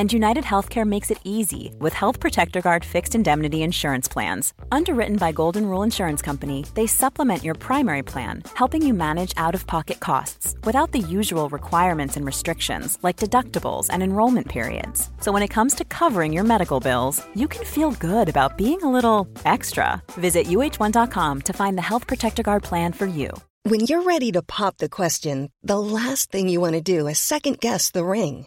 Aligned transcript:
And 0.00 0.10
United 0.10 0.44
Healthcare 0.44 0.86
makes 0.86 1.10
it 1.10 1.20
easy 1.24 1.74
with 1.78 1.92
Health 1.92 2.20
Protector 2.20 2.62
Guard 2.62 2.86
fixed 2.86 3.14
indemnity 3.14 3.62
insurance 3.62 4.08
plans. 4.08 4.54
Underwritten 4.72 5.16
by 5.16 5.30
Golden 5.30 5.66
Rule 5.66 5.82
Insurance 5.82 6.22
Company, 6.22 6.64
they 6.72 6.86
supplement 6.86 7.44
your 7.44 7.54
primary 7.54 8.02
plan, 8.02 8.42
helping 8.54 8.80
you 8.80 8.94
manage 8.94 9.34
out 9.36 9.54
of 9.54 9.66
pocket 9.66 10.00
costs 10.00 10.56
without 10.64 10.92
the 10.92 11.00
usual 11.00 11.50
requirements 11.50 12.16
and 12.16 12.24
restrictions 12.24 12.96
like 13.02 13.18
deductibles 13.18 13.88
and 13.90 14.02
enrollment 14.02 14.48
periods. 14.48 15.10
So 15.20 15.32
when 15.32 15.42
it 15.42 15.54
comes 15.56 15.74
to 15.74 15.84
covering 15.84 16.32
your 16.32 16.44
medical 16.44 16.80
bills, 16.80 17.22
you 17.34 17.46
can 17.46 17.66
feel 17.66 17.90
good 17.90 18.30
about 18.30 18.56
being 18.56 18.82
a 18.82 18.90
little 18.90 19.28
extra. 19.44 20.02
Visit 20.12 20.46
uh1.com 20.46 21.42
to 21.42 21.52
find 21.52 21.76
the 21.76 21.88
Health 21.90 22.06
Protector 22.06 22.42
Guard 22.42 22.62
plan 22.62 22.94
for 22.94 23.04
you. 23.06 23.28
When 23.64 23.80
you're 23.80 24.04
ready 24.04 24.32
to 24.32 24.40
pop 24.40 24.78
the 24.78 24.88
question, 24.88 25.52
the 25.62 25.78
last 25.78 26.32
thing 26.32 26.48
you 26.48 26.58
want 26.58 26.76
to 26.76 26.80
do 26.80 27.06
is 27.06 27.18
second 27.18 27.60
guess 27.60 27.90
the 27.90 28.02
ring. 28.02 28.46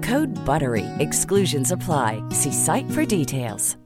Code 0.01 0.33
BUTTERY. 0.45 0.85
Exclusions 0.99 1.71
apply. 1.71 2.23
See 2.31 2.51
site 2.51 2.89
for 2.91 3.05
details. 3.05 3.77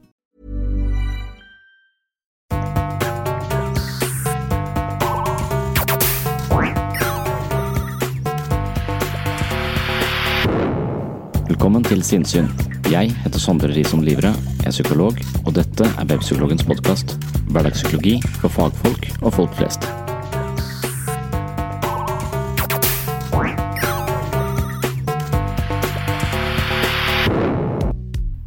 Velkommen 11.48 11.84
til 11.84 12.02
Sinnsyn. 12.02 12.46
Jeg 12.90 13.10
heter 13.24 13.38
Sondre 13.42 13.68
Risom 13.74 14.02
Livre, 14.06 14.30
er 14.66 14.70
psykolog, 14.70 15.18
og 15.46 15.54
dette 15.56 15.84
er 15.84 16.06
Webpsykologens 16.10 16.62
podkast. 16.62 17.16
Hverdagspsykologi 17.50 18.20
for 18.38 18.48
fagfolk 18.48 19.08
og 19.22 19.32
folk 19.34 19.54
flest. 19.58 20.05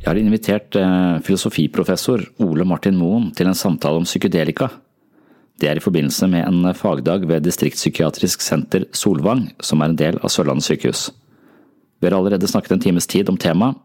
Jeg 0.09 0.15
har 0.15 0.25
invitert 0.25 0.73
eh, 0.73 1.17
filosofiprofessor 1.21 2.23
Ole 2.41 2.65
Martin 2.65 2.95
Moen 2.97 3.27
til 3.38 3.45
en 3.45 3.53
samtale 3.53 3.99
om 3.99 4.07
psykedelika. 4.07 4.66
Det 5.61 5.67
er 5.69 5.77
i 5.77 5.84
forbindelse 5.84 6.25
med 6.31 6.47
en 6.47 6.72
fagdag 6.73 7.28
ved 7.29 7.44
Distriktspsykiatrisk 7.45 8.41
senter 8.41 8.88
Solvang, 8.89 9.44
som 9.61 9.84
er 9.84 9.91
en 9.91 10.00
del 10.00 10.16
av 10.17 10.31
Sørlandet 10.34 10.66
sykehus. 10.66 11.03
Vi 12.01 12.09
har 12.09 12.16
allerede 12.17 12.50
snakket 12.50 12.73
en 12.73 12.81
times 12.81 13.06
tid 13.06 13.29
om 13.29 13.38
temaet, 13.38 13.78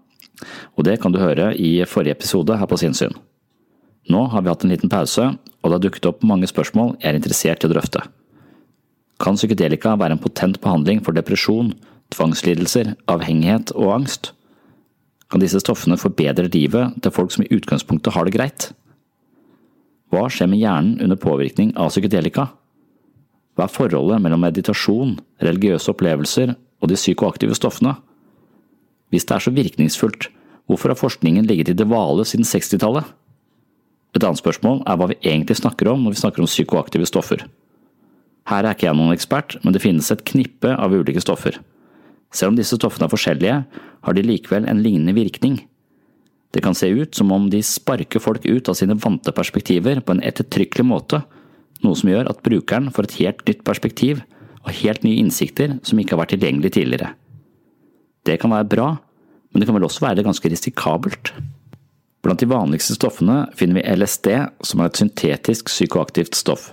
og 0.81 0.87
det 0.89 0.95
kan 1.03 1.13
du 1.13 1.19
høre 1.21 1.51
i 1.61 1.75
forrige 1.85 2.17
episode 2.17 2.57
her 2.57 2.71
på 2.73 2.79
Sinnsyn. 2.81 3.13
Nå 4.09 4.23
har 4.33 4.47
vi 4.47 4.53
hatt 4.55 4.65
en 4.65 4.73
liten 4.73 4.93
pause, 4.95 5.27
og 5.29 5.69
det 5.69 5.77
har 5.77 5.83
dukket 5.85 6.09
opp 6.09 6.25
mange 6.25 6.49
spørsmål 6.49 6.95
jeg 7.03 7.11
er 7.11 7.19
interessert 7.21 7.67
i 7.67 7.69
å 7.69 7.75
drøfte. 7.75 8.01
Kan 9.21 9.37
psykedelika 9.37 9.93
være 10.01 10.17
en 10.17 10.25
potent 10.25 10.57
behandling 10.65 11.05
for 11.05 11.13
depresjon, 11.13 11.75
tvangslidelser, 12.17 12.95
avhengighet 13.13 13.77
og 13.77 13.93
angst? 13.99 14.33
Kan 15.35 15.43
disse 15.43 15.59
stoffene 15.59 15.97
forbedre 15.99 16.47
livet 16.55 16.95
til 17.03 17.11
folk 17.11 17.33
som 17.35 17.43
i 17.43 17.49
utgangspunktet 17.51 18.15
har 18.15 18.23
det 18.23 18.37
greit? 18.37 18.69
Hva 20.15 20.29
skjer 20.31 20.47
med 20.47 20.61
hjernen 20.61 21.01
under 21.03 21.19
påvirkning 21.19 21.73
av 21.75 21.91
psykedelika? 21.91 22.45
Hva 23.59 23.67
er 23.67 23.73
forholdet 23.75 24.23
mellom 24.23 24.45
meditasjon, 24.47 25.17
religiøse 25.43 25.91
opplevelser 25.91 26.53
og 26.55 26.87
de 26.87 27.01
psykoaktive 27.01 27.59
stoffene? 27.59 27.97
Hvis 29.11 29.27
det 29.27 29.35
er 29.35 29.43
så 29.43 29.55
virkningsfullt, 29.59 30.29
hvorfor 30.71 30.95
har 30.95 31.03
forskningen 31.03 31.51
ligget 31.51 31.75
i 31.75 31.77
det 31.83 31.91
vale 31.91 32.23
siden 32.23 32.47
60-tallet? 32.47 33.11
Et 34.15 34.23
annet 34.23 34.39
spørsmål 34.39 34.85
er 34.87 35.03
hva 35.03 35.11
vi 35.11 35.19
egentlig 35.19 35.59
snakker 35.59 35.91
om 35.91 36.07
når 36.07 36.15
vi 36.15 36.23
snakker 36.23 36.47
om 36.47 36.53
psykoaktive 36.53 37.11
stoffer. 37.11 37.43
Her 38.47 38.63
er 38.63 38.79
ikke 38.79 38.87
jeg 38.87 39.03
noen 39.03 39.19
ekspert, 39.19 39.59
men 39.67 39.75
det 39.75 39.83
finnes 39.83 40.15
et 40.15 40.23
knippe 40.31 40.79
av 40.79 40.95
ulike 40.95 41.27
stoffer. 41.27 41.59
Selv 42.35 42.53
om 42.53 42.59
disse 42.59 42.77
stoffene 42.79 43.07
er 43.07 43.13
forskjellige, 43.13 43.61
har 44.05 44.17
de 44.17 44.27
likevel 44.27 44.67
en 44.69 44.83
lignende 44.83 45.15
virkning. 45.17 45.61
Det 46.55 46.63
kan 46.63 46.75
se 46.75 46.91
ut 46.91 47.15
som 47.15 47.33
om 47.35 47.49
de 47.51 47.63
sparker 47.67 48.23
folk 48.23 48.45
ut 48.47 48.69
av 48.71 48.77
sine 48.79 48.99
vante 48.99 49.33
perspektiver 49.35 50.03
på 50.03 50.15
en 50.15 50.23
ettertrykkelig 50.23 50.87
måte, 50.87 51.23
noe 51.83 51.99
som 51.99 52.11
gjør 52.11 52.31
at 52.31 52.43
brukeren 52.47 52.93
får 52.95 53.09
et 53.09 53.19
helt 53.23 53.43
nytt 53.49 53.65
perspektiv 53.67 54.23
og 54.65 54.77
helt 54.81 55.03
nye 55.05 55.21
innsikter 55.21 55.79
som 55.87 55.99
ikke 56.01 56.15
har 56.15 56.23
vært 56.23 56.35
tilgjengelig 56.37 56.75
tidligere. 56.77 57.11
Det 58.25 58.39
kan 58.41 58.55
være 58.55 58.71
bra, 58.71 58.87
men 59.53 59.61
det 59.61 59.69
kan 59.69 59.77
vel 59.77 59.87
også 59.87 60.07
være 60.07 60.25
ganske 60.27 60.51
risikabelt. 60.51 61.35
Blant 62.25 62.41
de 62.41 62.49
vanligste 62.49 62.97
stoffene 62.97 63.45
finner 63.59 63.79
vi 63.79 63.99
LSD, 63.99 64.31
som 64.65 64.81
er 64.81 64.89
et 64.89 65.01
syntetisk 65.03 65.69
psykoaktivt 65.69 66.39
stoff. 66.39 66.71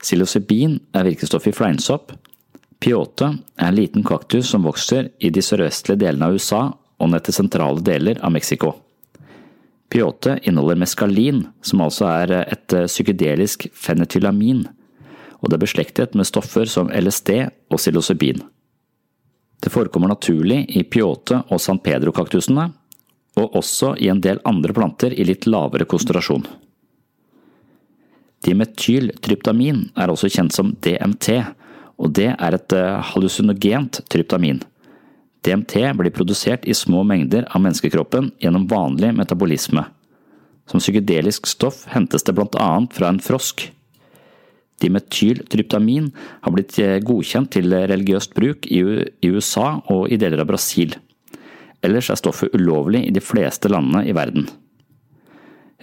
Psilocybin 0.00 0.78
er 0.96 1.04
virkestoff 1.10 1.48
i 1.48 1.52
fleinsopp. 1.54 2.14
Piote 2.84 3.30
er 3.56 3.70
en 3.70 3.76
liten 3.78 4.02
kaktus 4.04 4.50
som 4.52 4.66
vokser 4.68 5.06
i 5.24 5.30
de 5.32 5.40
sørøstlige 5.40 6.02
delene 6.02 6.26
av 6.28 6.34
USA 6.36 6.66
og 7.00 7.08
ned 7.08 7.24
til 7.24 7.36
sentrale 7.38 7.80
deler 7.80 8.18
av 8.20 8.34
Mexico. 8.34 8.74
Piote 9.88 10.34
inneholder 10.42 10.82
meskalin, 10.82 11.46
som 11.64 11.80
altså 11.80 12.10
er 12.10 12.34
et 12.42 12.74
psykedelisk 12.90 13.70
fenetylamin, 13.72 14.66
og 15.40 15.48
det 15.48 15.56
er 15.56 15.64
beslektet 15.64 16.18
med 16.18 16.28
stoffer 16.28 16.68
som 16.68 16.92
LSD 16.92 17.32
og 17.72 17.80
psilocybin. 17.80 18.44
Det 19.64 19.72
forekommer 19.72 20.12
naturlig 20.12 20.66
i 20.76 20.84
piote- 20.84 21.40
og 21.48 21.64
San 21.64 21.80
Pedro-kaktusene, 21.80 22.68
og 23.40 23.56
også 23.56 23.94
i 23.96 24.12
en 24.12 24.20
del 24.20 24.44
andre 24.44 24.76
planter 24.76 25.16
i 25.16 25.24
litt 25.24 25.48
lavere 25.48 25.88
konsentrasjon. 25.88 26.44
Dimetyltryptamin 28.44 29.86
er 29.96 30.12
også 30.12 30.28
kjent 30.28 30.52
som 30.52 30.76
DMT, 30.84 31.40
og 32.04 32.12
det 32.12 32.30
er 32.34 32.56
et 32.56 32.74
hallusinogent 33.10 34.02
tryptamin. 34.12 34.60
DMT 35.44 35.76
blir 35.98 36.12
produsert 36.12 36.64
i 36.68 36.76
små 36.76 37.02
mengder 37.04 37.44
av 37.50 37.62
menneskekroppen 37.64 38.30
gjennom 38.40 38.66
vanlig 38.68 39.12
metabolisme. 39.16 39.84
Som 40.68 40.80
psykedelisk 40.80 41.48
stoff 41.48 41.82
hentes 41.92 42.24
det 42.24 42.32
blant 42.36 42.56
annet 42.60 42.94
fra 42.96 43.10
en 43.12 43.20
frosk. 43.20 43.66
Dimetyltryptamin 44.80 46.10
har 46.44 46.54
blitt 46.54 46.76
godkjent 47.04 47.52
til 47.56 47.72
religiøst 47.72 48.32
bruk 48.36 48.68
i 48.68 48.80
USA 49.28 49.80
og 49.92 50.08
i 50.12 50.18
deler 50.20 50.42
av 50.42 50.48
Brasil. 50.48 50.96
Ellers 51.84 52.08
er 52.08 52.20
stoffet 52.20 52.56
ulovlig 52.56 53.04
i 53.04 53.12
de 53.12 53.20
fleste 53.20 53.68
landene 53.68 54.06
i 54.08 54.16
verden. 54.16 54.48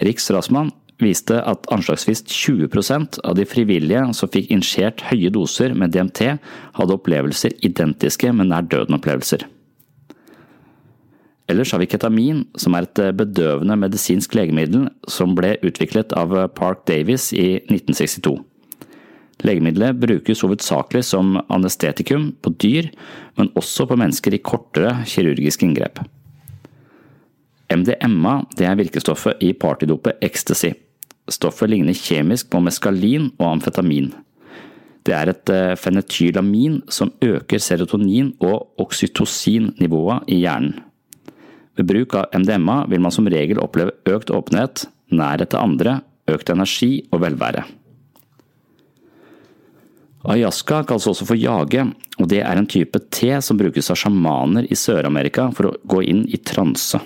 Riks 0.02 0.32
Rassmann 0.34 0.74
viste 1.04 1.38
at 1.48 1.66
anslagsvis 1.74 2.24
20% 2.28 3.20
av 3.28 3.38
de 3.38 3.46
frivillige 3.48 4.04
som 4.18 4.30
fikk 4.32 4.52
injisert 4.54 5.04
høye 5.10 5.32
doser 5.34 5.74
med 5.78 5.94
DMT, 5.96 6.38
hadde 6.78 6.98
opplevelser 6.98 7.58
identiske 7.66 8.32
med 8.36 8.52
nær 8.52 8.68
døden-opplevelser. 8.70 9.48
Ellers 11.52 11.74
har 11.74 11.82
vi 11.82 11.90
ketamin, 11.92 12.46
som 12.56 12.78
er 12.78 12.88
et 12.88 13.02
bedøvende 13.18 13.76
medisinsk 13.82 14.38
legemiddel 14.38 14.88
som 15.10 15.36
ble 15.36 15.58
utviklet 15.68 16.14
av 16.16 16.32
Park 16.56 16.86
Davis 16.88 17.32
i 17.36 17.58
1962. 17.66 18.38
Legemiddelet 19.42 19.98
brukes 19.98 20.44
hovedsakelig 20.46 21.04
som 21.10 21.34
anestetikum 21.50 22.30
på 22.46 22.54
dyr, 22.62 22.92
men 23.40 23.50
også 23.58 23.88
på 23.90 23.98
mennesker 24.00 24.38
i 24.38 24.44
kortere 24.46 25.02
kirurgiske 25.10 25.66
inngrep. 25.66 26.04
MDMA 27.72 28.36
er 28.60 28.80
virkestoffet 28.80 29.42
i 29.44 29.54
partydopet 29.58 30.22
ecstasy. 30.24 30.74
Stoffet 31.32 31.72
ligner 31.72 31.96
kjemisk 31.96 32.50
på 32.52 32.60
meskalin 32.64 33.32
og 33.40 33.48
amfetamin. 33.56 34.12
Det 35.08 35.16
er 35.18 35.32
et 35.32 35.52
fenetylamin 35.82 36.82
som 36.92 37.14
øker 37.24 37.58
serotonin- 37.58 38.36
og 38.44 38.76
oksytocin-nivået 38.84 40.30
i 40.30 40.44
hjernen. 40.44 40.76
Ved 41.78 41.88
bruk 41.88 42.16
av 42.20 42.36
MDMA 42.36 42.84
vil 42.92 43.02
man 43.02 43.14
som 43.16 43.30
regel 43.32 43.62
oppleve 43.64 43.96
økt 44.12 44.30
åpenhet, 44.30 44.86
nærhet 45.10 45.54
til 45.54 45.62
andre, 45.64 46.02
økt 46.30 46.52
energi 46.52 47.08
og 47.12 47.24
velvære. 47.24 47.64
Ayaska 50.22 50.84
kalles 50.86 51.08
også 51.10 51.26
for 51.26 51.40
jage, 51.40 51.88
og 52.20 52.28
det 52.30 52.44
er 52.46 52.60
en 52.60 52.70
type 52.70 53.00
te 53.10 53.34
som 53.42 53.58
brukes 53.58 53.90
av 53.90 53.98
sjamaner 53.98 54.68
i 54.70 54.78
Sør-Amerika 54.78 55.48
for 55.56 55.72
å 55.72 55.78
gå 55.82 56.04
inn 56.12 56.28
i 56.30 56.38
transe. 56.38 57.02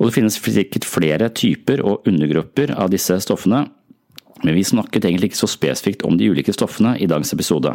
Og 0.00 0.08
Det 0.08 0.16
finnes 0.16 0.40
sikkert 0.40 0.88
flere 0.88 1.28
typer 1.28 1.82
og 1.84 2.06
undergrupper 2.08 2.72
av 2.72 2.88
disse 2.88 3.18
stoffene, 3.20 3.66
men 4.40 4.56
vi 4.56 4.64
snakket 4.64 5.04
egentlig 5.04 5.30
ikke 5.30 5.42
så 5.42 5.50
spesifikt 5.52 6.06
om 6.08 6.16
de 6.16 6.30
ulike 6.32 6.54
stoffene 6.56 6.94
i 6.96 7.06
dagens 7.06 7.34
episode. 7.36 7.74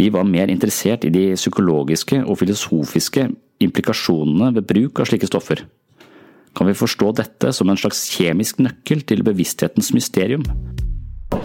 Vi 0.00 0.08
var 0.10 0.26
mer 0.26 0.50
interessert 0.50 1.04
i 1.06 1.12
de 1.14 1.28
psykologiske 1.36 2.24
og 2.24 2.40
filosofiske 2.40 3.28
implikasjonene 3.62 4.50
ved 4.56 4.66
bruk 4.66 4.98
av 4.98 5.06
slike 5.06 5.28
stoffer. 5.30 5.62
Kan 6.56 6.66
vi 6.66 6.74
forstå 6.74 7.12
dette 7.20 7.52
som 7.54 7.70
en 7.70 7.78
slags 7.78 8.08
kjemisk 8.10 8.58
nøkkel 8.58 9.04
til 9.06 9.22
bevissthetens 9.22 9.92
mysterium? 9.94 10.42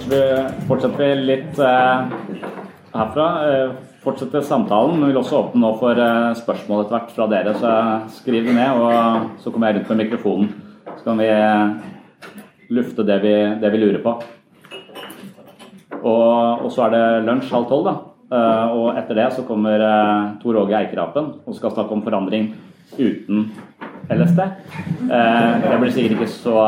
Vi 0.10 0.22
fortsetter 0.66 1.22
litt 1.22 1.60
eh, 1.62 2.16
herfra. 2.96 3.28
Eh, 4.06 4.12
fortsetter 4.12 4.42
samtalen, 4.42 5.00
men 5.00 5.10
vil 5.10 5.18
også 5.18 5.40
åpne 5.40 5.62
nå 5.62 5.72
for 5.80 5.98
eh, 5.98 6.36
spørsmål 6.38 6.84
etter 6.84 6.96
hvert 6.96 7.14
fra 7.16 7.28
dere. 7.28 7.54
Så 7.58 7.72
skriv 8.22 8.46
det 8.46 8.54
ned, 8.54 8.78
og 8.78 9.42
så 9.42 9.52
kommer 9.52 9.72
jeg 9.72 9.80
rundt 9.80 9.90
med 9.90 10.02
mikrofonen. 10.04 10.52
Så 10.96 11.04
kan 11.04 11.18
vi 11.18 11.30
lufte 12.76 13.06
det 13.06 13.22
vi, 13.24 13.36
det 13.62 13.72
vi 13.72 13.82
lurer 13.82 14.02
på. 14.04 14.16
Og, 16.06 16.66
og, 16.66 16.70
så 16.72 16.86
er 16.86 16.94
det 16.94 17.26
lunsj 17.26 17.50
halv 17.54 17.66
tolv, 17.70 17.88
da. 17.88 17.96
Og 18.76 18.98
etter 18.98 19.18
det 19.18 19.26
så 19.34 19.46
kommer 19.46 19.82
Tor 20.42 20.58
Åge 20.58 20.78
Eikerapen 20.78 21.28
og 21.46 21.56
skal 21.58 21.74
snakke 21.74 21.94
om 21.94 22.02
forandring 22.06 22.52
uten 22.98 23.52
LSD. 24.10 24.42
Det 25.10 25.80
blir 25.82 25.94
sikkert 25.94 26.18
ikke 26.18 26.30
så 26.30 26.66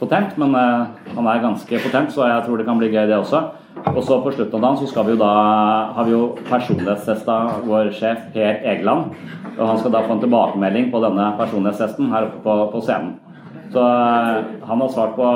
potent, 0.00 0.36
men 0.40 0.54
uh, 0.56 0.90
han 1.14 1.28
er 1.30 1.42
ganske 1.44 1.80
potent, 1.84 2.12
så 2.14 2.26
jeg 2.28 2.44
tror 2.46 2.60
det 2.60 2.66
kan 2.68 2.80
bli 2.80 2.90
gøy, 2.90 3.06
det 3.08 3.18
også. 3.18 3.42
Og 3.94 4.00
så 4.04 4.18
på 4.20 4.32
slutten 4.34 4.56
av 4.58 4.64
dagen 4.64 4.78
så 4.80 4.88
skal 4.90 5.06
vi 5.06 5.14
jo 5.14 5.20
da, 5.20 5.32
har 5.96 6.08
vi 6.08 6.14
jo 6.14 6.22
personlighetstesta 6.48 7.36
vår 7.68 7.92
sjef 7.96 8.24
Per 8.34 8.64
Egeland. 8.72 9.12
Og 9.56 9.62
han 9.64 9.78
skal 9.80 9.94
da 9.94 10.02
få 10.06 10.16
en 10.16 10.24
tilbakemelding 10.24 10.88
på 10.92 11.02
denne 11.04 11.30
personlighetstesten 11.38 12.10
her 12.12 12.28
oppe 12.28 12.42
på, 12.44 12.56
på 12.74 12.82
scenen. 12.84 13.14
Så 13.70 13.84
uh, 13.84 14.40
han 14.66 14.82
har 14.82 14.90
svart 14.96 15.14
på 15.18 15.28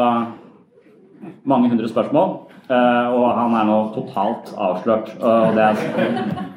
mange 1.49 1.71
hundre 1.73 1.89
spørsmål, 1.89 2.35
uh, 2.73 3.07
og 3.15 3.29
han 3.39 3.55
er 3.61 3.71
nå 3.71 3.79
totalt 3.95 4.51
avslørt. 4.57 5.15
Og 5.21 5.55
det 5.57 5.71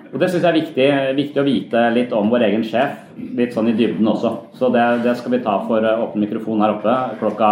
og 0.08 0.22
Det 0.22 0.30
syns 0.32 0.46
jeg 0.46 0.50
er 0.50 0.56
viktig, 0.56 0.86
viktig, 1.18 1.42
å 1.42 1.46
vite 1.46 1.82
litt 1.92 2.14
om 2.16 2.30
vår 2.32 2.46
egen 2.48 2.64
sjef, 2.66 2.96
litt 3.38 3.52
sånn 3.54 3.68
i 3.70 3.76
dybden 3.76 4.08
også. 4.08 4.32
Så 4.56 4.70
det, 4.74 4.86
det 5.04 5.18
skal 5.20 5.34
vi 5.36 5.42
ta 5.44 5.58
for 5.68 5.84
åpen 5.84 6.24
mikrofon 6.24 6.64
her 6.64 6.78
oppe 6.78 6.94
klokka 7.20 7.50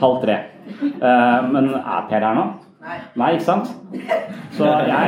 halv 0.00 0.22
tre. 0.22 0.36
Uh, 0.66 1.46
men 1.52 1.68
er 1.78 2.06
Per 2.10 2.24
her 2.24 2.34
nå? 2.36 2.44
Nei. 2.86 2.98
Nei, 3.18 3.30
ikke 3.34 3.46
sant? 3.46 3.70
Så 4.54 4.66
jeg 4.86 5.06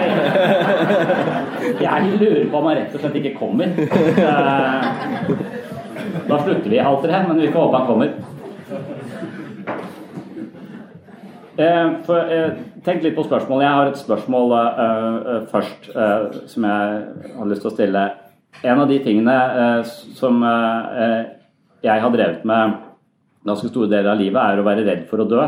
Jeg 1.82 2.18
lurer 2.18 2.48
på 2.50 2.58
om 2.58 2.66
han 2.66 2.78
rett 2.78 2.94
og 2.94 3.02
slett 3.02 3.18
ikke 3.20 3.38
kommer. 3.38 3.74
Uh, 4.18 4.80
da 6.28 6.40
slutter 6.42 6.70
vi 6.70 6.80
halv 6.82 7.02
tre, 7.04 7.22
men 7.28 7.42
vi 7.42 7.52
får 7.52 7.66
håpe 7.66 7.78
han 7.78 7.90
kommer. 7.90 8.08
Uh, 11.58 11.88
for, 12.06 12.34
tenk 12.86 13.02
litt 13.02 13.18
på 13.18 13.26
spørsmålet. 13.26 13.66
Jeg 13.66 13.76
har 13.76 13.92
et 13.92 14.02
spørsmål 14.02 14.46
først 15.52 15.90
som 16.50 16.66
jeg 16.70 16.82
har 17.38 17.50
lyst 17.50 17.64
til 17.66 17.72
å 17.72 17.74
stille. 17.74 18.04
En 18.62 18.82
av 18.82 18.90
de 18.90 18.98
tingene 19.02 19.38
som 20.18 20.42
jeg 21.82 22.02
har 22.02 22.14
drevet 22.14 22.46
med 22.48 22.87
ganske 23.46 23.70
store 23.70 23.90
deler 23.90 24.12
av 24.12 24.20
livet 24.20 24.40
er 24.42 24.60
å 24.60 24.66
være 24.66 24.86
redd 24.86 25.04
for 25.10 25.22
å 25.22 25.28
dø. 25.28 25.44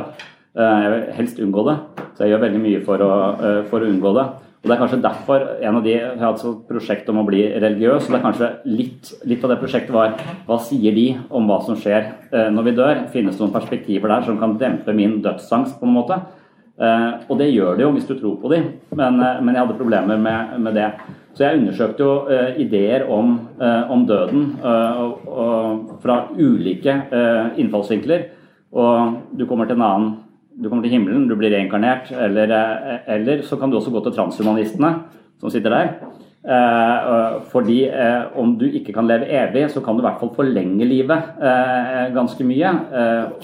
Eh, 0.58 0.76
jeg 0.84 0.92
vil 0.92 1.02
helst 1.14 1.42
unngå 1.44 1.64
det, 1.68 1.76
så 2.14 2.24
jeg 2.24 2.32
gjør 2.32 2.46
veldig 2.46 2.62
mye 2.62 2.78
for 2.86 3.02
å, 3.04 3.10
eh, 3.38 3.62
for 3.70 3.80
å 3.80 3.90
unngå 3.90 4.14
det. 4.16 4.26
Og 4.60 4.68
Det 4.68 4.72
er 4.74 4.80
kanskje 4.82 5.02
derfor 5.02 5.62
en 5.62 5.76
av 5.76 5.84
de, 5.84 5.94
har 5.94 6.18
hatt 6.18 6.44
et 6.44 6.68
prosjekt 6.68 7.08
om 7.08 7.16
å 7.16 7.24
bli 7.24 7.48
religiøs. 7.48 8.04
og 8.04 8.10
det 8.10 8.18
er 8.18 8.26
kanskje 8.26 8.50
litt, 8.66 9.12
litt, 9.24 9.44
av 9.44 9.50
det 9.50 9.60
prosjektet 9.60 9.90
var 9.90 10.12
hva 10.46 10.58
sier 10.60 10.92
de 10.92 11.18
om 11.30 11.46
hva 11.46 11.64
som 11.64 11.76
skjer 11.76 12.12
eh, 12.32 12.50
når 12.50 12.64
vi 12.64 12.76
dør? 12.76 13.08
Finnes 13.08 13.38
det 13.38 13.40
noen 13.40 13.54
perspektiver 13.54 14.08
der 14.08 14.22
som 14.22 14.38
kan 14.38 14.58
dempe 14.58 14.92
min 14.92 15.22
dødsangst 15.22 15.80
på 15.80 15.86
en 15.86 15.94
måte? 15.94 16.20
Og 17.28 17.36
det 17.36 17.52
gjør 17.52 17.76
det 17.76 17.82
jo 17.84 17.92
hvis 17.92 18.06
du 18.08 18.14
tror 18.18 18.40
på 18.40 18.48
dem, 18.48 18.80
men, 18.96 19.18
men 19.18 19.52
jeg 19.52 19.66
hadde 19.66 19.76
problemer 19.76 20.16
med, 20.16 20.60
med 20.64 20.74
det. 20.74 20.86
Så 21.34 21.46
jeg 21.46 21.60
undersøkte 21.60 22.02
jo 22.04 22.14
uh, 22.26 22.58
ideer 22.60 23.06
om, 23.10 23.36
uh, 23.60 23.90
om 23.92 24.02
døden 24.08 24.46
uh, 24.64 25.04
og, 25.30 25.92
fra 26.02 26.24
ulike 26.34 26.96
innfallsvinkler. 27.60 28.26
Og 28.70 29.20
du 29.38 29.46
kommer 29.46 29.68
til 29.68 29.78
en 29.78 29.86
annen 29.86 30.10
Du 30.60 30.68
kommer 30.68 30.84
til 30.84 30.92
himmelen, 30.92 31.28
du 31.28 31.36
blir 31.38 31.54
reinkarnert. 31.54 32.10
Eller, 32.12 32.50
eller 33.08 33.42
så 33.46 33.56
kan 33.56 33.70
du 33.70 33.78
også 33.78 33.92
gå 33.94 34.02
til 34.04 34.12
transhumanistene 34.12 34.90
som 35.40 35.50
sitter 35.50 35.70
der. 35.72 35.88
fordi 37.52 37.88
om 38.36 38.58
du 38.58 38.66
ikke 38.66 38.92
kan 38.92 39.06
leve 39.06 39.28
evig, 39.30 39.70
så 39.70 39.80
kan 39.80 39.94
du 39.94 40.02
i 40.02 40.06
hvert 40.08 40.20
fall 40.20 40.34
forlenge 40.34 40.84
livet 40.84 41.22
ganske 42.12 42.44
mye. 42.44 42.74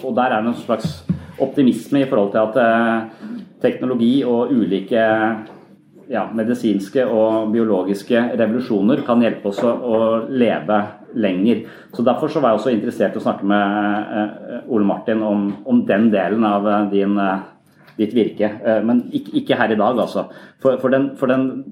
og 0.05 0.17
der 0.17 0.23
er 0.23 0.43
det 0.43 0.49
en 0.49 0.55
slags 0.55 1.07
optimisme 1.41 2.03
i 2.03 2.09
forhold 2.11 2.33
til 2.33 2.39
at 2.39 3.09
teknologi 3.63 4.25
og 4.25 4.53
ulike 4.53 5.01
ja, 6.11 6.27
medisinske 6.35 7.05
og 7.11 7.51
biologiske 7.55 8.21
revolusjoner 8.39 9.03
kan 9.07 9.23
hjelpe 9.25 9.51
oss 9.51 9.63
å 9.65 9.99
leve 10.31 10.79
lenger. 11.17 11.65
Så 11.95 12.05
Derfor 12.07 12.31
så 12.31 12.43
var 12.43 12.53
jeg 12.53 12.61
også 12.61 12.75
interessert 12.75 13.17
i 13.17 13.21
å 13.21 13.25
snakke 13.25 13.47
med 13.49 14.15
eh, 14.21 14.73
Ole 14.73 14.87
Martin 14.87 15.25
om, 15.27 15.49
om 15.67 15.83
den 15.89 16.11
delen 16.13 16.45
av 16.47 16.69
eh, 16.69 16.85
din, 16.93 17.17
eh, 17.19 17.47
ditt 17.97 18.13
virke. 18.15 18.51
Men 18.85 19.07
ikke, 19.17 19.33
ikke, 19.41 19.57
her 19.57 19.73
i 19.73 19.81
dag, 19.81 19.99
altså. 20.03 20.27
For, 20.61 20.77
for, 20.83 20.93
den, 20.93 21.11
for 21.17 21.33
den, 21.33 21.65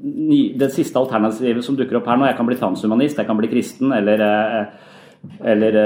den, 0.56 0.72
siste 0.72 0.98
alternativet 0.98 1.64
som 1.66 1.76
dukker 1.76 2.00
opp 2.00 2.08
her 2.08 2.18
nå, 2.18 2.30
jeg 2.30 2.38
kan 2.38 2.48
bli 2.48 2.58
transhumanist, 2.58 3.20
jeg 3.20 3.28
kan 3.28 3.38
bli 3.40 3.52
kristen 3.52 3.92
eller 3.94 4.24
eller, 5.40 5.76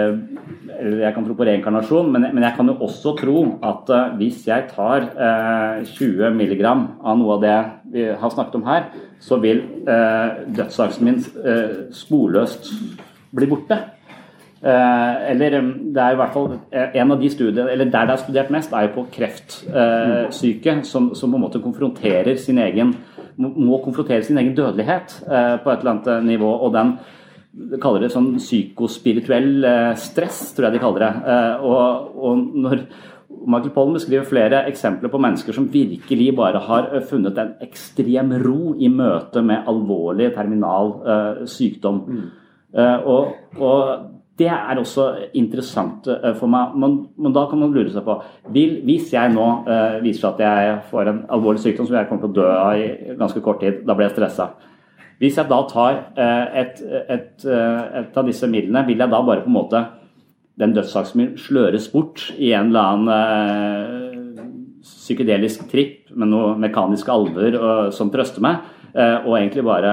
eller, 0.74 0.96
jeg 1.04 1.14
kan 1.14 1.22
tro 1.22 1.34
på 1.38 1.46
reinkarnasjon, 1.46 2.08
men, 2.10 2.24
men, 2.32 2.42
jeg 2.42 2.56
kan 2.56 2.66
jo 2.66 2.72
også 2.82 3.12
tro 3.20 3.42
at 3.62 3.92
hvis 4.18 4.40
jeg 4.48 4.66
tar 4.72 5.06
eh, 5.14 5.84
20 5.86 6.32
mg 6.34 6.64
av 6.66 7.20
noe 7.20 7.36
av 7.36 7.44
det 7.44 7.58
vi 7.92 8.06
har 8.20 8.30
snakket 8.32 8.58
om 8.58 8.66
her, 8.66 8.88
så 9.20 9.38
vil 9.42 9.62
eh, 9.88 10.42
dødsangsten 10.56 11.04
min 11.04 11.20
eh, 11.44 11.78
sporløst 11.94 12.72
bli 13.34 13.46
borte. 13.46 13.78
eller 14.60 15.50
det 15.94 16.02
er 16.02 16.12
i 16.12 16.16
hvert 16.18 16.32
fall 16.34 16.56
en 16.74 17.12
av 17.12 17.20
de 17.20 17.28
studiene, 17.30 17.70
eller 17.70 17.84
Der 17.84 18.06
det 18.06 18.12
er 18.12 18.16
studert 18.16 18.50
mest, 18.50 18.72
er 18.72 18.88
jo 18.88 18.94
på 18.94 19.04
kreftsyke, 19.12 20.80
som, 20.82 21.14
som, 21.14 21.30
på 21.30 21.36
en 21.36 21.42
måte 21.42 21.60
konfronterer 21.62 22.36
sin 22.36 22.58
egen 22.58 22.96
må 23.36 23.78
konfrontere 23.84 24.22
sin 24.22 24.38
egen 24.38 24.56
dødelighet 24.56 25.14
på 25.62 25.70
et 25.70 25.78
eller 25.78 25.90
annet 25.90 26.24
nivå. 26.24 26.50
og 26.58 26.72
den 26.74 26.98
de 27.58 27.78
kaller 27.82 28.04
det 28.04 28.12
sånn 28.12 28.34
psykospirituell 28.38 29.66
eh, 29.66 29.92
stress, 29.98 30.40
tror 30.54 30.68
jeg 30.68 30.76
de 30.76 30.82
kaller 30.82 31.04
det. 31.04 31.12
Eh, 31.32 31.64
og, 31.66 32.10
og 32.14 32.42
når 32.64 32.84
Michael 33.46 33.72
Pollen 33.74 33.96
beskriver 33.96 34.26
flere 34.28 34.64
eksempler 34.70 35.10
på 35.12 35.20
mennesker 35.22 35.56
som 35.56 35.68
virkelig 35.72 36.28
bare 36.36 36.60
har 36.66 36.90
eh, 36.92 37.04
funnet 37.06 37.38
en 37.38 37.54
ekstrem 37.64 38.34
ro 38.42 38.74
i 38.78 38.90
møte 38.92 39.42
med 39.44 39.68
alvorlig 39.70 40.32
terminal 40.34 40.94
uh, 41.02 41.42
sykdom. 41.48 42.00
Mm. 42.06 42.22
Uh, 42.78 43.08
og, 43.08 43.34
og, 43.58 44.06
det 44.38 44.46
er 44.54 44.78
også 44.78 45.08
interessant 45.34 46.06
uh, 46.06 46.30
for 46.38 46.46
meg. 46.50 46.76
Men, 46.78 46.98
men, 47.18 47.34
da 47.34 47.48
kan 47.50 47.58
man 47.58 47.74
lure 47.74 47.90
seg 47.90 48.04
på 48.06 48.20
vil, 48.54 48.76
Hvis 48.86 49.12
jeg 49.12 49.32
nå 49.34 49.46
viser 50.04 50.28
at 50.30 50.42
jeg 50.44 50.80
får 50.90 51.10
en 51.10 51.22
alvorlig 51.34 51.64
sykdom 51.64 51.88
som 51.88 51.98
jeg 51.98 52.10
kommer 52.10 52.26
til 52.26 52.30
å 52.30 52.38
dø 52.38 52.50
av 52.54 52.78
i 52.78 53.16
ganske 53.18 53.42
kort 53.42 53.64
tid, 53.64 53.82
da 53.86 53.98
blir 53.98 54.06
jeg 54.06 54.18
stressa. 54.18 54.52
Hvis 55.18 55.38
jeg 55.38 55.50
da 55.50 55.58
tar 55.66 55.96
et, 56.14 56.78
et, 57.10 57.30
eh, 57.42 57.86
et, 58.00 58.12
av 58.14 58.26
disse 58.28 58.46
midlene, 58.46 58.84
vil 58.86 59.00
jeg 59.02 59.10
da 59.10 59.18
bare 59.18 59.42
på 59.42 59.50
en 59.50 59.56
måte 59.56 59.80
den 60.58 60.74
dødssaken 60.76 61.36
sløres 61.40 61.88
bort 61.92 62.28
i 62.36 62.52
en 62.56 62.72
eller 62.72 62.94
annen 62.94 63.12
eh, 63.14 64.48
psykedelisk 64.88 65.68
tripp 65.70 66.10
med 66.16 66.30
noe 66.32 66.56
mekaniske 66.60 67.12
alver 67.12 67.56
som 67.94 68.10
trøster 68.12 68.42
meg, 68.44 68.60
og 68.96 69.34
egentlig 69.36 69.62
bare 69.66 69.90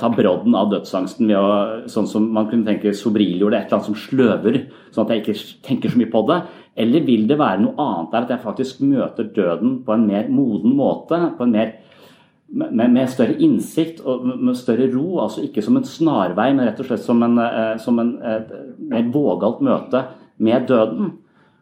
ta 0.00 0.08
brodden 0.10 0.56
av 0.58 0.72
dødsangsten 0.72 1.28
ved 1.30 1.38
å, 1.38 1.52
sånn 1.90 2.08
som 2.10 2.26
man 2.34 2.48
kunne 2.50 2.66
tenke 2.66 2.92
Sobril 2.96 3.38
gjorde, 3.38 3.60
et 3.60 3.68
eller 3.68 3.78
annet 3.78 3.88
som 3.92 3.98
sløver, 3.98 4.58
sånn 4.94 5.06
at 5.06 5.12
jeg 5.14 5.22
ikke 5.22 5.36
tenker 5.68 5.92
så 5.92 6.00
mye 6.00 6.10
på 6.10 6.24
det? 6.32 6.40
Eller 6.84 7.06
vil 7.06 7.28
det 7.30 7.38
være 7.38 7.62
noe 7.62 7.76
annet 7.78 8.10
der, 8.10 8.26
at 8.26 8.34
jeg 8.34 8.44
faktisk 8.48 8.82
møter 8.82 9.30
døden 9.36 9.78
på 9.86 9.94
en 9.94 10.06
mer 10.08 10.26
moden 10.32 10.74
måte, 10.76 11.20
på 11.38 11.46
en 11.46 11.54
mer 11.54 11.76
med, 12.54 12.92
med, 12.92 13.08
større 13.10 13.36
innsikt 13.42 14.00
og 14.06 14.24
med 14.26 14.56
større 14.58 14.86
ro. 14.92 15.20
altså 15.24 15.42
Ikke 15.44 15.62
som 15.64 15.76
en 15.78 15.86
snarvei, 15.88 16.52
men 16.54 16.68
rett 16.68 16.80
og 16.80 16.88
slett 16.88 17.04
som 17.04 17.22
en, 17.26 17.38
eh, 17.42 17.74
som 17.82 17.98
en 17.98 18.14
et 18.22 18.54
mer 18.78 19.10
vågalt 19.14 19.62
møte 19.64 20.04
med 20.38 20.68
døden. 20.68 21.12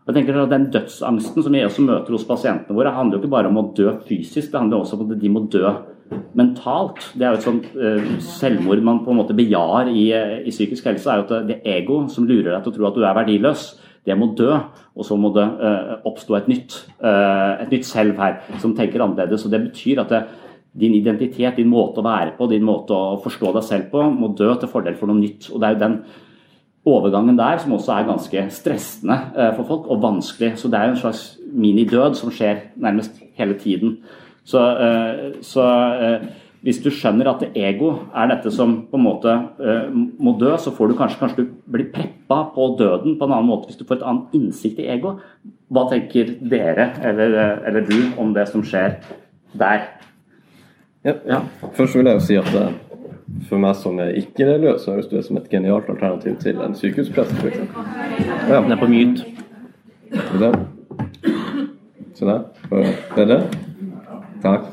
Jeg 0.06 0.16
tenker 0.16 0.42
at 0.42 0.50
Den 0.50 0.70
dødsangsten 0.74 1.42
som 1.42 1.52
vi 1.52 1.62
også 1.62 1.82
møter 1.86 2.10
hos 2.10 2.26
pasientene 2.26 2.74
våre, 2.76 2.90
handler 2.90 3.18
jo 3.18 3.22
ikke 3.22 3.36
bare 3.36 3.48
om 3.48 3.60
å 3.60 3.72
dø 3.76 3.92
fysisk, 4.08 4.50
det 4.50 4.58
handler 4.60 4.82
også 4.82 4.98
om 4.98 5.10
at 5.10 5.20
de 5.20 5.28
må 5.30 5.46
dø 5.46 5.70
mentalt. 6.36 7.12
Det 7.14 7.24
er 7.24 7.30
jo 7.30 7.38
et 7.38 7.46
sånt 7.46 7.68
uh, 7.76 8.10
selvmord 8.20 8.82
man 8.84 9.00
på 9.04 9.12
en 9.12 9.20
måte 9.20 9.36
bejar 9.36 9.88
i, 9.88 10.10
uh, 10.12 10.40
i, 10.42 10.50
psykisk 10.50 10.90
helse. 10.90 11.08
er 11.08 11.22
jo 11.22 11.28
at 11.28 11.48
Det 11.48 11.60
ego 11.64 12.02
som 12.12 12.26
lurer 12.28 12.50
deg 12.50 12.64
til 12.64 12.72
å 12.72 12.76
tro 12.76 12.88
at 12.88 12.98
du 12.98 13.06
er 13.06 13.16
verdiløs, 13.16 13.64
det 14.04 14.18
må 14.18 14.32
dø. 14.36 14.58
Og 14.98 15.06
så 15.06 15.16
må 15.16 15.30
det 15.32 15.46
uh, 15.46 16.02
oppstå 16.08 16.36
et 16.36 16.50
nytt, 16.50 16.74
et 17.00 17.70
nytt 17.72 17.86
selv 17.88 18.18
her, 18.20 18.42
som 18.60 18.74
tenker 18.76 19.00
annerledes. 19.00 19.46
og 19.46 19.54
Det 19.54 19.62
betyr 19.70 20.02
at 20.02 20.12
det, 20.12 20.24
din 20.78 20.94
identitet, 20.96 21.56
din 21.56 21.70
måte 21.70 22.00
å 22.00 22.06
være 22.06 22.34
på, 22.38 22.48
din 22.50 22.64
måte 22.64 22.96
å 22.96 23.18
forstå 23.22 23.52
deg 23.58 23.66
selv 23.66 23.90
på, 23.92 24.04
må 24.10 24.32
dø 24.38 24.54
til 24.56 24.70
fordel 24.72 24.96
for 24.96 25.10
noe 25.10 25.20
nytt. 25.20 25.50
Og 25.52 25.60
Det 25.60 25.68
er 25.68 25.76
jo 25.76 25.82
den 25.82 25.98
overgangen 26.88 27.36
der 27.38 27.60
som 27.62 27.74
også 27.76 27.92
er 27.94 28.08
ganske 28.08 28.46
stressende 28.50 29.18
for 29.58 29.68
folk, 29.68 29.90
og 29.92 30.02
vanskelig. 30.02 30.54
Så 30.58 30.70
det 30.72 30.80
er 30.80 30.88
jo 30.88 30.96
en 30.96 31.02
slags 31.04 31.22
minidød 31.52 32.16
som 32.18 32.32
skjer 32.32 32.72
nærmest 32.80 33.20
hele 33.38 33.54
tiden. 33.60 33.98
Så, 34.44 34.58
eh, 34.58 35.42
så 35.42 35.66
eh, 36.02 36.26
hvis 36.62 36.80
du 36.82 36.90
skjønner 36.94 37.30
at 37.30 37.44
ego 37.58 37.92
er 38.14 38.30
dette 38.30 38.50
som 38.54 38.74
på 38.90 38.98
en 38.98 39.02
måte 39.02 39.32
må 40.22 40.36
dø, 40.38 40.52
så 40.62 40.70
får 40.74 40.92
du 40.92 40.98
kanskje, 40.98 41.18
kanskje 41.18 41.42
du 41.42 41.56
blir 41.74 41.88
preppa 41.90 42.44
på 42.54 42.68
døden 42.78 43.16
på 43.18 43.26
en 43.26 43.34
annen 43.34 43.50
måte 43.50 43.66
hvis 43.70 43.80
du 43.80 43.86
får 43.88 43.98
et 43.98 44.04
annet 44.06 44.36
innsikt 44.38 44.78
i 44.78 44.86
ego. 44.94 45.16
Hva 45.74 45.88
tenker 45.90 46.36
dere 46.38 46.92
eller, 47.02 47.34
eller 47.66 47.88
du 47.88 47.96
om 48.20 48.30
det 48.36 48.46
som 48.52 48.62
skjer 48.62 49.00
der? 49.58 49.88
Ja. 51.04 51.12
ja. 51.26 51.38
Først 51.72 51.96
vil 51.96 52.06
jeg 52.06 52.14
jo 52.14 52.20
si 52.20 52.36
at 52.38 52.50
for 53.48 53.60
meg 53.62 53.76
som 53.78 53.98
er 54.02 54.12
ikke-religiøs, 54.20 54.86
høres 54.86 55.08
det 55.10 55.24
som 55.26 55.38
et 55.40 55.48
genialt 55.50 55.88
alternativ 55.90 56.36
til 56.42 56.60
en 56.62 56.74
sykehusprest, 56.78 57.32
f.eks. 57.40 57.58
Ja. 58.48 58.60
Den 58.60 58.74
er 58.74 58.78
på 58.80 58.88
myt. 58.90 59.24
Der. 60.12 60.58
Se 62.14 62.26
der. 62.28 62.40
Er 63.16 63.24
det? 63.24 63.40
Takk. 64.42 64.68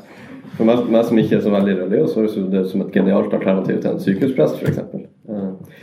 For 0.56 0.68
meg, 0.68 0.84
meg, 0.92 1.04
som 1.08 1.18
ikke 1.18 1.38
er 1.38 1.44
så 1.44 1.52
veldig 1.54 1.76
religiøs, 1.78 2.16
høres 2.18 2.36
det 2.52 2.66
som 2.68 2.84
et 2.84 2.92
genialt 2.92 3.32
alternativ 3.32 3.80
til 3.80 3.90
en 3.90 4.02
sykehusprest, 4.02 4.60
f.eks. 4.60 4.78
Eh, 4.78 5.76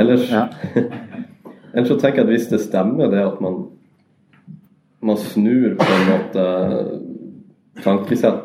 ellers, 0.00 0.30
ja. 0.32 0.46
ellers 1.74 1.90
så 1.92 1.98
tenker 2.00 2.22
jeg 2.22 2.26
at 2.28 2.32
hvis 2.32 2.48
det 2.52 2.62
stemmer 2.64 3.12
det 3.12 3.20
at 3.20 3.42
man, 3.44 3.66
man 5.04 5.20
snur 5.20 5.76
på 5.76 5.90
en 5.98 6.08
måte 6.08 6.48
tankesett 7.84 8.43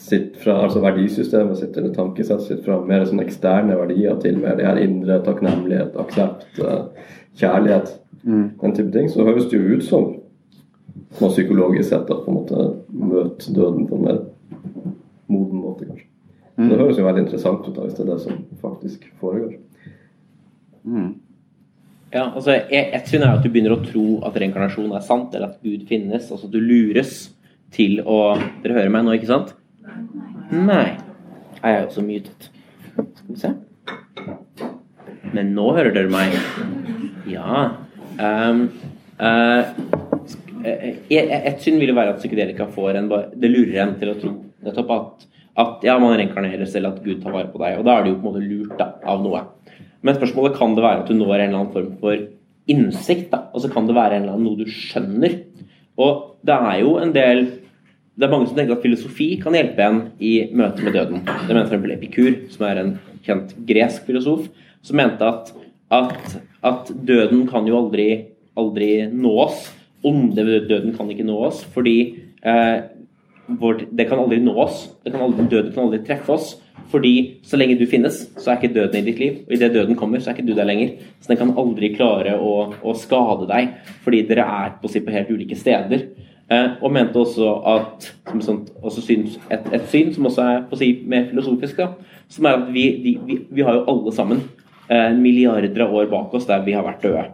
sitt 0.00 0.36
fra, 0.40 0.56
altså 0.64 0.80
verdisystemet 0.82 1.60
sitt 1.60 1.76
eller 1.76 1.92
tankesett 1.94 2.42
sitt 2.46 2.62
fra 2.64 2.78
mer 2.86 3.04
sånn 3.08 3.22
eksterne 3.22 3.76
verdier 3.78 4.16
til 4.22 4.40
mer 4.40 4.56
det 4.58 4.66
her 4.68 4.80
indre 4.80 5.20
takknemlighet, 5.26 5.96
aksept, 6.00 6.46
uh, 6.64 6.88
kjærlighet, 7.40 7.92
mm. 8.24 8.46
den 8.62 8.76
type 8.76 8.94
ting, 8.96 9.10
så 9.12 9.26
høres 9.28 9.48
det 9.50 9.60
jo 9.60 9.76
ut 9.76 9.86
som 9.86 10.08
man 11.20 11.32
psykologisk 11.32 11.90
sett 11.90 12.10
at 12.10 12.24
på 12.24 12.30
en 12.30 12.38
måte 12.38 12.66
møter 12.88 13.56
døden 13.56 13.88
på 13.90 13.98
en 13.98 14.06
mer 14.06 14.20
moden 15.30 15.62
måte, 15.62 15.88
kanskje. 15.88 16.06
Mm. 16.56 16.68
Det 16.68 16.78
høres 16.80 17.00
jo 17.00 17.06
veldig 17.06 17.24
interessant 17.24 17.66
ut 17.66 17.74
da, 17.74 17.84
hvis 17.86 17.96
det 17.96 18.04
er 18.04 18.12
det 18.12 18.20
som 18.24 18.40
faktisk 18.60 19.04
foregår. 19.20 19.58
Mm. 20.84 21.12
Ja, 22.10 22.24
altså 22.26 22.56
Et 22.56 23.06
syn 23.06 23.22
er 23.22 23.36
at 23.36 23.44
du 23.44 23.50
begynner 23.52 23.76
å 23.76 23.84
tro 23.84 24.18
at 24.26 24.36
reinkarnasjon 24.40 24.90
er 24.96 25.04
sant, 25.06 25.34
eller 25.34 25.52
at 25.52 25.62
Gud 25.62 25.86
finnes. 25.88 26.26
Altså 26.26 26.48
at 26.48 26.54
du 26.54 26.58
lures 26.58 27.30
til 27.74 28.00
å 28.02 28.34
Dere 28.64 28.80
hører 28.80 28.92
meg 28.92 29.06
nå, 29.06 29.14
ikke 29.14 29.30
sant? 29.30 29.54
Nei. 30.50 30.98
Jeg 31.60 31.74
Er 31.74 31.84
også 31.86 32.02
mytet? 32.02 32.50
Skal 32.96 33.28
vi 33.28 33.38
se. 33.38 33.50
Men 35.30 35.52
nå 35.54 35.68
hører 35.76 35.94
dere 35.94 36.10
meg. 36.10 36.34
Ja. 37.30 37.68
Um, 38.18 38.64
uh, 39.20 39.68
et 40.66 41.62
syn 41.62 41.78
vil 41.80 41.92
jo 41.92 41.96
være 41.96 42.16
at 42.16 42.18
psykedelika 42.20 42.66
får 42.74 42.98
en 42.98 43.08
Det 43.10 43.50
lurer 43.50 43.78
en 43.84 43.94
til 44.00 44.10
å 44.10 44.16
tro 44.18 44.32
nettopp 44.66 44.90
at, 44.96 45.28
at 45.62 45.86
ja, 45.86 45.94
man 46.02 46.16
reinkarneres, 46.18 46.74
eller 46.74 46.96
at 46.96 47.04
Gud 47.04 47.22
tar 47.22 47.36
vare 47.36 47.52
på 47.52 47.62
deg. 47.62 47.78
Og 47.78 47.86
da 47.86 47.96
er 47.96 48.04
det 48.04 48.12
jo 48.12 48.18
på 48.18 48.26
en 48.26 48.34
måte 48.34 48.44
lurt 48.44 48.74
da, 48.80 48.90
av 49.06 49.22
noe. 49.22 49.44
Men 50.02 50.18
spørsmålet 50.18 50.58
kan 50.58 50.74
det 50.74 50.84
være 50.84 51.04
at 51.04 51.08
du 51.12 51.14
når 51.14 51.34
en 51.36 51.46
eller 51.46 51.60
annen 51.60 51.72
form 51.76 51.94
for 52.02 52.26
innsikt. 52.70 53.30
da, 53.30 53.46
Og 53.54 53.62
så 53.62 53.70
kan 53.70 53.86
det 53.86 53.96
være 53.96 54.18
en 54.18 54.26
eller 54.26 54.36
annen 54.36 54.50
noe 54.50 54.58
du 54.58 54.66
skjønner. 54.66 55.38
Og 56.00 56.40
det 56.42 56.58
er 56.58 56.76
jo 56.82 56.98
en 56.98 57.14
del 57.14 57.46
det 58.20 58.26
er 58.26 58.32
mange 58.34 58.50
som 58.50 58.58
tenker 58.58 58.76
at 58.76 58.84
filosofi 58.84 59.30
kan 59.40 59.54
hjelpe 59.56 59.80
en 59.80 60.00
i 60.20 60.34
møte 60.52 60.84
med 60.84 60.92
døden. 60.92 61.22
Det 61.24 61.54
mener 61.54 61.70
f.eks. 61.70 61.92
Epikur, 61.96 62.34
som 62.52 62.66
er 62.68 62.80
en 62.82 62.94
kjent 63.24 63.54
gresk 63.68 64.04
filosof, 64.04 64.46
som 64.84 65.00
mente 65.00 65.24
at, 65.24 65.52
at, 65.96 66.34
at 66.68 66.92
døden 67.08 67.46
kan 67.48 67.68
jo 67.68 67.78
aldri, 67.80 68.10
aldri 68.60 68.92
oss, 69.32 69.70
Onde 70.00 70.62
døden 70.64 70.94
kan 70.96 71.10
ikke 71.12 71.26
nå 71.28 71.34
oss, 71.44 71.58
fordi 71.74 71.98
eh, 72.40 72.76
hvor 73.60 73.76
det 73.76 74.06
kan 74.08 74.22
aldri 74.22 74.38
nå 74.40 74.54
oss. 74.62 74.86
Kan 75.04 75.20
aldri, 75.20 75.44
døden 75.50 75.74
kan 75.74 75.82
aldri 75.84 76.00
treffe 76.06 76.32
oss. 76.32 76.54
Fordi 76.90 77.42
så 77.46 77.58
lenge 77.60 77.76
du 77.76 77.84
finnes, 77.86 78.22
så 78.40 78.50
er 78.50 78.56
ikke 78.56 78.72
døden 78.78 78.96
i 79.02 79.04
ditt 79.10 79.20
liv. 79.20 79.34
Og 79.44 79.52
idet 79.54 79.74
døden 79.74 79.98
kommer, 80.00 80.22
så 80.22 80.30
er 80.30 80.38
ikke 80.38 80.48
du 80.48 80.54
der 80.56 80.68
lenger. 80.70 80.94
Så 81.20 81.30
den 81.30 81.40
kan 81.42 81.52
aldri 81.60 81.92
klare 81.92 82.38
å, 82.40 82.54
å 82.80 82.96
skade 82.96 83.50
deg, 83.50 83.74
fordi 84.06 84.22
dere 84.30 84.46
er 84.48 84.72
på, 84.80 84.88
på 84.88 85.14
helt 85.14 85.34
ulike 85.36 85.58
steder. 85.58 86.08
Eh, 86.50 86.70
og 86.82 86.90
mente 86.90 87.20
også 87.20 87.50
at 87.70 88.08
sånt, 88.42 88.72
også 88.82 89.04
syns, 89.06 89.36
et, 89.54 89.68
et, 89.70 89.84
syn 89.92 90.08
som 90.16 90.26
også 90.26 90.46
er 90.46 90.80
si, 90.80 90.88
mer 91.06 91.28
filosofisk, 91.30 91.78
da, 91.78 92.16
som 92.30 92.48
er 92.48 92.56
at 92.58 92.72
vi, 92.74 92.86
de, 93.04 93.12
vi, 93.28 93.36
vi 93.54 93.62
har 93.66 93.78
jo 93.78 93.84
alle 93.92 94.14
sammen 94.16 94.40
eh, 94.90 95.12
milliarder 95.14 95.84
av 95.86 95.94
år 95.94 96.10
bak 96.10 96.34
oss 96.34 96.48
der 96.48 96.64
vi 96.66 96.74
har 96.74 96.82
vært 96.86 97.06
døde. 97.06 97.28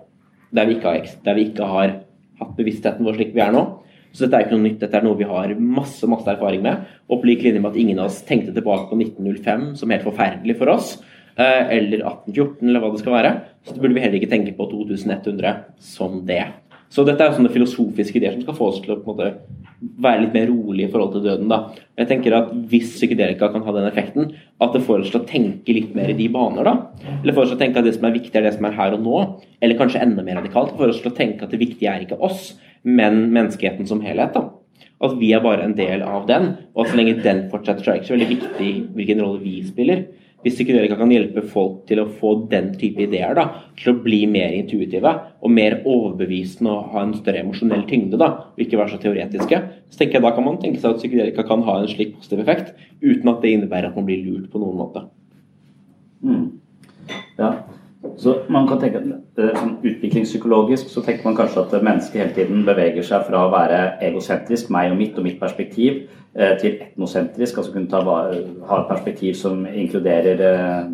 Der 0.56 0.68
vi 0.68 0.76
ikke 0.76 0.92
har, 0.92 1.08
der 1.25 1.38
vi 1.38 1.49
ikke 1.49 1.70
har 1.70 1.94
hatt 2.42 2.52
bevisstheten 2.58 3.08
vår 3.08 3.16
slik 3.16 3.32
vi 3.37 3.44
er 3.46 3.56
nå. 3.56 3.64
Så 4.12 4.25
dette 4.25 4.38
er 4.38 4.46
ikke 4.46 4.56
noe 4.56 4.64
nytt, 4.66 4.78
dette 4.80 5.00
er 5.00 5.04
noe 5.04 5.18
vi 5.18 5.28
har 5.28 5.56
masse 5.61 6.08
masse 6.08 6.28
erfaring 6.32 6.62
med. 6.64 6.85
Og 7.08 7.20
på 7.23 7.30
lik 7.30 7.44
linje 7.44 7.61
med 7.61 7.73
at 7.73 7.80
ingen 7.80 8.00
av 8.00 8.11
oss 8.11 8.23
tenkte 8.28 8.52
tilbake 8.56 8.90
på 8.92 9.00
1905 9.00 9.66
som 9.80 9.92
helt 9.92 10.06
forferdelig 10.06 10.56
for 10.61 10.73
oss, 10.73 10.92
eh, 11.40 11.73
eller 11.78 12.04
1814 12.04 12.68
eller 12.68 12.85
hva 12.85 12.92
det 12.92 13.00
skal 13.00 13.16
være, 13.16 13.35
så 13.64 13.80
burde 13.80 13.96
vi 13.96 14.04
heller 14.04 14.20
ikke 14.20 14.32
tenke 14.32 14.56
på 14.56 14.68
2100 14.76 15.56
som 15.80 16.20
det. 16.28 16.44
Så 16.93 17.05
dette 17.07 17.25
er 17.25 17.35
sånne 17.35 17.52
filosofiske 17.52 18.21
ideer 18.21 18.37
som 18.37 18.45
skal 18.45 18.57
få 18.57 18.71
oss 18.71 18.83
til 18.83 18.95
å 18.95 19.00
på 19.02 19.12
en 19.12 19.16
måte 19.16 19.57
være 20.00 20.23
litt 20.23 20.37
mer 20.37 20.47
rolig 20.49 20.87
i 20.87 20.90
forhold 20.93 21.16
til 21.16 21.25
døden. 21.26 21.49
da. 21.50 21.73
Jeg 21.99 22.09
tenker 22.09 22.37
at 22.37 22.52
Hvis 22.71 22.95
psykedelika 22.97 23.50
kan 23.52 23.62
ha 23.62 23.73
den 23.73 23.88
effekten, 23.90 24.33
at 24.61 24.73
det 24.73 24.83
får 24.87 25.00
oss 25.00 25.11
til 25.11 25.21
å 25.21 25.28
tenke 25.28 25.75
litt 25.75 25.95
mer 25.95 26.11
i 26.11 26.16
de 26.16 26.28
baner, 26.28 26.64
da. 26.64 26.76
Eller 27.23 27.35
får 27.35 27.43
oss 27.43 27.50
til 27.50 27.59
å 27.59 27.64
tenke 27.64 27.78
at 27.78 27.85
det 27.85 27.95
som 27.95 28.05
er 28.05 28.16
viktig, 28.16 28.35
er 28.35 28.43
det 28.43 28.55
som 28.55 28.64
er 28.64 28.78
her 28.78 28.97
og 28.97 29.02
nå. 29.02 29.40
Eller 29.61 29.78
kanskje 29.78 30.02
enda 30.02 30.23
mer 30.23 30.40
radikalt, 30.40 30.76
får 30.78 30.95
oss 30.95 31.02
til 31.02 31.12
å 31.12 31.16
tenke 31.16 31.45
at 31.45 31.50
det 31.50 31.61
viktige 31.61 31.93
er 31.93 32.07
ikke 32.07 32.21
oss, 32.21 32.55
men 32.85 33.31
menneskeheten 33.35 33.87
som 33.87 34.00
helhet. 34.00 34.33
da. 34.33 34.49
At 35.00 35.19
vi 35.19 35.33
er 35.33 35.40
bare 35.45 35.64
en 35.64 35.76
del 35.76 36.02
av 36.02 36.26
den, 36.26 36.57
og 36.75 36.87
at 36.87 36.93
så 36.93 36.97
lenge 36.97 37.23
den 37.23 37.50
fortsetter, 37.50 37.85
så 37.85 37.90
er 37.90 37.95
det 37.95 38.00
ikke 38.00 38.09
så 38.09 38.16
veldig 38.16 38.33
viktig 38.37 38.71
hvilken 38.97 39.21
rolle 39.21 39.43
vi 39.43 39.62
spiller 39.66 40.07
hvis 40.47 40.55
psykedelika 40.61 40.95
kan 40.95 41.11
hjelpe 41.11 41.43
folk 41.50 41.81
til 41.88 41.99
å 41.99 42.11
få 42.21 42.33
den 42.53 42.69
type 42.79 43.03
ideer, 43.03 43.35
da, 43.35 43.65
til 43.75 43.91
å 43.91 43.99
bli 44.05 44.21
mer 44.31 44.55
intuitive 44.55 45.11
og 45.43 45.50
mer 45.50 45.81
overbevisende 45.83 46.71
og 46.71 46.93
ha 46.93 47.03
en 47.03 47.17
større 47.19 47.43
emosjonell 47.43 47.83
tyngde, 47.91 48.21
da, 48.23 48.29
og 48.55 48.62
ikke 48.62 48.79
være 48.79 48.95
så 48.95 49.00
teoretiske, 49.03 49.59
så 49.91 49.99
tenker 49.99 50.21
jeg 50.21 50.26
da 50.29 50.35
kan 50.37 50.47
man 50.47 50.61
tenke 50.62 50.79
seg 50.79 50.95
at 50.95 51.03
psykedelika 51.03 51.43
kan 51.49 51.67
ha 51.67 51.81
en 51.81 51.91
slik 51.91 52.15
positiv 52.21 52.45
effekt, 52.45 52.76
uten 53.03 53.33
at 53.33 53.43
det 53.43 53.57
innebærer 53.57 53.91
at 53.91 53.99
man 53.99 54.07
blir 54.07 54.23
lurt 54.23 54.47
på 54.53 54.62
noen 54.62 54.79
måte. 54.79 55.03
Mm. 56.23 56.47
Ja, 57.41 57.50
så 58.23 58.37
man 58.49 58.69
kan 58.71 58.79
tenke 58.81 59.03
eh, 59.03 59.50
sånn 59.59 59.76
Utviklingspsykologisk 59.83 60.93
så 60.93 61.03
tenker 61.05 61.26
man 61.26 61.37
kanskje 61.38 61.65
at 61.65 61.75
mennesket 61.75 62.23
hele 62.23 62.37
tiden 62.37 62.62
beveger 62.69 63.05
seg 63.05 63.26
fra 63.26 63.43
å 63.49 63.53
være 63.53 63.81
egosentrisk, 64.07 64.71
meg 64.71 64.95
og 64.95 65.00
mitt 65.00 65.19
og 65.19 65.26
mitt 65.26 65.41
perspektiv, 65.43 66.05
til 66.61 66.81
etnosentrisk, 66.85 67.59
altså 67.59 67.73
kunne 67.73 67.88
ta, 67.88 68.02
ha 68.69 68.81
et 68.81 68.90
perspektiv 68.90 69.35
som 69.38 69.62
inkluderer 69.66 70.43
eh, 70.45 70.90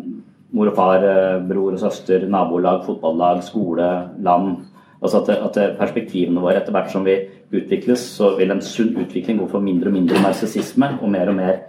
mor 0.55 0.69
og 0.71 0.77
far, 0.77 1.03
eh, 1.03 1.41
bror 1.49 1.73
og 1.73 1.81
søster, 1.81 2.27
nabolag, 2.29 2.85
fotballag, 2.85 3.43
skole, 3.43 3.89
land. 4.23 4.55
Altså 5.03 5.19
at, 5.19 5.59
at 5.59 5.77
perspektivene 5.79 6.39
våre 6.39 6.61
etter 6.61 6.71
hvert 6.71 6.91
som 6.93 7.03
vi 7.03 7.17
utvikles, 7.53 8.05
så 8.15 8.33
vil 8.37 8.53
en 8.53 8.63
sunn 8.63 8.95
utvikling 9.03 9.41
gå 9.41 9.49
for 9.51 9.63
mindre 9.63 9.91
og 9.91 9.97
mindre 9.97 10.21
narsissisme 10.23 10.93
og 11.01 11.11
mer 11.11 11.31
og 11.33 11.35
mer 11.41 11.59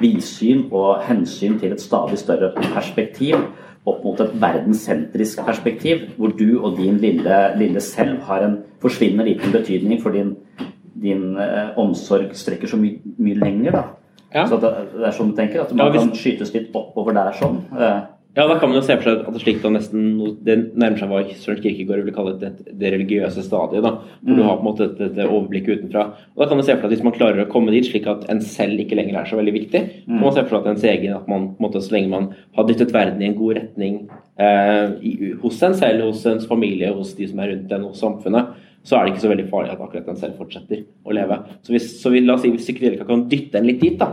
vidsyn 0.00 0.68
og 0.70 1.02
hensyn 1.08 1.58
til 1.58 1.74
et 1.74 1.82
stadig 1.82 2.20
større 2.22 2.52
perspektiv 2.60 3.40
opp 3.86 4.02
mot 4.04 4.20
et 4.22 4.32
verdenssentrisk 4.42 5.42
perspektiv, 5.46 6.08
hvor 6.16 6.32
du 6.34 6.58
og 6.58 6.78
din 6.78 6.96
lille, 7.02 7.36
lille 7.58 7.82
selv 7.82 8.20
har 8.26 8.42
en 8.42 8.56
forsvinnende 8.82 9.28
liten 9.28 9.54
betydning 9.54 10.02
for 10.02 10.14
din 10.14 10.34
din 11.02 11.36
eh, 11.40 11.78
omsorg 11.80 12.34
strekker 12.36 12.70
så 12.70 12.80
mye, 12.80 13.14
mye 13.22 13.38
lenger. 13.40 13.78
da. 13.78 13.84
Ja. 14.34 14.44
Så 14.50 14.58
det, 14.60 14.72
det, 14.92 15.06
er 15.06 15.16
sånn 15.16 15.32
du 15.32 15.38
tenker, 15.38 15.62
at 15.62 15.72
man 15.72 15.86
ja, 15.86 15.94
hvis... 15.94 16.04
kan 16.04 16.20
skytes 16.20 16.52
litt 16.56 16.76
oppover 16.76 17.16
der 17.16 17.34
sånn. 17.38 17.62
Eh. 17.76 18.04
Ja, 18.36 18.44
da 18.44 18.58
kan 18.60 18.68
man 18.68 18.76
jo 18.76 18.82
se 18.84 18.92
for 18.98 19.08
seg 19.08 19.22
at 19.24 19.32
det 19.32 19.40
slik 19.40 19.62
da 19.62 19.70
nesten 19.72 20.08
det 20.44 20.56
nærmer 20.76 21.00
seg 21.00 21.08
hva 21.08 21.22
Søren 21.40 21.62
Kirkegård 21.64 22.02
vil 22.04 22.12
kalle 22.12 22.34
det, 22.36 22.50
det 22.68 22.90
religiøse 22.92 23.40
stadiet. 23.46 23.80
da, 23.80 23.94
Hvor 24.20 24.34
mm. 24.34 24.36
du 24.36 24.42
har 24.44 24.58
på 24.58 24.60
en 24.60 24.66
måte 24.66 24.88
dette 24.98 25.24
overblikket 25.24 25.78
utenfra. 25.78 26.02
Og 26.34 26.42
da 26.42 26.48
kan 26.50 26.60
man 26.60 26.66
se 26.66 26.74
for 26.74 26.84
seg 26.84 26.90
at 26.90 26.94
Hvis 26.98 27.06
man 27.06 27.16
klarer 27.16 27.46
å 27.46 27.48
komme 27.48 27.72
dit 27.72 27.88
slik 27.88 28.04
at 28.12 28.26
en 28.28 28.42
selv 28.44 28.82
ikke 28.82 28.98
lenger 28.98 29.16
er 29.22 29.30
så 29.30 29.40
veldig 29.40 29.54
viktig, 29.56 29.82
mm. 30.04 30.18
kan 30.18 30.26
man 30.26 30.36
se 30.36 30.44
for 30.44 30.52
seg 30.52 30.60
at 30.60 30.68
ens 30.74 30.84
egen, 30.92 31.16
at 31.16 31.32
man 31.32 31.48
på 31.54 31.56
en 31.56 31.68
måte 31.70 31.84
så 31.86 31.96
lenge 31.96 32.12
man 32.12 32.28
har 32.58 32.68
dyttet 32.68 32.92
verden 32.92 33.24
i 33.24 33.30
en 33.30 33.38
god 33.40 33.56
retning 33.62 33.98
eh, 34.36 34.84
i, 35.00 35.32
hos 35.40 35.64
en 35.64 35.80
selv, 35.80 36.04
hos 36.10 36.28
ens 36.28 36.44
familie, 36.50 36.92
hos 36.92 37.16
de 37.16 37.30
som 37.32 37.40
er 37.40 37.54
rundt 37.54 37.72
en, 37.72 37.88
hos 37.88 38.04
samfunnet, 38.04 38.52
så 38.86 38.96
er 38.96 39.06
det 39.06 39.14
ikke 39.14 39.24
så 39.24 39.32
veldig 39.32 39.48
farlig 39.50 39.72
at 39.74 39.82
akkurat 39.82 40.06
den 40.06 40.18
selv 40.20 40.38
fortsetter 40.38 40.84
å 41.06 41.14
leve. 41.16 41.40
Så 41.66 41.74
hvis, 41.74 41.88
så 41.98 42.12
vi, 42.14 42.22
la 42.22 42.36
oss 42.36 42.44
si, 42.46 42.52
hvis 42.54 42.68
psykedelika 42.68 43.06
kan 43.08 43.26
dytte 43.30 43.58
den 43.58 43.66
litt 43.66 43.82
dit, 43.82 43.98
da, 43.98 44.12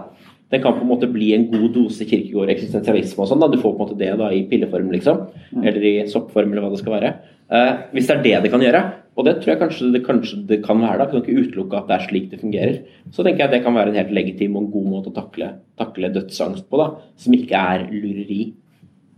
den 0.54 0.62
kan 0.62 0.76
på 0.78 0.86
en 0.86 0.90
måte 0.90 1.10
bli 1.10 1.32
en 1.36 1.46
god 1.52 1.70
dose 1.76 2.06
kirkegård 2.10 2.52
eksistensialisme 2.54 3.24
og 3.24 3.30
sånn. 3.30 3.42
da, 3.42 3.50
Du 3.50 3.60
får 3.62 3.74
på 3.74 3.78
en 3.78 3.86
måte 3.86 4.00
det 4.00 4.12
da 4.20 4.32
i 4.34 4.44
pilleform, 4.50 4.92
liksom. 4.94 5.24
Eller 5.62 5.86
i 5.90 5.94
soppform, 6.10 6.52
eller 6.52 6.66
hva 6.66 6.74
det 6.74 6.82
skal 6.82 6.96
være. 6.98 7.14
Eh, 7.54 7.72
hvis 7.94 8.10
det 8.10 8.16
er 8.16 8.24
det 8.24 8.36
det 8.46 8.52
kan 8.54 8.62
gjøre, 8.66 8.82
og 9.14 9.28
det 9.28 9.34
tror 9.42 9.52
jeg 9.54 9.62
kanskje 9.62 9.92
det, 9.94 10.02
kanskje 10.06 10.40
det 10.50 10.60
kan 10.66 10.80
være, 10.82 11.00
da, 11.02 11.10
kan 11.10 11.22
ikke 11.22 11.44
utelukke 11.44 11.78
at 11.78 11.90
det 11.90 11.98
er 11.98 12.06
slik 12.08 12.32
det 12.32 12.42
fungerer, 12.42 12.80
så 13.14 13.26
tenker 13.26 13.44
jeg 13.44 13.50
at 13.50 13.56
det 13.58 13.64
kan 13.66 13.78
være 13.78 13.94
en 13.94 14.00
helt 14.00 14.14
legitim 14.16 14.58
og 14.58 14.72
god 14.74 14.88
måte 14.90 15.12
å 15.12 15.18
takle, 15.18 15.52
takle 15.78 16.10
dødsangst 16.14 16.66
på, 16.70 16.82
da, 16.82 16.88
som 17.22 17.38
ikke 17.38 17.62
er 17.74 17.86
lureri. 17.94 18.42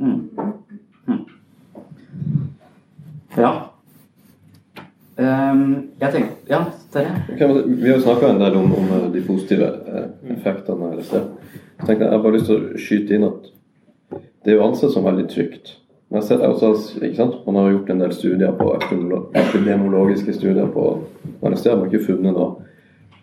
Mm. 0.03 0.19
Mm. 1.07 1.23
Ja. 3.39 3.53
Um, 5.15 5.91
jeg 6.01 6.11
tenker 6.11 6.31
Ja, 6.49 6.57
Terje? 6.91 7.11
Vi 7.67 7.87
har 7.87 7.95
jo 7.95 8.01
snakka 8.03 8.33
en 8.33 8.41
del 8.41 8.55
om, 8.59 8.73
om, 8.75 8.89
de 9.13 9.21
positive 9.23 9.69
eh, 9.87 10.09
effektene 10.33 10.89
LSD. 10.97 11.13
Jeg 11.15 11.87
tenker, 11.87 12.09
jeg 12.11 12.23
bare 12.25 12.35
lyst 12.35 12.49
til 12.49 12.57
å 12.57 12.79
skyte 12.83 13.15
inn 13.15 13.23
at 13.29 13.47
det 14.43 14.51
er 14.51 14.59
jo 14.59 14.65
ansett 14.65 14.91
som 14.91 15.07
veldig 15.07 15.25
trygt 15.31 15.71
Men 16.09 16.19
jeg 16.19 16.27
ser 16.27 16.43
også, 16.45 17.29
man 17.47 17.55
har 17.61 17.71
gjort 17.71 17.93
en 17.93 18.03
del 18.03 18.11
studier 18.13 18.51
på 18.59 18.67
epidemiologiske 18.75 20.35
studier 20.35 20.67
på 20.75 20.83
LSD. 21.41 21.71
Man 21.71 21.79
har 21.79 21.87
ikke 21.87 22.05
funnet 22.11 22.35
noe 22.35 22.49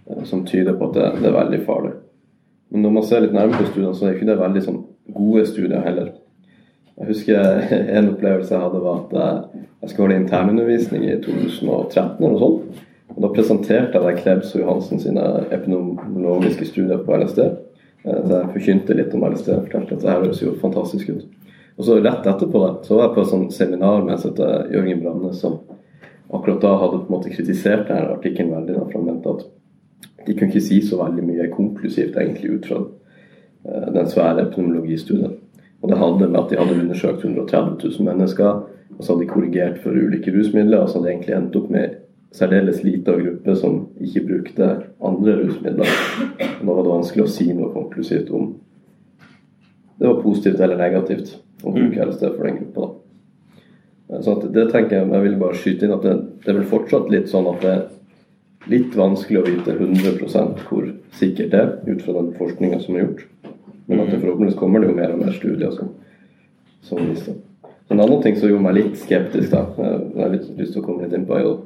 eh, 0.09 0.25
som 0.25 0.47
tyder 0.49 0.79
på 0.79 0.89
at 0.89 0.97
det, 0.97 1.11
det, 1.21 1.29
er 1.29 1.37
veldig 1.37 1.61
farlig. 1.69 1.93
Men 2.73 2.87
når 2.89 2.97
man 2.97 3.07
ser 3.07 3.27
litt 3.27 3.37
nærmere 3.37 3.61
på 3.61 3.69
studiene, 3.69 3.93
så 3.95 4.09
er 4.09 4.17
ikke 4.17 4.33
det 4.33 4.41
veldig 4.41 4.65
sånn, 4.65 4.81
gode 5.13 5.45
studier 5.47 5.85
heller. 5.85 6.15
Jeg 7.01 7.09
husker 7.09 7.41
en 7.99 8.13
opplevelse 8.13 8.55
jeg 8.55 8.63
hadde, 8.63 8.85
var 8.85 9.03
at 9.03 9.19
jeg, 9.19 9.67
jeg 9.83 9.91
skulle 9.91 10.09
holde 10.09 10.23
internundervisning 10.23 11.05
i 11.09 11.19
2013 11.25 12.19
eller 12.21 12.35
noe 12.35 12.43
sånt. 12.43 12.83
Og 13.13 13.21
da 13.25 13.29
presenterte 13.35 14.01
jeg 14.01 14.23
Krebs 14.23 14.55
og 14.57 14.63
Johansen 14.63 15.01
sine 15.03 15.25
epidemiologiske 15.53 16.69
studier 16.71 17.03
på 17.05 17.17
LSD. 17.19 17.43
Eh, 18.05 18.21
så 18.25 18.39
jeg 18.39 18.53
forkynte 18.57 18.97
litt 18.97 19.15
om 19.17 19.27
LSD 19.29 19.53
og 19.55 19.67
fortalte 19.67 19.99
at 19.99 20.05
det 20.05 20.17
høres 20.17 20.43
jo 20.43 20.57
fantastisk 20.63 21.13
ut. 21.13 21.27
Og 21.79 21.87
så 21.87 21.99
rett 22.01 22.27
etterpå 22.29 22.63
det, 22.63 22.73
så 22.87 22.97
var 22.97 23.09
jeg 23.09 23.15
på 23.17 23.25
et 23.25 23.33
sånt 23.33 23.55
seminar 23.57 24.05
med 24.05 24.43
Jørgen 24.73 25.03
Branne, 25.03 25.33
som 25.37 25.61
akkurat 26.33 26.61
da 26.65 26.73
hadde 26.81 27.01
på 27.01 27.09
en 27.09 27.15
måte 27.17 27.33
kritisert 27.33 27.89
denne 27.89 28.17
artikkelen 28.17 28.53
veldig. 28.53 28.77
Da, 28.77 28.85
for 28.89 28.99
han 28.99 29.09
mente 29.09 29.33
at 29.33 30.27
de 30.27 30.35
kunne 30.37 30.51
ikke 30.53 30.65
si 30.65 30.81
så 30.85 31.01
veldig 31.01 31.25
mye 31.27 31.49
konklusivt 31.53 32.19
egentlig 32.21 32.59
ut 32.59 32.69
fra 32.69 32.83
uh, 32.85 33.89
den 33.97 34.11
svære 34.11 34.47
epidemiologistudien. 34.47 35.39
Og 35.83 35.91
det 35.91 35.99
hadde 35.99 36.29
med 36.29 36.39
at 36.41 36.51
de 36.51 36.61
hadde 36.61 36.79
undersøkt 36.79 37.25
130 37.25 37.91
000 37.99 38.07
mennesker, 38.07 38.63
og 38.93 39.01
så 39.01 39.13
hadde 39.13 39.25
de 39.25 39.33
korrigert 39.33 39.79
for 39.83 39.91
ulike 39.97 40.35
rusmidler, 40.35 40.83
og 40.83 40.89
så 40.89 40.99
hadde 40.99 41.09
de 41.09 41.15
egentlig 41.17 41.37
endt 41.37 41.59
opp 41.59 41.71
med 41.75 41.97
særdeles 42.33 42.83
lita 42.85 43.15
gruppe 43.19 43.57
som 43.59 43.79
ikke 44.01 44.27
brukte 44.29 44.69
andre 45.05 45.39
rusmidler. 45.43 45.97
Og 46.61 46.67
da 46.67 46.75
var 46.75 46.83
det 46.83 46.95
vanskelig 46.95 47.25
å 47.25 47.33
si 47.35 47.49
noe 47.53 47.73
konklusivt 47.75 48.31
om 48.33 48.53
det 50.03 50.09
var 50.09 50.23
positivt 50.23 50.61
eller 50.61 50.81
negativt 50.81 51.37
å 51.63 51.71
bruke 51.71 51.95
mm. 51.95 52.09
LSD 52.09 52.23
for 52.33 52.47
den 52.49 52.57
gruppa. 52.59 52.89
Så 54.23 54.35
det 54.43 54.65
tenker 54.73 54.97
jeg, 54.97 55.11
jeg 55.13 55.25
vil 55.25 55.37
bare 55.41 55.59
skyte 55.59 55.87
inn 55.87 55.95
at 55.95 56.07
det, 56.07 56.15
det 56.43 56.51
er 56.51 56.59
vel 56.59 56.71
fortsatt 56.73 57.13
litt 57.13 57.31
sånn 57.31 57.47
at 57.53 57.63
det 57.63 57.75
er 57.77 57.85
litt 58.73 58.97
vanskelig 58.99 59.41
å 59.41 59.45
vite 59.47 59.77
100 59.77 60.67
hvor 60.67 60.89
sikkert 61.19 61.53
det 61.55 61.61
er, 61.61 61.71
ut 61.87 62.03
fra 62.03 62.17
den 62.19 62.33
forskninga 62.39 62.81
som 62.83 62.97
er 62.97 63.07
gjort. 63.07 63.23
Men 63.87 64.01
at 64.01 64.11
det 64.11 64.19
mm. 64.19 64.23
forhåpentligvis 64.23 64.59
kommer 64.59 64.81
det 64.81 64.91
jo 64.91 64.99
mer 64.99 65.15
og 65.15 65.25
mer 65.25 65.33
studier 65.35 65.73
som, 65.75 65.95
som 66.87 67.03
viser 67.03 67.41
En 67.91 68.01
annen 68.01 68.23
ting 68.23 68.37
som 68.39 68.49
gjorde 68.49 68.65
meg 68.65 68.77
litt 68.79 68.95
skeptisk, 68.97 69.51
da, 69.53 69.67
jeg 69.77 70.23
har 70.23 70.31
litt 70.33 70.47
lyst 70.57 70.73
til 70.73 70.81
å 70.81 70.85
komme 70.87 71.05
litt 71.05 71.13
inn 71.17 71.27
på, 71.29 71.37
er 71.37 71.43
jo 71.45 71.57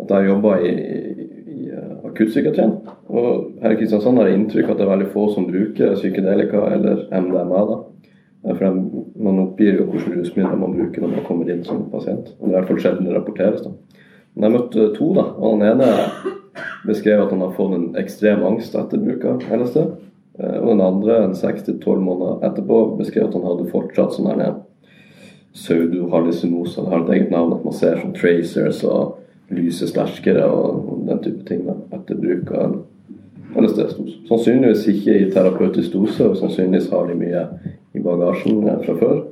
at 0.00 0.14
jeg 0.14 0.28
jobba 0.30 0.54
i, 0.64 0.70
i 0.72 1.32
i 1.52 1.70
akuttpsykiatrien. 2.08 2.74
Og 3.12 3.62
her 3.62 3.74
i 3.74 3.78
Kristiansand 3.78 4.20
har 4.20 4.28
jeg 4.28 4.40
inntrykk 4.40 4.72
at 4.72 4.78
det 4.78 4.86
er 4.86 4.92
veldig 4.92 5.08
få 5.14 5.26
som 5.34 5.48
bruker 5.48 5.96
psykedelika 5.98 6.66
eller 6.76 7.06
MDMA. 7.12 7.64
da 7.70 8.54
for 8.58 8.78
Man 9.22 9.40
oppgir 9.44 9.78
jo 9.78 9.88
hvilke 9.90 10.16
rusmidler 10.16 10.58
man 10.58 10.74
bruker 10.76 11.02
når 11.02 11.16
man 11.16 11.26
kommer 11.26 11.50
inn 11.50 11.64
som 11.64 11.84
pasient. 11.90 12.32
Og 12.40 12.48
Det 12.48 12.54
er 12.54 12.56
i 12.56 12.60
hvert 12.60 12.70
fall 12.70 12.80
sjelden 12.84 13.06
det 13.06 13.16
rapporteres. 13.16 13.62
da. 13.62 13.70
Men 14.34 14.50
jeg 14.50 14.58
møtte 14.58 14.94
to. 14.96 15.14
da, 15.14 15.22
og 15.36 15.58
Den 15.58 15.68
ene 15.68 15.90
beskrev 16.86 17.22
at 17.22 17.30
han 17.30 17.40
har 17.40 17.52
fått 17.56 17.74
en 17.76 17.96
ekstrem 17.96 18.44
angst 18.44 18.74
etter 18.74 18.98
bruk 18.98 19.24
av 19.24 19.42
LSD. 19.60 19.78
Eh, 20.38 20.58
og 20.58 20.68
den 20.72 20.80
andre, 20.80 21.24
en 21.24 21.34
6-12 21.36 21.98
måneder 22.00 22.46
etterpå, 22.48 22.82
beskrev 22.98 23.28
at 23.28 23.34
han 23.36 23.48
hadde 23.48 23.70
fortsatt 23.72 24.16
sånn 24.16 24.30
pseudohallusinoser. 25.52 26.82
Det 26.82 26.92
har 26.92 27.02
et 27.02 27.10
eget 27.16 27.30
navn, 27.30 27.52
at 27.52 27.64
man 27.64 27.76
ser 27.76 27.98
som 28.00 28.14
tracers 28.16 28.80
og 28.88 29.18
lyse 29.52 29.88
sterkere 29.88 30.46
og 30.48 31.02
den 31.08 31.20
type 31.20 31.44
ting 31.48 31.66
da, 31.66 31.76
etter 31.92 32.16
bruk 32.16 32.54
av 32.56 32.78
LSD-dose. 33.60 34.16
Sannsynligvis 34.30 34.86
ikke 34.94 35.18
i 35.18 35.28
terapeutisk 35.34 35.92
dose, 35.92 36.24
og 36.30 36.38
sannsynligvis 36.40 36.88
har 36.94 37.10
de 37.10 37.18
mye 37.20 37.44
i 37.92 38.00
bagasjen 38.00 38.64
fra 38.86 38.96
før. 38.96 39.22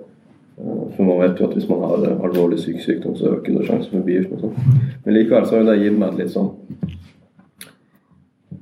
Eh, 0.60 0.84
for 0.96 1.08
man 1.08 1.22
vet 1.22 1.40
jo 1.40 1.48
at 1.48 1.56
hvis 1.56 1.70
man 1.72 1.86
har 1.86 2.04
alvorlig 2.18 2.60
psykisk 2.60 2.84
sykdom, 2.84 3.16
så 3.16 3.32
øker 3.38 3.56
det 3.56 3.66
sjansen 3.70 3.96
for 3.96 4.04
bivirkninger. 4.04 4.76
Men 5.04 5.16
likevel 5.16 5.48
så 5.48 5.56
har 5.56 5.70
det 5.70 5.80
gitt 5.80 5.98
meg 5.98 6.12
et 6.12 6.24
litt 6.24 6.36
sånn 6.36 6.52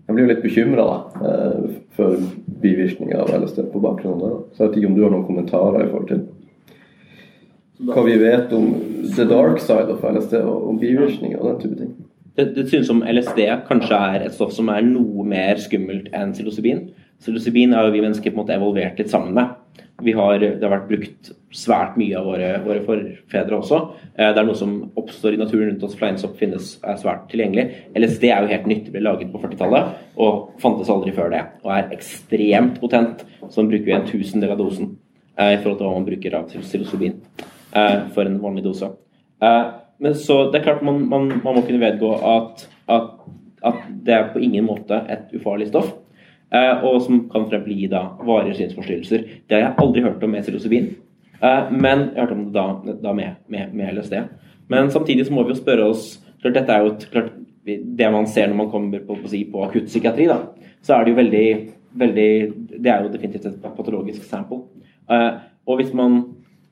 Jeg 0.09 0.17
blir 0.17 0.25
jo 0.25 0.31
litt 0.31 0.45
bekymra 0.45 0.85
eh, 1.21 1.65
for 1.93 2.17
bivirkninger 2.63 3.19
av 3.21 3.33
LSD 3.37 3.67
på 3.75 3.83
bakgrunn 3.85 4.17
av 4.17 4.23
det. 4.25 4.37
Så 4.55 4.63
jeg 4.63 4.71
vet 4.71 4.79
ikke 4.81 4.89
om 4.89 4.95
du 4.97 5.03
har 5.05 5.13
noen 5.13 5.27
kommentarer 5.29 5.85
i 5.85 5.91
forhold 5.91 6.09
til 6.09 6.27
hva 7.89 8.03
vi 8.03 8.15
vet 8.19 8.55
om 8.57 8.71
the 9.15 9.27
dark 9.29 9.61
side 9.63 9.93
of 9.93 10.03
LSD 10.03 10.41
og 10.41 10.81
bivirkninger 10.81 11.39
og 11.39 11.51
den 11.51 11.61
type 11.61 11.77
ting. 11.79 11.93
Det, 12.39 12.49
det 12.57 12.65
synes 12.71 12.89
som 12.89 13.05
LSD 13.05 13.45
kanskje 13.69 14.01
er 14.09 14.25
et 14.25 14.35
stoff 14.35 14.57
som 14.57 14.73
er 14.73 14.83
noe 14.87 15.27
mer 15.29 15.61
skummelt 15.63 16.09
enn 16.17 16.33
psilocybin. 16.35 16.87
Psilocybin 17.21 17.77
har 17.77 17.93
vi 17.93 18.03
mennesker 18.03 18.33
på 18.33 18.39
en 18.39 18.43
måte 18.43 18.57
evolvert 18.57 18.99
litt 18.99 19.13
sammen 19.13 19.37
med. 19.37 19.58
Har, 19.99 20.39
det 20.39 20.63
har 20.63 20.71
vært 20.71 20.91
brukt 20.93 21.31
svært 21.51 21.97
mye 21.99 22.15
av 22.15 22.29
våre, 22.29 22.49
våre 22.63 22.83
forfedre 22.87 23.57
også. 23.57 23.81
Eh, 24.15 24.29
det 24.31 24.39
er 24.39 24.47
noe 24.47 24.59
som 24.59 24.77
oppstår 25.01 25.35
i 25.35 25.41
naturen 25.41 25.73
rundt 25.73 25.83
oss. 25.89 25.97
Fleinsopp 25.99 26.37
finnes, 26.39 26.77
er 26.87 27.01
svært 27.01 27.25
tilgjengelig. 27.33 27.65
LSD 27.99 28.29
er 28.29 28.45
jo 28.45 28.53
helt 28.53 28.69
nytt, 28.71 28.93
ble 28.95 29.03
laget 29.03 29.33
på 29.33 29.41
40-tallet 29.43 30.21
og 30.23 30.61
fantes 30.63 30.93
aldri 30.95 31.17
før 31.17 31.33
det. 31.35 31.43
Og 31.65 31.75
er 31.75 31.91
ekstremt 31.97 32.79
potent. 32.79 33.27
Så 33.49 33.59
den 33.59 33.73
bruker 33.73 33.89
vi 33.89 33.97
en 33.97 34.07
tusendel 34.07 34.55
av 34.55 34.63
dosen 34.63 34.93
eh, 35.35 35.57
i 35.57 35.59
forhold 35.65 35.81
til 35.81 35.89
hva 35.89 35.97
man 35.97 36.09
bruker 36.13 36.39
av 36.39 36.55
psilocybin 36.55 37.19
eh, 37.19 37.99
for 38.15 38.23
en 38.23 38.39
vanlig 38.45 38.69
dose. 38.69 38.93
Men 39.99 40.15
så 40.19 40.45
det 40.53 40.61
er 40.61 40.67
klart 40.69 40.87
man, 40.87 41.05
man, 41.11 41.27
man 41.43 41.57
må 41.57 41.63
kunne 41.67 41.83
vedgå 41.83 42.13
at, 42.27 42.69
at, 42.91 43.13
at 43.67 43.83
det 44.07 44.15
er 44.15 44.31
på 44.31 44.43
ingen 44.43 44.67
måte 44.67 44.99
et 45.11 45.35
ufarlig 45.35 45.73
stoff. 45.73 45.91
Eh, 46.49 46.85
og 46.85 47.03
som 47.05 47.27
kan 47.29 47.45
gi 47.67 47.87
da 47.93 48.07
varige 48.25 48.57
synsforstyrrelser. 48.57 49.25
Det 49.49 49.57
har 49.57 49.67
jeg 49.67 49.77
aldri 49.83 50.05
hørt 50.07 50.23
om 50.25 50.31
med 50.33 50.47
psilocybin, 50.47 50.87
eh, 51.43 51.71
men 51.71 52.07
jeg 52.15 52.23
hørte 52.23 52.37
om 52.37 52.45
det 52.47 52.55
da, 52.55 52.95
da 53.03 53.13
med, 53.13 53.35
med, 53.49 53.75
med, 53.75 53.99
LSD. 53.99 54.15
Men 54.69 54.91
samtidig 54.91 55.27
så 55.27 55.35
må 55.35 55.45
vi 55.45 55.53
jo 55.53 55.61
spørre 55.61 55.91
oss 55.91 56.17
klart 56.41 56.55
Dette 56.55 56.73
er 56.73 56.85
jo 56.85 56.93
et, 56.95 57.05
klart, 57.13 57.33
det 57.67 58.11
man 58.13 58.27
ser 58.27 58.49
når 58.49 58.57
man 58.57 58.71
kommer 58.71 59.01
på, 59.05 59.19
på, 59.21 59.29
på 59.53 59.65
akuttpsykiatri, 59.67 60.29
da, 60.31 60.39
så 60.81 60.95
er 60.95 61.05
det 61.05 61.13
jo 61.13 61.19
veldig, 61.19 61.47
veldig 62.01 62.31
Det 62.79 62.93
er 62.93 63.03
jo 63.03 63.13
definitivt 63.13 63.49
et 63.51 63.69
patologisk 63.77 64.25
sample. 64.25 64.65
Eh, 65.11 65.31
og 65.69 65.81
hvis 65.81 65.95
man 65.95 66.23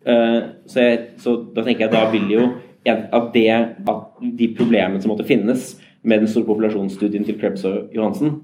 så, 0.06 0.78
jeg, 0.78 0.98
så 1.18 1.32
da 1.50 1.64
tenker 1.66 1.88
jeg 1.88 1.90
da 1.90 2.04
vil 2.12 2.28
jo 2.30 2.42
at 2.86 3.24
det 3.34 3.48
at 3.50 4.20
de 4.38 4.46
problemene 4.54 5.00
som 5.02 5.10
måtte 5.10 5.26
finnes 5.26 5.72
med 6.06 6.22
den 6.22 6.30
store 6.30 6.46
populasjonsstudien 6.46 7.24
til 7.26 7.34
Krebs 7.40 7.64
og 7.66 7.90
Johansen, 7.90 8.36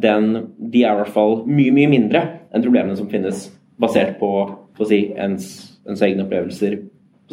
den, 0.00 0.30
de 0.72 0.84
er 0.84 0.94
i 0.94 1.00
hvert 1.02 1.12
fall 1.12 1.42
mye, 1.44 1.72
mye 1.74 1.90
mindre 1.92 2.22
enn 2.54 2.64
problemene 2.64 2.96
som 2.96 3.10
finnes 3.10 3.48
basert 3.80 4.18
på, 4.20 4.30
på 4.76 4.88
si, 4.88 5.00
ens, 5.20 5.48
ens, 5.88 6.02
egne 6.06 6.24
opplevelser 6.26 6.78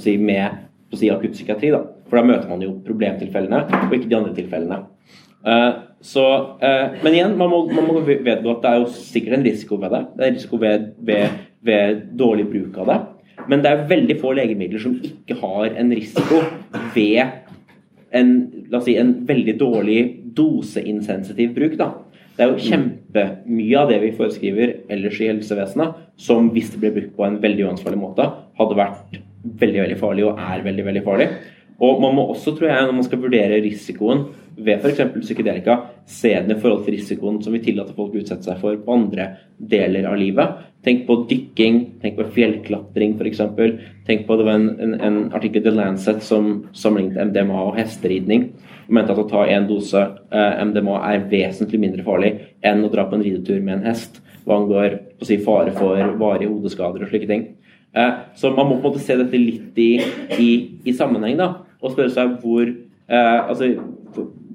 si, 0.01 0.15
med 0.17 0.63
på 0.91 0.99
si, 0.99 1.11
akuttpsykiatri. 1.13 1.71
Da. 1.73 1.83
For 2.09 2.19
da 2.19 2.25
møter 2.27 2.49
man 2.49 2.63
jo 2.65 2.73
problemtilfellene, 2.85 3.63
og 3.85 3.95
ikke 3.95 4.09
de 4.11 4.17
andre 4.17 4.35
tilfellene. 4.37 4.81
Uh, 5.41 5.87
så, 6.05 6.25
uh, 6.61 6.97
men 7.01 7.15
igjen, 7.15 7.37
man 7.39 7.49
må, 7.53 7.63
man 7.71 7.87
må 7.87 8.01
vedgå 8.05 8.55
at 8.55 8.65
det 8.65 8.71
er 8.71 8.81
jo 8.81 8.91
sikkert 8.93 9.39
en 9.39 9.47
risiko 9.47 9.79
ved 9.81 9.93
det. 9.95 10.03
Det 10.17 10.27
er 10.27 10.35
risiko 10.35 10.59
ved, 10.61 10.91
ved, 11.07 11.39
ved 11.65 12.03
dårlig 12.19 12.47
bruk 12.49 12.81
av 12.83 12.91
det. 12.91 12.99
Men 13.49 13.63
det 13.63 13.71
er 13.71 13.87
veldig 13.89 14.17
få 14.21 14.35
legemidler 14.37 14.81
som 14.81 14.97
ikke 15.05 15.37
har 15.39 15.71
en 15.81 15.93
risiko 15.97 16.41
ved 16.93 17.39
en, 18.11 18.31
si, 18.83 18.95
en 18.99 19.13
veldig 19.27 19.57
dårlig 19.59 19.99
doseinsensitiv 20.37 21.53
bruk. 21.55 21.77
da. 21.79 21.91
Det 22.35 22.45
er 22.45 22.51
jo 22.53 22.69
kjempemye 22.71 23.79
av 23.79 23.89
det 23.91 23.99
vi 24.01 24.13
foreskriver 24.17 24.75
ellers 24.91 25.19
i 25.21 25.29
helsevesenet, 25.29 25.97
som 26.17 26.49
hvis 26.53 26.71
det 26.73 26.81
ble 26.81 26.93
brukt 26.95 27.17
på 27.17 27.25
en 27.27 27.39
veldig 27.43 27.67
uansvarlig 27.67 27.99
måte, 28.01 28.27
hadde 28.59 28.79
vært 28.79 29.19
veldig 29.61 29.83
veldig 29.83 29.97
farlig 29.99 30.27
og 30.27 30.39
er 30.39 30.63
veldig 30.65 30.85
veldig 30.87 31.03
farlig. 31.05 31.27
Og 31.81 32.01
man 32.03 32.15
må 32.15 32.27
også, 32.31 32.53
tror 32.55 32.69
jeg, 32.69 32.87
når 32.87 32.97
man 32.97 33.07
skal 33.07 33.21
vurdere 33.23 33.61
risikoen 33.63 34.25
ved 34.55 34.81
f.eks. 34.81 35.01
psykedelika, 35.21 35.77
se 36.05 36.33
den 36.35 36.55
i 36.55 36.59
forhold 36.59 36.83
til 36.85 36.97
risikoen 36.97 37.39
som 37.43 37.53
vi 37.55 37.61
tillater 37.63 37.95
folk 37.97 38.15
å 38.15 38.21
utsette 38.21 38.47
seg 38.49 38.59
for 38.61 38.79
på 38.81 38.95
andre 38.95 39.27
deler 39.57 40.07
av 40.09 40.17
livet. 40.19 40.59
Tenk 40.85 41.05
på 41.07 41.19
dykking, 41.29 41.77
tenk 42.01 42.17
på 42.17 42.27
fjellklatring 42.35 43.15
f.eks. 43.19 43.43
Tenk 44.07 44.25
på 44.27 44.37
det 44.39 44.47
var 44.47 44.57
en, 44.59 44.67
en, 44.81 44.97
en 44.97 45.21
artikkel 45.37 45.61
i 45.61 45.67
The 45.69 45.75
Lancet 45.77 46.25
som 46.25 46.51
sammenlignet 46.73 47.31
MDMA 47.31 47.61
og 47.69 47.77
hesteridning. 47.79 48.49
Og 48.87 48.97
mente 48.97 49.13
at 49.13 49.21
å 49.21 49.29
ta 49.29 49.45
én 49.47 49.69
dose 49.69 50.01
eh, 50.01 50.65
MDMA 50.65 50.97
er 51.11 51.29
vesentlig 51.31 51.79
mindre 51.83 52.05
farlig 52.07 52.33
enn 52.65 52.83
å 52.83 52.91
dra 52.91 53.07
på 53.07 53.17
en 53.17 53.25
ridetur 53.25 53.61
med 53.61 53.79
en 53.79 53.89
hest 53.91 54.19
hva 54.45 54.57
angår 54.57 54.97
si, 55.21 55.37
fare 55.43 55.73
for 55.75 55.99
varige 56.19 56.49
hodeskader 56.49 57.05
og 57.05 57.11
slike 57.11 57.29
ting. 57.29 57.43
Eh, 57.93 58.13
så 58.35 58.51
man 58.55 58.69
må 58.69 58.79
på 58.79 58.87
en 58.87 58.93
måte 58.93 59.03
se 59.03 59.17
dette 59.19 59.39
litt 59.39 59.77
i, 59.79 59.91
i, 60.39 60.49
i 60.87 60.95
sammenheng 60.95 61.37
da, 61.39 61.51
og 61.81 61.93
spørre 61.93 62.13
seg 62.13 62.37
hvor, 62.41 62.65
eh, 62.65 63.39
altså, 63.41 63.69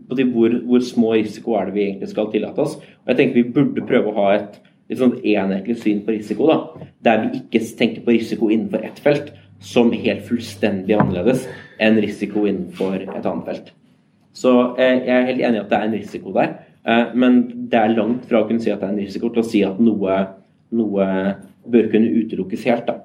hvor, 0.09 0.57
hvor, 0.67 0.85
små 0.85 1.15
risiko 1.17 1.57
er 1.59 1.69
det 1.69 1.75
vi 1.75 1.85
egentlig 1.87 2.11
skal 2.13 2.31
tillate 2.33 2.63
oss. 2.63 2.77
Og 2.77 3.13
jeg 3.13 3.19
tenker 3.19 3.41
Vi 3.41 3.53
burde 3.57 3.87
prøve 3.87 4.13
å 4.13 4.19
ha 4.21 4.35
et 4.37 4.61
litt 4.89 5.01
sånn 5.01 5.17
enhetlig 5.19 5.79
syn 5.83 6.05
på 6.07 6.15
risiko, 6.15 6.47
da, 6.47 6.87
der 7.03 7.25
vi 7.25 7.41
ikke 7.41 7.63
tenker 7.79 8.05
på 8.07 8.15
risiko 8.15 8.51
innenfor 8.55 8.85
ett 8.87 9.01
felt 9.03 9.33
som 9.59 9.91
helt 9.91 10.23
fullstendig 10.29 10.95
annerledes 10.95 11.47
enn 11.83 11.99
risiko 12.03 12.45
innenfor 12.47 13.01
et 13.03 13.27
annet 13.27 13.49
felt. 13.49 13.73
Så 14.37 14.53
eh, 14.77 15.01
jeg 15.07 15.15
er 15.17 15.29
helt 15.31 15.43
enig 15.49 15.59
i 15.59 15.63
at 15.65 15.71
det 15.73 15.79
er 15.79 15.89
en 15.89 15.97
risiko 15.97 16.35
der. 16.37 16.55
Eh, 16.87 17.15
men 17.17 17.41
det 17.73 17.81
er 17.81 17.97
langt 17.97 18.29
fra 18.29 18.43
å 18.43 18.49
kunne 18.49 18.63
si 18.63 18.71
at 18.71 18.83
det 18.83 18.91
er 18.91 18.95
en 18.95 19.03
risiko 19.03 19.33
til 19.33 19.43
å 19.43 19.49
si 19.49 19.63
at 19.67 19.81
noe, 19.83 20.19
noe 20.77 21.09
bør 21.67 21.91
kunne 21.91 22.13
utelukkes 22.21 22.67
helt. 22.69 22.87
Da. 22.87 23.01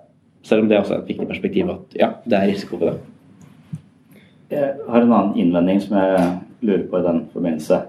Selv 0.45 0.65
om 0.65 0.69
det 0.69 0.81
også 0.81 0.97
er 0.97 1.01
et 1.01 1.11
viktig 1.13 1.29
perspektiv 1.29 1.71
at 1.73 1.97
ja, 1.97 2.13
det 2.27 2.37
er 2.37 2.51
risiko 2.51 2.81
for 2.81 2.91
det. 2.91 2.99
Jeg 4.51 4.73
har 4.91 5.05
en 5.05 5.13
annen 5.15 5.37
innvending 5.39 5.79
som 5.79 5.95
jeg 5.95 6.31
lurer 6.61 6.87
på 6.89 6.99
i 6.99 7.05
den 7.05 7.23
forbindelse. 7.33 7.81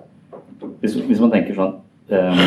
Hvis, 0.80 0.94
hvis 1.08 1.20
man 1.22 1.32
tenker 1.32 1.58
sånn 1.58 1.74
eh, 2.12 2.44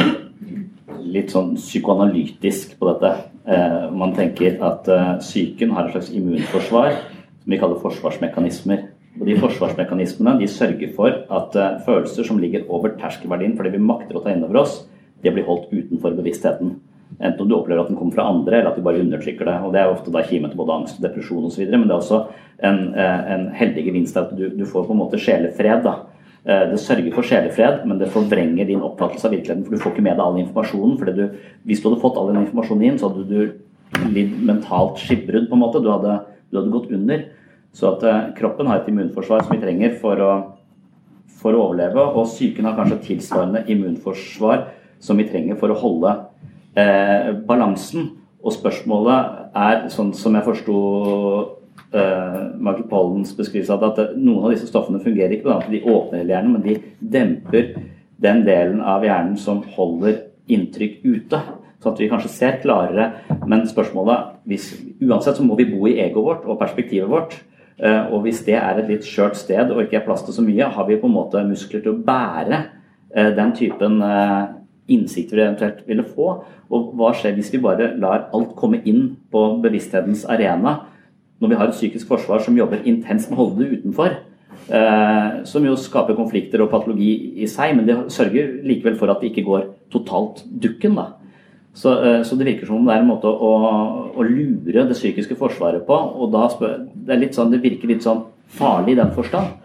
litt 1.06 1.34
sånn 1.34 1.56
psykoanalytisk 1.60 2.78
på 2.80 2.90
dette. 2.90 3.12
Eh, 3.46 3.86
man 3.94 4.16
tenker 4.18 4.58
at 4.66 4.90
eh, 4.92 5.12
psyken 5.22 5.74
har 5.76 5.88
et 5.88 5.96
slags 5.96 6.12
immunforsvar 6.16 6.98
som 6.98 7.54
vi 7.54 7.60
kaller 7.62 7.82
forsvarsmekanismer. 7.84 8.88
Og 9.20 9.30
De 9.30 9.38
forsvarsmekanismene 9.40 10.40
de 10.42 10.48
sørger 10.52 10.90
for 10.96 11.22
at 11.32 11.54
uh, 11.56 11.78
følelser 11.86 12.26
som 12.28 12.40
ligger 12.42 12.66
over 12.68 12.98
terskelverdien 13.00 13.54
for 13.56 13.64
det 13.64 13.72
vi 13.78 13.80
makter 13.80 14.18
å 14.18 14.24
ta 14.26 14.34
inn 14.34 14.44
over 14.44 14.60
oss, 14.66 14.82
det 15.24 15.32
blir 15.32 15.46
holdt 15.48 15.70
utenfor 15.72 16.18
bevisstheten. 16.18 16.74
Enten 17.16 17.46
om 17.46 17.48
du 17.48 17.56
opplever 17.56 17.86
at 17.86 17.88
den 17.88 17.96
kommer 17.96 18.18
fra 18.18 18.26
andre, 18.28 18.58
eller 18.58 18.74
at 18.74 18.76
du 18.76 18.84
bare 18.84 19.00
undertrykker 19.00 19.48
det. 19.48 19.56
og 19.64 19.72
Det 19.72 19.80
er 19.80 19.94
ofte 19.94 20.12
da 20.12 20.26
kimen 20.28 20.52
til 20.52 20.60
både 20.60 20.76
angst, 20.76 21.00
og 21.00 21.08
depresjon 21.08 21.48
osv. 21.48 21.64
Men 21.64 21.88
det 21.88 21.96
er 21.96 22.02
også 22.02 22.20
en, 22.60 22.82
uh, 22.98 23.22
en 23.38 23.48
heldig 23.56 23.86
gevinst 23.88 24.20
at 24.20 24.36
du, 24.36 24.50
du, 24.52 24.66
får 24.68 24.90
på 24.90 24.98
en 24.98 25.02
måte 25.06 25.22
sjelefred. 25.22 25.88
da. 25.88 25.96
Uh, 26.46 26.66
det 26.72 26.80
sørger 26.82 27.14
for 27.16 27.26
sjelefred, 27.26 27.86
men 27.90 27.98
det 28.02 28.12
forvrenger 28.14 28.68
din 28.70 28.84
oppfattelse 28.86 29.28
av 29.28 29.34
virkeligheten. 29.34 29.66
For 29.66 29.76
du 29.76 29.82
får 29.82 29.96
ikke 29.96 30.06
med 30.06 30.20
deg 30.20 30.26
all 30.26 30.42
informasjonen. 30.44 30.98
fordi 31.02 31.16
du, 31.18 31.54
Hvis 31.66 31.82
du 31.82 31.90
hadde 31.90 32.02
fått 32.04 32.20
all 32.22 32.30
den 32.32 32.44
informasjonen 32.46 32.86
inn, 32.90 33.00
så 33.02 33.10
hadde 33.10 33.26
du 33.30 34.06
lidd 34.14 34.36
mentalt 34.46 35.00
skipbrudd. 35.02 35.50
på 35.50 35.58
en 35.58 35.64
måte. 35.64 35.82
Du 35.82 35.90
hadde, 35.92 36.20
du 36.52 36.60
hadde 36.60 36.74
gått 36.74 36.92
under. 36.92 37.26
Så 37.76 37.92
at 37.92 38.06
eh, 38.08 38.28
kroppen 38.38 38.70
har 38.70 38.82
et 38.82 38.92
immunforsvar 38.92 39.44
som 39.44 39.56
vi 39.56 39.64
trenger 39.64 39.98
for 40.00 40.22
å, 40.24 40.32
for 41.42 41.56
å 41.56 41.66
overleve. 41.68 42.06
Og 42.16 42.30
psyken 42.30 42.68
har 42.70 42.78
kanskje 42.78 43.02
tilsvarende 43.10 43.66
immunforsvar 43.72 44.70
som 45.04 45.20
vi 45.20 45.28
trenger 45.28 45.60
for 45.60 45.74
å 45.74 45.80
holde 45.80 46.14
eh, 46.80 47.34
balansen. 47.48 48.14
Og 48.46 48.54
spørsmålet 48.56 49.52
er, 49.58 49.88
sånn 49.92 50.14
som 50.16 50.38
jeg 50.38 50.48
forsto 50.48 50.78
eh, 50.78 51.55
Michael 51.94 52.88
Pollens 52.90 53.30
beskrivelse 53.38 53.76
av 53.76 53.84
at 53.88 54.16
noen 54.18 54.48
av 54.48 54.52
disse 54.56 54.68
stoffene 54.68 55.00
fungerer 55.04 55.38
ikke 55.38 55.54
at 55.54 55.68
de 55.72 55.84
åpner 55.84 56.24
hele 56.24 56.34
hjernen, 56.34 56.56
men 56.56 56.64
de 56.66 56.80
demper 57.00 57.70
den 58.22 58.42
delen 58.48 58.82
av 58.82 59.06
hjernen 59.06 59.38
som 59.40 59.62
holder 59.76 60.18
inntrykk 60.52 61.04
ute. 61.06 61.42
Så 61.82 61.92
at 61.92 62.00
vi 62.02 62.10
kanskje 62.10 62.32
ser 62.34 62.62
klarere. 62.64 63.12
Men 63.46 63.68
spørsmålet 63.70 64.40
hvis, 64.50 64.72
Uansett 65.04 65.38
så 65.38 65.46
må 65.46 65.58
vi 65.60 65.68
bo 65.70 65.86
i 65.90 66.00
egoet 66.02 66.26
vårt 66.26 66.48
og 66.50 66.60
perspektivet 66.62 67.12
vårt. 67.12 67.36
Eh, 67.78 68.08
og 68.14 68.24
hvis 68.24 68.42
det 68.48 68.56
er 68.58 68.80
et 68.80 68.90
litt 68.90 69.06
skjørt 69.08 69.36
sted 69.38 69.72
og 69.74 69.84
ikke 69.84 70.00
er 70.00 70.06
plass 70.06 70.24
til 70.26 70.36
så 70.38 70.46
mye, 70.46 70.72
har 70.72 70.88
vi 70.88 71.00
på 71.00 71.10
en 71.10 71.18
måte 71.18 71.44
muskler 71.46 71.84
til 71.84 71.92
å 71.92 72.04
bære 72.08 72.62
eh, 73.14 73.32
den 73.36 73.52
typen 73.58 74.00
eh, 74.06 74.54
innsikter 74.96 75.38
vi 75.38 75.44
eventuelt 75.44 75.84
ville 75.90 76.06
få. 76.08 76.30
Og 76.72 76.94
hva 76.98 77.12
skjer 77.14 77.36
hvis 77.36 77.52
vi 77.54 77.62
bare 77.62 77.92
lar 78.00 78.30
alt 78.34 78.56
komme 78.58 78.80
inn 78.88 79.10
på 79.32 79.44
bevissthetens 79.64 80.24
arena, 80.32 80.78
når 81.42 81.52
vi 81.52 81.60
har 81.60 81.70
et 81.70 81.76
psykisk 81.76 82.08
forsvar 82.08 82.42
som 82.46 82.58
jobber 82.58 82.86
intenst 82.88 83.30
med 83.30 83.38
å 83.38 83.44
holde 83.44 83.64
det 83.64 83.82
utenfor? 83.82 84.22
som 85.46 85.62
jo 85.62 85.76
skaper 85.78 86.16
konflikter 86.18 86.64
og 86.64 86.72
patologi 86.72 87.12
i 87.44 87.46
seg, 87.46 87.76
men 87.78 87.86
det 87.86 88.00
sørger 88.10 88.64
likevel 88.66 88.96
for 88.98 89.12
at 89.14 89.20
det 89.22 89.28
ikke 89.30 89.44
går 89.46 89.68
totalt 89.94 90.40
dukken. 90.50 90.96
da. 90.98 91.12
Så, 91.76 91.92
eh, 92.06 92.24
så, 92.24 92.36
det 92.36 92.48
virker 92.48 92.70
som 92.70 92.80
om 92.80 92.88
det 92.88 92.96
er 92.96 93.04
en 93.04 93.10
måte 93.10 93.28
å, 93.28 93.52
å 94.16 94.24
lure 94.24 94.86
det 94.88 94.96
psykiske 94.96 95.36
forsvaret 95.36 95.84
på. 95.88 95.96
Og 95.96 96.32
da 96.32 96.48
spør, 96.52 96.86
det, 96.96 97.34
sånn, 97.36 97.52
det 97.52 97.60
virker 97.66 97.92
litt 97.92 98.06
sånn 98.06 98.24
farlig 98.56 98.96
i 98.96 99.00
den 99.02 99.12
forstand. 99.16 99.60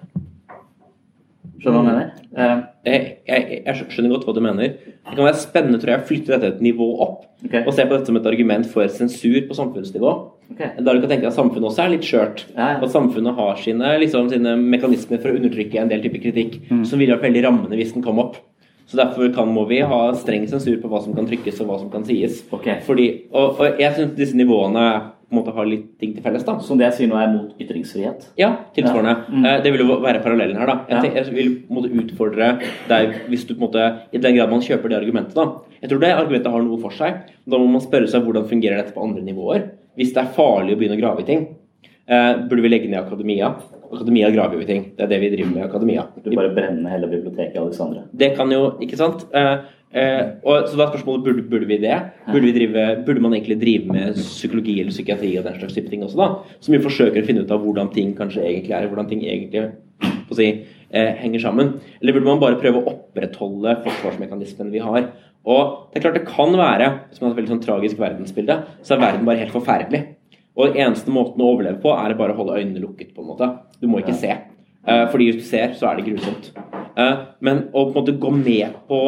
Skjønner 1.61 1.76
du 1.76 1.76
hva 1.76 1.85
jeg 1.85 1.92
mener? 1.92 2.11
Uh, 2.30 2.59
jeg, 2.88 3.06
jeg, 3.28 3.61
jeg, 3.66 3.87
skjønner 3.92 4.14
godt 4.14 4.26
hva 4.26 4.35
du 4.35 4.42
mener. 4.42 4.74
Det 4.90 5.14
kan 5.14 5.28
være 5.28 5.38
spennende 5.38 5.78
tror 5.78 5.94
jeg, 5.94 6.02
å 6.02 6.09
flytte 6.09 6.35
dette 6.35 6.50
et 6.56 6.64
nivå 6.64 6.88
opp. 7.04 7.28
Okay. 7.44 7.62
Og 7.62 7.76
se 7.76 7.87
på 7.87 7.94
dette 7.94 8.11
som 8.11 8.18
et 8.18 8.28
argument 8.33 8.66
for 8.72 8.90
sensur 8.90 9.38
på 9.46 9.59
samfunnsnivå. 9.59 10.14
Okay. 10.50 10.70
Da 10.82 10.94
du 10.94 11.00
kan 11.02 11.12
tenke 11.12 11.28
at 11.30 11.36
samfunnet 11.36 11.68
også 11.70 11.84
er 11.84 11.92
litt 11.94 12.06
skjørt. 12.06 12.44
Ja. 12.56 12.72
Og 12.78 12.88
at 12.88 12.94
samfunnet 12.94 13.36
har 13.38 13.60
sine, 13.62 13.92
liksom, 14.02 14.30
sine, 14.32 14.56
mekanismer 14.60 15.20
for 15.22 15.30
å 15.30 15.38
undertrykke 15.38 15.82
en 15.82 15.92
del 15.92 16.02
type 16.04 16.22
kritikk 16.22 16.58
mm. 16.68 16.84
som 16.88 17.00
ville 17.00 17.14
vært 17.14 17.28
veldig 17.28 17.44
rammende 17.46 17.78
hvis 17.78 17.94
den 17.96 18.04
kom 18.06 18.22
opp. 18.22 18.40
Så 18.90 18.98
Derfor 18.98 19.30
kan, 19.34 19.52
må 19.54 19.68
vi 19.70 19.78
ha 19.86 20.00
streng 20.18 20.48
sensur 20.50 20.80
på 20.82 20.90
hva 20.90 20.98
som 21.04 21.14
kan 21.14 21.28
trykkes 21.28 21.60
og 21.62 21.70
hva 21.70 21.78
som 21.78 21.90
kan 21.92 22.02
sies. 22.08 22.42
Okay. 22.50 22.80
Fordi, 22.82 23.06
og, 23.30 23.60
og 23.62 23.78
jeg 23.78 23.94
syns 23.94 24.16
disse 24.18 24.38
nivåene 24.38 24.86
på 25.30 25.36
en 25.36 25.38
måte 25.38 25.52
har 25.54 25.68
litt 25.70 25.84
ting 26.02 26.16
til 26.16 26.24
felles. 26.24 26.42
da. 26.42 26.56
Som 26.58 26.78
det 26.80 26.88
jeg 26.88 26.96
sier 26.96 27.10
nå 27.12 27.18
er 27.20 27.28
mot 27.30 27.60
ytringsfrihet? 27.62 28.32
Ja, 28.40 28.48
tilsvarende. 28.74 29.12
Ja. 29.14 29.30
Mm. 29.30 29.44
Eh, 29.46 29.58
det 29.62 29.70
vil 29.70 29.84
jo 29.84 29.98
være 30.02 30.22
parallellen 30.24 30.58
her. 30.58 30.66
da. 30.66 30.76
Jeg, 30.90 31.04
tenker, 31.04 31.22
jeg 31.22 31.36
vil 31.36 31.52
på 31.60 31.70
en 31.70 31.78
måte 31.78 32.02
utfordre 32.02 32.48
deg 32.90 33.14
hvis 33.30 33.46
du 33.46 33.54
på 33.54 33.60
en 33.60 33.66
måte, 33.68 33.84
i 34.10 34.22
den 34.24 34.34
grad 34.34 34.50
man 34.50 34.64
kjøper 34.66 34.90
det 34.90 34.98
argumentet. 34.98 35.38
da. 35.38 35.76
Jeg 35.84 35.92
tror 35.92 36.02
det 36.02 36.10
argumentet 36.16 36.50
har 36.50 36.66
noe 36.66 36.80
for 36.82 36.98
seg. 36.98 37.22
Da 37.46 37.62
må 37.62 37.70
man 37.70 37.84
spørre 37.84 38.10
seg 38.10 38.26
hvordan 38.26 38.50
fungerer 38.50 38.82
dette 38.82 38.96
på 38.96 39.06
andre 39.06 39.22
nivåer. 39.22 39.68
Hvis 40.00 40.14
det 40.16 40.22
er 40.22 40.30
farlig 40.32 40.72
å 40.72 40.80
begynne 40.80 40.96
å 40.96 41.00
grave 41.02 41.20
i 41.20 41.28
ting, 41.28 41.42
eh, 42.08 42.30
burde 42.48 42.64
vi 42.64 42.70
legge 42.72 42.88
ned 42.88 43.02
akademia? 43.02 43.50
Akademia 43.90 44.30
graver 44.32 44.56
jo 44.56 44.62
i 44.64 44.68
ting. 44.70 44.86
Det 44.96 45.04
er 45.04 45.10
det 45.10 45.18
vi 45.20 45.28
driver 45.34 45.50
med 45.52 45.60
i 45.60 45.66
akademia. 45.66 46.06
Du 46.24 46.30
bare 46.30 46.54
brenner 46.56 46.94
hele 46.94 47.10
biblioteket 47.10 47.58
i 47.58 47.60
Alexandra? 47.60 48.06
Det 48.16 48.30
kan 48.38 48.50
jo, 48.50 48.78
ikke 48.80 48.96
sant? 48.96 49.26
Eh, 49.34 49.58
eh, 49.92 50.22
og, 50.40 50.70
så 50.70 50.78
da 50.78 50.86
er 50.86 50.94
spørsmålet 50.94 51.26
burde, 51.26 51.44
burde 51.50 51.68
vi 51.68 51.76
det? 51.84 51.98
Burde, 52.30 52.46
vi 52.46 52.54
drive, 52.56 53.04
burde, 53.04 53.20
man 53.20 53.36
egentlig 53.36 53.60
drive 53.60 53.92
med 53.92 54.16
psykologi 54.16 54.78
eller 54.80 54.94
psykiatri 54.94 55.34
og 55.36 55.44
den 55.44 55.60
slags 55.60 55.76
type 55.76 55.92
ting 55.92 56.06
også, 56.06 56.16
da? 56.16 56.56
Som 56.64 56.78
vi 56.78 56.84
forsøker 56.86 57.20
å 57.20 57.28
finne 57.28 57.44
ut 57.44 57.52
av 57.52 57.60
hvordan 57.60 57.92
ting 57.92 58.16
kanskje 58.16 58.46
egentlig 58.46 58.78
er, 58.78 58.88
hvordan 58.88 59.10
ting 59.10 59.26
egentlig 59.26 59.68
på 60.00 60.32
å 60.32 60.38
si, 60.38 60.48
eh, 60.90 61.14
henger 61.20 61.42
sammen. 61.44 61.74
Eller 62.00 62.14
burde 62.14 62.30
man 62.30 62.40
bare 62.40 62.60
prøve 62.62 62.80
å 62.80 62.94
opprettholde 62.94 63.76
forsvarsmekanismen 63.84 64.72
vi 64.72 64.78
har? 64.78 65.10
Og 65.48 65.90
det 65.90 66.00
er 66.00 66.05
klart 66.05 66.18
det 66.18 66.29
kan 66.29 66.53
være, 66.59 66.88
som 67.14 67.26
har 67.26 67.33
et 67.33 67.38
veldig 67.40 67.55
sånn 67.55 67.62
tragisk 67.64 68.00
verdensbilde, 68.00 68.57
så 68.85 68.94
er 68.94 69.05
verden 69.05 69.29
bare 69.29 69.40
helt 69.40 69.55
forferdelig. 69.55 70.03
Og 70.61 70.76
eneste 70.76 71.12
måten 71.14 71.40
å 71.40 71.53
overleve 71.55 71.81
på, 71.81 71.92
er 71.94 72.16
bare 72.18 72.35
å 72.35 72.40
holde 72.42 72.59
øynene 72.59 72.83
lukket. 72.83 73.14
på 73.14 73.22
en 73.22 73.31
måte. 73.31 73.48
Du 73.81 73.88
må 73.88 74.03
ikke 74.03 74.18
se. 74.18 74.35
Uh, 74.85 75.07
fordi 75.12 75.31
hvis 75.31 75.40
du 75.40 75.46
ser, 75.48 75.72
så 75.79 75.90
er 75.90 75.96
det 75.96 76.09
grusomt. 76.09 76.50
Uh, 76.98 77.31
men 77.40 77.68
å 77.72 77.87
på 77.87 77.92
en 77.92 77.96
måte 78.00 78.18
gå 78.20 78.33
med 78.35 78.76
på 78.88 79.00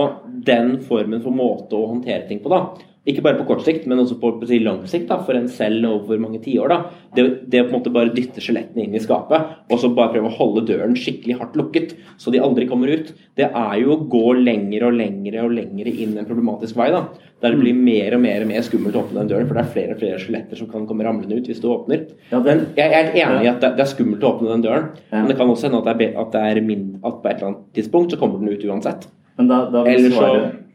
den 0.47 0.79
formen 0.87 1.23
for 1.25 1.35
måte 1.35 1.77
å 1.77 1.91
håndtere 1.91 2.27
ting 2.29 2.41
på, 2.45 2.53
da, 2.53 2.63
ikke 3.03 3.23
bare 3.25 3.39
på 3.41 3.49
kort 3.49 3.65
sikt, 3.67 3.89
men 3.91 3.99
også 3.99 4.15
på, 4.23 4.31
på 4.39 4.59
lang 4.63 4.85
sikt 4.87 5.09
da, 5.11 5.17
for 5.27 5.35
en 5.35 5.49
selv 5.51 5.89
over 5.89 6.21
mange 6.23 6.39
tiår. 6.45 6.71
Det, 7.17 7.25
det 7.51 7.65
å 7.65 7.67
på 7.67 7.73
en 7.73 7.77
måte 7.81 7.93
bare 7.95 8.13
dytte 8.15 8.43
skjelettene 8.43 8.85
inn 8.85 8.95
i 8.95 9.03
skapet 9.03 9.73
og 9.73 9.81
så 9.83 9.91
bare 9.91 10.15
prøve 10.15 10.31
å 10.31 10.37
holde 10.37 10.63
døren 10.69 10.95
skikkelig 10.99 11.41
hardt 11.41 11.59
lukket, 11.59 11.97
så 12.21 12.31
de 12.31 12.41
aldri 12.43 12.69
kommer 12.71 12.93
ut, 12.93 13.11
det 13.39 13.49
er 13.49 13.75
jo 13.81 13.97
å 13.97 14.05
gå 14.13 14.37
lenger 14.39 14.87
og 14.87 14.97
lenger 15.01 15.41
og 15.43 15.57
lenger 15.57 15.91
inn 15.91 16.15
en 16.15 16.29
problematisk 16.29 16.79
vei. 16.79 16.93
da, 16.95 17.03
Der 17.43 17.57
det 17.57 17.61
blir 17.65 17.75
mer 17.75 18.15
og 18.15 18.23
mer 18.23 18.47
og 18.47 18.53
mer 18.53 18.63
skummelt 18.69 18.95
å 18.95 19.03
åpne 19.03 19.23
den 19.25 19.33
døren, 19.35 19.51
for 19.51 19.59
det 19.59 19.65
er 19.65 19.75
flere 19.75 19.97
og 19.97 20.03
flere 20.05 20.23
skjeletter 20.23 20.63
som 20.63 20.71
kan 20.71 20.87
komme 20.87 21.07
ramlende 21.07 21.41
ut 21.41 21.51
hvis 21.51 21.63
du 21.63 21.69
åpner. 21.73 22.07
Men 22.31 22.67
jeg 22.79 22.87
er 22.87 22.99
helt 23.01 23.19
enig 23.19 23.49
i 23.49 23.51
at 23.51 23.65
det, 23.65 23.75
er 23.83 23.91
skummelt 23.91 24.23
å 24.23 24.37
åpne 24.37 24.55
den 24.55 24.67
døren, 24.69 24.93
men 25.11 25.27
det 25.27 25.41
kan 25.41 25.51
også 25.51 25.67
hende 25.69 25.83
at, 25.83 25.91
det 25.91 26.13
er, 26.13 26.19
at, 26.23 26.31
det 26.37 26.45
er 26.53 26.67
min, 26.71 26.93
at 27.03 27.19
på 27.19 27.33
et 27.33 27.41
eller 27.41 27.51
annet 27.51 27.67
tidspunkt 27.75 28.15
så 28.15 28.21
kommer 28.21 28.39
den 28.39 28.55
ut 28.55 28.69
uansett. 28.69 29.11
Men 29.41 29.49
Da, 29.51 29.65
da 29.73 29.83
Eller 29.89 30.13
så 30.15 30.29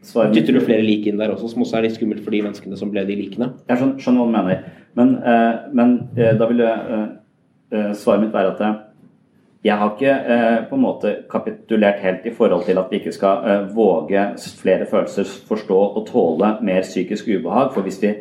svaret 0.04 0.34
dytter 0.34 0.56
du 0.56 0.60
flere 0.64 0.84
lik 0.84 1.06
inn 1.08 1.18
der 1.20 1.32
også, 1.34 1.50
som 1.52 1.62
også 1.64 1.78
er 1.78 1.86
litt 1.86 1.96
skummelt 1.98 2.24
for 2.24 2.34
de 2.34 2.42
menneskene 2.44 2.78
som 2.78 2.90
ble 2.92 3.04
de 3.08 3.16
likene. 3.18 3.52
Jeg 3.68 3.80
skjønner, 3.80 4.02
skjønner 4.02 4.20
hva 4.20 4.28
du 4.28 4.36
mener. 4.36 4.68
Men, 4.98 5.14
eh, 5.22 5.54
men 5.72 5.96
eh, 6.16 6.34
da 6.38 6.46
vil 6.50 6.62
jeg, 6.64 7.08
eh, 7.72 7.90
svaret 7.94 8.24
mitt 8.24 8.34
være 8.34 8.54
at 8.54 8.84
jeg 9.66 9.74
har 9.74 9.90
ikke 9.90 10.12
på 10.70 10.76
en 10.76 10.82
måte 10.84 11.10
kapitulert 11.28 11.98
helt 12.00 12.26
i 12.26 12.32
forhold 12.32 12.62
til 12.64 12.78
at 12.78 12.92
vi 12.92 13.00
ikke 13.00 13.12
skal 13.12 13.66
våge 13.74 14.22
flere 14.60 14.86
følelser, 14.86 15.26
forstå 15.48 15.78
og 15.98 16.06
tåle 16.06 16.52
mer 16.62 16.86
psykisk 16.86 17.26
ubehag. 17.26 17.72
For 17.74 17.82
hvis 17.82 17.98
vi 18.00 18.12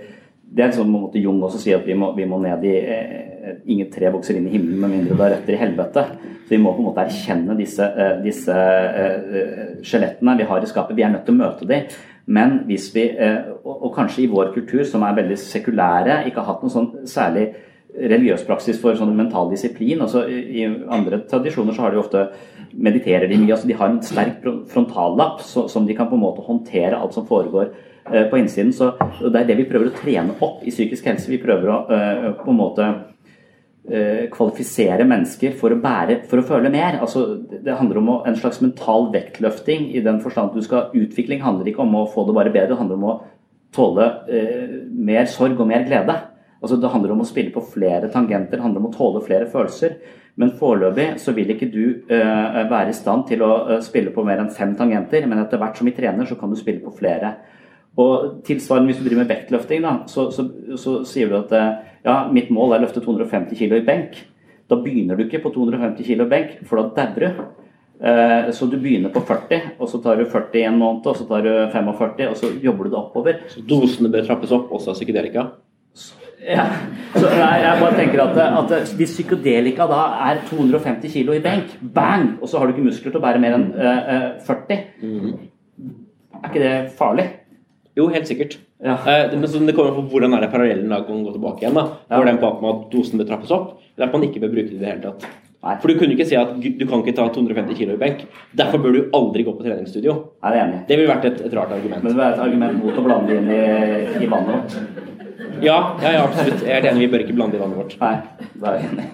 det 0.55 0.63
er 0.63 0.75
sånn 0.75 0.93
på 1.12 1.19
Jung 1.21 1.41
også 1.43 1.60
sier 1.62 1.81
at 1.81 1.88
vi 1.88 1.95
må, 1.97 2.13
vi 2.17 2.25
må 2.29 2.39
ned 2.41 2.63
i 2.65 2.75
eh, 2.79 3.23
Ingen 3.67 3.88
tre 3.91 4.10
vokser 4.12 4.36
inn 4.36 4.47
i 4.49 4.51
himmelen 4.53 4.81
med 4.81 4.91
mindre 4.91 5.15
du 5.15 5.21
har 5.21 5.31
røtter 5.31 5.55
i 5.55 5.60
helvete. 5.60 6.01
Så 6.47 6.51
vi 6.51 6.60
må 6.60 6.73
på 6.75 6.81
en 6.81 6.88
måte 6.89 7.03
erkjenne 7.07 7.55
disse, 7.55 7.83
eh, 7.83 8.17
disse 8.23 8.55
eh, 8.55 9.77
skjelettene 9.88 10.36
vi 10.39 10.47
har 10.49 10.63
i 10.63 10.67
skapet. 10.67 10.97
Vi 10.97 11.05
er 11.05 11.13
nødt 11.13 11.23
til 11.27 11.36
å 11.36 11.39
møte 11.39 11.67
dem. 11.69 11.88
Men 12.27 12.57
hvis 12.67 12.89
vi, 12.95 13.05
eh, 13.07 13.53
og, 13.62 13.88
og 13.88 13.93
kanskje 13.95 14.25
i 14.25 14.29
vår 14.31 14.51
kultur, 14.55 14.83
som 14.88 15.05
er 15.07 15.15
veldig 15.15 15.39
sekulære, 15.39 16.21
ikke 16.27 16.43
har 16.43 16.49
hatt 16.51 16.65
noen 16.65 16.75
sånn 16.75 17.07
særlig 17.07 17.47
religiøs 17.97 18.43
praksis 18.45 18.79
for 18.81 18.97
sånn 18.97 19.15
mental 19.17 19.49
disiplin. 19.51 20.01
altså 20.01 20.25
I 20.27 20.65
andre 20.93 21.23
tradisjoner 21.29 21.73
så 21.73 21.86
har 21.86 21.95
de 21.95 22.01
ofte 22.01 22.25
mediterer 22.73 23.27
de 23.27 23.38
mye. 23.39 23.53
altså 23.55 23.67
De 23.67 23.77
har 23.79 23.89
en 23.89 24.01
sterk 24.03 24.43
frontallapp 24.71 25.41
så, 25.41 25.67
som 25.71 25.88
de 25.88 25.95
kan 25.95 26.10
på 26.10 26.15
en 26.15 26.25
måte 26.25 26.45
håndtere 26.45 26.97
alt 26.97 27.15
som 27.15 27.25
foregår 27.27 27.71
eh, 27.71 27.96
på 28.31 28.39
innsiden. 28.39 28.73
så 28.73 28.93
Det 29.19 29.41
er 29.41 29.47
det 29.47 29.57
vi 29.57 29.67
prøver 29.69 29.91
å 29.91 29.97
trene 29.97 30.35
opp 30.39 30.63
i 30.63 30.73
psykisk 30.73 31.05
helse. 31.05 31.29
Vi 31.31 31.41
prøver 31.41 31.71
å 31.71 31.77
eh, 31.91 32.27
på 32.39 32.51
en 32.51 32.59
måte 32.59 32.87
eh, 33.89 34.27
kvalifisere 34.33 35.07
mennesker 35.07 35.55
for 35.59 35.73
å 35.73 35.79
bære, 35.81 36.21
for 36.29 36.41
å 36.41 36.47
føle 36.47 36.71
mer. 36.73 36.99
altså 37.01 37.25
Det 37.49 37.77
handler 37.79 38.01
om 38.01 38.13
en 38.19 38.39
slags 38.39 38.61
mental 38.61 39.11
vektløfting 39.13 39.91
i 39.95 40.03
den 40.05 40.21
forstand 40.23 40.51
at 40.51 40.59
du 40.59 40.65
skal 40.65 40.91
Utvikling 40.93 41.41
handler 41.41 41.71
ikke 41.71 41.83
om 41.85 41.95
å 41.95 42.07
få 42.11 42.27
det 42.27 42.37
bare 42.37 42.53
bedre, 42.53 42.75
det 42.75 42.81
handler 42.81 43.01
om 43.01 43.09
å 43.11 43.17
tåle 43.75 44.07
eh, 44.31 44.77
mer 44.91 45.25
sorg 45.25 45.59
og 45.59 45.67
mer 45.67 45.85
glede. 45.87 46.15
Altså 46.61 46.79
Det 46.81 46.89
handler 46.89 47.13
om 47.13 47.21
å 47.21 47.27
spille 47.27 47.53
på 47.53 47.65
flere 47.73 48.09
tangenter, 48.09 48.57
det 48.57 48.65
handler 48.65 48.81
om 48.81 48.89
å 48.89 48.95
tåle 48.95 49.21
flere 49.25 49.49
følelser. 49.51 49.99
Men 50.37 50.53
foreløpig 50.57 51.15
så 51.21 51.33
vil 51.33 51.49
ikke 51.49 51.69
du 51.73 51.83
uh, 52.11 52.57
være 52.69 52.91
i 52.91 52.97
stand 52.97 53.23
til 53.29 53.41
å 53.41 53.79
spille 53.81 54.11
på 54.13 54.21
mer 54.25 54.43
enn 54.43 54.51
fem 54.53 54.75
tangenter, 54.77 55.25
men 55.25 55.41
etter 55.41 55.57
hvert 55.57 55.79
som 55.79 55.89
vi 55.89 55.95
trener, 55.97 56.29
så 56.29 56.37
kan 56.37 56.53
du 56.53 56.57
spille 56.59 56.83
på 56.83 56.93
flere. 56.99 57.31
Og 57.97 58.41
tilsvarende 58.45 58.91
hvis 58.91 58.99
du 59.01 59.07
driver 59.07 59.23
med 59.23 59.31
vektløfting, 59.33 59.86
da, 59.86 59.93
så, 60.12 60.27
så, 60.33 60.45
så, 60.77 60.99
sier 61.10 61.31
du 61.31 61.38
at 61.39 61.53
uh, 61.57 61.86
ja, 62.05 62.17
mitt 62.33 62.51
mål 62.53 62.75
er 62.75 62.83
å 62.83 62.86
løfte 62.86 63.01
250 63.01 63.57
kg 63.57 63.79
i 63.79 63.86
benk. 63.88 64.19
Da 64.69 64.77
begynner 64.83 65.17
du 65.17 65.25
ikke 65.25 65.41
på 65.41 65.53
250 65.55 66.05
kg 66.05 66.27
i 66.27 66.29
benk, 66.29 66.57
for 66.67 66.81
da 66.81 67.07
dauer 67.07 67.23
du. 67.23 67.45
Så 68.53 68.67
du 68.69 68.75
begynner 68.77 69.10
på 69.10 69.23
40, 69.25 69.71
og 69.81 69.89
så 69.89 69.97
tar 70.03 70.19
du 70.19 70.27
40 70.29 70.60
i 70.60 70.65
en 70.69 70.75
måned, 70.77 71.07
og 71.10 71.17
så 71.17 71.23
tar 71.25 71.41
du 71.41 71.49
45, 71.73 72.27
og 72.29 72.36
så 72.38 72.51
jobber 72.62 72.86
du 72.86 72.91
det 72.91 72.99
oppover. 72.99 73.39
Så 73.49 73.63
dosene 73.65 74.12
bør 74.13 74.27
trappes 74.27 74.53
opp, 74.53 74.67
også 74.77 74.91
av 74.91 74.99
psykedelika? 74.99 75.47
Ja. 76.47 76.67
Så 77.15 77.25
jeg, 77.25 77.62
jeg 77.63 77.79
bare 77.81 77.97
tenker 77.97 78.21
at, 78.23 78.38
at, 78.38 78.91
Hvis 78.95 79.15
psykedelika 79.17 79.88
da 79.89 80.03
er 80.29 80.43
250 80.47 81.12
kg 81.12 81.33
i 81.36 81.43
benk, 81.43 81.73
bang, 81.95 82.29
og 82.41 82.49
så 82.49 82.60
har 82.60 82.67
du 82.67 82.75
ikke 82.75 82.86
muskler 82.88 83.13
til 83.13 83.19
å 83.19 83.23
bære 83.23 83.41
mer 83.41 83.57
enn 83.57 83.67
uh, 83.73 84.27
40, 84.45 84.83
mm. 85.01 85.33
er 86.38 86.49
ikke 86.51 86.63
det 86.63 86.75
farlig? 86.99 87.27
Jo, 87.97 88.05
helt 88.13 88.29
sikkert. 88.29 88.60
Ja. 88.83 88.93
Eh, 88.93 89.33
men 89.33 89.47
så 89.49 89.60
det 89.65 89.73
kommer 89.73 89.89
an 89.89 89.97
på 89.97 90.13
hvordan 90.13 90.38
er 90.38 90.45
det 90.45 90.53
parallellen 90.53 90.91
da 90.93 91.01
kan 91.07 91.23
gå 91.25 91.33
tilbake 91.33 91.63
igjen. 91.63 91.77
da. 91.79 91.88
Ja. 92.05 92.19
Var 92.19 92.29
den 92.29 92.39
på 92.43 92.53
at 92.69 92.88
dosen 92.93 93.17
bør 93.17 93.29
trappes 93.31 93.53
opp, 93.55 93.75
eller 93.95 94.07
at 94.07 94.13
man 94.13 94.25
ikke 94.27 94.43
bør 94.43 94.53
bruke 94.53 94.69
det 94.69 94.77
i 94.77 94.83
det 94.83 94.91
hele 94.91 95.05
tatt? 95.07 95.25
Nei. 95.65 95.73
For 95.81 95.89
du 95.89 95.97
kunne 95.97 96.13
ikke 96.13 96.27
si 96.29 96.38
at 96.38 96.51
du 96.62 96.83
kan 96.86 97.01
ikke 97.01 97.15
ta 97.17 97.25
250 97.33 97.73
kg 97.79 97.95
i 97.95 97.99
benk. 97.99 98.21
Derfor 98.55 98.83
bør 98.83 98.93
du 98.93 99.15
aldri 99.17 99.43
gå 99.47 99.55
på 99.57 99.65
treningsstudio. 99.65 100.13
Er 100.45 100.53
det 100.53 100.60
enig? 100.62 100.81
Det 100.88 100.99
ville 100.99 101.10
vært 101.10 101.25
et, 101.31 101.41
et, 101.47 101.55
rart 101.57 101.73
argument. 101.73 102.05
Men 102.05 102.13
det 102.13 102.23
er 102.23 102.36
et 102.36 102.43
argument 102.45 102.77
mot 102.83 102.99
å 103.01 103.05
blande 103.07 103.39
inn 103.39 103.49
i, 103.49 103.63
i 104.21 104.29
vannet 104.29 104.53
vårt. 104.53 104.77
Ja, 105.65 105.79
ja, 106.03 106.12
ja, 106.13 106.21
absolutt. 106.27 106.62
Jeg 106.62 106.77
er 106.77 106.91
enig. 106.91 107.07
Vi 107.07 107.10
bør 107.15 107.25
ikke 107.25 107.36
blande 107.39 107.57
i 107.57 107.63
vannet 107.63 107.81
vårt. 107.81 107.97
Nei, 108.03 108.13
det 108.53 108.69
er 108.69 108.77
jeg 108.77 108.91
enig 108.91 109.07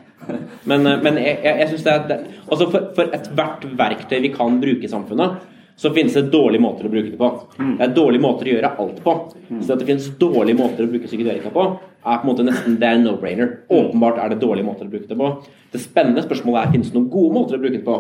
Men, 0.70 0.86
eh, 0.88 1.00
men 1.08 1.18
jeg, 1.24 1.40
jeg, 1.44 1.56
jeg 1.64 1.72
synes 1.72 1.88
det 1.88 1.96
er 1.96 2.28
altså 2.44 2.68
For, 2.68 2.92
for 3.00 3.16
ethvert 3.16 3.66
verktøy 3.80 4.20
vi 4.28 4.32
kan 4.36 4.60
bruke 4.62 4.88
i 4.88 4.92
samfunnet, 4.92 5.42
så 5.76 5.90
finnes 5.94 6.14
det 6.14 6.30
dårlige 6.34 6.62
måter 6.62 6.88
å 6.88 6.92
bruke 6.94 7.10
det 7.10 7.20
på. 7.20 7.30
Mm. 7.58 7.76
Det 7.80 7.86
er 7.86 7.96
dårlige 7.98 8.24
måter 8.24 8.50
å 8.50 8.54
gjøre 8.54 8.74
alt 8.84 9.00
på. 9.04 9.16
Mm. 9.50 9.62
Så 9.62 9.74
at 9.74 9.82
det 9.82 9.88
finnes 9.90 10.10
dårlige 10.22 10.60
måter 10.60 10.86
å 10.86 10.92
bruke 10.92 11.10
psykedelika 11.10 11.54
på, 11.54 11.68
er 12.04 12.20
på 12.20 12.28
en 12.28 12.30
måte 12.30 12.46
nesten 12.48 12.76
det 12.82 12.90
er 12.90 13.00
no-brainer. 13.02 13.56
Mm. 13.64 13.78
Åpenbart 13.80 14.20
er 14.22 14.34
det 14.34 14.42
dårlige 14.44 14.68
måter 14.68 14.88
å 14.88 14.94
bruke 14.94 15.10
det 15.10 15.18
på. 15.20 15.32
Det 15.74 15.82
spennende 15.82 16.26
spørsmålet 16.26 16.62
er 16.62 16.76
finnes 16.76 16.92
det 16.92 17.00
noen 17.00 17.10
gode 17.14 17.38
måter 17.40 17.58
å 17.58 17.64
bruke 17.64 17.80
det 17.80 17.88
på. 17.88 17.98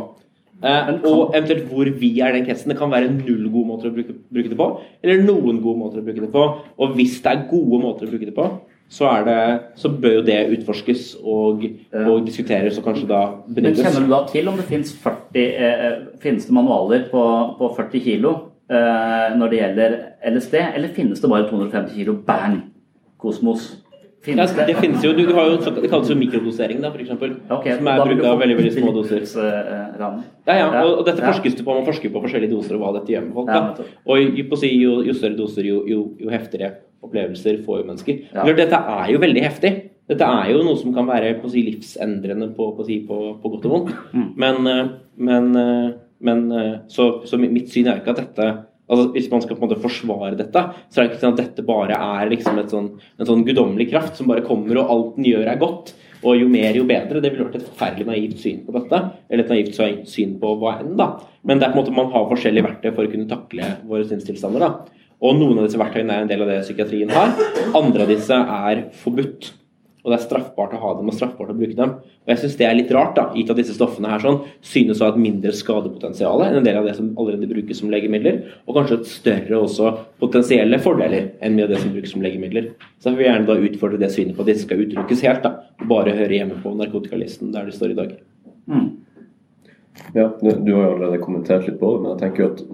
Eh, 0.63 0.91
og 1.09 1.33
eventuelt 1.35 1.65
hvor 1.71 1.89
vi 1.99 2.11
er 2.23 2.35
den 2.35 2.45
kretsen. 2.47 2.71
Det 2.71 2.79
kan 2.79 2.91
være 2.93 3.11
null 3.11 3.49
gode 3.49 3.69
måter 3.71 3.89
å 3.89 3.95
bruke, 3.95 4.15
bruke, 4.29 4.51
det 4.51 4.59
på, 4.59 4.69
eller 5.03 5.25
noen 5.25 5.59
gode 5.63 5.81
måter 5.81 5.99
å 5.99 6.05
bruke 6.05 6.23
det 6.23 6.31
på. 6.31 6.45
Og 6.77 6.93
hvis 6.99 7.17
det 7.23 7.33
er 7.33 7.47
gode 7.49 7.81
måter 7.83 8.07
å 8.07 8.13
bruke 8.13 8.29
det 8.29 8.35
på, 8.37 8.47
så, 8.89 9.09
det, 9.25 9.37
så 9.79 9.89
bør 9.89 10.19
jo 10.19 10.23
det 10.27 10.39
utforskes 10.57 11.15
og, 11.23 11.63
og, 11.91 12.25
diskuteres 12.27 12.77
og 12.77 12.85
kanskje 12.85 13.07
da 13.09 13.21
benyttes. 13.47 13.81
Men 13.81 13.87
Kjenner 13.87 14.05
du 14.05 14.13
da 14.13 14.19
til 14.29 14.49
om 14.51 14.59
det 14.59 14.67
finnes, 14.69 14.91
40, 15.03 15.45
eh, 15.45 15.95
finnes 16.21 16.45
det 16.45 16.53
manualer 16.53 17.07
på, 17.11 17.23
på 17.57 17.71
40 17.77 18.03
kg 18.05 18.27
eh, 18.29 19.33
når 19.39 19.49
det 19.49 19.61
gjelder 19.61 19.97
LSD, 20.33 20.59
eller 20.61 20.93
finnes 20.93 21.23
det 21.23 21.31
bare 21.31 21.49
250 21.49 21.97
kg 21.97 22.19
bang, 22.27 22.59
kosmos? 23.17 23.71
Finnes 24.23 24.53
det? 24.55 24.65
det 24.69 24.75
finnes 24.79 25.03
jo, 25.03 25.11
du, 25.11 25.25
du 25.27 25.33
har 25.35 25.49
jo 25.51 25.57
Det 25.59 25.89
kalles 25.91 26.07
jo 26.07 26.15
mikrodosering, 26.15 26.79
da, 26.83 26.93
f.eks. 26.93 27.11
Okay, 27.51 27.75
som 27.75 27.89
er 27.91 28.03
bruk 28.07 28.21
av 28.29 28.39
veldig 28.39 28.55
veldig 28.55 28.71
små 28.77 28.93
doser. 28.95 29.25
Eh, 29.27 29.97
ja, 29.99 30.11
ja, 30.47 30.67
og, 30.79 31.01
og 31.01 31.03
dette 31.09 31.25
forskes 31.25 31.57
det 31.59 31.65
på. 31.65 31.75
Man 31.75 31.87
forsker 31.87 32.13
på 32.13 32.21
forskjellige 32.23 32.53
doser 32.53 32.77
og 32.77 32.85
hva 32.85 32.93
dette 32.99 33.11
gjør 33.11 33.25
med 33.25 33.35
folk. 33.35 33.51
Da. 33.51 33.87
Og 34.07 34.21
jo, 34.23 34.45
jo, 34.69 34.93
jo 35.09 35.17
større 35.17 35.35
doser, 35.39 35.67
jo, 35.67 35.81
jo, 35.89 36.05
jo, 36.23 36.31
heftigere 36.31 36.71
opplevelser 37.03 37.59
får 37.65 37.81
jo 37.81 37.87
mennesker. 37.89 38.21
Ja. 38.31 38.47
Dette 38.63 38.79
er 38.95 39.11
jo 39.11 39.19
veldig 39.25 39.43
heftig. 39.43 39.73
Dette 40.13 40.31
er 40.39 40.51
jo 40.53 40.63
noe 40.63 40.79
som 40.79 40.95
kan 40.95 41.07
være 41.09 41.35
på 41.41 41.51
si, 41.51 41.65
livsendrende 41.67 42.53
på, 42.55 42.69
på, 42.77 42.87
si, 42.87 43.01
på, 43.07 43.19
på, 43.43 43.55
godt 43.57 43.67
og 43.67 43.75
vondt. 43.75 43.95
Mm. 44.15 44.29
Men, 44.39 44.71
eh, 44.71 44.83
men, 45.31 45.55
eh, 45.59 45.89
men 46.23 46.45
så, 46.87 47.09
så 47.27 47.39
mitt 47.41 47.67
syn 47.75 47.91
er 47.91 47.99
ikke 47.99 48.15
at 48.15 48.23
dette 48.23 48.53
altså 48.89 49.11
Hvis 49.15 49.29
man 49.31 49.41
skal 49.43 49.57
på 49.57 49.63
en 49.63 49.69
måte 49.69 49.81
forsvare 49.83 50.37
dette, 50.39 50.63
så 50.91 50.99
er 50.99 51.05
det 51.05 51.13
ikke 51.13 51.21
sånn 51.21 51.35
at 51.37 51.43
dette 51.43 51.65
bare 51.67 51.95
er 51.95 52.31
liksom 52.33 52.59
sånn, 52.69 52.89
en 53.19 53.29
sånn 53.29 53.45
guddommelig 53.47 53.89
kraft 53.93 54.19
som 54.19 54.27
bare 54.27 54.43
kommer, 54.45 54.81
og 54.81 54.91
alt 54.91 55.15
den 55.19 55.29
gjør, 55.31 55.47
er 55.47 55.61
godt. 55.61 55.93
Og 56.23 56.39
jo 56.39 56.47
mer, 56.51 56.75
jo 56.75 56.85
bedre. 56.87 57.19
Det 57.23 57.33
ville 57.33 57.47
vært 57.47 57.57
et 57.59 57.67
forferdelig 57.67 58.07
naivt 58.07 58.43
syn 58.43 58.61
på 58.63 58.75
dette. 58.75 58.99
Eller 59.29 59.43
et 59.43 59.51
naivt 59.51 60.11
syn 60.11 60.37
på 60.39 60.53
hva 60.61 60.77
enn, 60.79 60.93
da. 60.99 61.09
Men 61.43 61.59
det 61.59 61.67
er 61.67 61.73
på 61.73 61.79
en 61.79 61.83
måte 61.83 61.95
man 61.95 62.11
har 62.13 62.29
forskjellige 62.29 62.67
verktøy 62.67 62.91
for 62.93 63.07
å 63.07 63.11
kunne 63.11 63.31
takle 63.31 63.73
våre 63.89 64.07
sinnstilstander. 64.07 64.63
da. 64.63 65.01
Og 65.23 65.35
noen 65.39 65.59
av 65.59 65.67
disse 65.67 65.79
verktøyene 65.79 66.15
er 66.15 66.23
en 66.23 66.31
del 66.31 66.43
av 66.43 66.51
det 66.51 66.61
psykiatrien 66.65 67.11
har. 67.15 67.35
Andre 67.75 68.05
av 68.05 68.11
disse 68.11 68.39
er 68.39 68.87
forbudt. 69.03 69.51
Og 70.03 70.11
det 70.11 70.17
er 70.17 70.23
straffbart 70.25 70.73
å 70.75 70.79
ha 70.81 70.89
dem 70.97 71.07
og 71.07 71.15
straffbart 71.15 71.53
å 71.53 71.55
bruke 71.55 71.77
dem. 71.77 71.91
Og 72.03 72.31
jeg 72.33 72.41
syns 72.41 72.57
det 72.59 72.65
er 72.67 72.75
litt 72.75 72.89
rart, 72.91 73.13
da, 73.15 73.29
gitt 73.37 73.51
at 73.53 73.59
disse 73.61 73.75
stoffene 73.77 74.09
her 74.11 74.19
sånn, 74.19 74.41
synes 74.59 74.99
å 74.99 75.07
ha 75.07 75.13
et 75.13 75.21
mindre 75.23 75.53
skadepotensial 75.55 76.43
enn 76.43 76.57
en 76.59 76.65
del 76.65 76.79
av 76.81 76.89
det 76.89 76.97
som 76.97 77.13
allerede 77.15 77.47
brukes 77.47 77.79
som 77.79 77.91
legemidler, 77.93 78.41
og 78.67 78.75
kanskje 78.75 78.97
et 78.99 79.11
større 79.13 79.61
også 79.63 79.93
potensielle 80.19 80.79
fordeler 80.83 81.29
enn 81.39 81.55
mye 81.55 81.69
av 81.69 81.71
det 81.71 81.79
som 81.79 81.93
brukes 81.95 82.11
som 82.11 82.25
legemidler. 82.25 82.73
Så 82.99 83.13
jeg 83.13 83.21
vil 83.21 83.29
gjerne 83.29 83.47
da 83.47 83.55
utfordre 83.69 84.01
det 84.01 84.11
synet 84.11 84.35
på 84.35 84.43
at 84.43 84.51
disse 84.51 84.67
skal 84.67 84.83
utelukkes 84.83 85.23
helt, 85.23 85.47
da, 85.47 85.53
og 85.79 85.87
bare 85.93 86.17
høre 86.19 86.35
hjemme 86.35 86.59
på 86.65 86.75
narkotikalisten 86.81 87.55
der 87.55 87.71
de 87.71 87.77
står 87.77 87.95
i 87.95 87.97
dag. 88.01 88.11
Mm. 88.67 88.89
Ja, 90.17 90.27
du, 90.41 90.49
du, 90.51 90.73
har 90.73 90.83
jo 90.83 90.91
allerede 90.97 91.21
kommentert 91.23 91.67
litt 91.69 91.79
på 91.79 91.93
det, 91.95 92.03
men 92.03 92.11
jeg 92.11 92.21
tenker 92.25 92.43
jo 92.43 92.49
at 92.51 92.65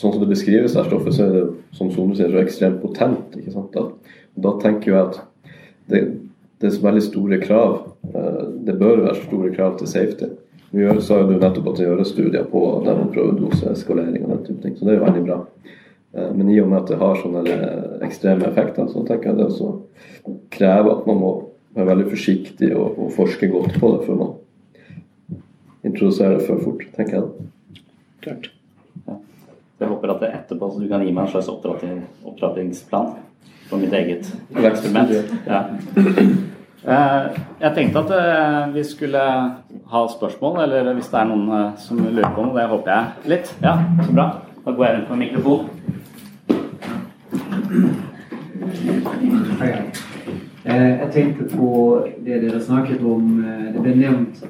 sånn 0.00 0.16
som 0.16 0.18
det 0.24 0.32
beskrives 0.32 0.74
her 0.74 0.90
stoffet, 0.90 1.14
så 1.14 1.28
er 1.28 1.36
det 1.36 1.46
som 1.78 1.94
Sone 1.94 2.18
sier, 2.18 2.32
så 2.32 2.42
ekstremt 2.42 2.82
potent. 2.82 3.38
ikke 3.38 3.54
sant? 3.54 3.76
Da, 3.76 3.86
da 4.48 4.54
tenker 4.62 4.90
jeg 4.90 5.00
at 5.02 5.22
det 5.92 6.02
det 6.62 6.68
er 6.68 6.74
så 6.76 6.84
veldig 6.84 7.02
store 7.02 7.38
krav. 7.42 7.72
Eh, 8.14 8.42
det 8.66 8.78
bør 8.78 9.00
være 9.02 9.18
store 9.24 9.50
krav 9.54 9.78
til 9.78 9.88
safety. 9.90 10.28
Vi 10.72 10.84
sa 11.04 11.18
jo 11.20 11.32
nettopp 11.34 11.72
at 11.72 11.80
det 11.80 11.88
gjøres 11.88 12.12
studier 12.14 12.44
på 12.48 12.60
der 12.86 12.96
man 12.96 13.10
prøver 13.12 13.34
doseeskalering 13.36 14.22
og 14.24 14.30
den 14.30 14.44
type 14.46 14.62
ting, 14.62 14.76
så 14.78 14.86
det 14.86 14.94
er 14.94 15.00
jo 15.00 15.06
veldig 15.08 15.24
bra. 15.26 15.40
Eh, 16.14 16.28
men 16.36 16.52
i 16.54 16.60
og 16.62 16.70
med 16.70 16.78
at 16.84 16.92
det 16.92 17.00
har 17.02 17.18
sånne 17.18 17.42
ekstreme 18.06 18.46
effekter, 18.46 18.86
så 18.86 19.02
tenker 19.08 19.32
jeg 19.32 19.40
det 19.40 19.48
også 19.48 19.72
krever 20.54 20.92
at 20.94 21.10
man 21.10 21.18
må 21.24 21.32
være 21.74 21.90
veldig 21.90 22.06
forsiktig 22.12 22.70
og, 22.76 22.94
og 22.94 23.12
forske 23.16 23.50
godt 23.50 23.80
på 23.82 23.92
det 23.96 24.06
før 24.06 24.22
man 24.22 24.32
introduserer 25.82 26.38
det 26.38 26.46
for 26.46 26.62
fort, 26.62 26.86
tenker 26.94 27.18
jeg. 27.18 27.50
Klart. 28.22 28.48
Ja. 29.08 29.18
Jeg 29.82 29.90
håper 29.90 30.14
at 30.14 30.22
det 30.22 30.30
etterpå 30.38 30.70
så 30.70 30.78
du 30.78 30.86
kan 30.86 31.02
gi 31.02 31.10
meg 31.10 31.26
en 31.26 31.32
slags 31.34 31.50
opptrappingsplan 31.50 33.16
for 33.72 33.80
mitt 33.80 33.94
eget 33.96 34.28
eksperiment. 34.52 35.32
Ja. 35.48 35.64
Eh, 36.82 37.26
jeg 37.60 37.72
tenkte 37.74 37.98
at 37.98 38.10
eh, 38.10 38.74
vi 38.74 38.82
skulle 38.84 39.18
ha 39.86 40.00
spørsmål, 40.18 40.60
eller 40.62 40.94
hvis 40.94 41.06
det 41.12 41.18
er 41.20 41.28
noen 41.30 41.50
eh, 41.54 41.68
som 41.78 42.00
lurer 42.02 42.32
på 42.34 42.42
noe. 42.42 42.56
Det 42.58 42.64
håper 42.72 42.90
jeg 42.90 43.30
litt. 43.32 43.52
Ja, 43.62 43.76
så 44.02 44.12
bra. 44.16 44.24
Da 44.64 44.74
går 44.74 44.84
jeg 44.84 44.96
rundt 44.96 45.10
med 45.10 45.18
mikrofon. 45.18 45.68
Jeg 50.64 51.08
tenkte 51.12 51.44
på 51.56 51.68
det 52.26 52.42
dere 52.42 52.60
snakket 52.62 53.06
om. 53.06 53.30
Det 53.72 53.80
ble 53.82 53.94
nevnt 54.00 54.42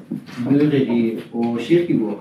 Mureri 0.47 1.21
og 1.33 1.61
kirkegård. 1.61 2.19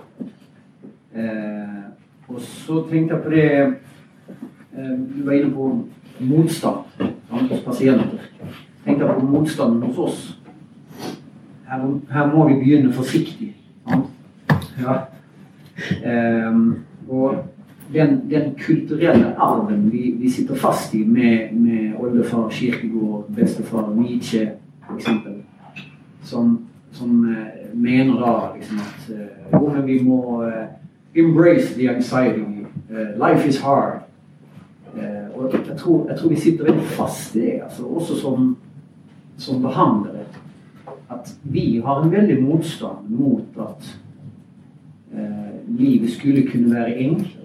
Og 2.28 2.38
så 2.40 2.84
tenkte 2.90 3.16
jeg 3.16 3.22
på 3.24 3.30
det 3.32 3.48
Du 5.16 5.24
var 5.24 5.32
inne 5.32 5.52
på 5.56 5.72
motstand 6.20 7.08
hos 7.30 7.60
pasienter 7.64 8.28
Tenk 8.84 8.98
deg 8.98 9.10
på 9.14 9.26
motstanden 9.30 9.82
hos 9.86 9.98
oss. 9.98 10.22
Her, 11.68 11.84
her 12.10 12.30
må 12.34 12.48
vi 12.48 12.58
begynne 12.58 12.92
forsiktig. 12.92 13.52
Ja. 14.80 14.96
Um, 16.02 16.82
og 17.08 17.44
den, 17.94 18.30
den, 18.30 18.54
kulturelle 18.58 19.34
arven 19.38 19.92
vi, 19.92 20.10
vi, 20.18 20.30
sitter 20.30 20.54
fast 20.54 20.94
i 20.94 21.04
med, 21.04 21.52
med 21.52 21.94
oldefar 21.98 22.50
Kirkegård, 22.50 23.30
bestefar 23.36 23.94
Nietzsche 23.96 24.50
f.eks., 24.88 25.08
som, 26.22 26.58
som 26.92 27.20
uh, 27.20 27.36
mener 27.74 28.18
da 28.20 28.34
liksom 28.56 28.82
at 28.82 29.62
uh, 29.62 29.86
vi 29.86 30.02
må 30.02 30.42
uh, 30.42 30.66
embrace 31.14 31.74
the 31.74 31.88
anxiety. 31.88 32.48
life 33.16 33.48
is 33.48 33.60
hard. 33.60 34.02
Og 35.42 35.54
jeg 35.54 35.76
tror, 35.78 36.08
jeg 36.08 36.18
tror, 36.18 36.28
vi 36.28 36.40
sitter 36.40 36.68
veldig 36.70 36.86
fast 36.96 37.36
i 37.36 37.40
det, 37.40 37.58
altså, 37.64 37.86
også 37.86 38.16
som, 38.20 38.56
som 39.38 39.62
behandlere. 39.62 40.26
At 41.12 41.34
vi 41.44 41.82
har 41.84 42.02
en 42.02 42.12
veldig 42.12 42.42
motstand 42.42 43.10
mot 43.10 43.60
at 43.60 43.90
livet 45.68 46.10
skulle 46.10 46.46
kunne 46.48 46.74
være 46.74 46.96
enklere 47.04 47.42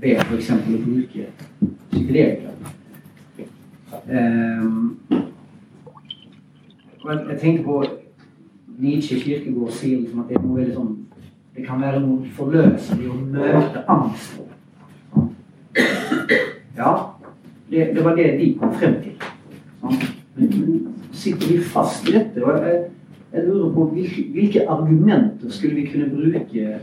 ved 0.00 0.20
f.eks. 0.20 0.50
å 0.50 0.80
bruke 0.84 1.26
psykedelika. 1.90 2.52
Eh, 4.06 4.64
jeg 7.06 7.38
tenker 7.40 7.62
på 7.64 7.80
Nietzsche 8.78 9.18
Kirkegård 9.20 9.72
sier 9.72 10.02
liksom 10.02 10.24
at 10.24 10.30
det, 10.30 10.38
er 10.38 10.44
noe 10.44 10.66
sånn, 10.74 10.92
det 11.56 11.64
kan 11.66 11.80
være 11.80 12.02
noe 12.04 12.34
forløsende 12.36 13.10
å 13.10 13.20
møte 13.20 13.84
angst. 13.92 14.40
Ja, 16.76 16.92
det, 17.70 17.94
det, 17.94 18.04
var 18.04 18.16
det 18.16 18.38
de 18.38 18.50
kom 18.60 18.74
frem 18.74 18.94
til. 19.02 19.12
Men, 19.82 19.96
men 20.36 20.86
sitter 21.12 21.48
vi 21.48 21.58
fast 21.62 22.08
i 22.08 22.12
dette? 22.16 22.44
Og 22.44 22.66
jeg, 22.66 22.82
jeg 23.32 23.46
lurer 23.48 23.72
på 23.74 23.88
hvilke, 23.92 24.28
hvilke 24.32 24.68
argumenter 24.68 25.50
skulle 25.50 25.74
vi 25.74 25.88
kunne 25.90 26.10
bruke 26.12 26.78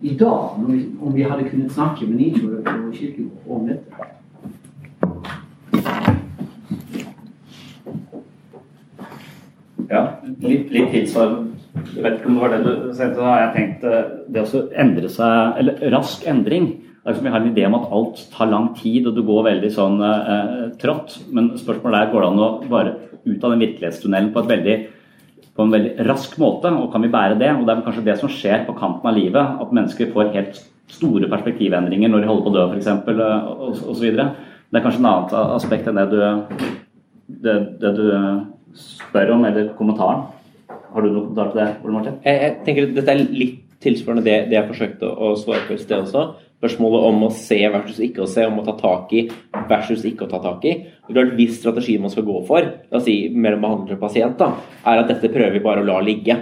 i 0.00 0.14
dag, 0.14 0.64
vi, 0.68 0.84
om 1.02 1.14
vi 1.14 1.22
hadde 1.26 1.48
kunnet 1.48 1.72
snakke 1.72 2.06
med 2.06 2.16
Nietzsche 2.20 2.46
og 2.46 2.94
Kirkegård 2.94 3.56
om 3.56 3.66
dette. 3.66 4.06
Ja, 9.88 10.02
litt, 10.38 10.68
litt 10.70 10.90
tilsvarende 10.92 11.56
Jeg 11.94 12.02
vet 12.04 12.18
ikke 12.18 12.28
om 12.28 12.36
det 12.36 12.42
var 12.42 12.52
det 12.52 12.58
du 12.66 12.72
sa, 12.92 13.08
så 13.14 13.24
har 13.24 13.38
jeg 13.40 13.52
tenkt 13.54 13.86
eh, 13.88 14.10
det 14.28 14.44
å 14.44 14.62
endre 14.76 15.10
seg 15.12 15.60
Eller 15.62 15.94
rask 15.94 16.26
endring. 16.28 16.68
Liksom 17.06 17.24
vi 17.24 17.30
har 17.32 17.40
en 17.40 17.50
idé 17.50 17.64
om 17.66 17.76
at 17.78 17.90
alt 17.94 18.22
tar 18.34 18.50
lang 18.50 18.72
tid, 18.76 19.06
og 19.08 19.16
du 19.16 19.22
går 19.26 19.46
veldig 19.46 19.70
sånn 19.72 20.00
eh, 20.04 20.64
trått. 20.80 21.18
Men 21.32 21.52
spørsmålet 21.60 22.00
er 22.00 22.12
går 22.12 22.24
det 22.24 22.30
an 22.30 22.42
å 22.44 22.48
bare 22.68 22.94
ut 23.24 23.44
av 23.44 23.52
den 23.54 23.62
virkelighetstunnelen 23.64 24.32
på 24.34 24.46
veldig 24.48 24.78
på 25.58 25.64
en 25.66 25.72
veldig 25.74 26.04
rask 26.06 26.36
måte, 26.38 26.70
og 26.70 26.92
kan 26.92 27.02
vi 27.02 27.10
bære 27.10 27.38
det? 27.40 27.48
Og 27.56 27.64
Det 27.66 27.72
er 27.72 27.80
kanskje 27.82 28.04
det 28.06 28.14
som 28.20 28.30
skjer 28.30 28.60
på 28.66 28.76
kanten 28.78 29.08
av 29.10 29.16
livet, 29.16 29.56
at 29.58 29.72
mennesker 29.74 30.12
får 30.14 30.30
helt 30.36 30.60
store 30.88 31.26
perspektivendringer 31.32 32.12
når 32.12 32.22
de 32.22 32.28
holder 32.30 32.44
på 32.44 32.52
å 32.52 32.54
dø 32.54 32.66
f.eks. 32.76 33.88
osv. 33.90 34.06
Det 34.14 34.78
er 34.78 34.84
kanskje 34.84 35.02
en 35.02 35.08
annet 35.10 35.34
aspekt 35.56 35.88
enn 35.90 35.98
det 35.98 36.06
du, 36.12 36.20
det, 37.42 37.56
det 37.82 37.92
du 37.96 38.04
spør 38.78 39.34
om, 39.34 39.46
eller 39.48 39.72
kommentaren. 39.78 40.28
Har 40.92 41.02
du 41.02 41.10
noen 41.10 41.26
kommentar 41.26 41.50
til 41.50 41.60
det? 41.60 41.68
Ole 41.82 41.96
Martin? 41.96 42.20
Jeg, 42.22 42.38
jeg 42.44 42.54
tenker 42.68 42.94
Dette 42.94 43.16
er 43.16 43.24
litt 43.42 43.58
tilsvarende 43.82 44.24
det, 44.26 44.38
det 44.50 44.56
jeg 44.60 44.68
forsøkte 44.70 45.10
å 45.10 45.34
svare 45.38 45.66
på 45.66 45.74
i 45.74 45.82
sted 45.82 45.98
også. 46.00 46.24
Spørsmålet 46.58 47.04
om 47.06 47.20
å 47.22 47.30
se 47.34 47.58
versus 47.70 48.00
ikke 48.02 48.24
å 48.24 48.30
se, 48.30 48.42
om 48.48 48.58
å 48.58 48.64
ta 48.66 48.74
tak 48.78 49.12
i 49.14 49.28
versus 49.68 50.02
ikke 50.08 50.26
å 50.26 50.32
ta 50.32 50.40
tak 50.42 50.64
i. 50.66 50.72
Hvis 51.06 51.60
strategien 51.60 52.02
man 52.02 52.10
skal 52.10 52.26
gå 52.26 52.40
for, 52.48 52.66
la 52.66 52.98
oss 52.98 53.06
si 53.06 53.28
mellom 53.30 53.62
behandler 53.62 53.94
og 53.94 54.02
pasient, 54.02 54.34
da, 54.40 54.50
er 54.82 55.04
at 55.04 55.12
dette 55.12 55.30
prøver 55.30 55.54
vi 55.54 55.62
bare 55.62 55.84
å 55.84 55.86
la 55.86 56.00
ligge. 56.02 56.40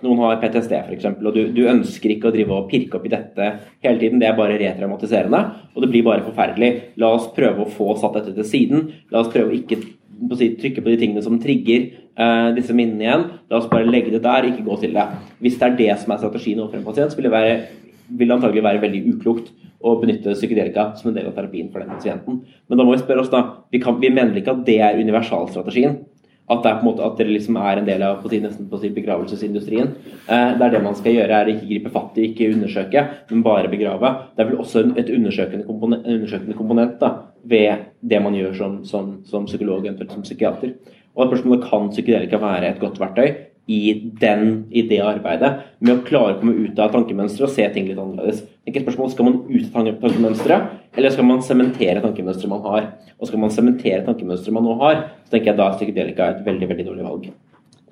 Noen 0.00 0.22
har 0.24 0.38
PTSD 0.40 0.72
f.eks., 0.78 1.10
og 1.12 1.34
du, 1.36 1.42
du, 1.52 1.62
ønsker 1.68 2.14
ikke 2.14 2.30
å 2.30 2.34
drive 2.34 2.56
og 2.56 2.70
pirke 2.70 2.96
opp 2.96 3.04
i 3.04 3.12
dette 3.12 3.48
hele 3.84 4.00
tiden. 4.00 4.20
Det 4.22 4.30
er 4.30 4.38
bare 4.38 4.56
retraumatiserende, 4.60 5.42
og 5.74 5.84
det 5.84 5.90
blir 5.92 6.06
bare 6.06 6.24
forferdelig. 6.24 6.70
La 7.02 7.12
oss 7.18 7.28
prøve 7.36 7.66
å 7.66 7.72
få 7.72 7.92
satt 8.00 8.16
dette 8.16 8.32
til 8.38 8.48
siden. 8.48 8.86
La 9.12 9.20
oss 9.20 9.32
prøve 9.32 9.52
å 9.52 9.58
ikke 9.58 9.82
på 10.30 10.36
si, 10.36 10.50
trykke 10.60 10.82
på 10.84 10.92
de 10.92 10.98
tingene 11.00 11.24
som 11.24 11.38
trigger 11.40 11.86
uh, 12.20 12.50
disse 12.56 12.74
minnene 12.76 13.04
igjen. 13.04 13.26
La 13.52 13.60
oss 13.60 13.68
bare 13.70 13.88
legge 13.88 14.12
det 14.14 14.22
der, 14.24 14.48
ikke 14.48 14.66
gå 14.66 14.80
til 14.80 14.96
det. 14.96 15.06
Hvis 15.40 15.60
det 15.60 15.68
er 15.68 15.78
det 15.78 15.92
som 16.00 16.14
er 16.14 16.22
strategien 16.22 16.60
overfor 16.60 16.80
en 16.80 16.88
pasient, 16.88 17.12
så 17.12 17.20
vil 17.20 17.28
det 17.28 17.36
være 17.36 17.54
vil 18.18 18.32
antagelig 18.34 18.64
være 18.64 18.82
veldig 18.84 19.02
uklokt 19.14 19.50
å 19.80 19.96
benytte 20.00 20.36
psykedelika 20.36 20.90
som 20.98 21.10
en 21.10 21.16
del 21.16 21.30
av 21.30 21.36
terapien 21.36 21.70
for 21.72 21.82
den 21.82 21.92
pasienten. 21.92 22.40
Men 22.68 22.80
da 22.80 22.84
må 22.84 22.94
vi 22.94 23.02
spørre 23.02 23.24
oss 23.24 23.32
da, 23.32 23.42
vi, 23.72 23.80
kan, 23.82 24.00
vi 24.02 24.12
mener 24.12 24.36
ikke 24.36 24.54
at 24.56 24.64
det 24.66 24.80
er 24.84 25.00
universalstrategien. 25.00 26.00
At 26.50 26.64
det, 26.64 26.70
er 26.70 26.78
på 26.80 26.82
en 26.82 26.88
måte, 26.88 27.06
at 27.06 27.20
det 27.20 27.28
liksom 27.28 27.56
er 27.62 27.78
en 27.78 27.86
del 27.86 28.02
av 28.02 28.24
på 28.24 28.30
nesten 28.42 28.66
på 28.66 28.78
si, 28.82 28.88
begravelsesindustrien. 28.90 29.92
Eh, 30.26 30.48
det 30.58 30.64
er 30.66 30.72
det 30.74 30.80
man 30.82 30.96
skal 30.98 31.14
gjøre, 31.14 31.36
er 31.36 31.50
ikke 31.52 31.68
gripe 31.68 31.92
fatt 31.94 32.18
i, 32.18 32.24
ikke 32.32 32.48
undersøke, 32.56 33.04
men 33.30 33.44
bare 33.46 33.70
begrave. 33.70 34.10
Det 34.34 34.42
er 34.42 34.50
vel 34.50 34.64
også 34.64 34.82
et 34.98 35.12
undersøkende 35.14 35.68
komponent, 35.68 36.08
undersøkende 36.10 36.58
komponent 36.58 36.96
da, 36.98 37.12
ved 37.46 37.86
det 38.02 38.20
man 38.24 38.34
gjør 38.34 38.58
som, 38.58 38.80
som, 38.88 39.12
som 39.30 39.46
psykolog, 39.46 39.86
eventuelt 39.86 40.16
som 40.16 40.26
psykiater. 40.26 40.74
Og 41.14 41.30
spørsmålet 41.30 41.70
kan 41.70 41.88
psykedelika 41.94 42.42
være 42.42 42.74
et 42.74 42.82
godt 42.82 42.98
verktøy 42.98 43.30
i, 43.70 44.10
den, 44.20 44.64
i 44.74 44.82
det 44.90 44.98
arbeidet, 45.04 45.50
med 45.78 45.94
å 45.94 46.06
klare 46.06 46.34
å 46.34 46.38
komme 46.40 46.56
ut 46.58 46.80
av 46.82 46.90
tankemønsteret 46.94 47.46
og 47.46 47.52
se 47.54 47.66
ting 47.74 47.86
litt 47.86 48.00
annerledes. 48.00 48.42
Ikke 48.66 48.80
et 48.80 48.86
spørsmål, 48.86 49.12
Skal 49.14 49.28
man 49.28 49.38
ut 49.46 49.76
av 49.76 49.92
tankemønsteret, 50.02 50.72
eller 50.98 51.14
skal 51.14 51.28
man 51.28 51.44
sementere 51.46 52.02
tankemønsteret 52.02 52.50
man 52.50 52.64
har? 52.66 52.88
Og 53.18 53.30
skal 53.30 53.42
man 53.42 53.54
sementere 53.54 54.02
tankemønsteret 54.08 54.56
man 54.56 54.66
nå 54.66 54.74
har, 54.82 55.04
så 55.26 55.36
tenker 55.36 55.52
jeg 55.52 55.60
da 55.60 55.68
er 55.70 55.78
psykedelika 55.78 56.32
et 56.34 56.44
veldig 56.46 56.70
veldig 56.72 56.88
dårlig 56.90 57.06
valg. 57.06 57.30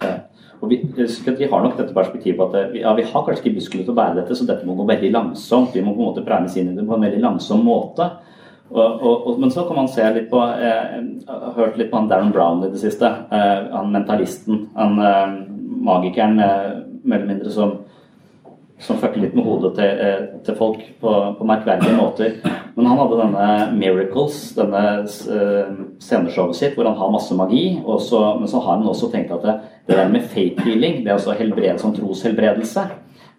Ja. 0.03 0.17
Og 0.59 0.73
vi, 0.73 0.81
vi, 0.97 1.47
har 1.47 1.63
nok 1.63 1.77
dette 1.79 1.95
perspektivet 1.95 2.39
på 2.39 2.49
at 2.49 2.75
ja, 2.75 2.91
vi 2.99 3.05
har 3.07 3.27
kanskje 3.27 3.45
ikke 3.45 3.59
muskler 3.61 3.85
til 3.85 3.95
å 3.95 3.99
bære 3.99 4.17
dette, 4.19 4.35
så 4.35 4.47
dette 4.49 4.67
må 4.67 4.75
gå 4.79 4.89
veldig 4.89 5.13
langsomt. 5.15 5.77
Vi 5.77 5.85
må 5.85 5.95
på 5.95 6.03
en 6.03 6.11
måte 6.11 6.25
pregnes 6.27 6.57
inn 6.59 6.73
i 6.73 6.75
det 6.75 6.87
på 6.87 6.97
en 6.97 7.07
veldig 7.07 7.23
langsom 7.23 7.63
måte. 7.67 8.09
Og, 8.69 8.81
og, 8.85 9.15
og, 9.15 9.39
men 9.41 9.53
så 9.55 9.63
kan 9.65 9.79
man 9.79 9.87
se 9.89 10.05
litt 10.13 10.27
på 10.29 10.41
Jeg 10.61 11.23
har 11.29 11.55
hørt 11.57 11.79
litt 11.81 11.89
på 11.89 11.97
han 11.97 12.11
Darren 12.11 12.35
Brown 12.35 12.67
i 12.67 12.73
det 12.73 12.83
siste. 12.83 13.09
Eh, 13.33 13.71
han 13.73 13.95
mentalisten. 13.95 14.67
Han, 14.77 14.99
eh, 15.01 15.39
magikeren 15.85 16.39
eh, 16.39 16.71
mer 17.03 17.21
eller 17.21 17.27
mindre 17.27 17.51
som, 17.51 17.77
som 18.79 18.99
fucker 19.01 19.23
litt 19.23 19.35
med 19.37 19.47
hodet 19.47 19.75
til, 19.79 20.03
eh, 20.05 20.25
til 20.47 20.57
folk 20.59 20.81
på, 21.01 21.15
på, 21.39 21.49
merkverdige 21.49 21.97
måter. 21.97 22.37
Men 22.79 22.87
han 22.87 23.01
hadde 23.01 23.21
denne 23.21 23.47
Miracles, 23.75 24.37
denne 24.55 24.83
uh, 25.03 25.71
sceneshowet 25.99 26.55
sitt, 26.55 26.77
hvor 26.77 26.87
han 26.87 26.95
har 26.99 27.11
masse 27.11 27.35
magi. 27.35 27.81
Så, 28.05 28.21
men 28.39 28.47
så 28.51 28.61
har 28.63 28.77
han 28.77 28.87
også 28.87 29.11
tenkt 29.11 29.35
at 29.35 29.43
det, 29.43 29.57
det 29.89 29.97
der 29.99 30.13
med 30.13 30.29
fake 30.31 30.63
healing, 30.63 31.01
det 31.03 31.11
er 31.11 31.17
altså 31.17 31.35
helbred 31.35 31.83
som 31.83 31.95
troshelbredelse 31.97 32.85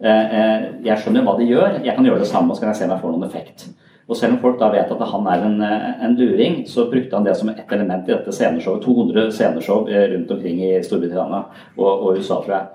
Jeg 0.04 0.98
skjønner 1.00 1.24
hva 1.24 1.38
de 1.40 1.48
gjør, 1.48 1.80
jeg 1.86 1.96
kan 1.96 2.08
gjøre 2.08 2.20
det 2.26 2.28
samme, 2.28 2.52
og 2.52 2.60
så 2.60 2.66
kan 2.66 2.74
jeg 2.74 2.82
se 2.82 2.90
om 2.90 2.94
jeg 2.98 3.04
får 3.06 3.16
noen 3.16 3.30
effekt. 3.30 3.70
Og 4.10 4.18
selv 4.18 4.36
om 4.36 4.42
folk 4.42 4.58
da 4.58 4.72
vet 4.74 4.90
at 4.90 5.04
han 5.12 5.28
er 5.30 5.46
en, 5.46 5.62
en, 5.62 6.16
luring, 6.18 6.64
så 6.68 6.88
brukte 6.90 7.14
han 7.16 7.28
det 7.28 7.36
som 7.38 7.52
et 7.52 7.74
element 7.76 8.08
i 8.10 8.16
dette 8.16 8.34
sceneshowet. 8.34 8.82
200 8.82 9.30
sceneshow 9.36 9.86
eh, 9.86 10.08
rundt 10.16 10.32
omkring 10.34 10.64
i 10.66 10.72
Storbritannia 10.86 11.44
og, 11.78 11.92
og 11.92 12.18
USA, 12.18 12.40
tror 12.42 12.56
jeg. 12.56 12.66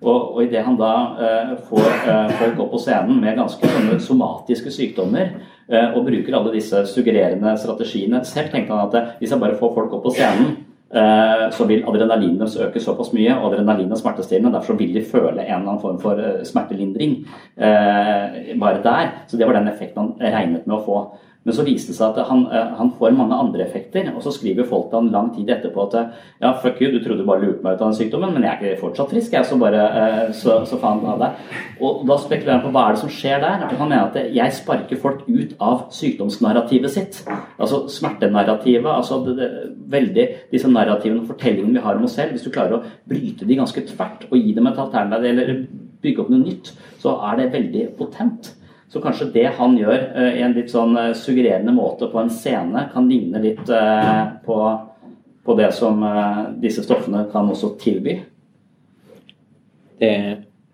Og, 0.00 0.36
og 0.36 0.38
idet 0.44 0.62
han 0.62 0.78
da 0.78 0.92
eh, 1.26 1.50
får 1.66 1.88
eh, 1.90 2.36
folk 2.38 2.62
opp 2.62 2.70
på 2.76 2.82
scenen 2.84 3.18
med 3.22 3.38
ganske 3.38 3.72
sånne 3.72 3.98
somatiske 4.02 4.70
sykdommer, 4.74 5.34
eh, 5.66 5.88
og 5.90 6.06
bruker 6.06 6.38
alle 6.38 6.54
disse 6.54 6.84
suggererende 6.90 7.56
strategiene 7.58 8.22
Selv 8.28 8.52
tenkte 8.54 8.76
han 8.76 8.86
at 8.86 8.98
eh, 9.00 9.12
hvis 9.18 9.34
jeg 9.34 9.42
bare 9.42 9.58
får 9.58 9.74
folk 9.74 9.98
opp 9.98 10.06
på 10.06 10.14
scenen 10.14 10.54
Eh, 10.54 10.65
så 11.52 11.64
vil 11.66 11.82
adrenalinet 11.88 12.56
øke 12.62 12.80
såpass 12.80 13.12
mye, 13.12 13.34
og 13.34 13.50
adrenalin 13.50 13.90
er 13.90 13.98
smertestillende. 13.98 14.54
Derfor 14.54 14.78
vil 14.78 14.94
de 14.94 15.02
føle 15.04 15.32
en 15.32 15.40
eller 15.40 15.56
annen 15.56 15.80
form 15.82 15.98
for 16.00 16.20
eh, 16.22 16.44
smertelindring 16.46 17.16
eh, 17.58 18.52
bare 18.60 18.82
der. 18.84 19.08
Så 19.26 19.36
det 19.36 19.46
var 19.46 19.58
den 19.58 19.68
effekten 19.68 19.98
han 20.20 20.34
regnet 20.36 20.66
med 20.66 20.76
å 20.78 20.84
få. 20.86 21.00
Men 21.46 21.54
så 21.54 21.62
viste 21.66 21.92
det 21.92 21.96
seg 22.00 22.16
at 22.16 22.26
han, 22.26 22.40
eh, 22.50 22.72
han, 22.74 22.90
får 22.98 23.14
mange 23.14 23.36
andre 23.38 23.62
effekter. 23.62 24.08
Og 24.16 24.24
så 24.24 24.32
skriver 24.34 24.66
folk 24.66 24.88
til 24.90 24.98
han 24.98 25.12
lang 25.14 25.28
tid 25.36 25.52
etterpå 25.54 25.84
at 25.86 25.94
ja, 26.42 26.50
fuck 26.62 26.80
you, 26.82 26.90
du 26.90 26.98
trodde 27.04 27.26
bare 27.28 27.44
lurte 27.44 27.62
meg 27.62 27.76
ut 27.76 27.84
av 27.84 27.92
den 27.92 27.98
sykdommen, 28.00 28.34
men 28.34 28.42
jeg 28.42 28.50
er 28.52 28.74
ikke 28.74 28.80
fortsatt 28.82 29.12
frisk, 29.14 29.36
jeg, 29.36 29.46
så 29.46 29.58
bare 29.60 29.84
eh, 30.00 30.18
så, 30.34 30.58
så 30.66 30.80
faen 30.82 31.04
av 31.06 31.22
deg. 31.22 31.54
Og 31.86 32.02
da 32.08 32.18
spekulerer 32.18 32.58
han 32.58 32.66
på 32.66 32.74
hva 32.74 32.88
er 32.88 32.96
det 32.96 33.02
som 33.04 33.14
skjer 33.14 33.40
der. 33.44 33.66
Og 33.68 33.78
han 33.84 33.92
mener 33.92 34.10
at 34.10 34.36
jeg 34.40 34.58
sparker 34.58 35.02
folk 35.06 35.22
ut 35.28 35.54
av 35.62 35.86
sykdomsnarrativet 35.94 36.96
sitt. 36.96 37.22
Altså 37.30 37.84
smertenarrativet. 37.92 38.90
altså 38.90 39.22
det, 39.28 39.38
det, 39.38 39.50
veldig 39.86 40.28
disse 40.50 40.68
narrativene 40.70 41.22
og 41.22 41.30
fortellingene 41.30 41.78
vi 41.78 41.86
har 41.86 41.98
om 41.98 42.06
oss 42.08 42.18
selv. 42.18 42.34
Hvis 42.34 42.46
du 42.46 42.50
klarer 42.54 42.80
å 42.80 42.84
bryte 43.08 43.46
de 43.46 43.58
ganske 43.58 43.86
tvert 43.92 44.26
og 44.30 44.38
gi 44.40 44.54
dem 44.56 44.66
et 44.66 44.82
alternativ 44.82 45.30
eller 45.30 45.66
bygge 46.02 46.22
opp 46.22 46.30
noe 46.32 46.42
nytt, 46.42 46.72
så 47.02 47.16
er 47.30 47.38
det 47.40 47.52
veldig 47.54 47.90
potent. 47.98 48.56
Så 48.96 49.02
kanskje 49.04 49.26
det 49.34 49.50
han 49.58 49.74
gjør 49.76 49.96
eh, 50.16 50.38
i 50.38 50.42
en 50.46 50.54
litt 50.56 50.70
sånn 50.72 50.96
eh, 50.96 51.10
suggererende 51.12 51.74
måte 51.76 52.06
på 52.08 52.16
en 52.16 52.30
scene, 52.32 52.86
kan 52.94 53.04
ligne 53.10 53.42
litt 53.42 53.68
eh, 53.68 54.20
på, 54.46 54.56
på 55.44 55.56
det 55.58 55.66
som 55.76 56.00
disse 56.62 56.80
stoffene 56.86 57.26
kan 57.28 57.50
også 57.52 57.74
tilby. 57.82 58.14
Det 60.00 60.14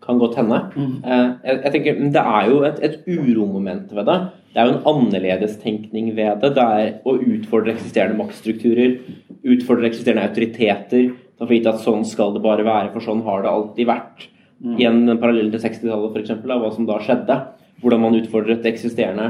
kan 0.07 0.21
godt 0.21 0.37
hende. 0.39 0.61
Mm. 0.77 0.93
Jeg, 1.03 1.57
jeg, 1.65 1.73
tenker, 1.75 1.99
Det 2.15 2.23
er 2.23 2.47
jo 2.53 2.61
et, 2.69 2.79
et 2.87 3.11
uromoment 3.11 3.91
ved 3.91 4.07
det. 4.07 4.17
Det 4.53 4.63
er 4.63 4.71
jo 4.71 4.77
en 4.77 4.87
annerledestenkning 4.93 6.13
ved 6.15 6.45
det. 6.45 6.53
Det 6.61 6.67
er 6.77 6.93
å 7.03 7.17
utfordre 7.19 7.75
eksisterende 7.75 8.21
maktstrukturer, 8.21 9.01
utfordre 9.43 9.91
eksisterende 9.91 10.29
autoriteter. 10.29 11.11
Ta 11.35 11.49
for 11.49 11.57
gitt 11.57 11.67
at 11.73 11.83
sånn 11.83 12.07
skal 12.07 12.37
det 12.37 12.45
bare 12.47 12.69
være, 12.71 12.93
for 12.95 13.03
sånn 13.03 13.25
har 13.27 13.43
det 13.43 13.51
alltid 13.51 13.91
vært. 13.91 14.29
Mm. 14.63 14.79
I 14.79 14.89
en 14.93 15.03
parallell 15.17 15.51
til 15.51 15.65
60-tallet, 15.67 16.15
f.eks., 16.15 16.47
hva 16.47 16.71
som 16.71 16.87
da 16.87 17.01
skjedde. 17.03 17.41
Hvordan 17.83 18.05
man 18.05 18.19
utfordrer 18.19 18.61
det 18.63 18.73
eksisterende 18.73 19.29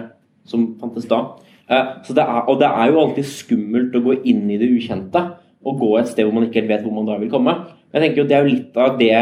som 0.48 0.72
fantes 0.80 1.08
da. 1.10 1.22
Eh, 1.68 1.94
det 2.08 2.24
er, 2.24 2.42
og 2.46 2.58
det 2.60 2.68
er 2.68 2.90
jo 2.90 3.00
alltid 3.02 3.28
skummelt 3.28 3.96
å 3.96 4.04
gå 4.04 4.18
inn 4.28 4.44
i 4.50 4.58
det 4.60 4.70
ukjente 4.72 5.22
og 5.62 5.78
gå 5.78 5.92
et 5.98 6.10
sted 6.10 6.26
hvor 6.26 6.36
man 6.36 6.48
ikke 6.48 6.60
helt 6.60 6.72
vet 6.72 6.84
hvor 6.86 6.94
man 6.96 7.08
da 7.08 7.18
vil 7.20 7.32
komme. 7.32 7.54
Jeg 7.92 8.04
tenker 8.04 8.22
jo 8.22 8.28
Det 8.28 8.36
er 8.36 8.44
jo 8.44 8.54
litt 8.54 8.78
av 8.80 8.98
det 8.98 9.16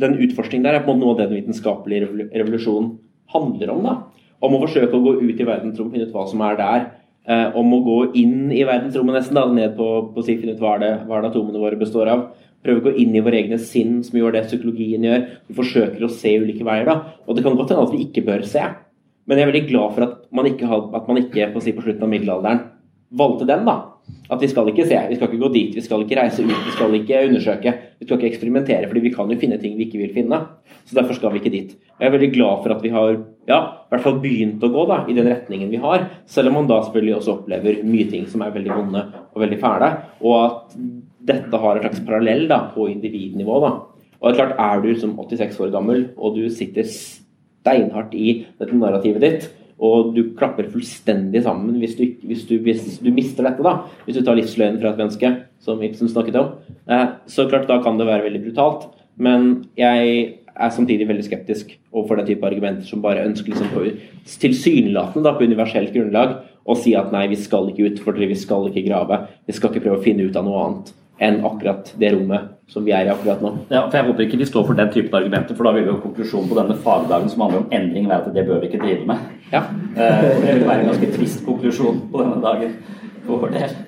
den 0.00 0.16
utforskningen 0.22 0.66
der 0.66 0.78
er 0.78 0.84
på 0.84 0.92
en 0.92 1.00
måte 1.00 1.06
noe 1.06 1.14
av 1.16 1.18
det 1.18 1.28
den 1.30 1.40
vitenskapelige 1.40 2.28
revolusjonen 2.30 2.92
handler 3.32 3.72
om. 3.74 3.86
da. 3.86 3.94
Om 4.40 4.56
å 4.56 4.62
forsøke 4.62 4.96
å 4.96 5.04
gå 5.04 5.16
ut 5.20 5.40
i 5.40 5.46
verdensrommet, 5.46 5.94
finne 5.94 6.06
ut 6.08 6.14
hva 6.14 6.26
som 6.30 6.42
er 6.46 6.58
der. 6.60 6.86
Eh, 7.26 7.56
om 7.58 7.74
å 7.74 7.80
gå 7.84 7.98
inn 8.18 8.52
i 8.54 8.62
verdensrommet 8.64 9.18
nesten, 9.18 9.36
da, 9.36 9.46
ned 9.52 9.74
på, 9.76 9.88
på 10.14 10.24
si, 10.24 10.38
finne 10.40 10.54
ut 10.56 10.62
hva 10.62 10.76
det, 10.80 10.92
hva 11.08 11.20
det 11.20 11.32
atomene 11.32 11.60
våre 11.60 11.80
består 11.80 12.08
av. 12.12 12.22
Prøve 12.64 12.82
å 12.82 12.86
gå 12.88 12.94
inn 13.00 13.14
i 13.16 13.22
våre 13.24 13.40
egne 13.40 13.58
sinn, 13.62 14.00
som 14.04 14.18
gjør 14.18 14.36
det 14.36 14.46
psykologien 14.48 15.06
gjør. 15.06 15.26
Vi 15.48 15.56
forsøker 15.56 16.04
å 16.04 16.12
se 16.12 16.34
ulike 16.42 16.66
veier. 16.66 16.84
da, 16.88 17.14
Og 17.26 17.36
det 17.36 17.44
kan 17.44 17.56
godt 17.56 17.72
hende 17.72 17.86
at 17.86 17.94
vi 17.94 18.04
ikke 18.04 18.26
bør 18.26 18.44
se. 18.44 18.64
Men 19.26 19.38
jeg 19.38 19.46
er 19.46 19.52
veldig 19.52 19.68
glad 19.70 19.94
for 19.94 20.06
at 20.08 20.18
man 20.34 20.46
ikke, 20.50 20.68
at 20.68 21.08
man 21.08 21.22
ikke 21.22 21.52
på, 21.54 21.62
si, 21.62 21.72
på 21.72 21.84
slutten 21.84 22.04
av 22.04 22.12
middelalderen 22.12 22.60
valgte 23.10 23.46
den. 23.46 23.64
da, 23.64 23.76
at 24.30 24.42
vi 24.42 24.48
skal 24.50 24.68
ikke 24.70 24.86
se, 24.86 24.98
vi 25.10 25.16
skal 25.18 25.28
ikke 25.28 25.42
gå 25.42 25.50
dit, 25.54 25.74
vi 25.74 25.82
skal 25.82 26.04
ikke 26.04 26.18
reise 26.20 26.44
ut, 26.44 26.50
vi 26.50 26.74
skal 26.74 26.94
ikke 26.94 27.22
undersøke. 27.26 27.72
Vi 27.98 28.06
skal 28.06 28.18
ikke 28.18 28.28
eksperimentere, 28.30 28.88
fordi 28.88 29.02
vi 29.04 29.12
kan 29.14 29.30
jo 29.30 29.38
finne 29.40 29.58
ting 29.60 29.74
vi 29.78 29.88
ikke 29.88 30.00
vil 30.00 30.14
finne. 30.14 30.38
Så 30.86 30.96
derfor 30.96 31.18
skal 31.18 31.34
vi 31.34 31.42
ikke 31.42 31.52
dit. 31.52 31.74
Jeg 31.98 32.06
er 32.06 32.14
veldig 32.14 32.30
glad 32.34 32.62
for 32.62 32.74
at 32.74 32.84
vi 32.84 32.92
har 32.94 33.10
ja, 33.50 33.58
i 33.58 33.90
hvert 33.92 34.04
fall 34.06 34.20
begynt 34.22 34.62
å 34.64 34.70
gå 34.72 34.86
da, 34.88 35.02
i 35.10 35.16
den 35.16 35.28
retningen 35.28 35.72
vi 35.72 35.82
har. 35.82 36.06
Selv 36.30 36.52
om 36.52 36.60
man 36.60 36.70
da 36.70 36.80
selvfølgelig 36.84 37.16
også 37.18 37.34
opplever 37.40 37.82
mye 37.86 38.08
ting 38.10 38.26
som 38.30 38.44
er 38.46 38.54
veldig 38.54 38.72
vonde 38.72 39.04
og 39.20 39.42
veldig 39.42 39.60
fæle. 39.60 39.90
Og 40.22 40.36
at 40.38 40.78
dette 41.26 41.62
har 41.62 41.76
en 41.76 41.84
slags 41.84 42.02
parallell 42.06 42.46
da, 42.50 42.64
på 42.74 42.88
individnivå. 42.90 43.60
da. 43.64 43.72
Og 44.20 44.28
det 44.28 44.34
er 44.34 44.40
klart, 44.40 44.58
er 44.60 44.82
du 44.84 45.00
som 45.00 45.16
86 45.16 45.60
år 45.64 45.72
gammel, 45.72 46.04
og 46.16 46.36
du 46.36 46.44
sitter 46.52 46.86
steinhardt 46.88 48.14
i 48.16 48.44
dette 48.60 48.76
narrativet 48.76 49.24
ditt, 49.24 49.48
og 49.80 50.12
du 50.12 50.34
klapper 50.36 50.68
fullstendig 50.68 51.40
sammen 51.46 51.78
hvis 51.80 51.94
du, 51.96 52.02
hvis 52.28 52.42
du, 52.48 52.58
hvis 52.60 52.98
du 53.00 53.08
mister 53.16 53.46
dette. 53.48 53.64
da, 53.64 53.86
Hvis 54.04 54.18
du 54.18 54.24
tar 54.24 54.36
livsløgnen 54.36 54.80
fra 54.82 54.92
et 54.92 55.00
menneske, 55.00 55.30
som 55.60 55.80
Ibsen 55.82 56.08
snakket 56.08 56.36
om. 56.36 56.52
Eh, 56.88 57.06
så 57.26 57.48
klart 57.48 57.68
da 57.68 57.80
kan 57.80 57.96
det 57.96 58.08
være 58.08 58.26
veldig 58.28 58.42
brutalt. 58.44 58.90
Men 59.16 59.64
jeg 59.76 60.36
er 60.52 60.70
samtidig 60.74 61.08
veldig 61.08 61.24
skeptisk 61.24 61.72
overfor 61.92 62.20
den 62.20 62.28
type 62.28 62.46
argumenter 62.46 62.84
som 62.84 63.00
bare 63.00 63.24
ønsker 63.24 63.52
liksom 63.52 63.72
på 63.72 63.86
tilsynelatende 64.42 65.32
på 65.36 65.48
universelt 65.48 65.92
grunnlag 65.94 66.36
å 66.68 66.76
si 66.76 66.92
at 66.98 67.12
nei, 67.14 67.26
vi 67.32 67.38
skal 67.40 67.70
ikke 67.70 67.88
utfordre, 67.88 68.28
vi 68.28 68.38
skal 68.38 68.68
ikke 68.68 68.84
grave, 68.84 69.22
vi 69.48 69.56
skal 69.56 69.72
ikke 69.72 69.86
prøve 69.86 70.00
å 70.00 70.04
finne 70.04 70.28
ut 70.28 70.36
av 70.36 70.44
noe 70.44 70.64
annet 70.66 70.92
enn 71.20 71.42
akkurat 71.44 71.92
det 72.00 72.14
rommet 72.14 72.48
som 72.70 72.84
vi 72.86 72.94
er 72.96 73.08
i 73.08 73.12
akkurat 73.12 73.42
nå. 73.44 73.52
Ja, 73.68 73.82
for 73.90 73.98
Jeg 73.98 74.06
håper 74.06 74.24
ikke 74.24 74.40
de 74.40 74.48
står 74.48 74.66
for 74.68 74.78
den 74.78 74.90
typen 74.94 75.18
argumenter, 75.18 75.58
for 75.58 75.68
da 75.68 75.74
vil 75.76 75.90
jo 75.90 75.98
konklusjonen 76.00 76.48
på 76.48 76.56
denne 76.56 76.78
fagdagen 76.84 77.28
som 77.28 77.44
handler 77.44 77.64
om 77.64 77.76
endring, 77.76 78.08
være 78.08 78.30
at 78.30 78.34
det 78.34 78.46
bør 78.48 78.62
vi 78.62 78.70
ikke 78.70 78.82
drive 78.84 79.06
med. 79.10 79.28
Ja. 79.52 79.64
Eh, 79.96 80.26
det 80.40 80.56
vil 80.60 80.66
være 80.68 80.86
en 80.86 80.92
ganske 80.92 81.12
trist 81.16 81.44
konklusjon 81.46 82.04
på 82.12 82.22
denne 82.22 82.40
dagen 82.44 82.76
for 83.26 83.42
vår 83.42 83.56
del. 83.58 83.78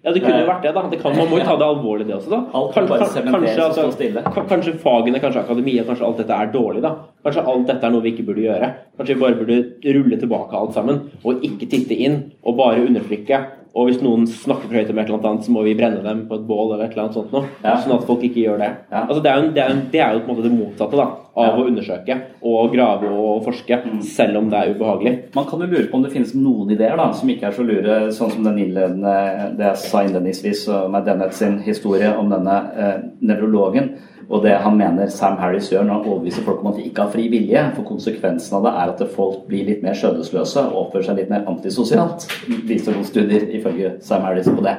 Ja, 0.00 0.14
det 0.16 0.22
kunne 0.24 0.38
jo 0.40 0.46
vært 0.48 0.62
det. 0.64 0.70
da. 0.72 0.82
Det 0.88 0.98
kan, 1.02 1.12
man 1.12 1.28
må 1.28 1.38
jo 1.38 1.44
ta 1.44 1.54
det 1.60 1.66
alvorlig, 1.68 2.06
det 2.08 2.14
også. 2.16 2.30
da. 2.32 2.38
Alt 2.56 2.70
kan 2.72 2.86
bare 2.88 3.04
kanskje, 3.04 3.64
altså, 3.66 4.44
kanskje 4.48 4.72
fagene, 4.80 5.20
kanskje 5.20 5.42
akademia, 5.42 5.84
kanskje 5.84 6.06
alt 6.06 6.22
dette 6.22 6.38
er 6.40 6.52
dårlig. 6.54 6.80
da. 6.86 6.94
Kanskje 7.26 7.44
alt 7.52 7.66
dette 7.68 7.86
er 7.86 7.92
noe 7.92 8.04
vi 8.06 8.14
ikke 8.14 8.24
burde 8.30 8.46
gjøre. 8.46 8.70
Kanskje 8.96 9.18
vi 9.18 9.20
bare 9.20 9.36
burde 9.36 9.58
rulle 9.98 10.20
tilbake 10.22 10.56
alt 10.56 10.72
sammen 10.78 11.02
og 11.20 11.44
ikke 11.44 11.68
titte 11.68 12.00
inn 12.00 12.16
og 12.40 12.56
bare 12.56 12.80
undertrykke 12.86 13.42
og 13.70 13.86
hvis 13.86 14.00
noen 14.02 14.24
snakker 14.26 14.66
for 14.66 14.78
høyt 14.80 14.88
om 14.90 14.98
et 14.98 15.10
eller 15.10 15.26
annet, 15.30 15.46
så 15.46 15.52
må 15.54 15.62
vi 15.62 15.76
brenne 15.78 16.02
dem 16.02 16.24
på 16.26 16.38
et 16.40 16.46
bål 16.48 16.72
eller 16.72 16.88
et 16.88 16.94
eller 16.94 17.04
annet 17.04 17.18
sånt 17.20 17.34
noe. 17.34 17.50
Ja. 17.62 17.76
Sånn 17.78 17.94
at 17.94 18.06
folk 18.08 18.24
ikke 18.26 18.42
gjør 18.42 18.58
det. 18.58 18.70
Ja. 18.90 19.04
Altså, 19.04 19.20
det, 19.22 19.30
er 19.30 19.38
jo, 19.38 19.50
det, 19.54 19.62
er, 19.62 19.82
det, 19.92 20.00
er 20.02 20.16
jo, 20.16 20.22
på 20.24 20.32
en 20.32 20.34
måte 20.34 20.46
det 20.48 20.56
motsatte 20.56 20.98
da, 20.98 21.06
av 21.30 21.46
ja. 21.46 21.52
å 21.54 21.66
undersøke 21.70 22.16
og 22.50 22.74
grave 22.74 23.12
og 23.14 23.44
forske, 23.46 23.78
mm. 23.84 24.02
selv 24.10 24.40
om 24.40 24.50
det 24.50 24.58
er 24.58 24.74
ubehagelig. 24.74 25.14
Man 25.38 25.46
kan 25.50 25.62
jo 25.62 25.70
lure 25.70 25.86
på 25.86 26.00
om 26.00 26.06
det 26.06 26.12
finnes 26.16 26.34
noen 26.34 26.74
ideer 26.74 26.98
da, 26.98 27.10
som 27.14 27.30
ikke 27.30 27.50
er 27.50 27.56
så 27.56 27.66
lure, 27.66 27.98
sånn 28.16 28.34
som 28.34 28.50
den 28.50 28.58
innledende 28.66 29.14
det 29.58 29.68
jeg 29.68 29.82
sa 29.84 30.02
innledningsvis 30.06 30.66
med 30.90 31.06
Dennett 31.06 31.36
sin 31.38 31.60
historie 31.62 32.10
om 32.18 32.32
denne 32.32 32.56
eh, 32.74 32.96
nevrologen 33.22 33.94
og 34.30 34.44
det 34.44 34.52
han 34.62 34.76
mener 34.78 35.10
Sam 35.10 35.38
Harris 35.40 35.72
gjør 35.72 35.82
når 35.86 35.96
han 35.96 36.06
overbeviser 36.06 36.44
folk 36.46 36.62
om 36.62 36.70
at 36.70 36.76
de 36.78 36.84
ikke 36.86 37.02
har 37.02 37.10
fri 37.10 37.26
vilje. 37.32 37.64
For 37.74 37.86
konsekvensen 37.88 38.56
av 38.60 38.66
det 38.66 38.72
er 38.78 38.92
at 38.92 39.02
folk 39.16 39.40
blir 39.50 39.66
litt 39.66 39.82
mer 39.82 39.96
skjødesløse 39.98 40.62
og 40.70 40.76
oppfører 40.84 41.08
seg 41.08 41.18
litt 41.18 41.32
mer 41.32 41.48
antisosialt. 41.50 42.28
Viser 42.68 42.94
noen 42.94 43.08
studier 43.08 43.48
ifølge 43.58 43.96
Sam 44.06 44.22
Harris 44.28 44.46
på 44.46 44.62
det. 44.62 44.76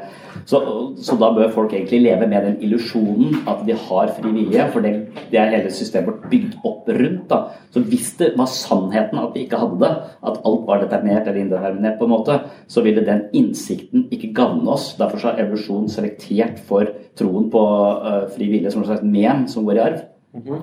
Så, 0.48 0.62
så, 1.04 1.18
da 1.20 1.30
bør 1.36 1.52
folk 1.54 1.74
egentlig 1.76 2.00
leve 2.06 2.28
med 2.32 2.48
den 2.48 2.56
illusjonen 2.64 3.42
at 3.50 3.66
de 3.68 3.76
har 3.78 4.14
fri 4.16 4.32
vilje, 4.34 4.64
for 4.74 4.86
det, 4.86 4.94
det, 5.30 5.38
er 5.38 5.52
hele 5.54 5.74
systemet 5.74 6.08
vårt 6.08 6.30
bygd 6.32 6.56
opp 6.66 6.88
rundt. 6.88 7.28
da. 7.30 7.42
Så 7.76 7.84
hvis 7.92 8.14
det 8.20 8.32
var 8.40 8.50
sannheten 8.50 9.20
at 9.20 9.36
vi 9.36 9.46
ikke 9.46 9.60
hadde 9.62 9.82
det, 9.84 9.92
at 10.32 10.40
alt 10.48 10.66
var 10.68 10.82
determinert 10.82 11.28
eller 11.28 11.44
indeterminert, 11.44 12.00
på 12.00 12.08
en 12.08 12.16
måte, 12.16 12.40
så 12.72 12.84
ville 12.86 13.04
den 13.06 13.28
innsikten 13.38 14.08
ikke 14.16 14.32
gagne 14.40 14.72
oss. 14.72 14.94
Derfor 15.00 15.28
har 15.28 15.44
evolusjon 15.44 15.92
selektert 15.92 16.64
for 16.68 16.90
troen 17.20 17.50
på 17.52 17.62
uh, 17.62 18.26
fri 18.32 18.48
vilje 18.52 18.72
som 18.72 18.82
en 18.82 18.90
slags 18.90 19.06
men 19.06 19.41
som 19.48 19.66
går 19.66 19.74
i 19.74 19.78
arv. 19.78 20.00
Mm 20.34 20.42
-hmm. 20.42 20.62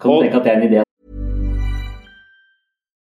Kan 0.00 0.10
du 0.10 0.22
tenke 0.22 0.36
at 0.36 0.44
det 0.44 0.52
er 0.52 0.60
en 0.60 0.72
idé 0.72 0.85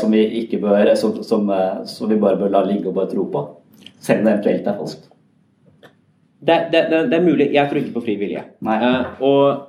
Som 0.00 0.14
vi 0.14 0.22
ikke 0.42 0.60
bør, 0.62 0.94
som, 0.98 1.16
som, 1.26 1.50
eh, 1.50 1.84
som 1.90 2.10
vi 2.10 2.20
bare 2.20 2.38
bør 2.40 2.52
la 2.54 2.64
ligge 2.66 2.90
og 2.90 2.96
bare 2.98 3.10
tro 3.12 3.26
på. 3.32 3.44
Selv 4.00 4.22
om 4.22 4.28
det 4.28 4.34
eventuelt 4.34 4.70
er 4.70 4.80
falskt. 4.80 5.10
Det, 6.46 6.56
det, 6.72 6.82
det, 6.92 7.02
det 7.10 7.18
er 7.18 7.24
mulig. 7.24 7.50
Jeg 7.54 7.68
tror 7.68 7.80
ikke 7.80 7.94
på 7.96 8.04
fri 8.06 8.16
vilje. 8.20 8.42
Uh, 8.62 9.22
og, 9.24 9.62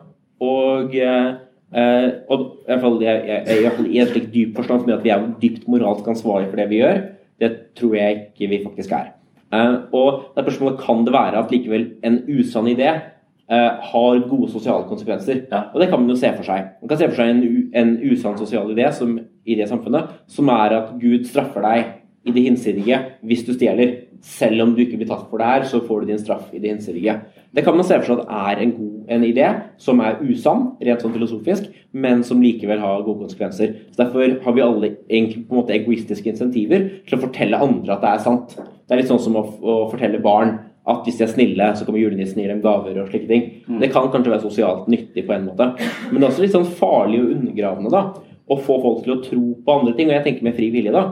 og, 0.44 0.96
eh, 0.96 2.10
og 2.30 2.42
i 2.44 2.70
hvert 2.70 2.84
fall, 2.84 2.98
jeg, 3.02 3.22
jeg, 3.28 3.62
jeg, 3.64 3.86
i 3.88 4.02
en 4.04 4.10
slik 4.12 4.28
dyp 4.34 4.60
forstand 4.60 4.84
som 4.84 4.94
at 4.98 5.06
vi 5.06 5.14
er 5.16 5.30
dypt 5.42 5.70
moralsk 5.72 6.10
ansvarlig 6.12 6.52
for 6.52 6.62
det 6.62 6.68
vi 6.70 6.82
gjør, 6.84 7.00
det 7.42 7.52
tror 7.78 7.96
jeg 7.98 8.20
ikke 8.28 8.52
vi 8.52 8.64
faktisk 8.66 8.94
er. 8.98 9.14
Uh, 9.48 9.88
og 9.96 10.08
det 10.36 10.42
er 10.42 10.50
spørsmålet 10.50 10.82
kan 10.84 11.06
det 11.08 11.14
være 11.16 11.40
at 11.40 11.52
likevel 11.54 11.86
en 12.04 12.18
usann 12.28 12.68
idé 12.68 12.90
eh, 12.92 13.06
har 13.48 14.18
gode 14.28 14.50
sosiale 14.52 14.84
konsekvenser. 14.90 15.46
Og 15.74 15.80
det 15.80 15.88
kan 15.88 16.02
man 16.02 16.12
jo 16.12 16.18
se 16.20 16.34
for 16.36 16.44
seg. 16.44 16.66
Man 16.82 16.90
kan 16.92 17.00
se 17.00 17.08
for 17.08 17.22
seg 17.22 17.30
en, 17.32 17.70
en 17.80 17.94
usann 18.10 18.36
sosial 18.40 18.74
idé 18.74 18.90
som, 18.96 19.14
i 19.48 19.56
det 19.56 19.70
samfunnet, 19.70 20.12
som 20.28 20.52
er 20.52 20.76
at 20.82 20.92
Gud 21.00 21.24
straffer 21.30 21.64
deg 21.64 21.94
i 22.28 22.34
det 22.36 22.44
hinsidige 22.44 23.00
hvis 23.24 23.46
du 23.48 23.54
stjeler. 23.56 24.04
Selv 24.26 24.64
om 24.64 24.72
du 24.74 24.82
ikke 24.82 24.98
blir 24.98 25.10
tatt 25.10 25.28
for 25.30 25.40
det 25.40 25.48
her, 25.48 25.66
så 25.70 25.80
får 25.86 26.02
du 26.02 26.12
din 26.12 26.20
straff 26.20 26.48
i 26.52 26.60
det 26.60 26.72
hinsidige. 26.72 27.20
Det 27.54 27.64
kan 27.64 27.76
man 27.78 27.86
se 27.86 28.00
for 28.00 28.10
seg 28.10 28.24
at 28.24 28.56
er 28.58 28.64
en 28.64 28.72
god 28.76 29.12
en 29.14 29.24
idé 29.24 29.50
som 29.82 30.02
er 30.04 30.18
usann, 30.26 30.64
rent 30.84 31.04
sånn 31.04 31.14
filosofisk, 31.14 31.68
men 31.96 32.24
som 32.28 32.42
likevel 32.44 32.82
har 32.82 33.06
gode 33.06 33.28
konsekvenser. 33.28 33.76
Så 33.94 34.02
Derfor 34.02 34.40
har 34.44 34.56
vi 34.58 34.66
alle 34.66 34.90
egentlig 35.06 35.46
på 35.46 35.56
en 35.56 35.62
måte 35.62 35.78
egoistiske 35.78 36.34
insentiver 36.34 36.90
til 37.08 37.18
å 37.18 37.22
fortelle 37.22 37.62
andre 37.62 37.96
at 37.96 38.04
det 38.04 38.12
er 38.12 38.26
sant. 38.26 38.58
Det 38.58 38.96
er 38.96 39.04
litt 39.04 39.12
sånn 39.12 39.24
som 39.24 39.38
å, 39.40 39.46
å 39.46 39.78
fortelle 39.92 40.24
barn 40.24 40.58
at 40.88 41.04
hvis 41.04 41.18
de 41.20 41.26
er 41.26 41.32
snille, 41.34 41.66
så 41.76 41.86
kommer 41.86 42.00
julenissen 42.00 42.40
gi 42.40 42.48
dem 42.48 42.62
gaver 42.64 43.02
og 43.02 43.10
slike 43.12 43.28
ting. 43.28 43.48
Det 43.82 43.90
kan 43.92 44.08
kanskje 44.14 44.32
være 44.34 44.46
sosialt 44.46 44.88
nyttig 44.92 45.26
på 45.28 45.36
en 45.36 45.50
måte, 45.50 45.74
men 46.12 46.18
det 46.18 46.24
er 46.24 46.30
også 46.30 46.46
litt 46.46 46.56
sånn 46.56 46.70
farlig 46.80 47.20
og 47.24 47.34
undergravende 47.36 47.92
da, 47.92 48.04
å 48.48 48.60
få 48.64 48.78
folk 48.84 49.02
til 49.04 49.18
å 49.18 49.24
tro 49.26 49.42
på 49.66 49.74
andre 49.74 49.96
ting. 49.98 50.08
Og 50.08 50.16
jeg 50.16 50.26
tenker 50.30 50.48
med 50.48 50.56
fri 50.56 50.70
vilje, 50.72 50.94
da. 50.96 51.10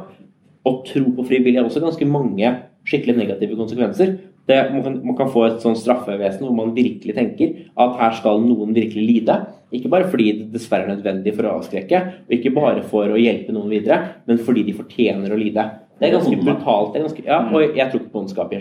Å 0.66 0.72
tro 0.88 1.12
på 1.18 1.26
fri 1.28 1.42
vilje 1.44 1.62
er 1.62 1.68
også 1.68 1.84
ganske 1.84 2.08
mange 2.08 2.54
skikkelig 2.88 3.18
negative 3.18 3.58
konsekvenser. 3.60 4.16
Det, 4.46 4.58
man, 4.72 4.82
kan, 4.86 4.98
man 5.10 5.18
kan 5.18 5.30
få 5.34 5.44
et 5.48 5.62
sånn 5.64 5.78
straffevesen 5.78 6.46
hvor 6.46 6.54
man 6.54 6.74
virkelig 6.76 7.16
tenker 7.18 7.56
at 7.82 7.96
her 8.00 8.18
skal 8.20 8.44
noen 8.44 8.76
virkelig 8.78 9.06
lide. 9.10 9.40
Ikke 9.74 9.90
bare 9.92 10.08
fordi 10.12 10.28
det 10.40 10.52
dessverre 10.54 10.86
er 10.86 10.94
nødvendig 10.94 11.34
for 11.36 11.50
å 11.50 11.56
avskrekke, 11.60 12.02
og 12.28 12.36
ikke 12.38 12.54
bare 12.56 12.84
for 12.86 13.10
å 13.12 13.20
hjelpe 13.20 13.56
noen 13.56 13.74
videre, 13.74 13.98
men 14.30 14.40
fordi 14.46 14.64
de 14.68 14.78
fortjener 14.78 15.34
å 15.34 15.40
lide. 15.40 15.66
Det 16.00 16.08
er 16.08 16.16
ganske 16.18 16.38
brutalt. 16.42 16.90
Det 16.94 17.00
er 17.00 17.06
ganske, 17.06 17.24
ja, 17.26 17.38
og 17.48 17.78
jeg 17.78 17.92
tror 17.92 18.02
ikke 18.02 18.12
på 18.12 18.20
ondskap 18.20 18.54
i? 18.54 18.60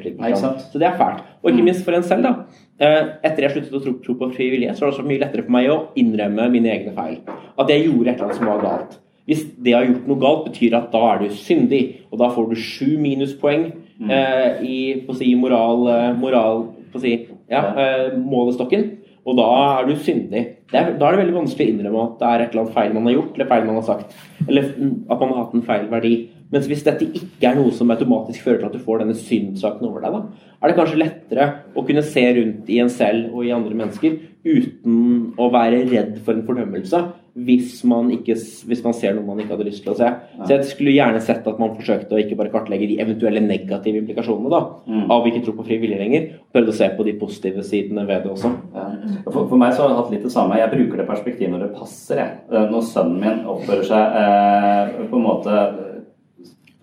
Så 0.70 0.78
det 0.78 0.86
er 0.86 0.98
fælt. 0.98 1.24
Og 1.42 1.50
ikke 1.50 1.64
minst 1.66 1.84
for 1.86 1.96
en 1.96 2.06
selv, 2.06 2.22
da. 2.28 2.34
Eh, 2.78 3.00
Etter 3.26 3.46
jeg 3.46 3.54
sluttet 3.56 3.74
å 3.74 3.82
tro, 3.82 3.94
tro 4.04 4.14
på 4.20 4.28
frivillighet, 4.36 4.78
så 4.78 4.86
var 4.86 4.94
det 4.94 5.00
så 5.00 5.06
mye 5.08 5.22
lettere 5.22 5.46
for 5.46 5.54
meg 5.56 5.70
å 5.72 5.80
innrømme 5.98 6.46
mine 6.52 6.70
egne 6.70 6.94
feil. 6.94 7.18
At 7.58 7.72
jeg 7.72 7.88
gjorde 7.88 8.12
et 8.12 8.14
eller 8.14 8.28
annet 8.28 8.38
som 8.38 8.50
var 8.52 8.62
galt. 8.62 8.98
Hvis 9.26 9.44
det 9.64 9.72
har 9.72 9.86
gjort 9.88 10.08
noe 10.10 10.20
galt, 10.20 10.48
betyr 10.50 10.76
at 10.78 10.90
da 10.92 11.00
er 11.14 11.22
du 11.24 11.30
syndig, 11.32 11.82
og 12.12 12.20
da 12.20 12.28
får 12.34 12.50
du 12.50 12.58
sju 12.60 12.98
minuspoeng 13.00 13.70
eh, 14.10 14.60
i 14.62 14.76
på 15.06 15.14
å 15.14 15.18
si, 15.18 15.30
moral, 15.38 15.86
eh, 15.90 16.10
moral 16.18 16.66
på 16.92 17.00
å 17.00 17.02
si, 17.02 17.14
ja, 17.50 17.62
eh, 17.72 18.12
målestokken. 18.20 18.90
Og 19.24 19.38
da 19.38 19.46
er 19.80 19.86
du 19.88 19.94
syndig. 19.96 20.42
Det 20.68 20.76
er, 20.76 20.90
da 21.00 21.08
er 21.08 21.16
det 21.16 21.22
veldig 21.22 21.38
vanskelig 21.38 21.64
å 21.64 21.72
innrømme 21.72 22.02
at 22.04 22.18
det 22.20 22.28
er 22.28 22.42
et 22.42 22.52
eller 22.52 22.62
annet 22.66 22.76
feil 22.76 22.92
man 22.92 23.08
har 23.08 23.14
gjort, 23.14 23.34
eller 23.34 23.48
feil 23.48 23.64
man 23.64 23.78
har 23.80 23.86
sagt. 23.86 24.16
Eller 24.44 24.66
mm, 24.76 24.94
at 25.08 25.22
man 25.22 25.32
har 25.32 25.38
hatt 25.40 25.54
en 25.56 25.64
feil 25.64 25.86
verdi. 25.88 26.14
Mens 26.54 26.68
hvis 26.70 26.84
dette 26.86 27.08
ikke 27.10 27.50
er 27.50 27.58
noe 27.58 27.74
som 27.74 27.90
automatisk 27.90 28.46
fører 28.46 28.62
til 28.62 28.70
at 28.70 28.76
du 28.76 28.84
får 28.84 29.02
denne 29.02 29.16
synssaken 29.18 29.88
over 29.88 30.04
deg, 30.04 30.14
da, 30.14 30.52
er 30.62 30.70
det 30.70 30.78
kanskje 30.78 31.00
lettere 31.02 31.48
å 31.74 31.82
kunne 31.84 32.04
se 32.06 32.22
rundt 32.38 32.70
i 32.72 32.78
en 32.80 32.92
selv 32.92 33.34
og 33.34 33.44
i 33.44 33.52
andre 33.52 33.74
mennesker 33.76 34.14
uten 34.44 35.34
å 35.40 35.50
være 35.52 35.82
redd 35.90 36.16
for 36.24 36.36
en 36.36 36.46
fordømmelse 36.46 37.02
hvis 37.34 37.80
man, 37.90 38.12
ikke, 38.14 38.36
hvis 38.68 38.82
man 38.84 38.94
ser 38.94 39.16
noe 39.16 39.26
man 39.26 39.40
ikke 39.42 39.56
hadde 39.56 39.66
lyst 39.66 39.82
til 39.82 39.90
å 39.90 39.96
se. 39.98 40.06
Så 40.44 40.52
jeg 40.52 40.66
skulle 40.68 40.92
gjerne 40.94 41.18
sett 41.24 41.46
at 41.50 41.58
man 41.58 41.72
forsøkte 41.74 42.14
å 42.14 42.20
ikke 42.22 42.36
bare 42.38 42.52
kartlegge 42.52 42.86
de 42.92 43.00
eventuelle 43.02 43.42
negative 43.42 43.98
implikasjonene 43.98 44.52
da, 44.52 44.60
av 45.10 45.26
ikke 45.26 45.42
tro 45.42 45.56
på 45.58 45.66
frivillig 45.66 45.98
lenger, 45.98 46.28
prøvde 46.54 46.70
å 46.70 46.76
se 46.78 46.86
på 46.94 47.06
de 47.08 47.16
positive 47.18 47.64
sidene 47.66 48.06
ved 48.06 48.22
det 48.22 48.30
også. 48.36 48.52
Ja. 48.76 48.84
For, 49.26 49.48
for 49.50 49.58
meg 49.58 49.74
så 49.74 49.82
har 49.82 49.90
jeg 49.90 49.98
hatt 49.98 50.14
litt 50.14 50.28
det 50.28 50.32
samme. 50.36 50.60
Jeg 50.62 50.72
bruker 50.76 51.02
det 51.02 51.08
perspektivet 51.10 51.56
når 51.56 51.66
det 51.66 51.72
passer. 51.80 52.22
Jeg. 52.22 52.38
Eh, 52.54 52.68
Når 52.70 52.86
sønnen 52.92 53.18
min 53.24 53.42
oppfører 53.56 53.90
seg 53.90 54.20
eh, 54.22 54.94
på 55.10 55.18
en 55.18 55.26
måte 55.26 55.58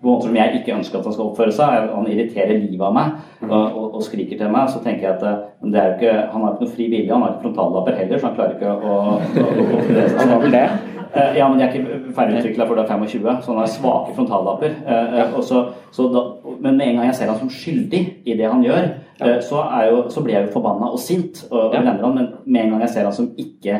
på 0.02 0.08
en 0.08 0.16
måte 0.16 0.26
som 0.26 0.36
jeg 0.36 0.58
ikke 0.58 0.74
ønsker 0.74 0.98
at 0.98 1.06
han 1.06 1.14
skal 1.14 1.28
oppføre 1.30 1.54
seg. 1.54 1.90
Han 1.94 2.08
irriterer 2.10 2.58
livet 2.58 2.86
av 2.88 2.94
meg 2.96 3.12
og, 3.46 3.52
og, 3.54 3.84
og 3.98 4.02
skriker 4.02 4.40
til 4.40 4.50
meg. 4.50 4.70
Så 4.72 4.82
tenker 4.82 5.06
jeg 5.06 5.18
at 5.20 5.51
men 5.62 5.72
det 5.74 5.80
er 5.80 5.90
jo 5.90 5.98
ikke, 5.98 6.14
han 6.32 6.42
har 6.44 6.54
ikke 6.54 6.64
noe 6.66 6.76
fri 6.76 6.86
vilje, 6.90 7.12
han 7.12 7.22
har 7.22 7.34
ikke 7.34 7.44
frontallapper 7.46 8.00
heller, 8.00 8.18
så 8.18 8.30
han 8.30 8.38
klarer 8.38 8.56
ikke 8.56 8.72
å, 8.72 8.78
å, 8.82 9.20
å, 9.42 9.66
å. 9.66 10.08
Han 10.18 10.34
har 10.34 10.42
vel 10.42 10.56
det? 10.56 10.66
Eh, 11.14 11.38
Ja, 11.38 11.48
men 11.48 11.58
de 11.58 11.64
er 11.64 11.72
ikke 11.72 12.12
ferdigutvikla 12.16 12.66
før 12.66 12.78
du 12.78 12.82
er 12.82 12.88
25, 12.88 13.42
så 13.42 13.52
han 13.52 13.60
har 13.60 13.70
svake 13.70 14.14
frontallapper. 14.16 14.76
Eh, 14.86 15.18
eh, 15.20 15.34
og 15.36 15.44
så, 15.44 15.66
så 15.92 16.08
da, 16.12 16.22
men 16.60 16.76
med 16.76 16.86
en 16.86 17.00
gang 17.00 17.10
jeg 17.10 17.18
ser 17.20 17.32
han 17.32 17.40
som 17.40 17.50
skyldig 17.52 18.02
i 18.24 18.36
det 18.38 18.48
han 18.48 18.64
gjør, 18.64 18.92
så, 19.22 19.60
jo, 19.86 19.98
så 20.10 20.22
blir 20.24 20.34
jeg 20.34 20.48
jo 20.48 20.54
forbanna 20.56 20.88
og 20.90 20.98
sint. 20.98 21.44
Og, 21.50 21.68
og 21.68 21.74
han, 21.76 21.98
Men 22.00 22.30
med 22.44 22.60
en 22.64 22.70
gang 22.72 22.80
jeg 22.82 22.90
ser 22.90 23.04
han 23.06 23.14
som 23.14 23.28
ikke 23.38 23.76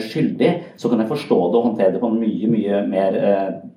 skyldig, 0.00 0.52
så 0.80 0.88
kan 0.88 1.02
jeg 1.02 1.10
forstå 1.10 1.36
det 1.36 1.58
og 1.58 1.66
håndtere 1.66 1.92
det 1.92 2.00
på 2.00 2.08
en 2.08 2.16
mye 2.22 2.48
mye 2.48 2.78
mer 2.88 3.18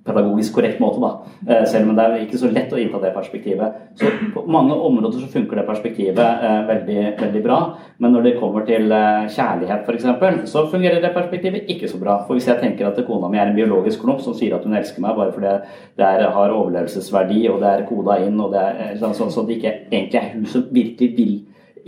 pedagogisk 0.07 0.55
korrekt 0.55 0.80
måte. 0.80 1.01
da. 1.03 1.65
Selv 1.67 1.89
om 1.89 1.97
det 1.97 2.05
er 2.05 2.24
ikke 2.24 2.39
så 2.39 2.51
lett 2.53 2.72
å 2.72 2.80
innta 2.80 3.01
det 3.03 3.11
perspektivet. 3.17 3.82
Så 3.99 4.13
på 4.34 4.45
mange 4.47 4.78
områder 4.78 5.20
så 5.20 5.34
funker 5.34 5.59
det 5.59 5.67
perspektivet 5.67 6.45
eh, 6.47 6.61
veldig, 7.10 7.26
veldig 7.26 7.43
bra. 7.43 7.60
Men 7.99 8.14
når 8.16 8.26
det 8.26 8.36
kommer 8.39 8.66
til 8.68 8.91
eh, 8.91 9.28
kjærlighet 9.34 9.89
f.eks., 9.89 10.49
så 10.51 10.66
fungerer 10.72 11.01
det 11.01 11.14
perspektivet 11.16 11.70
ikke 11.70 11.89
så 11.89 11.99
bra. 11.99 12.20
For 12.28 12.38
hvis 12.38 12.47
jeg 12.47 12.62
tenker 12.62 12.88
at 12.88 12.99
kona 13.07 13.30
mi 13.30 13.39
er 13.39 13.51
en 13.51 13.57
biologisk 13.57 14.03
klump 14.03 14.22
som 14.24 14.38
sier 14.38 14.55
at 14.55 14.66
hun 14.66 14.78
elsker 14.78 15.03
meg 15.03 15.18
bare 15.18 15.34
fordi 15.36 15.55
det 15.99 16.05
er, 16.05 16.30
har 16.36 16.55
overlevelsesverdi 16.55 17.47
og 17.49 17.62
det 17.64 17.74
er 17.74 17.88
koda 17.89 18.20
inn, 18.24 18.39
og 18.39 18.53
det 18.55 18.66
er 18.70 18.99
sånn, 18.99 19.18
sånn, 19.18 19.34
så 19.34 19.45
det 19.47 19.60
ikke 19.60 19.76
egentlig 19.91 20.22
er 20.22 20.32
hun 20.36 20.45
som 20.49 20.68
virkelig 20.72 21.14
vil 21.18 21.36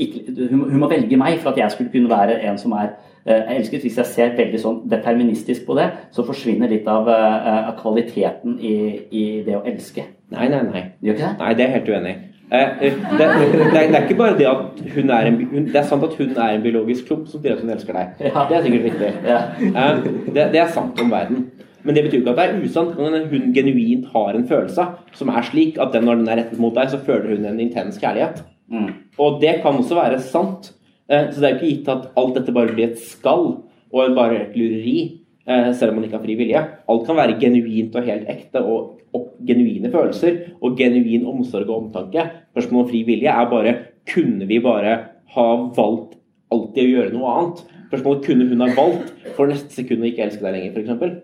ikke, 0.01 0.21
hun, 0.49 0.65
hun 0.71 0.79
må 0.79 0.87
velge 0.89 1.17
meg 1.19 1.39
for 1.41 1.51
at 1.51 1.59
jeg 1.59 1.73
skulle 1.73 1.91
kunne 1.93 2.09
være 2.09 2.39
en 2.47 2.57
som 2.57 2.73
er 2.79 2.93
eh, 3.25 3.35
jeg 3.35 3.57
elsker 3.59 3.83
Hvis 3.83 3.99
jeg 3.99 4.09
ser 4.09 4.35
veldig 4.37 4.61
sånn 4.61 4.81
deterministisk 4.89 5.65
på 5.67 5.75
det, 5.77 5.89
så 6.15 6.25
forsvinner 6.25 6.71
litt 6.71 6.87
av, 6.89 7.09
eh, 7.11 7.69
av 7.69 7.75
kvaliteten 7.81 8.57
i, 8.57 8.75
i 9.11 9.25
det 9.45 9.57
å 9.59 9.65
elske. 9.67 10.07
Nei, 10.31 10.47
nei, 10.49 10.61
nei. 10.69 10.83
Det? 11.03 11.17
Nei, 11.19 11.53
det 11.53 11.65
er 11.65 11.67
jeg 11.67 11.75
helt 11.75 11.91
uenig 11.91 12.13
i. 12.15 12.30
Eh, 12.51 12.69
eh, 12.83 12.93
Det, 13.17 13.27
det, 13.27 13.59
det 13.71 13.95
er 13.95 14.01
ikke 14.03 14.17
bare 14.19 14.37
det 14.37 14.47
at 14.49 14.79
hun 14.95 15.09
er 15.09 15.27
en 15.29 15.37
hun, 15.51 15.65
Det 15.71 15.75
er 15.79 15.83
sant 15.87 16.03
at 16.03 16.13
hun 16.19 16.31
er 16.35 16.55
en 16.57 16.61
biologisk 16.65 17.05
klump 17.07 17.27
som 17.31 17.41
sier 17.41 17.53
at 17.55 17.61
hun 17.63 17.69
elsker 17.71 17.93
deg. 17.95 18.09
Det 18.49 18.57
er 18.57 18.63
sikkert 18.65 18.87
riktig. 18.89 19.11
Eh, 19.75 20.01
Det, 20.35 20.47
det 20.51 20.59
er 20.59 20.67
sant 20.73 20.99
om 21.01 21.11
verden. 21.11 21.45
Men 21.83 21.95
det 21.95 22.03
betyr 22.05 22.19
ikke 22.21 22.33
at 22.35 22.41
det 22.41 22.49
er 22.49 22.65
usant. 22.67 22.91
Hun 23.31 23.53
genuint 23.55 24.05
har 24.13 24.35
en 24.37 24.47
følelse 24.47 24.85
som 25.17 25.29
er 25.29 25.41
slik 25.47 25.79
at 25.81 25.93
den, 25.95 26.03
når 26.05 26.15
den 26.19 26.27
er 26.29 26.35
rettet 26.43 26.59
mot 26.61 26.75
deg, 26.75 26.89
så 26.91 26.99
føler 27.01 27.31
hun 27.37 27.45
en 27.45 27.59
intens 27.59 27.97
kjærlighet. 27.97 28.43
Og 29.17 29.39
det 29.41 29.55
kan 29.63 29.79
også 29.79 29.95
være 29.95 30.19
sant. 30.21 30.73
Eh, 31.09 31.31
Så 31.31 31.39
det 31.41 31.49
er 31.49 31.55
ikke 31.55 31.71
gitt 31.71 31.89
at 31.89 32.11
alt 32.17 32.35
dette 32.35 32.51
bare 32.53 32.67
blir 32.75 32.91
et 32.91 32.99
skall 32.99 33.63
og 33.93 34.15
bare 34.15 34.35
et 34.41 34.55
lureri, 34.55 35.17
selv 35.73 35.89
om 35.91 35.95
man 35.97 36.03
ikke 36.05 36.15
har 36.19 36.23
fri 36.23 36.35
vilje. 36.39 36.59
Alt 36.89 37.05
kan 37.07 37.15
være 37.17 37.39
genuint 37.41 37.95
og 37.95 38.03
helt 38.03 38.27
ekte 38.29 38.61
og, 38.63 39.00
og 39.17 39.31
genuine 39.47 39.91
følelser 39.91 40.37
og 40.61 40.77
genuin 40.79 41.25
omsorg 41.27 41.69
og 41.69 41.87
omtanke. 41.87 42.27
Spørsmålet 42.53 42.85
om 42.85 42.91
fri 42.91 43.03
vilje 43.07 43.33
er 43.33 43.49
bare 43.51 43.75
kunne 44.09 44.47
vi 44.49 44.59
bare 44.63 44.95
ha 45.35 45.47
valgt 45.75 46.17
alltid 46.51 46.83
å 46.83 46.93
gjøre 46.95 47.13
noe 47.15 47.33
annet? 47.35 47.65
Spørsmålet 47.89 48.25
kunne 48.27 48.47
hun 48.47 48.63
ha 48.63 48.71
valgt 48.77 49.11
for 49.35 49.51
neste 49.51 49.75
sekund 49.75 50.03
å 50.03 50.09
ikke 50.09 50.25
elske 50.27 50.45
deg 50.45 50.57
lenger, 50.57 50.79
f.eks. 50.79 51.19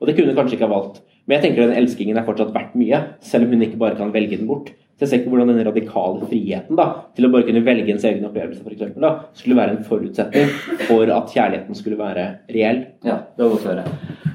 Og 0.00 0.08
det 0.08 0.16
kunne 0.16 0.32
hun 0.32 0.38
kanskje 0.38 0.58
ikke 0.58 0.68
ha 0.68 0.74
valgt. 0.74 1.02
Men 1.24 1.38
jeg 1.38 1.46
tenker 1.46 1.64
den 1.64 1.78
elskingen 1.80 2.20
er 2.20 2.26
fortsatt 2.26 2.52
verdt 2.54 2.74
mye, 2.78 3.00
selv 3.24 3.46
om 3.46 3.54
hun 3.54 3.64
ikke 3.66 3.80
bare 3.80 3.98
kan 3.98 4.12
velge 4.14 4.38
den 4.38 4.50
bort. 4.50 4.74
Så 4.94 5.02
jeg 5.02 5.10
ser 5.10 5.18
ikke 5.20 5.32
hvordan 5.32 5.48
denne 5.50 5.66
radikale 5.66 6.26
friheten 6.30 6.78
da, 6.78 6.84
til 7.16 7.26
å 7.26 7.30
bare 7.32 7.46
kunne 7.48 7.64
velge 7.66 7.90
ens 7.90 8.04
egen 8.06 8.26
opplevelse 8.28 8.62
for 8.62 8.70
eksempel, 8.76 9.02
da, 9.02 9.10
skulle 9.34 9.56
være 9.58 9.74
en 9.74 9.86
forutsetning 9.88 10.52
for 10.86 11.10
at 11.10 11.32
kjærligheten 11.34 11.78
skulle 11.78 11.98
være 11.98 12.26
reell. 12.54 12.78
Ja, 13.02 13.16
det 13.34 13.42
var 13.42 13.50
godt 13.56 13.66
å 13.66 13.72
høre. 13.72 13.84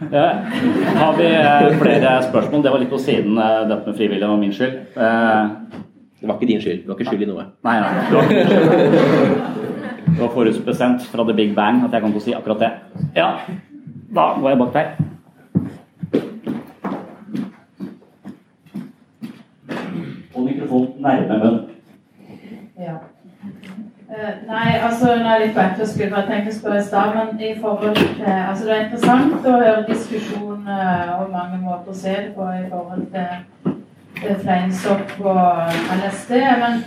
Eh, 0.10 0.34
har 1.00 1.16
vi 1.16 1.30
eh, 1.30 1.78
flere 1.80 2.12
spørsmål? 2.28 2.66
Det 2.66 2.74
var 2.76 2.84
litt 2.84 2.92
på 2.92 3.00
siden, 3.00 3.40
eh, 3.40 3.62
dette 3.72 3.88
med 3.88 4.00
frivillig 4.02 4.28
var 4.28 4.42
min 4.42 4.56
skyld. 4.56 4.76
Eh, 5.00 5.80
det 6.20 6.28
var 6.28 6.36
ikke 6.36 6.52
din 6.52 6.64
skyld. 6.66 6.84
Du 6.84 6.92
var 6.92 7.00
ikke 7.00 7.14
skyld 7.14 7.24
i 7.24 7.30
noe. 7.32 7.48
Nei, 7.64 7.78
nei. 7.80 7.94
Det 10.10 10.20
var 10.20 10.34
forutbestemt 10.34 11.08
fra 11.08 11.24
the 11.24 11.36
big 11.38 11.56
bang 11.56 11.86
at 11.88 11.96
jeg 11.96 12.04
kom 12.04 12.12
til 12.12 12.20
å 12.20 12.26
si 12.26 12.36
akkurat 12.36 12.66
det. 12.66 12.72
Ja, 13.16 13.30
da 14.12 14.34
går 14.36 14.52
jeg 14.52 14.60
bak 14.66 14.76
der. 14.76 15.09
Mikrofon 20.70 21.02
nærme 21.02 21.38
munn. 21.44 21.60
Ja. 22.80 22.96
Uh, 24.10 24.48
nei, 24.48 24.78
altså 24.84 25.06
nå 25.06 25.26
er 25.26 25.32
jeg 25.32 25.42
litt 25.48 25.56
på 25.56 25.64
etterskudd, 25.64 26.12
for 26.12 26.20
jeg 26.20 26.30
tenkte 26.30 26.78
i 26.78 26.84
stad, 26.84 27.16
men 27.16 27.42
i 27.42 27.52
forhold 27.62 27.96
til 27.96 28.24
Altså 28.26 28.66
det 28.66 28.76
er 28.76 28.86
interessant 28.86 29.46
å 29.46 29.56
høre 29.56 29.86
diskusjon 29.88 30.68
uh, 30.68 31.12
og 31.20 31.32
mange 31.34 31.60
måter 31.62 31.94
å 31.94 31.98
se 31.98 32.16
det 32.16 32.34
på 32.36 32.48
i 32.54 32.66
forhold 32.72 33.06
til 33.14 33.70
uh, 33.70 34.42
fleinsopp 34.44 35.14
og 35.20 35.42
LSD, 36.00 36.36
men 36.64 36.84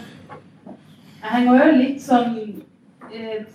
jeg 1.23 1.33
henger 1.37 1.63
jo 1.63 1.79
litt 1.79 2.03
sånn 2.03 2.37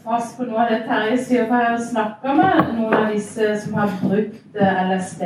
fast 0.03 0.35
på 0.37 0.45
noe 0.45 0.63
av 0.63 0.69
det 0.69 0.83
Terje 0.85 1.15
sier, 1.17 1.47
for 1.49 1.57
jeg 1.57 1.71
har 1.71 1.79
snakka 1.81 2.33
med 2.37 2.75
noen 2.77 2.93
av 2.93 3.07
disse 3.09 3.55
som 3.63 3.79
har 3.79 3.95
brukt 4.03 4.59
LSD 4.61 5.23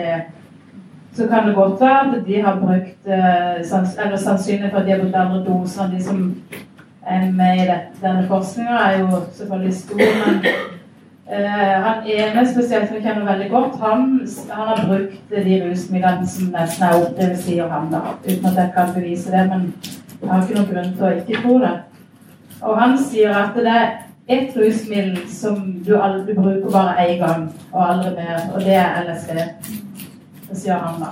så 1.16 1.28
kan 1.28 1.48
det 1.48 1.56
godt 1.56 1.82
være 1.82 2.18
at 2.18 2.26
de 2.28 2.42
har 2.42 2.60
brukt 2.60 3.08
Eller 3.08 4.18
sannsynlig 4.18 4.72
for 4.72 4.80
at 4.80 4.86
de 4.86 4.92
har 4.92 5.00
brukt 5.00 5.16
andre 5.16 5.46
doser 5.46 5.84
enn 5.84 5.96
de 5.96 6.04
som 6.04 6.20
er 7.06 7.32
med 7.32 7.56
i. 7.56 7.80
Denne 8.02 8.28
forskninga 8.28 8.78
er 8.78 9.00
jo 9.00 9.08
selvfølgelig 9.34 9.76
stor, 9.76 9.98
men 9.98 10.46
uh, 11.28 11.76
han 11.86 12.04
ene 12.06 12.46
spesielt 12.54 12.88
som 12.88 12.96
jeg 12.96 13.04
kjenner 13.04 13.32
veldig 13.32 13.50
godt, 13.50 13.80
han, 13.82 14.28
han 14.52 14.68
har 14.68 14.86
brukt 14.88 15.36
de 15.48 15.62
rusmidlene 15.66 16.28
som 16.28 16.54
nesten 16.54 16.86
er 16.88 17.00
opp, 17.00 17.18
det 17.18 17.30
vil 17.30 17.38
si 17.38 17.58
han, 17.58 17.92
da, 17.92 18.02
uten 18.28 18.46
at 18.46 18.62
jeg 18.62 18.72
kan 18.76 18.94
bevise 18.96 19.32
det, 19.32 19.48
men 19.50 19.74
jeg 20.22 20.30
har 20.30 20.42
ikke 20.42 20.60
noen 20.60 20.72
grunn 20.74 20.96
til 20.96 21.08
å 21.08 21.14
ikke 21.18 21.44
tro 21.44 21.60
det. 21.66 21.76
Og 22.62 22.82
han 22.82 22.98
sier 23.02 23.34
at 23.34 23.56
det 23.58 23.76
er 23.76 23.88
ett 24.32 24.58
rusmiddel 24.58 25.24
som 25.28 25.64
du 25.86 25.96
aldri 25.98 26.36
bruker 26.38 26.70
bare 26.72 27.08
én 27.08 27.18
gang, 27.24 27.48
og 27.72 27.88
aldri 27.90 28.12
mer, 28.20 28.44
og 28.54 28.62
det 28.62 28.78
er 28.78 29.02
LSD. 29.08 29.81
Sier 30.54 30.80
han 30.82 31.02
da. 31.02 31.12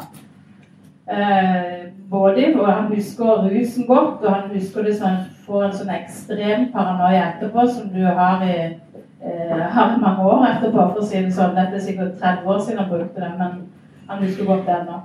Eh, 1.10 1.88
både, 2.10 2.54
og 2.60 2.68
Han 2.74 2.96
husker 2.96 3.50
rusen 3.50 3.88
godt, 3.88 4.24
og 4.24 4.34
han 4.34 4.50
husker 4.54 4.84
det 4.86 4.98
sånn, 5.00 5.24
får 5.46 5.64
en 5.66 5.78
sånn 5.80 5.94
ekstrem 5.96 6.68
paranoia 6.74 7.24
etterpå 7.32 7.66
som 7.68 7.90
du 7.94 8.04
har 8.06 8.44
i, 8.46 8.58
eh, 9.24 9.64
har 9.74 9.98
mange 9.98 10.26
år 10.26 10.46
etterpå. 10.52 10.94
for 10.94 11.02
å 11.02 11.06
si 11.06 11.22
det 11.22 11.34
sånn. 11.34 11.56
Dette 11.56 11.76
er 11.76 11.80
sikkert 11.80 12.20
30 12.20 12.46
år 12.48 12.60
siden 12.60 12.78
han 12.80 12.90
brukte 12.90 13.22
det, 13.22 13.32
men 13.38 13.70
han 14.08 14.24
husker 14.24 14.46
godt 14.46 14.66
det 14.66 14.76
ennå. 14.76 15.02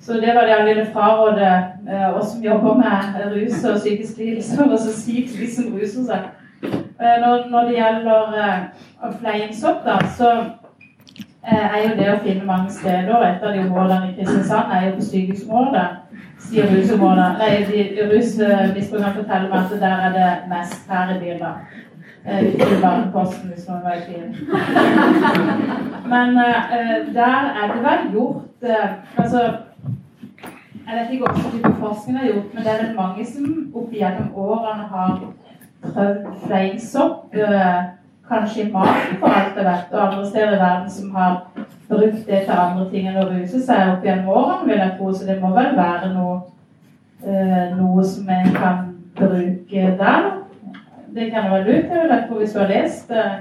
Så 0.00 0.12
det 0.12 0.34
var 0.34 0.46
det 0.46 0.54
han 0.54 0.66
ville 0.66 0.86
fraråde 0.92 1.46
eh, 1.88 2.16
oss 2.16 2.32
som 2.32 2.42
jobber 2.42 2.74
med 2.74 3.32
rus 3.32 3.64
og 3.64 3.76
psykisk 3.76 4.18
lidelse, 4.18 4.64
og 4.64 4.78
så 4.78 4.92
sykt 4.92 5.38
de 5.40 5.54
som 5.54 5.74
ruser 5.74 6.04
seg. 6.04 6.28
Eh, 7.00 7.16
når, 7.20 7.48
når, 7.50 7.60
det 7.68 7.74
gjelder 7.76 8.38
eh, 8.44 9.12
fleiingsopp, 9.20 9.84
da, 9.84 9.98
så 10.16 10.32
er 11.56 11.82
jo 11.84 11.96
det 11.96 12.08
å 12.12 12.20
finne 12.24 12.44
mange 12.46 12.70
steder. 12.70 13.24
Et 13.24 13.42
av 13.42 13.54
de 13.54 13.64
områdene 13.64 14.10
i 14.10 14.14
Kristiansand 14.18 14.72
er 14.74 14.86
jo 14.86 14.94
på 14.96 15.08
sykehusområdet. 15.08 15.88
Sier 16.38 16.70
rusområdet. 16.72 17.28
Nei, 17.40 17.52
rusmisbrukerne 18.12 19.14
forteller 19.16 19.48
meg 19.52 19.58
at 19.58 19.80
der 19.80 20.02
er 20.06 20.16
det 20.16 20.30
mest 20.52 20.90
her 20.90 21.14
i 21.14 21.20
byen, 21.22 21.40
da. 21.42 21.52
Eh, 22.28 23.12
Posten, 23.12 23.48
hvis 23.48 23.68
noen 23.68 23.84
var 23.84 23.96
i 23.96 24.04
tvil. 24.04 24.48
Men 26.12 26.36
uh, 26.36 27.14
der 27.14 27.40
er 27.60 27.72
det 27.72 27.82
vel 27.84 28.12
gjort 28.12 28.68
uh, 28.68 28.90
Altså 29.16 29.40
Jeg 30.88 30.96
vet 30.96 31.12
ikke 31.12 31.24
hva 31.24 31.50
type 31.52 31.72
forskning 31.80 32.18
er 32.18 32.26
gjort, 32.26 32.54
men 32.54 32.64
det 32.64 32.70
er 32.72 32.78
vel 32.82 32.94
mange 32.96 33.24
som 33.28 33.48
opp 33.76 33.90
gjennom 33.92 34.30
årene 34.40 34.86
har 34.88 35.18
prøvd 35.82 36.22
fleinsopp. 36.46 37.34
Uh, 37.36 37.97
kanskje 38.28 38.62
i 38.62 38.72
maten 38.72 39.18
for 39.20 39.32
alt 39.32 39.56
det 39.56 39.64
vet, 39.64 39.92
og 39.92 40.04
andre 40.04 40.26
steder 40.28 40.56
i 40.56 40.60
verden 40.60 40.90
som 40.90 41.14
har 41.14 41.36
brukt 41.88 42.26
det 42.26 42.40
til 42.44 42.54
andre 42.54 42.86
ting 42.90 43.08
enn 43.08 43.20
å 43.22 43.28
ruse 43.30 43.60
seg 43.64 43.92
opp 43.94 44.04
gjennom 44.04 44.32
årene, 44.34 44.66
vil 44.68 44.82
jeg 44.82 44.96
tro. 44.98 45.12
Så 45.14 45.28
det 45.28 45.38
må 45.42 45.52
vel 45.56 45.76
være 45.76 46.10
noe, 46.14 46.34
eh, 47.24 47.76
noe 47.78 48.04
som 48.04 48.28
en 48.34 48.50
kan 48.56 48.82
bruke 49.18 49.94
der. 50.02 50.28
Det 51.14 51.30
kan 51.32 51.50
være 51.50 51.64
lurt, 51.64 51.94
jeg 51.94 52.10
vet 52.10 52.34
hvis 52.36 52.52
du 52.52 52.60
har 52.60 52.74
lest 52.74 53.10
eh, 53.10 53.38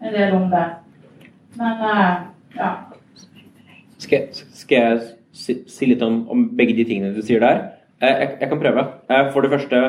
en 0.00 0.16
del 0.16 0.34
om 0.38 0.48
det. 0.50 0.64
Men 1.60 1.84
eh, 1.90 2.14
ja. 2.56 2.72
Skal, 3.98 4.26
skal 4.32 4.76
jeg 4.78 5.04
si, 5.32 5.60
si, 5.68 5.86
litt 5.90 6.02
om, 6.02 6.24
om, 6.30 6.48
begge 6.56 6.76
de 6.76 6.88
tingene 6.88 7.14
du 7.14 7.22
sier 7.22 7.44
der? 7.44 7.62
Jeg, 8.00 8.34
jeg 8.40 8.48
kan 8.50 8.60
prøve. 8.60 8.88
For 9.32 9.44
det 9.44 9.52
første, 9.52 9.80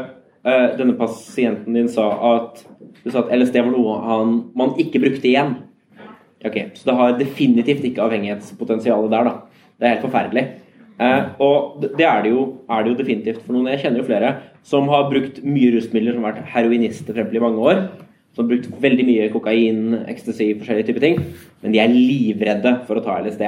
denne 0.77 0.93
pasienten 0.99 1.73
din 1.73 1.87
sa 1.89 2.05
at 2.35 2.61
du 3.05 3.11
sa 3.13 3.21
at 3.21 3.31
LSD 3.37 3.59
var 3.61 3.69
noe 3.69 3.95
han, 4.01 4.35
man 4.57 4.73
ikke 4.81 5.01
brukte 5.03 5.29
igjen. 5.29 5.59
Ok, 6.45 6.57
Så 6.73 6.89
det 6.89 6.95
har 6.97 7.17
definitivt 7.19 7.85
ikke 7.85 8.03
avhengighetspotensialet 8.05 9.13
der, 9.13 9.27
da. 9.29 9.65
Det 9.77 9.85
er 9.85 9.93
helt 9.95 10.07
forferdelig. 10.07 10.43
Eh, 10.95 11.21
og 11.43 11.83
det 11.83 12.05
er 12.07 12.23
det, 12.23 12.31
jo, 12.31 12.45
er 12.71 12.83
det, 12.83 12.91
jo, 12.91 12.97
definitivt 13.01 13.43
for 13.43 13.55
noen. 13.55 13.69
Jeg 13.73 13.83
kjenner 13.83 14.01
jo 14.01 14.07
flere 14.07 14.31
som 14.65 14.89
har 14.89 15.09
brukt 15.11 15.41
mye 15.45 15.73
rusmidler, 15.75 16.15
som 16.15 16.25
har 16.25 16.33
vært 16.33 16.51
heroinister 16.53 17.17
frem 17.17 17.33
i 17.33 17.43
mange 17.43 17.61
år. 17.61 17.83
Som 18.33 18.45
har 18.45 18.55
brukt 18.55 18.81
veldig 18.83 19.05
mye 19.07 19.29
kokain, 19.33 19.83
ecstasy, 20.11 20.49
forskjellige 20.59 20.89
typer 20.89 21.05
ting. 21.05 21.21
Men 21.61 21.75
de 21.75 21.81
er 21.83 21.93
livredde 21.93 22.73
for 22.87 22.99
å 22.99 23.05
ta 23.05 23.19
LSD. 23.21 23.45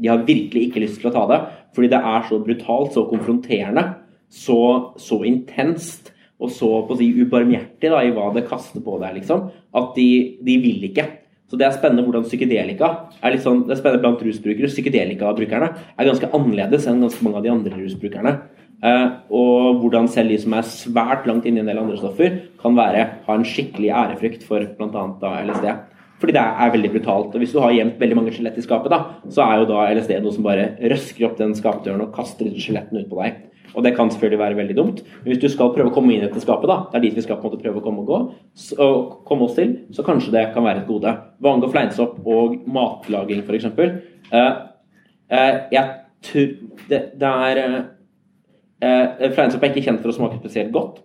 De 0.00 0.12
har 0.12 0.22
virkelig 0.26 0.68
ikke 0.68 0.84
lyst 0.84 1.02
til 1.02 1.10
å 1.10 1.14
ta 1.16 1.26
det, 1.32 1.40
fordi 1.76 1.90
det 1.92 2.00
er 2.12 2.24
så 2.28 2.38
brutalt, 2.40 2.94
så 2.94 3.04
konfronterende, 3.10 3.84
så, 4.30 4.60
så 5.00 5.20
intenst 5.28 6.12
og 6.40 6.52
så 6.54 6.68
på 6.88 6.96
å 6.96 6.98
si 6.98 7.10
ubarmhjertig 7.20 7.90
da, 7.92 8.02
i 8.04 8.12
hva 8.16 8.30
det 8.34 8.46
kaster 8.48 8.82
på 8.84 8.96
deg, 9.02 9.18
liksom. 9.20 9.50
At 9.76 9.92
de, 9.96 10.08
de, 10.40 10.56
vil 10.62 10.86
ikke. 10.88 11.06
Så 11.50 11.58
det 11.58 11.66
er 11.66 11.74
spennende 11.74 12.06
hvordan 12.06 12.24
psykedelika 12.28 12.88
er 13.20 13.34
litt 13.34 13.44
sånn, 13.44 13.64
det 13.66 13.74
er 13.74 13.80
spennende 13.82 14.04
blant 14.04 14.22
rusbrukere. 14.24 14.70
Psykedelikabrukerne 14.70 15.70
er 15.98 16.08
ganske 16.08 16.30
annerledes 16.36 16.88
enn 16.88 17.04
ganske 17.04 17.26
mange 17.26 17.40
av 17.40 17.46
de 17.46 17.52
andre 17.52 17.82
rusbrukerne. 17.82 18.34
Eh, 18.80 19.06
og 19.36 19.82
hvordan 19.82 20.08
selv 20.08 20.32
de 20.32 20.38
som 20.40 20.54
er 20.56 20.68
svært 20.68 21.26
langt 21.28 21.44
inne 21.44 21.60
i 21.60 21.64
en 21.64 21.68
del 21.68 21.82
andre 21.82 21.98
stoffer, 22.00 22.38
kan 22.62 22.78
være, 22.78 23.06
ha 23.26 23.36
en 23.36 23.44
skikkelig 23.46 23.92
ærefrykt 23.92 24.46
for 24.46 24.64
bl.a. 24.78 25.34
LSD. 25.44 25.68
Fordi 26.20 26.36
det 26.36 26.40
er 26.40 26.72
veldig 26.74 26.90
brutalt. 26.94 27.34
og 27.34 27.40
Hvis 27.40 27.52
du 27.56 27.60
har 27.64 27.74
gjemt 27.74 28.00
veldig 28.00 28.16
mange 28.16 28.32
skjelett 28.36 28.58
i 28.60 28.64
skapet, 28.64 28.92
da, 28.92 29.20
så 29.32 29.44
er 29.44 29.60
jo 29.60 29.70
da 29.72 29.86
LSD 29.92 30.18
noe 30.20 30.36
som 30.36 30.44
bare 30.44 30.74
røsker 30.92 31.28
opp 31.28 31.38
den 31.40 31.54
skapdøren 31.56 32.04
og 32.04 32.12
kaster 32.16 32.50
skjelettene 32.56 33.04
ut 33.04 33.12
på 33.12 33.20
deg. 33.20 33.38
Og 33.74 33.84
det 33.86 33.92
kan 33.96 34.10
selvfølgelig 34.10 34.40
være 34.40 34.58
veldig 34.58 34.76
dumt. 34.78 35.02
Men 35.22 35.32
hvis 35.32 35.42
du 35.42 35.48
skal 35.52 35.72
prøve 35.74 35.92
å 35.92 35.94
komme 35.94 36.14
inn 36.14 36.24
i 36.24 36.26
dette 36.26 36.56
da, 36.66 36.78
det 36.90 36.98
er 36.98 37.04
dit 37.04 37.18
vi 37.18 37.24
skal 37.24 37.38
på 37.38 37.46
en 37.46 37.52
måte 37.52 37.62
prøve 37.62 37.80
å 37.80 37.84
komme, 37.84 38.02
og 38.04 38.10
gå, 38.10 38.20
så, 38.58 38.88
komme 39.28 39.46
oss 39.46 39.56
til, 39.58 39.76
så 39.94 40.06
kanskje 40.06 40.34
det 40.34 40.48
kan 40.54 40.66
være 40.66 40.82
et 40.82 40.90
gode. 40.90 41.14
Hva 41.40 41.54
angår 41.54 41.72
fleinsopp 41.74 42.18
og 42.26 42.58
matlaging, 42.70 43.44
f.eks. 43.46 43.68
Uh, 43.70 44.40
uh, 45.30 45.54
jeg 45.70 45.86
tror 46.26 46.50
det, 46.90 47.04
det 47.20 47.30
er 47.50 47.62
uh, 47.68 49.30
Fleinsopp 49.36 49.62
er 49.64 49.72
ikke 49.72 49.86
kjent 49.86 50.02
for 50.02 50.12
å 50.12 50.16
smake 50.16 50.40
spesielt 50.40 50.74
godt. 50.74 51.00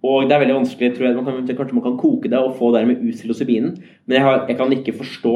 Og 0.00 0.24
det 0.28 0.32
er 0.32 0.40
veldig 0.40 0.62
vanskelig, 0.62 0.94
tror 0.96 1.06
jeg, 1.06 1.16
man 1.18 1.26
kan, 1.26 1.56
Kanskje 1.58 1.76
man 1.76 1.84
kan 1.84 1.98
koke 2.00 2.30
det 2.32 2.38
og 2.40 2.54
få 2.56 2.70
dermed 2.72 3.02
ut 3.02 3.18
psilocybinen, 3.18 3.74
men 4.08 4.16
jeg, 4.16 4.24
har, 4.24 4.46
jeg, 4.48 4.56
kan 4.56 4.72
ikke 4.72 4.96
forstå 4.96 5.34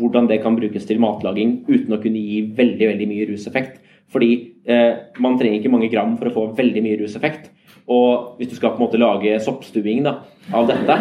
hvordan 0.00 0.26
det 0.30 0.40
kan 0.42 0.56
brukes 0.58 0.86
til 0.86 0.98
matlaging 1.02 1.60
uten 1.68 1.94
å 1.94 2.00
kunne 2.02 2.22
gi 2.22 2.42
veldig 2.58 2.90
veldig 2.90 3.08
mye 3.10 3.28
ruseffekt. 3.30 3.78
Fordi 4.10 4.30
eh, 4.66 4.92
man 5.22 5.38
trenger 5.38 5.60
ikke 5.60 5.72
mange 5.72 5.90
gram 5.92 6.16
for 6.18 6.30
å 6.30 6.34
få 6.34 6.46
veldig 6.58 6.84
mye 6.84 7.00
ruseffekt. 7.02 7.50
Og 7.90 8.38
hvis 8.38 8.50
du 8.50 8.56
skal 8.58 8.74
på 8.74 8.80
en 8.80 8.86
måte 8.86 9.00
lage 9.00 9.36
soppstuing 9.42 10.04
da, 10.06 10.20
av 10.54 10.70
dette, 10.70 10.96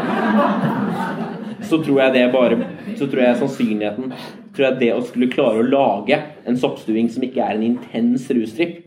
så 1.69 1.79
tror 1.83 2.03
jeg 2.05 2.13
det 2.15 2.27
bare 2.33 2.55
Så 2.97 3.05
tror 3.09 3.19
jeg 3.21 3.39
sannsynligheten 3.41 4.13
tror 4.55 4.65
jeg 4.65 4.79
det 4.79 4.91
å 4.95 5.03
skulle 5.05 5.31
klare 5.31 5.61
å 5.61 5.67
lage 5.67 6.17
en 6.47 6.57
soppstuing 6.59 7.09
som 7.13 7.23
ikke 7.25 7.43
er 7.45 7.57
en 7.57 7.67
intens 7.71 8.29
rustripp, 8.35 8.85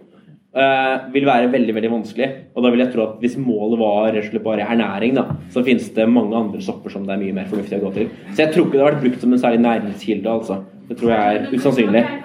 Uh, 0.52 1.06
vil 1.14 1.24
være 1.24 1.46
veldig 1.48 1.72
veldig 1.72 1.88
vanskelig. 1.88 2.26
Og 2.52 2.60
da 2.60 2.68
vil 2.74 2.82
jeg 2.82 2.92
tro 2.92 3.06
at 3.06 3.22
hvis 3.22 3.38
målet 3.40 3.78
var 3.80 4.10
rett 4.12 4.34
og 4.36 4.42
bare 4.44 4.66
ernæring, 4.68 5.14
da, 5.16 5.38
så 5.48 5.62
finnes 5.64 5.86
det 5.96 6.04
mange 6.12 6.36
andre 6.36 6.60
sopper 6.60 6.92
som 6.92 7.06
det 7.08 7.14
er 7.14 7.22
mye 7.22 7.36
mer 7.38 7.46
fornuftig 7.48 7.78
å 7.78 7.86
gå 7.86 7.92
til. 7.94 8.10
Så 8.34 8.42
jeg 8.42 8.52
tror 8.52 8.66
ikke 8.66 8.76
det 8.76 8.82
har 8.82 8.90
vært 8.90 9.06
brukt 9.06 9.24
som 9.24 9.32
en 9.32 9.40
særlig 9.40 9.62
næringskilde. 9.64 10.28
altså. 10.28 10.58
Det 10.88 10.98
tror 10.98 11.12
jeg 11.14 11.36
er 11.36 11.54
usannsynlig. 11.54 12.02
Jeg, 12.02 12.22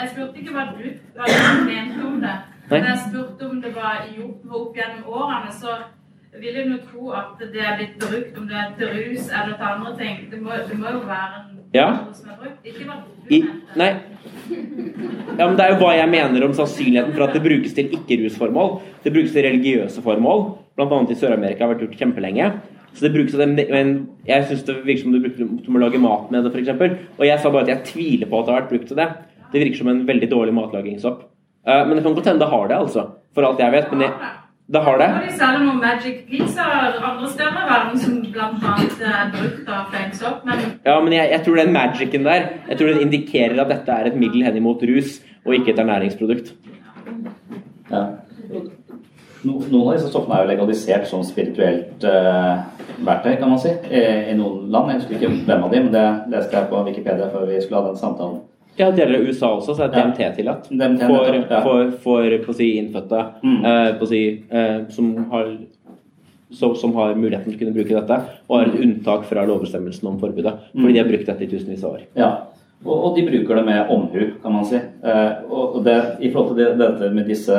jeg 0.00 0.08
spurte 0.12 0.38
ikke 0.40 0.52
hva 0.54 0.66
du 0.72 1.64
mente 1.66 2.04
om 2.06 2.20
det. 2.22 2.36
Men 2.70 2.86
jeg 2.88 2.98
spurte 3.08 3.48
om 3.48 3.58
det 3.62 3.72
var 3.74 4.04
gjort 4.16 4.54
opp 4.60 4.76
gjennom 4.76 5.08
årene, 5.20 5.50
så 5.52 5.80
vil 6.40 6.54
jeg 6.56 6.68
jo 6.70 6.78
tro 6.88 7.10
at 7.16 7.40
det 7.52 7.60
er 7.60 7.74
blitt 7.76 7.96
brukt, 8.00 8.38
om 8.40 8.46
det 8.48 8.56
er 8.56 8.70
til 8.78 8.92
rus 8.96 9.26
eller 9.28 9.56
til 9.58 9.66
andre 9.68 9.92
ting. 9.98 10.22
Det 10.30 10.38
må, 10.40 10.54
det 10.68 10.78
må 10.80 10.94
jo 10.94 11.02
være 11.08 11.42
noe 11.50 11.66
ja. 11.76 11.88
som 12.16 12.30
er 12.32 12.38
brukt. 12.40 12.62
Ikke 12.68 12.86
hva 12.88 13.00
du 13.02 13.34
I, 13.36 13.42
Nei. 13.80 13.90
Ja, 15.38 15.46
men 15.46 15.56
Det 15.58 15.64
er 15.64 15.74
jo 15.74 15.80
hva 15.82 15.92
jeg 15.96 16.12
mener 16.12 16.46
om 16.46 16.54
sannsynligheten 16.56 17.14
for 17.16 17.26
at 17.26 17.36
det 17.36 17.44
brukes 17.44 17.76
til 17.76 17.92
ikke-rusformål. 17.98 18.78
Det 19.04 19.12
brukes 19.12 19.34
til 19.34 19.46
religiøse 19.48 20.04
formål, 20.04 20.46
bl.a. 20.76 21.02
i 21.04 21.18
Sør-Amerika 21.18 21.66
har 21.66 21.74
vært 21.74 21.84
gjort 21.86 22.00
kjempelenge. 22.00 22.48
Så 22.92 23.06
det 23.06 23.12
brukes 23.14 23.32
til 23.32 23.54
men 23.72 23.92
Jeg 24.28 24.46
syns 24.48 24.64
det 24.68 24.76
virker 24.84 25.02
som 25.02 25.14
du 25.14 25.20
brukte 25.22 25.48
til 25.64 25.76
å 25.76 25.82
lage 25.82 26.00
mat 26.02 26.30
med 26.30 26.44
det, 26.44 26.52
f.eks. 26.52 27.08
Og 27.18 27.26
jeg 27.26 27.40
sa 27.40 27.50
bare 27.50 27.66
at 27.66 27.72
jeg 27.72 27.88
tviler 27.92 28.28
på 28.30 28.40
at 28.40 28.46
det 28.46 28.54
har 28.54 28.62
vært 28.62 28.72
brukt 28.74 28.88
til 28.90 29.00
det. 29.00 29.08
Det 29.52 29.64
virker 29.64 29.80
som 29.80 29.90
en 29.92 30.04
veldig 30.08 30.28
dårlig 30.30 30.54
matlagingssopp. 30.56 31.26
Uh, 31.62 31.82
men 31.86 31.96
det 31.96 32.04
kan 32.04 32.14
godt 32.16 32.30
hende 32.30 32.42
det 32.42 32.52
har 32.52 32.68
det, 32.68 32.78
altså. 32.84 33.08
For 33.34 33.46
alt 33.46 33.60
jeg 33.62 33.72
vet. 33.72 33.92
Men 33.92 34.06
jeg, 34.06 34.30
det 34.72 34.82
har 34.86 34.98
det. 34.98 35.08
Og 35.18 35.26
de 35.26 35.34
selger 35.36 35.64
noen 35.66 35.80
Magic 35.82 36.20
Pizza 36.28 36.66
andre 37.10 37.28
steder 37.32 37.58
i 37.58 37.68
verden 37.68 37.98
som 38.00 38.18
bl.a. 38.24 38.74
er 39.12 39.32
brukt 39.34 39.68
av 39.68 39.90
flamesopp. 39.92 40.44
Men 40.48 40.62
ja, 40.86 40.94
men 41.04 41.16
jeg, 41.16 41.30
jeg, 41.34 41.44
tror 41.44 41.60
den 41.60 41.74
magicen 41.74 42.28
der 42.28 42.46
Jeg 42.68 42.78
tror 42.78 42.92
den 42.92 43.02
indikerer 43.06 43.64
at 43.64 43.72
dette 43.72 43.98
er 43.98 44.10
et 44.10 44.18
middel 44.18 44.46
henimot 44.46 44.84
rus, 44.88 45.18
og 45.44 45.56
ikke 45.58 45.74
et 45.74 45.82
ernæringsprodukt. 45.82 46.54
Ja. 47.90 48.04
Noen 49.42 49.74
av 49.74 49.96
disse 49.96 50.10
stoffene 50.12 50.36
er 50.38 50.44
jo 50.44 50.50
legalisert 50.52 51.08
som 51.10 51.24
spirituelt 51.26 52.04
uh, 52.06 52.62
verktøy, 53.02 53.34
kan 53.40 53.50
man 53.50 53.58
si, 53.58 53.72
i, 53.90 54.02
i, 54.30 54.36
noen 54.38 54.68
land. 54.70 54.92
Jeg 54.92 55.00
husker 55.00 55.18
ikke 55.18 55.32
hvem 55.48 55.66
av 55.66 55.74
dem, 55.74 55.88
men 55.88 55.96
det 55.96 56.06
leste 56.30 56.58
jeg 56.58 56.70
på 56.70 56.82
Wikipedia 56.86 57.30
før 57.32 57.48
vi 57.50 57.58
skulle 57.62 57.80
ha 57.80 57.88
den 57.88 57.98
samtalen. 57.98 58.40
Ja, 58.78 58.88
det 58.88 59.02
gjelder 59.02 59.26
USA 59.26 59.50
også, 59.56 59.74
så 59.76 59.84
er 59.84 59.92
DMT 59.92 60.22
tillatt. 60.38 60.70
For, 60.70 61.34
ja. 61.34 61.60
for, 61.64 61.90
for, 62.04 62.36
på 62.46 62.54
å 62.54 62.56
si 62.56 62.70
innfødte 62.78 63.24
mm. 63.42 63.58
uh, 63.66 64.06
si, 64.08 64.22
uh, 64.54 64.78
som, 64.94 65.10
har, 65.34 65.50
så, 66.54 66.70
som, 66.78 66.94
har, 67.00 67.18
muligheten 67.18 67.50
til 67.50 67.58
å 67.58 67.64
kunne 67.64 67.76
bruke 67.76 67.98
dette, 67.98 68.38
og 68.46 68.56
har 68.60 68.70
et 68.70 68.80
unntak 68.86 69.26
fra 69.28 69.44
lovbestemmelsen 69.50 70.14
om 70.14 70.22
forbudet. 70.22 70.54
Fordi 70.70 70.86
mm. 70.86 70.94
de 70.94 71.02
har 71.02 71.10
brukt 71.10 71.34
dette 71.34 71.48
i 71.48 71.50
tusenvis 71.50 71.82
av 71.82 71.98
år. 71.98 72.06
Ja, 72.16 72.32
og, 72.86 73.12
de 73.18 73.26
bruker 73.26 73.58
det 73.58 73.66
med 73.66 73.90
omhu, 73.94 74.22
kan 74.42 74.54
man 74.54 74.64
si. 74.66 74.80
Og 75.50 75.82
det, 75.86 75.98
I 76.24 76.32
forhold 76.32 76.54
til 76.54 76.62
det, 76.62 76.72
dette 76.80 77.10
med 77.14 77.28
disse 77.30 77.58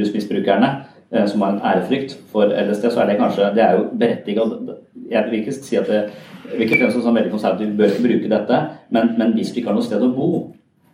rusmisbrukerne 0.00 0.70
eh, 1.12 1.26
som 1.26 1.42
har 1.42 1.52
en 1.52 1.64
ærefrykt 1.64 2.16
for 2.32 2.52
LSD, 2.52 2.90
så 2.90 3.00
er 3.00 3.10
det 3.10 3.18
kanskje 3.18 3.54
Det 3.54 3.64
er 3.64 3.72
jo 3.76 3.84
berettiget. 3.98 4.76
Jeg 5.10 5.24
vil 5.30 5.38
ikke 5.38 5.52
si 5.52 5.76
at 5.76 5.86
det 5.86 6.04
vil 6.52 6.66
ikke 6.66 6.78
fremstå 6.82 7.02
som 7.02 7.14
veldig 7.14 7.30
konservativt, 7.30 7.76
bør 7.76 7.84
ikke 7.84 8.06
bruke 8.08 8.30
dette, 8.36 8.60
men, 8.90 9.10
men, 9.18 9.32
hvis 9.32 9.52
du 9.52 9.60
ikke 9.60 9.68
har 9.68 9.76
noe 9.76 9.84
sted 9.84 10.02
å 10.02 10.12
bo, 10.12 10.28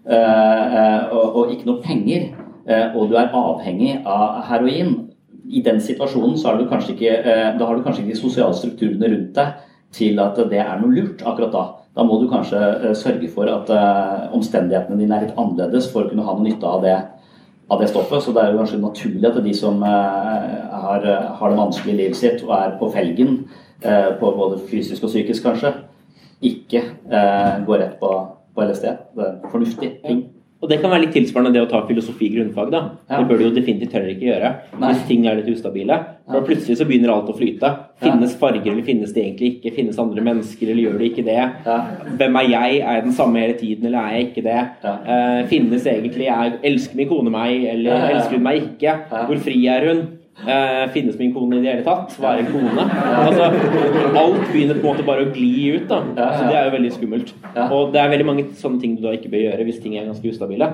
eh, 0.09 0.77
eh, 0.79 1.13
og, 1.13 1.37
og, 1.37 1.53
ikke 1.53 1.71
noe 1.71 1.83
penger, 1.83 2.33
og 2.95 3.11
du 3.11 3.19
er 3.21 3.35
avhengig 3.37 3.99
av 4.09 4.39
heroin, 4.49 4.95
i 5.45 5.61
den 5.61 5.81
situasjonen 5.85 6.39
så 6.41 6.49
har 6.49 6.57
du 6.57 6.69
kanskje 6.69 6.95
ikke, 6.95 7.17
da 7.59 7.67
har 7.67 7.77
du 7.77 7.83
kanskje 7.85 8.01
ikke 8.01 8.15
de 8.15 8.21
sosiale 8.23 8.57
strukturene 8.57 9.11
rundt 9.13 9.35
deg 9.37 9.59
til 9.93 10.23
at 10.23 10.39
det 10.49 10.63
er 10.63 10.79
noe 10.81 10.95
lurt 10.95 11.21
akkurat 11.21 11.53
da. 11.53 11.65
Da 11.93 12.07
må 12.09 12.17
du 12.23 12.25
kanskje 12.31 12.95
sørge 12.97 13.29
for 13.29 13.53
at 13.53 13.69
omstendighetene 14.33 14.97
dine 14.97 15.19
er 15.19 15.27
litt 15.27 15.37
annerledes 15.37 15.91
for 15.93 16.07
å 16.07 16.09
kunne 16.09 16.25
ha 16.25 16.33
noe 16.33 16.47
nytte 16.49 16.71
av 16.73 16.81
det, 16.87 16.97
av 17.71 17.81
det 17.81 17.89
stoffet. 17.91 18.23
Så 18.23 18.33
det 18.37 18.43
er 18.43 18.53
jo 18.53 18.61
kanskje 18.63 18.81
naturlig 18.83 19.29
at 19.31 19.45
de 19.45 19.55
som 19.57 19.83
har, 19.83 21.05
har 21.39 21.51
det 21.51 21.59
vanskelig 21.59 21.95
i 21.95 22.01
livet 22.03 22.19
sitt 22.19 22.43
og 22.45 22.53
er 22.59 22.75
på 22.81 22.91
felgen, 22.93 23.45
Eh, 23.85 24.13
på 24.21 24.31
både 24.37 24.61
fysisk 24.71 25.03
og 25.05 25.11
psykisk, 25.13 25.43
kanskje, 25.45 25.75
ikke 26.43 26.81
eh, 27.13 27.57
går 27.67 27.79
rett 27.83 27.99
på, 28.01 28.11
på 28.57 28.65
LSD. 28.65 28.87
Det 29.17 29.27
er 29.27 29.51
fornuftig 29.53 29.91
ting. 30.07 30.23
Og 30.65 30.71
Det 30.71 30.79
kan 30.81 30.95
være 30.95 31.05
litt 31.05 31.13
tilsvarende 31.13 31.53
det 31.53 31.61
å 31.61 31.69
ta 31.69 31.83
filosofi 31.85 32.31
grunnfag. 32.33 32.71
da. 32.73 32.81
Ja. 33.11 33.19
Det 33.19 33.29
bør 33.29 33.39
du 33.39 33.45
jo 33.45 33.55
definitivt 33.55 33.93
heller 33.93 34.15
ikke 34.15 34.31
gjøre 34.31 34.53
Nei. 34.81 34.93
hvis 34.93 35.03
ting 35.07 35.27
er 35.29 35.37
litt 35.37 35.51
ustabile. 35.53 35.99
For 36.25 36.41
ja. 36.41 36.47
Plutselig 36.47 36.79
så 36.79 36.87
begynner 36.89 37.13
alt 37.13 37.29
å 37.29 37.37
flyte. 37.37 37.69
Finnes 38.01 38.33
ja. 38.33 38.39
farger, 38.41 38.73
eller 38.73 38.87
finnes 38.87 39.13
det 39.13 39.27
egentlig 39.27 39.51
ikke? 39.59 39.75
Finnes 39.77 40.01
andre 40.01 40.25
mennesker, 40.25 40.71
eller 40.73 40.87
gjør 40.87 40.97
det 41.03 41.11
ikke 41.11 41.27
det? 41.27 41.45
Hvem 42.17 42.41
er 42.41 42.49
jeg? 42.49 42.81
Er 42.81 42.97
jeg 42.97 43.05
den 43.05 43.17
samme 43.21 43.45
hele 43.45 43.59
tiden, 43.61 43.87
eller 43.91 43.99
er 44.01 44.17
jeg 44.17 44.31
ikke 44.31 44.47
det? 44.49 44.59
Uh, 44.85 45.41
finnes 45.53 45.87
egentlig 45.93 46.29
jeg, 46.31 46.59
Elsker 46.65 46.97
min 46.97 47.11
kone 47.13 47.35
meg, 47.35 47.69
eller 47.75 48.09
elsker 48.15 48.39
hun 48.39 48.49
meg 48.49 48.63
ikke? 48.63 48.97
Hvor 49.13 49.45
fri 49.45 49.59
er 49.69 49.91
hun? 49.91 50.05
Eh, 50.43 50.91
finnes 50.91 51.19
min 51.19 51.33
kone 51.35 51.57
i 51.57 51.63
det 51.63 51.71
hele 51.71 51.85
tatt? 51.87 52.17
Hva 52.19 52.35
er 52.35 52.43
en 52.43 52.49
kone? 52.51 52.85
Altså, 53.25 53.47
alt 54.19 54.49
begynner 54.51 54.81
på 54.81 54.89
en 54.89 54.89
måte 54.91 55.07
bare 55.07 55.27
å 55.27 55.31
gli 55.33 55.77
ut. 55.77 55.87
da 55.89 56.01
Så 56.35 56.49
Det 56.49 56.57
er 56.59 56.67
jo 56.67 56.75
veldig 56.75 56.93
skummelt. 56.97 57.33
Og 57.71 57.93
det 57.95 58.01
er 58.03 58.11
veldig 58.11 58.27
mange 58.27 58.45
sånne 58.59 58.81
ting 58.83 58.97
du 58.97 59.05
da 59.07 59.15
ikke 59.15 59.31
bør 59.33 59.45
gjøre 59.47 59.69
hvis 59.69 59.81
ting 59.83 59.95
er 59.97 60.09
ganske 60.09 60.33
ustabile. 60.33 60.71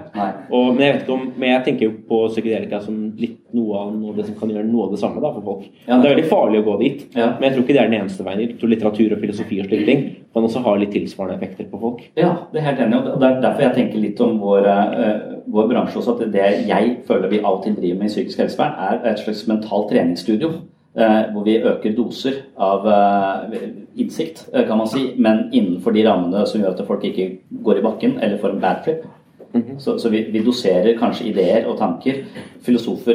Og, 0.48 0.72
men 0.74 0.86
jeg 0.86 0.94
vet 0.94 1.04
ikke 1.04 1.16
om 1.18 1.26
Men 1.36 1.52
jeg 1.52 1.64
tenker 1.68 1.86
jo 1.86 1.92
på 2.08 2.22
psykedelika 2.32 2.80
som 2.84 2.96
litt 3.20 3.38
noe 3.56 3.78
av 3.78 3.92
noe 3.94 4.14
det 4.16 4.26
som 4.28 4.36
kan 4.38 4.50
gjøre 4.52 4.68
noe 4.68 4.86
av 4.86 4.94
det 4.94 5.00
samme 5.02 5.22
da 5.22 5.32
for 5.34 5.44
folk. 5.44 5.68
Det 5.86 5.94
er 5.94 6.14
veldig 6.14 6.28
farlig 6.30 6.60
å 6.62 6.66
gå 6.68 6.76
dit, 6.80 7.06
men 7.14 7.46
jeg 7.46 7.54
tror 7.54 7.64
ikke 7.64 7.76
det 7.76 7.82
er 7.82 7.90
den 7.90 8.00
eneste 8.00 8.26
veien 8.26 8.42
dit. 8.44 8.66
Litteratur 8.70 9.16
og 9.16 9.22
filosofi 9.24 9.58
og 9.60 9.66
slike 9.66 9.88
ting 9.88 10.04
kan 10.30 10.46
også 10.46 10.62
ha 10.62 10.76
litt 10.78 10.92
tilsvarende 10.94 11.40
effekter 11.40 11.66
på 11.70 11.80
folk. 11.80 12.04
Ja, 12.18 12.30
det 12.52 12.60
er 12.60 12.68
helt 12.68 12.82
enig. 12.84 13.00
Og 13.00 13.18
det 13.18 13.28
er 13.28 13.40
derfor 13.42 13.66
jeg 13.66 13.76
tenker 13.78 14.02
litt 14.04 14.20
om 14.22 14.36
vår, 14.38 14.68
uh, 14.68 15.39
vår 15.46 15.68
bransje 15.68 16.00
også. 16.00 16.16
At 16.16 16.32
det 16.32 16.48
jeg 16.68 16.96
føler 17.06 17.30
vi 17.30 17.40
av 17.44 17.58
og 17.58 17.64
til 17.64 17.76
driver 17.76 17.98
med 17.98 18.10
i 18.10 18.14
psykisk 18.14 18.42
helsevern, 18.42 18.76
er 18.78 19.12
et 19.12 19.22
slags 19.22 19.46
mentalt 19.48 19.90
treningsstudio. 19.92 20.52
Uh, 20.90 21.30
hvor 21.32 21.44
vi 21.46 21.52
øker 21.62 21.92
doser 21.94 22.40
av 22.58 22.82
uh, 22.82 23.58
innsikt, 23.94 24.48
kan 24.50 24.78
man 24.78 24.88
si, 24.90 25.04
men 25.22 25.44
innenfor 25.52 25.94
de 25.94 26.02
rammene 26.02 26.42
som 26.50 26.58
gjør 26.58 26.74
at 26.74 26.82
folk 26.88 27.04
ikke 27.06 27.28
går 27.62 27.78
i 27.78 27.84
bakken 27.84 28.16
eller 28.18 28.40
får 28.42 28.56
en 28.56 28.60
bad 28.60 28.82
trip. 28.84 29.06
Mm 29.52 29.62
-hmm. 29.62 29.78
Så, 29.78 29.98
så 29.98 30.08
vi, 30.08 30.26
vi, 30.32 30.44
doserer 30.44 30.98
kanskje 30.98 31.28
ideer 31.28 31.66
og 31.66 31.78
tanker. 31.78 32.14
Filosofer, 32.62 33.14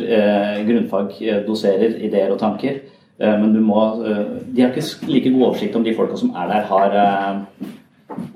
grunnfag, 0.67 1.11
doserer 1.47 2.03
ideer 2.03 2.31
og 2.31 2.39
tanker. 2.39 2.79
Eh, 3.19 3.39
men 3.39 3.53
du 3.55 3.61
må 3.63 3.79
eh, 4.03 4.23
De 4.51 4.61
har 4.61 4.73
ikke 4.73 5.07
like 5.07 5.31
god 5.31 5.47
oversikt 5.49 5.75
om 5.75 5.83
de 5.85 5.95
folka 5.95 6.17
som 6.19 6.33
er 6.35 6.51
der, 6.51 6.65
har 6.71 6.97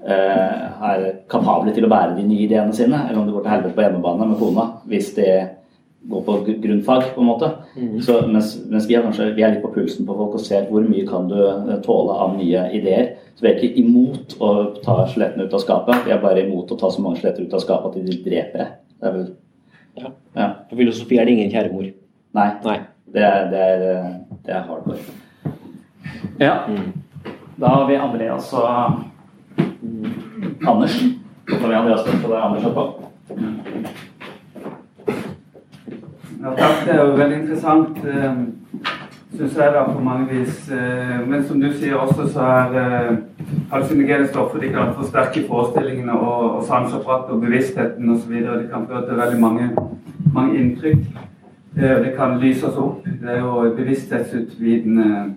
er 0.06 1.06
eh, 1.06 1.16
kapable 1.32 1.74
til 1.76 1.86
å 1.88 1.92
bære 1.92 2.18
de 2.18 2.26
nye 2.28 2.46
ideene 2.46 2.76
sine, 2.76 3.06
eller 3.08 3.22
om 3.22 3.28
det 3.28 3.36
går 3.36 3.46
til 3.46 3.54
helvete 3.54 3.78
på 3.78 3.86
hjemmebane 3.86 4.28
med 4.30 4.40
kona 4.42 4.68
hvis 4.90 5.14
det 5.18 5.32
går 6.10 6.22
på 6.24 6.36
grunnfag, 6.64 7.10
på 7.16 7.22
en 7.22 7.28
måte. 7.28 7.50
Mm. 7.76 7.98
Så, 8.02 8.22
mens, 8.28 8.54
mens, 8.70 8.88
vi, 8.88 8.96
er 8.96 9.04
kanskje, 9.04 9.34
vi 9.36 9.44
er 9.44 9.56
litt 9.56 9.64
på 9.64 9.72
pulsen 9.74 10.08
på 10.08 10.16
folk 10.16 10.38
og 10.38 10.44
ser 10.44 10.70
hvor 10.70 10.86
mye 10.88 11.08
kan 11.08 11.28
du 11.28 11.40
tåle 11.86 12.16
av 12.24 12.38
nye 12.38 12.70
ideer. 12.78 13.12
Så 13.36 13.44
vi 13.44 13.52
er 13.52 13.60
ikke 13.60 13.84
imot 13.84 14.38
å 14.40 14.54
ta 14.84 15.02
skjelettene 15.10 15.48
ut 15.48 15.58
av 15.58 15.64
skapet, 15.64 16.06
vi 16.08 16.16
er 16.16 16.24
bare 16.24 16.46
imot 16.46 16.72
å 16.72 16.80
ta 16.80 16.92
så 16.94 17.04
mange 17.04 17.20
skjeletter 17.20 17.48
ut 17.48 17.58
av 17.58 17.66
skapet 17.66 18.00
at 18.00 18.08
de 18.08 18.22
dreper 18.26 18.64
det. 18.64 18.70
det 19.00 19.10
er 19.10 19.18
vel, 19.18 19.28
ja. 20.00 20.14
ja. 20.40 20.50
For 20.70 20.80
filosofi 20.80 21.20
er 21.20 21.28
det 21.28 21.36
ingen 21.36 21.54
kjæremor. 21.54 21.92
Nei. 22.40 22.50
Nei. 22.66 22.80
Det 23.10 23.22
er, 23.26 23.46
det 23.50 23.62
er, 23.66 23.86
det 24.46 24.54
er 24.54 24.66
hardcore. 24.68 25.02
Ja. 26.40 26.56
Da 27.60 27.72
har 27.74 27.88
vi 27.90 27.96
Andreas 28.00 28.52
og 28.56 29.00
Anders. 30.68 31.04
Så 31.50 31.56
tar 31.56 31.68
vi 31.68 31.74
Andreas 31.74 32.08
først, 32.08 32.24
og 32.24 32.30
det 32.30 32.38
er 32.38 32.42
Anders 32.42 32.64
etterpå. 32.64 33.00
Ja, 36.44 36.50
takk. 36.58 36.86
Det 36.86 36.94
er 36.94 37.06
jo 37.06 37.16
veldig 37.16 37.38
interessant, 37.38 37.98
eh, 37.98 38.36
syns 39.38 39.58
jeg, 39.58 39.74
da, 39.74 39.84
på 39.84 40.04
mange 40.04 40.28
vis. 40.30 40.70
Eh, 40.72 41.28
men 41.28 41.44
som 41.44 41.62
du 41.62 41.72
sier 41.74 41.96
også, 41.96 42.28
så 42.34 42.40
er 42.40 42.78
eh, 42.84 43.18
hallusinogene 43.72 44.28
stoffer 44.28 44.60
de 44.60 44.70
kan 44.70 44.94
forsterke 44.96 45.44
forestillingene 45.48 46.14
og, 46.14 46.56
og 46.56 46.64
sanseapparatet 46.68 47.36
og 47.36 47.42
bevisstheten 47.42 48.10
osv. 48.10 48.32
De 48.32 48.70
kan 48.72 48.88
føre 48.88 49.06
til 49.08 49.18
veldig 49.20 49.42
mange, 49.42 49.70
mange 50.34 50.60
inntrykk. 50.60 51.04
Det 51.76 52.14
kan 52.18 52.40
lyses 52.40 52.76
opp. 52.76 53.06
Det 53.06 53.30
er 53.30 53.40
jo 53.40 53.76
bevissthetsutvidende. 53.78 55.36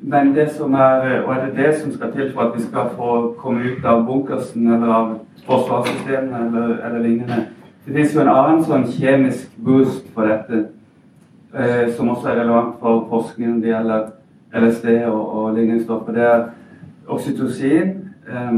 Men 0.00 0.34
det 0.34 0.50
som 0.52 0.74
er, 0.74 1.22
og 1.22 1.34
er 1.34 1.46
det 1.46 1.56
det 1.56 1.80
som 1.80 1.92
skal 1.92 2.12
til 2.12 2.32
for 2.34 2.40
at 2.40 2.56
vi 2.56 2.62
skal 2.62 2.90
få 2.96 3.34
komme 3.38 3.60
ut 3.64 3.84
av 3.84 4.04
bunkersen 4.06 4.66
eller 4.72 4.92
av 4.92 5.14
forsvarssystemene 5.46 6.46
eller, 6.46 6.74
eller 6.86 7.02
lignende? 7.02 7.46
Det 7.86 7.94
finnes 7.94 8.14
jo 8.14 8.20
en 8.20 8.32
annen 8.32 8.64
sånn 8.66 8.84
kjemisk 8.92 9.52
boost 9.64 10.08
for 10.14 10.28
dette, 10.28 10.66
eh, 11.54 11.86
som 11.96 12.10
også 12.12 12.28
er 12.28 12.40
relevant 12.42 12.76
for 12.80 13.06
forskningen 13.08 13.62
det 13.62 13.70
gjelder 13.70 14.08
LSD 14.52 14.88
og, 15.06 15.22
og 15.22 15.54
lignende 15.56 15.84
stoffer. 15.84 16.12
Det 16.12 16.26
er 16.26 16.44
oksytocin, 17.06 17.94
eh, 18.28 18.52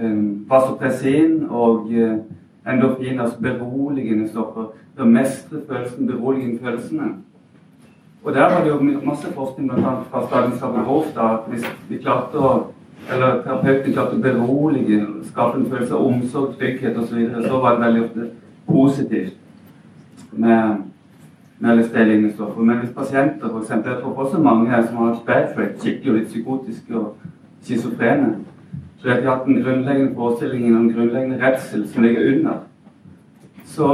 eh, 0.00 0.18
vasopressin 0.50 1.46
og 1.50 1.92
eh, 1.92 2.18
endorfin, 2.66 3.20
altså 3.20 3.38
beroligende 3.40 4.28
stoffer 4.28 4.72
Det 4.96 5.04
å 5.04 5.06
mestre 5.12 5.58
følelsen, 5.68 6.06
beroligende 6.08 6.62
følelsene. 6.64 7.08
Og 8.26 8.34
der 8.34 8.48
var 8.50 8.64
det 8.64 8.70
jo 8.72 9.00
masse 9.06 9.28
forskning 9.34 9.70
bl.a. 9.70 9.90
fra 10.10 10.26
Statens 10.26 10.60
Hofstad 10.60 11.28
at 11.30 11.44
hvis 11.50 11.66
vi 11.88 12.00
klarte 12.02 12.40
å 12.42 12.54
eller 13.06 13.42
terapeuten 13.44 13.92
klarte 13.94 14.16
å 14.16 14.22
berolige, 14.22 14.96
skape 15.28 15.60
en 15.60 15.68
følelse 15.70 15.94
av 15.94 16.06
omsorg, 16.08 16.56
trygghet 16.58 16.96
osv., 16.98 17.10
så, 17.10 17.18
videre, 17.20 17.42
så 17.44 17.60
var 17.62 17.76
det 17.76 17.84
veldig 17.84 18.02
ofte 18.02 18.26
positivt 18.66 20.32
med, 20.32 20.80
med 21.58 21.78
LSD-lignende 21.78 22.32
stoffer. 22.34 22.66
Men 22.66 22.80
hvis 22.82 22.96
pasienter 22.96 23.52
f.eks. 23.52 23.70
Jeg 23.70 24.00
tror 24.00 24.24
også 24.24 24.42
mange 24.42 24.70
her 24.70 24.82
som 24.88 24.98
har 24.98 25.12
hatt 25.12 25.22
bad 25.28 25.54
track, 25.54 25.76
skikkelig 25.84 26.16
litt 26.16 26.32
psykotiske 26.32 26.98
og 26.98 27.28
schizofrene, 27.62 28.32
så 28.98 29.08
de 29.08 29.14
har 29.20 29.36
hatt 29.36 29.46
en 29.46 29.62
grunnleggende 29.62 30.16
forestilling 30.18 30.66
og 30.72 30.80
en 30.80 30.92
grunnleggende 30.96 31.38
redsel 31.44 31.86
som 31.92 32.02
ligger 32.02 32.26
under. 32.32 32.58
Så 33.70 33.92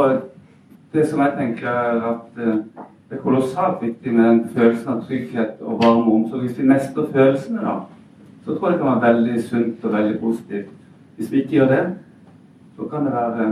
det 0.96 1.04
som 1.10 1.20
jeg 1.20 1.36
tenker 1.36 1.68
er 1.68 2.08
at 2.14 2.40
eh, 2.40 2.88
det 3.12 3.18
er 3.18 3.24
kolossalt 3.26 3.82
viktig 3.82 4.12
med 4.16 4.24
den 4.24 4.38
følelsen 4.54 4.88
av 4.88 5.00
trygghet 5.04 5.58
og 5.60 5.82
varme 5.82 6.12
omsorg. 6.14 6.46
Hvis 6.46 6.54
vi 6.56 6.64
mestrer 6.64 7.10
følelsene, 7.12 7.60
da, 7.60 7.74
så 8.40 8.54
tror 8.54 8.70
jeg 8.70 8.78
det 8.78 8.80
kan 8.80 8.88
være 8.88 9.02
veldig 9.10 9.42
sunt 9.50 9.84
og 9.84 9.92
veldig 9.92 10.14
positivt. 10.20 10.70
Hvis 11.18 11.28
vi 11.32 11.42
ikke 11.42 11.58
gjør 11.58 11.68
det, 11.74 11.82
så 12.78 12.86
kan 12.88 13.04
det 13.04 13.12
være 13.12 13.50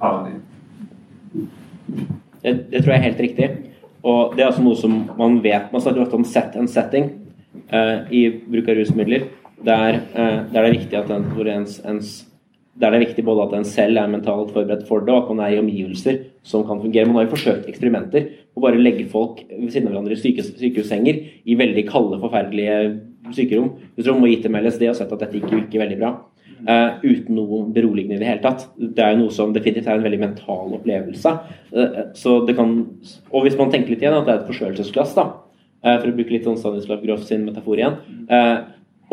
farlig. 0.00 0.32
Det, 2.42 2.56
det, 2.72 2.82
tror 2.82 2.92
jeg 2.92 2.98
er 2.98 3.06
helt 3.06 3.22
riktig. 3.28 3.48
Og 4.02 4.34
det 4.34 4.42
er 4.42 4.50
altså 4.50 4.66
noe 4.66 4.82
som 4.82 4.96
man 5.22 5.38
vet 5.44 5.70
Man 5.72 5.80
snakker 5.80 6.02
ofte 6.02 6.18
om 6.18 6.26
set 6.26 6.58
and 6.58 6.68
setting 6.68 7.12
uh, 7.70 8.10
i 8.10 8.26
bruk 8.42 8.74
av 8.74 8.80
rusmidler. 8.80 9.28
Der, 9.64 10.00
uh, 10.18 10.50
der 10.50 10.50
det 10.50 10.64
er 10.64 10.78
viktig 10.80 10.98
at 10.98 11.14
den, 11.14 11.30
en, 11.30 11.52
ens, 11.60 11.78
ens, 11.86 12.10
der 12.74 12.90
det 12.90 12.98
er 12.98 13.04
viktig 13.06 13.24
både 13.26 13.46
at 13.46 13.52
en 13.54 13.66
selv 13.68 13.98
er 14.00 14.10
mentalt 14.10 14.50
forberedt 14.50 14.86
for 14.88 15.04
det, 15.06 15.14
og 15.14 15.24
at 15.24 15.30
man 15.30 15.44
er 15.44 15.54
i 15.54 15.60
omgivelser 15.62 16.18
som 16.42 16.64
kan 16.66 16.80
fungere. 16.82 17.06
Man 17.06 17.20
har 17.20 17.28
jo 17.28 17.36
forsøkt 17.36 17.68
eksperimenter 17.70 18.26
på 18.54 18.62
bare 18.64 18.80
legge 18.82 19.06
folk 19.10 19.44
ved 19.46 19.70
siden 19.70 19.88
av 19.88 19.94
hverandre 19.94 20.16
i 20.16 20.18
sykehus, 20.18 20.50
sykehussenger 20.58 21.20
i 21.46 21.58
veldig 21.58 21.84
kalde, 21.86 22.18
forferdelige 22.22 22.78
sykerom. 23.34 23.70
Hvis 23.94 24.10
man 24.10 24.20
må 24.24 24.32
gitt 24.32 24.48
dem 24.48 24.58
LSD 24.58 24.88
og 24.90 24.98
sett 24.98 25.14
at 25.14 25.22
dette 25.22 25.38
ikke 25.38 25.54
virker 25.54 25.84
veldig 25.84 26.00
bra. 26.02 26.12
Uh, 26.64 26.96
uten 27.04 27.36
noe 27.36 27.58
beroligende 27.76 28.16
i 28.16 28.22
det 28.22 28.28
hele 28.28 28.42
tatt. 28.42 28.66
Det 28.78 29.02
er 29.04 29.12
jo 29.12 29.22
noe 29.22 29.32
som 29.36 29.50
definitivt 29.52 29.88
er 29.90 29.98
en 29.98 30.06
veldig 30.06 30.20
mental 30.22 30.72
opplevelse. 30.78 31.32
Uh, 31.74 31.98
så 32.16 32.38
det 32.48 32.56
kan, 32.58 32.72
og 33.30 33.44
hvis 33.44 33.58
man 33.60 33.70
tenker 33.72 33.92
litt 33.92 34.02
igjen 34.02 34.16
at 34.16 34.24
det 34.24 34.32
er 34.32 34.40
et 34.40 34.48
forstørrelsesglass, 34.48 35.12
da, 35.18 35.26
uh, 35.84 35.96
for 35.98 36.08
å 36.08 36.14
bruke 36.16 36.32
litt 36.32 36.48
sånn 36.48 36.56
Stanislav 36.58 37.04
Groff 37.04 37.26
sin 37.28 37.44
metafor 37.44 37.82
igjen 37.82 38.00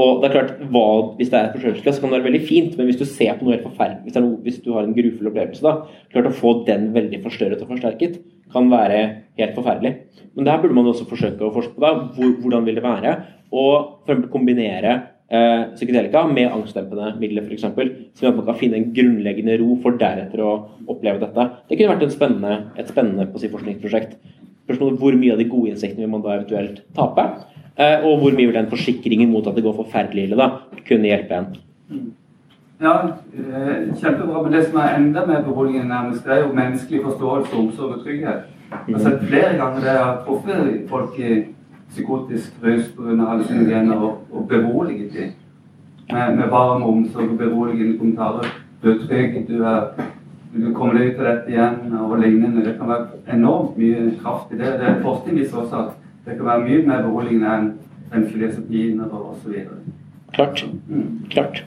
og 0.02 0.22
det 0.22 0.30
er 0.30 0.36
klart, 0.36 0.52
hva, 0.74 0.84
Hvis 1.18 1.32
det 1.32 1.38
er 1.38 1.48
et 1.48 1.56
forstørrelsesglass, 1.56 2.02
kan 2.02 2.12
det 2.12 2.20
være 2.20 2.30
veldig 2.30 2.44
fint, 2.48 2.76
men 2.78 2.90
hvis 2.90 3.00
du 3.00 3.06
ser 3.06 3.38
på 3.38 3.46
noe 3.46 3.56
helt 3.56 3.68
forferdelig, 3.68 4.04
hvis, 4.08 4.20
noe, 4.20 4.42
hvis 4.46 4.60
du 4.66 4.72
har 4.76 4.88
en 4.88 4.96
grufull 4.98 5.32
opplevelse, 5.32 5.64
da, 5.66 6.04
klart 6.14 6.30
å 6.30 6.36
få 6.36 6.54
den 6.68 6.90
veldig 6.96 7.22
forstørret 7.26 7.64
og 7.64 7.74
forsterket 7.74 8.20
kan 8.52 8.68
være 8.72 9.00
helt 9.40 9.56
forferdelig. 9.56 9.94
Men 10.36 10.48
der 10.48 10.60
burde 10.62 10.76
man 10.76 10.90
også 10.92 11.08
forsøke 11.10 11.48
å 11.48 11.54
forske 11.56 11.76
på 11.76 11.84
da, 11.84 11.94
hvordan 12.18 12.68
vil 12.68 12.78
det 12.80 12.86
være 12.86 13.16
å 13.52 13.66
kombinere 14.32 14.94
eh, 15.32 15.64
psykedelika 15.76 16.24
med 16.32 16.52
angstdempende 16.52 17.14
midler 17.22 17.48
f.eks. 17.48 17.68
Sånn 18.20 18.32
at 18.32 18.38
man 18.40 18.48
kan 18.48 18.60
finne 18.60 18.80
en 18.80 18.92
grunnleggende 18.96 19.58
ro 19.62 19.78
for 19.84 20.00
deretter 20.00 20.44
å 20.44 20.52
oppleve 20.92 21.24
dette. 21.24 21.48
Det 21.70 21.80
kunne 21.80 21.96
vært 21.96 22.16
spennende, 22.16 22.60
et 22.80 22.92
spennende 22.92 23.28
si, 23.36 23.52
forskningsprosjekt. 23.52 24.20
Spørsmålet 24.68 25.02
Hvor 25.02 25.18
mye 25.20 25.34
av 25.34 25.42
de 25.42 25.50
gode 25.52 25.74
insektene 25.74 26.06
vil 26.06 26.14
man 26.14 26.24
da 26.24 26.38
eventuelt 26.38 26.84
tape? 26.96 27.28
Eh, 27.80 28.04
og 28.04 28.18
hvor 28.20 28.34
mye 28.36 28.48
vil 28.48 28.56
den 28.56 28.70
forsikringen 28.70 29.32
mot 29.32 29.48
at 29.48 29.56
det 29.56 29.64
går 29.64 29.76
forferdelig 29.76 30.24
ille, 30.24 30.40
da, 30.40 30.50
kunne 30.88 31.08
hjelpe 31.08 31.38
en? 31.38 31.46
Ja, 32.82 32.96
eh, 33.34 33.94
kjempebra. 34.02 34.42
Men 34.44 34.54
det 34.54 34.66
som 34.66 34.80
er 34.82 34.96
enda 34.98 35.26
mer 35.26 35.44
beroligende, 35.44 35.88
nærmest, 35.88 36.26
det 36.26 36.34
er 36.34 36.42
jo 36.48 36.54
menneskelig 36.54 37.04
forståelse, 37.04 37.56
omsorg 37.56 37.98
og 37.98 38.04
trygghet. 38.04 38.50
Jeg 38.88 38.96
har 38.96 39.04
sett 39.04 39.24
flere 39.28 39.58
ganger 39.58 39.80
det 39.80 39.92
jeg 39.92 40.04
har 40.04 40.24
truffet 40.26 40.86
folk 40.90 41.20
i 41.20 41.44
psykotisk 41.92 42.54
rus 42.64 42.92
pga. 42.96 43.26
hallusinogener 43.26 43.96
og, 43.96 44.18
og 44.32 44.48
beroliget 44.48 45.14
dem 45.14 45.32
med, 46.12 46.36
med 46.36 46.50
varm 46.50 46.84
omsorg 46.84 47.30
og 47.30 47.38
beroligende 47.38 47.98
kommentarer. 47.98 48.48
Du 48.84 48.92
er 48.92 49.08
trygg, 49.08 49.48
du, 49.48 49.64
er, 49.64 49.82
du 50.56 50.74
kommer 50.74 50.98
deg 50.98 51.12
ut 51.12 51.20
av 51.20 51.28
dette 51.28 51.52
igjen 51.52 51.98
og 52.00 52.18
lignende. 52.20 52.66
Det 52.66 52.78
kan 52.80 52.90
være 52.90 53.36
enormt 53.36 53.78
mye 53.78 54.16
kraft 54.24 54.54
i 54.54 54.58
det. 54.58 54.72
det 54.80 54.96
forskning 55.04 55.40
viser 55.40 55.58
også 55.58 55.84
at 55.84 56.01
det 56.26 56.38
kan 56.38 56.46
være 56.46 56.64
mye 56.66 56.88
mer 56.88 57.02
beroligende 57.02 57.54
enn 57.58 57.72
benzodiazepiner 58.12 59.14
osv. 59.16 59.54
Klart. 60.34 60.66
Mm. 60.88 61.26
Klart. 61.30 61.64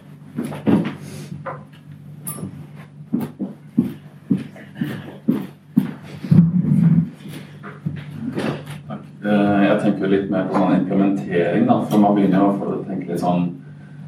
Eh, 9.25 9.65
jeg 9.65 9.81
tenker 9.83 10.13
litt 10.13 10.31
mer 10.31 10.47
på 10.49 10.61
sånn 10.61 10.79
implementering. 10.79 11.67
Da. 11.67 11.81
For 11.89 11.99
man 11.99 12.15
begynner 12.15 12.45
jo 12.45 12.49
å 12.55 12.81
tenke 12.87 13.11
litt 13.11 13.23
sånn 13.25 13.53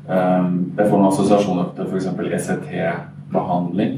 Jeg 0.06 0.86
får 0.86 0.92
noen 1.00 1.08
assosiasjoner 1.08 1.72
til 1.74 1.88
f.eks. 1.90 2.04
ECT-behandling. 2.38 3.96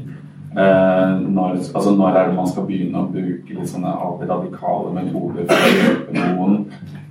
Eh, 0.49 1.19
når, 1.29 1.59
altså 1.75 1.91
når 1.93 2.15
er 2.15 2.27
det 2.27 2.35
man 2.39 2.47
skal 2.49 2.65
begynne 2.65 3.03
å 3.03 3.09
bruke 3.13 3.53
litt 3.53 3.69
sånne 3.69 3.91
radikale 4.25 4.93
metoder 4.95 5.45
for 5.45 5.67
å 5.67 5.75
hjelpe 5.75 6.15
noen? 6.15 6.63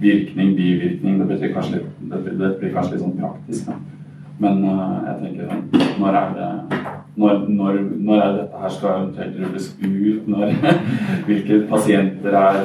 Virkning, 0.02 0.56
bivirkning. 0.58 1.20
Det, 1.20 1.28
betyr 1.30 1.54
kanskje 1.54 1.78
litt, 1.78 1.94
det, 2.10 2.50
blir 2.58 2.74
kanskje 2.74 2.96
litt 2.96 3.04
sånn 3.04 3.16
praktisk. 3.20 3.70
Da. 3.70 3.78
Men 4.38 4.60
uh, 4.62 4.98
jeg 5.02 5.16
tenker 5.24 5.96
Når 5.98 6.14
er 6.14 6.34
det 6.36 6.50
når, 7.18 7.40
når, 7.50 7.78
når 8.06 8.20
er 8.22 8.36
dette 8.36 8.60
her 8.62 8.70
skal 8.70 8.92
eventuelt 8.92 9.40
rulles 9.42 9.72
ut? 9.82 10.28
Når, 10.30 10.52
hvilke 11.26 11.64
pasienter 11.70 12.36
er 12.38 12.60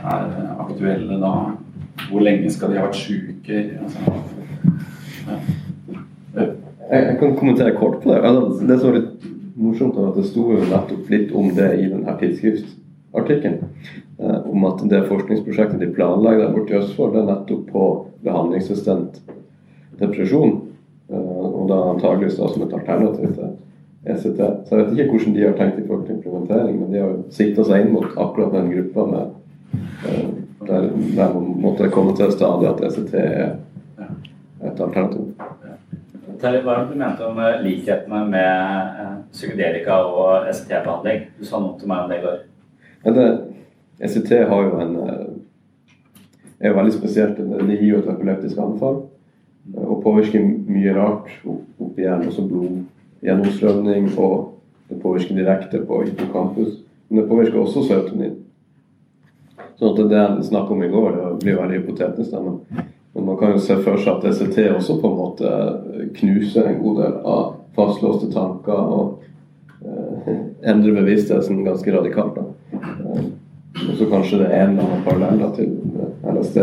er 0.00 0.56
aktuelle 0.60 1.20
da? 1.20 1.32
Hvor 2.10 2.24
lenge 2.24 2.50
skal 2.52 2.72
de 2.72 2.80
ha 2.80 2.86
vært 2.86 2.98
syke? 3.00 3.60
Altså, 3.80 3.98
ja. 5.26 6.46
jeg, 6.90 7.18
kan 7.20 7.36
kommentere 7.36 7.76
kort 7.76 8.00
på 8.02 8.12
det. 8.12 8.22
Altså, 8.24 8.66
det 8.66 8.78
som 8.80 8.90
var 8.90 8.98
litt 8.98 9.29
morsomt, 9.60 9.98
at 9.98 10.18
det 10.18 10.26
sto 10.28 10.46
jo 10.54 10.60
nettopp 10.64 11.10
litt 11.12 11.34
om 11.36 11.50
det 11.56 11.70
i 11.78 11.88
denne 11.90 12.14
tidsskriftsartikkelen. 12.20 13.58
Eh, 14.20 14.38
om 14.50 14.66
at 14.68 14.84
det 14.90 15.06
forskningsprosjektet 15.08 15.82
de 15.82 15.90
planlegger 15.94 16.46
der 16.46 16.54
borte 16.56 16.74
i 16.74 16.80
Østfold, 16.80 17.14
det 17.14 17.22
er 17.22 17.30
nettopp 17.30 17.66
på 17.72 17.86
behandlingsresistent 18.26 19.20
depresjon. 20.00 20.56
Eh, 21.10 21.42
og 21.50 21.66
da 21.70 21.82
antageligvis 21.94 22.38
da 22.40 22.52
som 22.52 22.64
et 22.66 22.78
alternativ 22.78 23.34
til 23.36 23.52
ECT. 24.10 24.40
Så 24.66 24.78
jeg 24.78 24.86
vet 24.86 25.04
ikke 25.04 25.18
hvordan 25.18 25.36
de 25.36 25.44
har 25.44 25.58
tenkt 25.58 25.82
i 25.82 25.86
forhold 25.86 26.06
til 26.06 26.16
implementering, 26.16 26.80
men 26.80 26.94
de 26.94 27.04
har 27.04 27.18
sikta 27.36 27.66
seg 27.68 27.84
inn 27.84 27.94
mot 27.94 28.08
akkurat 28.16 28.56
den 28.56 28.72
gruppa 28.72 29.06
med 29.10 29.36
Eh, 30.06 30.28
der, 30.66 30.80
der 31.16 31.40
måtte 31.40 31.88
komme 31.88 32.16
til 32.16 32.32
stadig 32.32 32.68
at 32.68 32.80
ECT 32.84 33.14
er 33.14 33.50
et 34.64 34.80
alternativ. 34.80 35.34
Terje, 36.40 36.62
hva 36.64 36.78
du 36.88 36.94
mente 36.96 37.26
om 37.26 37.38
eh, 37.38 37.60
likhetene 37.64 38.22
med 38.32 39.00
eh, 39.02 39.16
psykedelika 39.32 39.98
og 40.08 40.48
ST-behandling? 40.54 41.26
Du 41.38 41.44
sa 41.44 41.60
noe 41.60 41.76
til 41.80 41.90
meg 41.90 42.04
om 42.04 42.10
det 42.10 42.20
i 42.20 42.24
går. 42.24 42.40
ECT 44.00 44.30
har 44.48 44.64
jo 44.64 44.80
en 44.80 44.94
er 46.60 46.68
jo 46.68 46.76
veldig 46.76 46.92
spesielt. 46.92 47.38
Det 47.38 47.76
gir 47.76 47.88
jo 47.88 48.02
et 48.02 48.12
epileptisk 48.12 48.60
anfall 48.60 49.02
og 49.76 50.00
påvirker 50.02 50.44
mye 50.44 50.92
rart 50.96 51.28
opp 51.46 51.98
hjernen, 52.00 52.28
også 52.30 52.46
blodgjennomstrømning, 52.48 54.08
og 54.18 54.56
det 54.88 55.00
påvirker 55.02 55.36
direkte 55.36 55.82
på 55.86 56.02
hippocampus. 56.06 56.80
Men 57.08 57.20
det 57.20 57.28
påvirker 57.28 57.60
også 57.60 57.84
serotonin. 57.86 58.38
Sånn 59.78 59.92
at 59.92 60.00
det 60.10 60.16
jeg 60.16 60.48
snakket 60.48 60.74
om 60.74 60.82
i 60.84 60.90
går, 60.92 61.10
det 61.16 61.28
blir 61.44 61.60
veldig 61.60 61.78
hypotetisk. 61.80 62.34
Men, 62.40 62.88
men 63.14 63.26
man 63.26 63.36
kan 63.36 63.50
jo 63.54 63.58
se 63.62 63.76
for 63.82 63.98
seg 63.98 64.12
at 64.12 64.26
DCT 64.26 64.68
også 64.74 65.00
på 65.00 65.10
en 65.10 65.18
måte 65.18 65.54
knuser 66.18 66.68
en 66.70 66.78
god 66.82 67.00
del 67.02 67.16
av 67.26 67.42
fastlåste 67.74 68.30
tanker 68.32 68.78
og 68.78 69.24
eh, 69.82 70.30
endrer 70.70 71.00
bevisstheten 71.00 71.64
ganske 71.66 71.94
radikalt. 71.96 72.38
Da. 72.38 72.78
Eh, 72.78 73.24
og 73.80 73.92
så 73.98 74.06
kanskje 74.10 74.42
det 74.42 74.48
er 74.50 74.64
en 74.64 74.76
eller 74.76 74.86
annen 74.86 75.04
parallell 75.06 75.44
til 75.56 75.74
LSD. 76.34 76.58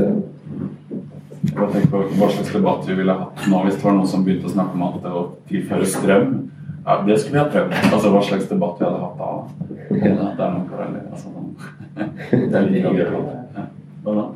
Jeg 1.48 1.70
tenker 1.74 1.90
på 1.92 2.04
Hva 2.18 2.30
slags 2.32 2.52
debatt 2.54 2.88
vi 2.88 2.96
ville 2.98 3.14
hatt 3.16 3.46
nå 3.50 3.60
hvis 3.64 3.78
det 3.78 3.86
var 3.86 3.96
noen 3.96 4.10
som 4.10 4.24
begynte 4.26 4.50
å 4.50 4.54
snakke 4.56 4.76
om 4.76 4.86
at 4.88 4.98
det 5.04 5.14
å 5.16 5.22
tilføre 5.48 5.88
strøm 5.88 6.32
ja, 6.88 6.98
Det 7.08 7.18
skulle 7.20 7.36
vi 7.36 7.42
ha 7.42 7.48
prøvd. 7.52 7.76
Altså 7.92 8.12
Hva 8.14 8.22
slags 8.24 8.50
debatt 8.50 8.80
vi 8.80 8.88
hadde 8.88 9.02
hatt 9.04 9.18
da. 9.20 9.30
Ja. 9.92 10.14
Det 10.38 10.46
er 10.46 10.54
noen 10.54 10.68
paralleller. 10.72 11.08
Altså, 11.12 11.28
det 12.52 12.60
er 12.60 12.70
litt 12.72 12.88
gøy. 12.88 13.04
Hva 14.06 14.16
da? 14.18 14.28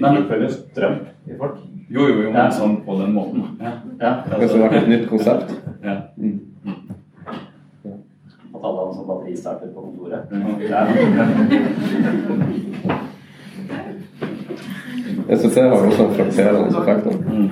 Nei, 0.00 0.48
strøm 0.54 0.96
i 1.30 1.38
folk? 1.38 1.56
Jo, 1.90 2.06
jo, 2.06 2.22
jo, 2.22 2.30
men 2.34 2.52
sånn 2.54 2.76
på 2.86 2.96
den 3.00 3.12
måten. 3.14 3.44
Ja. 3.60 3.72
ja. 4.00 4.12
Det 4.26 4.48
har 4.50 4.64
vært 4.64 4.78
et 4.82 4.88
nytt 4.94 5.08
konsept. 5.10 5.48
Ja. 5.80 5.94
Mm. 6.20 6.40
At 8.52 8.64
alle 8.68 8.76
har 8.76 8.88
en 8.90 8.96
sånn 8.98 9.06
batteristarter 9.08 9.70
på 9.72 9.80
kontoret. 9.80 10.28
SSC 15.30 15.56
har 15.62 15.86
jo 15.86 15.94
sånn 15.96 16.10
en 16.10 16.16
frakterende 16.18 16.68
effekt. 16.82 17.06
Mm. 17.24 17.48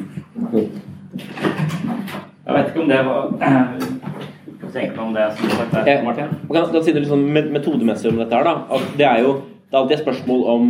Jeg 2.45 2.57
vet 2.57 2.69
ikke 2.69 2.83
om 2.83 2.91
det 2.93 3.01
var 3.09 3.21
tenke 4.73 5.01
om 5.01 5.15
det 5.15 5.31
som 5.39 5.51
sagt 5.51 5.73
der, 5.73 6.03
Martin? 6.05 6.35
Man 6.49 6.57
kan, 6.57 6.73
kan 6.73 6.85
si 6.85 6.93
det 6.93 7.01
liksom 7.01 7.25
metodemessig 7.33 8.13
om 8.13 8.21
dette 8.21 8.37
her, 8.37 8.45
da. 8.45 8.55
At 8.77 8.93
det 8.99 9.07
er 9.09 9.25
jo 9.25 9.39
det 9.69 9.77
er 9.77 9.83
alltid 9.83 9.99
et 9.99 10.03
spørsmål 10.03 10.45
om 10.49 10.69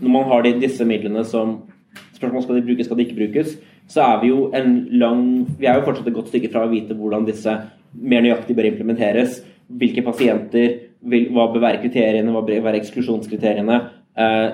Når 0.00 0.10
man 0.10 0.24
har 0.24 0.42
de, 0.42 0.52
disse 0.60 0.84
midlene 0.84 1.24
som 1.24 1.60
Spørsmål 2.20 2.44
skal 2.44 2.58
de 2.60 2.66
brukes, 2.68 2.86
skal 2.86 2.98
de 2.98 3.06
ikke 3.06 3.16
brukes, 3.16 3.54
så 3.88 4.04
er 4.04 4.20
vi 4.20 4.28
jo 4.28 4.50
en 4.54 4.74
lang 5.00 5.22
Vi 5.58 5.66
er 5.66 5.78
jo 5.78 5.86
fortsatt 5.86 6.10
et 6.10 6.16
godt 6.18 6.28
stykke 6.28 6.50
fra 6.52 6.66
å 6.66 6.72
vite 6.72 6.96
hvordan 6.96 7.24
disse 7.24 7.54
mer 7.96 8.22
nøyaktig 8.22 8.56
bør 8.58 8.68
implementeres. 8.68 9.40
Hvilke 9.80 10.04
pasienter, 10.04 10.76
vil, 11.00 11.30
hva 11.32 11.48
bør 11.48 11.64
være 11.64 11.80
kriteriene, 11.80 12.32
hva 12.34 12.44
bør 12.44 12.60
være 12.66 12.82
eksklusjonskriteriene. 12.82 13.80
Eh, 14.20 14.46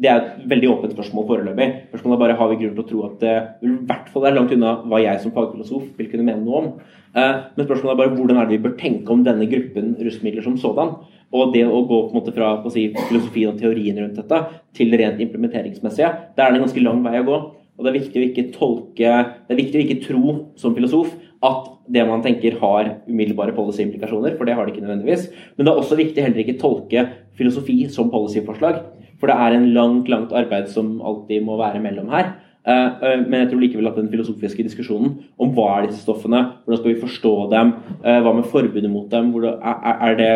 det 0.00 0.08
er 0.08 0.20
et 0.20 0.48
veldig 0.48 0.70
åpent 0.70 0.94
spørsmål 0.94 1.26
foreløpig. 1.28 1.68
Spørsmålet 1.90 2.16
er 2.16 2.22
bare 2.22 2.36
har 2.38 2.50
vi 2.50 2.58
grunn 2.62 2.76
til 2.76 2.84
å 2.84 2.88
tro 2.88 3.02
at 3.08 3.16
det 3.24 3.34
i 3.66 3.72
hvert 3.90 4.10
fall 4.12 4.28
er 4.28 4.36
langt 4.36 4.54
unna 4.54 4.76
hva 4.86 5.00
jeg 5.02 5.22
som 5.24 5.34
fagfilosof 5.34 5.90
vil 5.98 6.10
kunne 6.12 6.26
mene 6.28 6.44
noe 6.44 6.60
om. 6.62 6.68
Eh, 7.10 7.40
men 7.56 7.66
spørsmålet 7.66 7.92
er 7.96 8.00
bare 8.04 8.14
hvordan 8.14 8.38
er 8.38 8.48
det 8.48 8.58
vi 8.58 8.64
bør 8.68 8.76
tenke 8.80 9.12
om 9.12 9.24
denne 9.26 9.48
gruppen 9.50 9.96
rusmidler 9.98 10.46
som 10.46 10.56
sådan. 10.60 10.94
Og 11.30 11.54
det 11.54 11.62
å 11.62 11.84
gå 11.86 11.98
på 12.08 12.10
en 12.10 12.18
måte 12.18 12.34
fra 12.34 12.52
si, 12.74 12.88
filosofien 13.06 13.52
og 13.52 13.60
teorien 13.60 13.98
rundt 14.02 14.18
dette 14.18 14.40
til 14.76 14.94
rent 14.98 15.20
implementeringsmessige, 15.22 16.10
der 16.36 16.44
er 16.44 16.52
det 16.52 16.60
en 16.60 16.66
ganske 16.66 16.84
lang 16.84 17.02
vei 17.06 17.20
å 17.20 17.26
gå. 17.28 17.40
Og 17.80 17.86
det 17.86 17.90
er 17.92 18.00
viktig 18.00 18.20
å 18.20 18.24
ikke 18.26 18.48
tolke 18.52 19.10
Det 19.46 19.54
er 19.54 19.56
viktig 19.56 19.78
å 19.78 19.84
ikke 19.86 20.02
tro 20.04 20.32
som 20.60 20.74
filosof 20.76 21.14
at 21.46 21.68
det 21.88 22.02
man 22.04 22.20
tenker 22.20 22.58
har 22.60 22.90
umiddelbare 23.08 23.54
policy-implikasjoner, 23.56 24.34
for 24.36 24.44
det 24.44 24.54
har 24.58 24.66
det 24.66 24.74
ikke 24.74 24.84
nødvendigvis. 24.84 25.30
Men 25.56 25.64
det 25.64 25.72
er 25.72 25.80
også 25.80 25.96
viktig 25.96 26.24
heller 26.26 26.42
ikke 26.42 26.58
tolke 26.60 27.06
filosofi 27.38 27.78
som 27.92 28.10
policy-forslag. 28.12 28.82
For 29.20 29.30
det 29.30 29.36
er 29.40 29.56
en 29.56 29.70
langt, 29.72 30.10
langt 30.12 30.34
arbeid 30.36 30.68
som 30.72 30.98
alltid 31.00 31.44
må 31.46 31.56
være 31.60 31.80
mellom 31.80 32.12
her. 32.12 32.34
Eh, 32.68 32.86
eh, 33.00 33.20
men 33.24 33.38
jeg 33.40 33.50
tror 33.50 33.62
likevel 33.62 33.88
at 33.88 33.96
den 33.96 34.10
filosofiske 34.12 34.64
diskusjonen 34.66 35.14
om 35.40 35.52
hva 35.56 35.68
er 35.78 35.88
disse 35.88 36.04
stoffene, 36.04 36.42
hvordan 36.66 36.80
skal 36.82 36.92
vi 36.92 37.00
forstå 37.00 37.34
dem, 37.54 37.72
eh, 38.04 38.20
hva 38.20 38.34
med 38.36 38.48
forbudet 38.52 38.90
mot 38.92 39.08
dem, 39.12 39.32
er 39.40 40.18
det, 40.18 40.32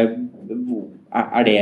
er 1.14 1.46
det 1.46 1.58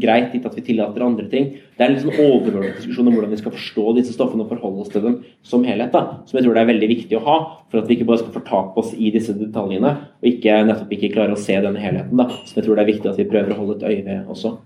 greit 0.00 0.32
gitt 0.32 0.46
at 0.48 0.54
vi 0.56 0.64
tillater 0.64 1.04
andre 1.04 1.26
ting? 1.28 1.50
Det 1.76 1.84
er 1.84 1.90
en 1.90 1.96
liksom 1.98 2.14
overordnet 2.14 2.78
diskusjon 2.78 3.10
om 3.10 3.16
hvordan 3.16 3.32
vi 3.34 3.40
skal 3.40 3.52
forstå 3.52 3.94
disse 3.98 4.14
stoffene 4.16 4.46
og 4.46 4.52
forholde 4.54 4.84
oss 4.84 4.92
til 4.92 5.04
dem 5.04 5.18
som 5.44 5.64
helhet. 5.68 5.92
da, 5.92 6.22
Som 6.24 6.38
jeg 6.38 6.46
tror 6.46 6.56
det 6.56 6.62
er 6.62 6.72
veldig 6.72 6.88
viktig 6.88 7.18
å 7.18 7.24
ha, 7.26 7.38
for 7.70 7.82
at 7.82 7.88
vi 7.88 7.98
ikke 7.98 8.08
bare 8.08 8.22
skal 8.22 8.36
fortape 8.38 8.80
oss 8.80 8.94
i 8.96 9.10
disse 9.12 9.36
detaljene, 9.36 9.92
og 10.22 10.30
ikke, 10.30 10.56
nettopp 10.64 10.94
ikke 10.96 11.12
klare 11.16 11.36
å 11.36 11.40
se 11.40 11.58
denne 11.60 11.82
helheten. 11.82 12.16
da, 12.16 12.30
Som 12.44 12.60
jeg 12.60 12.64
tror 12.64 12.80
det 12.80 12.86
er 12.86 12.92
viktig 12.94 13.10
at 13.12 13.20
vi 13.20 13.28
prøver 13.28 13.52
å 13.52 13.60
holde 13.60 13.76
et 13.76 13.88
øye 13.90 14.04
ved 14.06 14.30
også. 14.32 14.56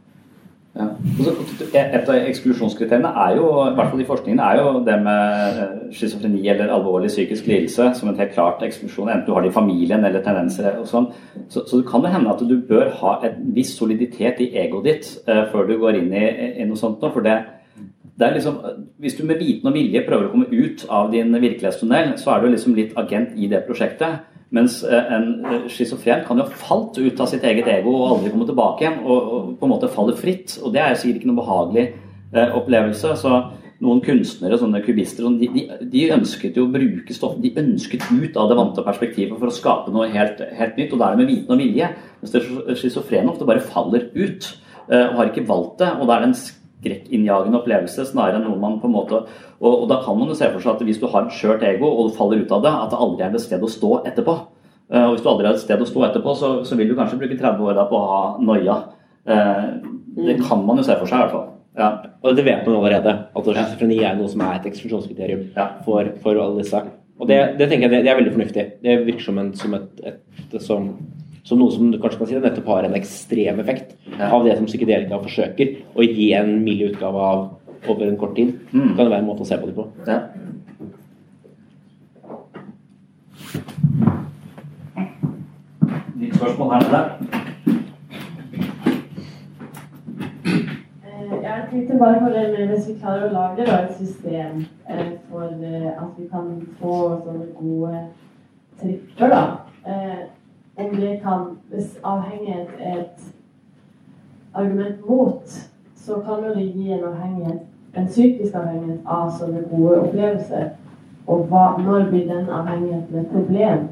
Ja. 0.79 0.87
Et 1.75 2.07
av 2.07 2.15
eksklusjonskriteriene 2.15 3.11
er 3.25 3.33
jo, 3.41 3.49
i 3.67 3.75
hvert 3.75 3.91
fall 3.91 4.03
i 4.03 4.07
forskningen, 4.07 4.39
er 4.39 4.61
jo 4.61 4.83
det 4.87 4.95
med 5.03 5.59
eh, 5.65 5.73
schizofreni 5.95 6.45
eller 6.53 6.71
alvorlig 6.71 7.11
psykisk 7.11 7.49
lidelse 7.51 7.89
som 7.99 8.11
en 8.13 8.21
helt 8.21 8.35
klart 8.37 8.63
eksklusjon, 8.63 9.11
enten 9.11 9.27
du 9.27 9.35
har 9.35 9.43
det 9.43 9.51
i 9.51 9.57
familien 9.57 10.07
eller 10.07 10.23
tendenser 10.23 10.79
og 10.79 10.87
sånn. 10.87 11.11
Så, 11.49 11.65
så, 11.65 11.81
det 11.81 11.89
kan 11.91 12.07
jo 12.07 12.15
hende 12.15 12.31
at 12.31 12.47
du 12.47 12.55
bør 12.69 12.93
ha 13.01 13.17
en 13.27 13.51
viss 13.57 13.75
soliditet 13.79 14.39
i 14.45 14.53
egoet 14.63 14.87
ditt 14.87 15.11
uh, 15.27 15.49
før 15.51 15.67
du 15.67 15.75
går 15.83 15.99
inn 15.99 16.15
i, 16.15 16.27
i 16.63 16.69
noe 16.69 16.79
sånt. 16.79 17.03
For 17.03 17.27
det, 17.27 17.37
det 18.19 18.29
er 18.29 18.39
liksom, 18.39 18.63
hvis 19.03 19.19
du 19.19 19.25
med 19.27 19.43
viten 19.43 19.71
og 19.71 19.75
vilje 19.75 20.07
prøver 20.07 20.29
å 20.29 20.33
komme 20.37 20.51
ut 20.53 20.87
av 20.87 21.11
din 21.11 21.35
virkelighetstunnel, 21.35 22.15
så 22.23 22.37
er 22.37 22.45
du 22.45 22.53
liksom 22.53 22.79
litt 22.79 22.95
agent 23.01 23.35
i 23.35 23.51
det 23.51 23.65
prosjektet. 23.67 24.29
Mens 24.55 24.81
eh, 24.85 25.13
en 25.13 25.45
eh, 25.45 25.65
schizofren 25.69 26.25
kan 26.25 26.39
jo 26.41 26.47
ha 26.47 26.59
falt 26.63 26.97
ut 26.97 27.21
av 27.21 27.29
sitt 27.29 27.45
eget 27.45 27.69
ego 27.69 27.93
og 27.99 28.13
aldri 28.15 28.33
komme 28.33 28.49
tilbake 28.49 28.85
igjen. 28.85 29.01
Og, 29.05 29.57
på 29.61 29.67
en 29.67 29.73
måte 29.75 29.91
falle 29.93 30.17
fritt. 30.17 30.57
Og 30.63 30.73
det 30.75 30.83
er 30.83 30.97
sikkert 30.97 31.21
ikke 31.21 31.31
noe 31.33 31.41
behagelig 31.43 31.85
eh, 31.89 32.55
opplevelse. 32.57 33.13
Så 33.21 33.35
noen 33.85 34.01
kunstnere, 34.03 34.59
sånne 34.59 34.81
kubister, 34.83 35.27
sånn, 35.27 35.37
de, 35.39 35.67
de, 35.93 36.07
ønsket 36.17 36.57
jo 36.59 36.65
å 36.67 36.73
bruke 36.73 37.15
stoff 37.15 37.37
De 37.39 37.53
ønsket 37.61 38.09
ut 38.11 38.39
av 38.41 38.49
det 38.51 38.57
vante 38.59 38.83
perspektivet 38.83 39.37
for 39.39 39.53
å 39.53 39.55
skape 39.55 39.93
noe 39.95 40.09
helt, 40.15 40.41
helt 40.57 40.81
nytt. 40.81 40.95
Og 40.95 41.03
da 41.03 41.11
er 41.11 41.19
det 41.19 41.25
med 41.25 41.35
viten 41.35 41.55
og 41.55 41.63
vilje. 41.63 41.93
Mens 42.23 42.81
schizofrene 42.81 43.35
ofte 43.35 43.49
bare 43.49 43.65
faller 43.65 44.09
ut. 44.17 44.49
Og 44.89 45.19
har 45.19 45.29
ikke 45.29 45.45
valgt 45.45 45.83
det. 45.83 45.93
Og 46.01 46.09
da 46.09 46.17
er 46.17 46.25
det 46.25 46.31
en 46.31 46.39
skrekkinnjagende 46.79 47.59
opplevelse 47.59 48.07
snarere 48.07 48.39
enn 48.39 48.47
noe 48.47 48.61
man 48.61 48.79
på 48.83 48.87
en 48.89 48.95
måte 48.95 49.23
og, 49.59 49.73
og, 49.73 49.85
da 49.91 49.99
kan 50.05 50.19
man 50.19 50.31
jo 50.31 50.37
se 50.39 50.49
for 50.53 50.63
seg 50.63 50.77
at 50.77 50.87
hvis 50.87 51.01
du 51.03 51.09
har 51.11 51.27
et 51.27 51.35
skjørt 51.35 51.65
ego 51.67 51.91
og 51.91 52.11
du 52.11 52.17
faller 52.17 52.45
ut 52.45 52.55
av 52.55 52.63
det, 52.63 52.71
at 52.71 52.93
det 52.93 53.03
aldri 53.03 53.27
er 53.27 53.35
et 53.35 53.43
sted 53.43 53.65
å 53.65 53.71
stå 53.73 53.93
etterpå. 54.07 54.35
Uh, 54.89 55.05
og 55.09 55.17
hvis 55.17 55.25
du 55.25 55.31
aldri 55.33 55.49
har 55.49 55.59
et 55.59 55.65
sted 55.65 55.83
å 55.83 55.89
stå 55.89 56.05
etterpå, 56.07 56.35
så, 56.39 56.51
så 56.69 56.79
vil 56.79 56.93
du 56.93 56.95
kanskje 56.97 57.19
bruke 57.19 57.37
30 57.37 57.67
år 57.67 57.75
da 57.77 57.87
på 57.91 57.99
å 57.99 58.11
ha 58.13 58.21
noia. 58.39 58.77
Uh, 59.27 59.65
det 60.15 60.39
mm. 60.39 60.45
kan 60.47 60.63
man 60.67 60.79
jo 60.79 60.87
se 60.87 60.95
for 61.01 61.11
seg 61.11 61.19
i 61.19 61.25
hvert 61.25 61.35
fall. 61.35 61.49
Ja. 61.79 61.91
Og 62.23 62.39
det 62.39 62.45
vet 62.47 62.65
man 62.67 62.79
allerede. 62.79 63.15
At 63.35 63.51
schizofreni 63.51 63.99
er 64.07 64.17
noe 64.19 64.31
som 64.31 64.43
er 64.47 64.57
et 64.59 64.71
eksklusjonskriterium 64.71 65.45
ja. 65.59 65.69
for, 65.87 66.15
for, 66.23 66.39
alle 66.39 66.63
disse. 66.63 66.81
Og 67.19 67.31
det, 67.31 67.39
det 67.59 67.69
tenker 67.69 67.89
jeg 67.89 67.95
det, 67.97 68.03
det, 68.07 68.13
er 68.13 68.21
veldig 68.21 68.35
fornuftig. 68.35 68.67
Det 68.87 68.97
virker 69.07 69.27
som, 69.27 69.43
en, 69.43 69.53
som, 69.59 69.75
et, 69.79 70.03
et, 70.07 70.23
et, 70.47 70.59
som 70.63 70.91
som 71.49 71.61
noe 71.61 71.73
som 71.73 71.89
du 71.89 71.97
kanskje 72.01 72.21
kan 72.21 72.29
si 72.29 72.41
nettopp 72.43 72.67
har 72.69 72.85
en 72.85 72.97
ekstrem 72.99 73.61
effekt 73.63 73.95
ja. 74.19 74.29
av 74.29 74.45
det 74.45 74.59
som 74.59 74.67
psykedelika 74.69 75.21
forsøker 75.23 75.79
å 75.97 76.05
gi 76.05 76.33
en 76.37 76.59
mild 76.65 76.91
utgave 76.91 77.23
av 77.25 77.89
over 77.89 78.05
en 78.05 78.19
kort 78.21 78.35
tid. 78.37 78.53
Mm. 78.75 78.91
Kan 78.97 79.07
det 79.07 79.13
være 79.15 79.23
en 79.23 79.31
måte 79.31 79.47
å 79.47 79.49
se 79.49 79.57
på 79.57 79.71
det 79.71 79.77
på. 79.79 79.87
Ja. 80.05 80.19
Nytt 86.19 86.37
spørsmål 86.37 86.73
her 86.75 86.85
nede. 86.85 87.03
Eh, 91.07 91.35
jeg 91.47 91.69
tenkte 91.71 92.01
bare 92.03 92.25
på 92.27 92.33
det 92.35 92.47
med 92.53 92.75
hvis 92.75 92.91
vi 92.91 92.99
klarer 92.99 93.29
å 93.31 93.37
lage 93.39 93.71
et 93.79 93.95
system 93.97 94.67
eh, 94.91 95.15
for 95.31 95.49
eh, 95.49 95.93
at 95.95 96.11
vi 96.19 96.29
kan 96.29 96.59
få 96.83 96.99
sånne 97.25 97.55
gode 97.57 98.09
tripper, 98.83 99.33
da 99.33 99.47
det 100.79 101.21
kan 101.23 101.41
Hvis 101.71 101.99
avhengighet 102.05 102.69
er 102.79 103.01
et 103.01 103.35
argument 104.55 105.09
mot, 105.09 105.43
så 105.97 106.15
kan 106.15 106.45
jo 106.49 106.55
det 106.55 106.73
gi 106.73 106.93
en 106.93 107.05
avhengighet, 107.05 107.61
en 107.97 108.07
psykisk 108.07 108.55
avhengighet 108.55 109.01
av 109.07 109.31
sånne 109.39 109.63
gode 109.71 110.01
opplevelser. 110.01 110.69
Og 111.27 111.45
hva, 111.51 111.65
når 111.85 112.09
blir 112.11 112.29
den 112.29 112.49
avhengigheten 112.49 113.19
et 113.19 113.33
problem? 113.33 113.89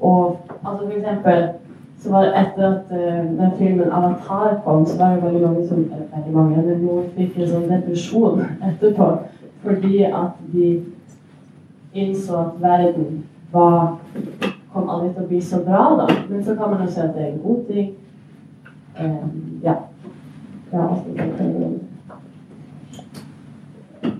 Og 0.00 0.38
altså 0.64 0.84
for 0.84 0.92
eksempel 0.98 1.48
så 1.98 2.10
var 2.12 2.22
det 2.22 2.34
etter 2.38 2.66
at 2.66 2.90
uh, 2.90 3.38
den 3.38 3.52
filmen 3.58 3.92
'Avatar' 3.92 4.60
kom, 4.64 4.86
så 4.86 4.98
var 4.98 5.14
det 5.14 5.22
veldig 5.22 5.42
mange 5.42 5.68
som 5.68 5.78
eller 5.78 6.06
veldig 6.16 6.32
mange, 6.32 6.62
men 6.62 6.84
noen 6.84 7.08
fikk 7.16 7.38
en 7.38 7.48
sånn 7.48 7.70
depresjon 7.70 8.44
etterpå 8.68 9.08
fordi 9.66 10.02
at 10.04 10.36
de 10.52 10.84
innså 11.94 12.36
at 12.38 12.60
verden 12.60 13.24
var 13.52 13.96
kom 14.76 14.90
aldri 14.92 15.12
til 15.14 15.24
å 15.24 15.30
bli 15.30 15.40
så 15.40 15.62
bra, 15.64 15.84
da. 16.00 16.06
Men 16.28 16.44
så 16.44 16.56
kan 16.58 16.72
man 16.72 16.84
jo 16.84 16.90
si 16.92 17.00
at 17.00 17.14
det 17.16 17.24
er 17.24 17.32
en 17.32 17.44
god 17.44 17.62
ting. 17.70 17.94
Um, 18.96 19.60
ja. 19.64 19.76
ja 20.72 20.84
altså, 20.84 21.08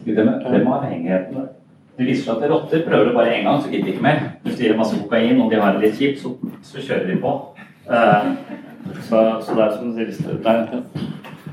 det 0.07 0.25
med, 0.25 0.35
det 0.53 0.59
med 0.65 0.73
avhengigheten 0.73 1.47
Det 1.97 2.05
viser 2.05 2.27
seg 2.27 2.43
at 2.45 2.51
rotter 2.51 2.83
prøver 2.85 3.09
det 3.09 3.15
bare 3.17 3.33
én 3.39 3.47
gang, 3.49 3.63
så 3.63 3.71
gidder 3.71 3.87
de 3.87 3.93
ikke 3.95 4.05
mer. 4.05 4.19
Hvis 4.45 4.59
de 4.59 4.67
gir 4.67 4.77
masse 4.77 4.99
kokain 5.01 5.41
og 5.41 5.53
de 5.53 5.61
har 5.61 5.77
det 5.77 5.87
litt 5.87 6.01
kjipt, 6.01 6.21
så, 6.21 6.35
så 6.63 6.85
kjører 6.85 7.07
de 7.09 7.17
på. 7.23 7.33
Uh, 7.89 8.27
så, 9.01 9.23
så, 9.43 9.57
det 9.57 9.65
er 9.65 9.77
som 9.77 9.95
du 9.97 10.13
sier 10.13 10.37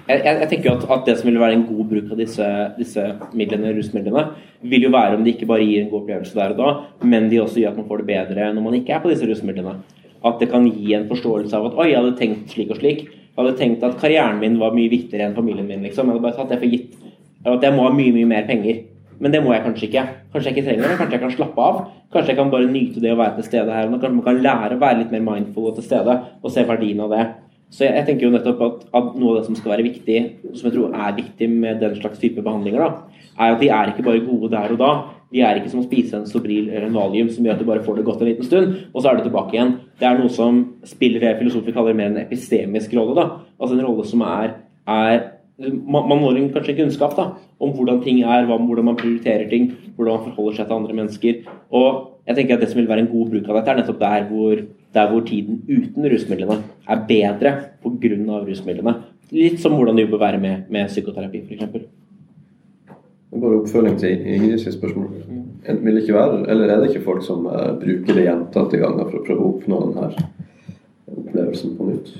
jeg, 0.07 0.19
jeg, 0.25 0.47
tenker 0.51 0.73
at, 0.73 0.85
at, 0.91 1.03
det 1.07 1.15
som 1.19 1.29
vil 1.29 1.39
være 1.39 1.55
en 1.57 1.65
god 1.67 1.89
bruk 1.91 2.11
av 2.11 2.19
disse, 2.19 2.47
disse 2.75 3.03
midlene, 3.31 3.73
rusmidlene, 3.77 4.23
vil 4.67 4.87
jo 4.87 4.91
være 4.93 5.17
om 5.17 5.23
de 5.23 5.33
ikke 5.33 5.47
bare 5.49 5.65
gir 5.67 5.83
en 5.83 5.89
god 5.91 6.01
opplevelse 6.01 6.37
der 6.37 6.55
og 6.55 6.59
da, 6.59 6.71
men 7.07 7.29
de 7.31 7.41
også 7.43 7.61
gjør 7.61 7.73
at 7.73 7.81
man 7.81 7.89
får 7.89 8.03
det 8.03 8.09
bedre 8.11 8.53
når 8.53 8.65
man 8.67 8.79
ikke 8.79 8.95
er 8.95 9.03
på 9.03 9.11
disse 9.11 9.27
rusmidlene. 9.29 9.77
At 10.23 10.39
det 10.39 10.49
kan 10.51 10.67
gi 10.67 10.95
en 10.95 11.09
forståelse 11.09 11.55
av 11.55 11.69
at 11.69 11.77
oi, 11.79 11.89
jeg 11.91 11.99
hadde 11.99 12.17
tenkt 12.19 12.55
slik 12.55 12.71
og 12.71 12.79
slik. 12.79 13.05
Jeg 13.07 13.39
hadde 13.39 13.57
tenkt 13.59 13.83
at 13.83 13.95
karrieren 13.99 14.39
min 14.39 14.59
var 14.61 14.75
mye 14.75 14.91
viktigere 14.91 15.27
enn 15.27 15.35
familien 15.35 15.67
min. 15.67 15.83
liksom. 15.83 16.07
Jeg 16.07 16.15
hadde 16.15 16.23
bare 16.23 16.37
tatt 16.37 16.51
det 16.53 16.59
for 16.61 16.71
gitt. 16.71 16.93
At 17.43 17.63
jeg 17.65 17.75
må 17.75 17.87
ha 17.87 17.91
mye, 17.95 18.13
mye 18.15 18.29
mer 18.29 18.45
penger. 18.47 18.83
Men 19.19 19.33
det 19.33 19.41
må 19.43 19.51
jeg 19.53 19.63
kanskje 19.65 19.87
ikke. 19.89 20.03
Kanskje 20.31 20.49
jeg 20.49 20.57
ikke 20.57 20.67
trenger 20.67 20.85
det, 20.85 20.97
kanskje 20.99 21.17
jeg 21.17 21.23
kan 21.23 21.33
slappe 21.33 21.65
av. 21.65 21.79
Kanskje 22.13 22.33
jeg 22.33 22.39
kan 22.39 22.51
bare 22.53 22.69
nyte 22.71 23.03
det 23.03 23.11
å 23.13 23.19
være 23.19 23.37
til 23.39 23.47
stede 23.49 23.75
her. 23.75 23.89
Kanskje 23.91 24.13
man 24.15 24.25
kan 24.27 24.41
lære 24.47 24.77
å 24.77 24.83
være 24.83 24.99
litt 25.01 25.13
mer 25.15 25.25
mindful 25.27 25.69
og 25.71 25.77
til 25.77 25.87
stede 25.87 26.15
og 26.39 26.53
se 26.53 26.63
verdien 26.67 27.03
av 27.03 27.15
det. 27.15 27.25
Så 27.73 27.87
jeg, 27.87 27.95
jeg, 27.97 28.05
tenker 28.05 28.27
jo 28.27 28.35
nettopp 28.35 28.61
at, 28.61 28.85
at, 28.93 29.09
noe 29.17 29.33
av 29.33 29.39
det 29.39 29.47
som 29.47 29.57
skal 29.57 29.73
være 29.73 29.87
viktig, 29.87 30.19
som 30.53 30.67
jeg 30.67 30.75
tror 30.75 30.93
er 30.93 31.17
viktig 31.17 31.49
med 31.49 31.81
den 31.81 31.97
slags 31.97 32.21
type 32.21 32.43
behandlinger, 32.45 32.83
da, 32.83 33.23
er 33.41 33.55
at 33.55 33.63
de 33.63 33.71
er 33.73 33.89
ikke 33.89 34.05
bare 34.05 34.21
gode 34.27 34.51
der 34.53 34.75
og 34.75 34.81
da. 34.81 34.91
De 35.33 35.41
er 35.41 35.57
ikke 35.57 35.71
som 35.71 35.81
å 35.81 35.87
spise 35.87 36.13
en 36.19 36.27
Sobril 36.29 36.67
eller 36.67 36.85
en 36.85 36.93
Valium 36.93 37.31
som 37.33 37.41
gjør 37.41 37.55
at 37.55 37.63
du 37.63 37.65
bare 37.65 37.81
får 37.85 37.97
det 37.97 38.05
godt 38.05 38.21
en 38.21 38.29
liten 38.29 38.45
stund, 38.45 38.75
og 38.93 39.01
så 39.01 39.09
er 39.09 39.17
du 39.17 39.25
tilbake 39.25 39.57
igjen. 39.57 39.73
Det 39.97 40.05
er 40.05 40.19
noe 40.19 40.29
som 40.29 40.59
spiller 40.85 41.25
det 41.25 41.39
filosofer 41.39 41.73
kaller 41.73 41.97
mer 41.97 42.11
en 42.11 42.21
epistemisk 42.21 42.93
rolle. 42.93 43.17
da, 43.17 43.55
Altså 43.57 43.79
en 43.79 43.85
rolle 43.87 44.05
som 44.05 44.21
er, 44.27 44.53
er 44.85 45.23
man, 45.57 46.05
man 46.09 46.21
når 46.21 46.39
kanskje 46.53 46.77
kunnskap 46.77 47.17
da, 47.17 47.31
om 47.57 47.73
hvordan 47.73 48.03
ting 48.05 48.21
er, 48.21 48.45
hvordan 48.45 48.85
man 48.85 48.99
prioriterer 48.99 49.49
ting, 49.49 49.71
hvordan 49.95 50.19
man 50.19 50.27
forholder 50.29 50.59
seg 50.59 50.69
til 50.69 50.77
andre 50.77 50.97
mennesker. 51.01 51.41
Og 51.73 52.12
jeg 52.27 52.35
tenker 52.35 52.55
at 52.55 52.61
Det 52.61 52.69
som 52.71 52.79
vil 52.79 52.87
være 52.87 53.03
en 53.03 53.11
god 53.11 53.29
bruk 53.33 53.49
av 53.49 53.59
dette, 53.59 53.71
er 53.71 53.81
nettopp 53.81 53.99
der 53.99 54.27
hvor 54.29 54.63
der 54.93 55.09
hvor 55.09 55.23
tiden 55.25 55.63
uten 55.67 56.05
rusmidlene 56.05 56.59
er 56.87 57.01
bedre 57.07 57.51
pga. 57.81 58.39
rusmidlene. 58.45 58.93
Litt 59.31 59.59
som 59.59 59.73
hvordan 59.73 59.97
det 59.97 60.09
bør 60.11 60.21
være 60.21 60.39
med, 60.39 60.69
med 60.69 60.87
psykoterapi, 60.87 61.41
f.eks. 61.47 61.87
Bare 63.33 63.57
oppfølging 63.57 63.97
til 63.97 64.27
Ingrids 64.29 64.67
spørsmål. 64.75 65.07
Vil 65.65 65.95
det 65.95 66.03
ikke 66.03 66.13
være, 66.13 66.43
eller 66.51 66.69
er 66.69 66.81
det 66.81 66.91
ikke 66.91 67.05
folk 67.07 67.23
som 67.25 67.47
uh, 67.47 67.73
bruker 67.81 68.13
det 68.13 68.27
gjentatte 68.27 68.77
ganger 68.77 69.09
for 69.09 69.17
å 69.17 69.23
prøve 69.25 69.41
å 69.41 69.53
oppnå 69.55 69.79
denne 69.87 70.27
opplevelsen 71.09 71.73
på 71.79 71.87
nytt? 71.87 72.11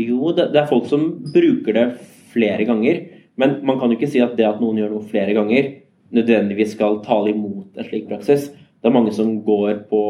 Jo, 0.00 0.32
det, 0.34 0.48
det, 0.54 0.62
er 0.62 0.70
folk 0.70 0.88
som 0.90 1.04
bruker 1.30 1.76
det 1.76 1.86
flere 2.32 2.66
ganger. 2.66 3.04
Men 3.38 3.60
man 3.68 3.78
kan 3.78 3.92
jo 3.92 4.00
ikke 4.00 4.10
si 4.10 4.24
at 4.24 4.34
det 4.38 4.48
at 4.48 4.58
noen 4.60 4.80
gjør 4.80 4.96
noe 4.96 5.06
flere 5.06 5.36
ganger, 5.36 5.70
nødvendigvis 6.12 6.74
skal 6.74 6.98
tale 7.06 7.30
imot 7.36 7.78
en 7.78 7.86
slik 7.86 8.08
praksis. 8.10 8.50
Det 8.82 8.90
er 8.90 8.94
mange 8.96 9.12
som 9.14 9.30
går 9.46 9.84
på 9.90 10.02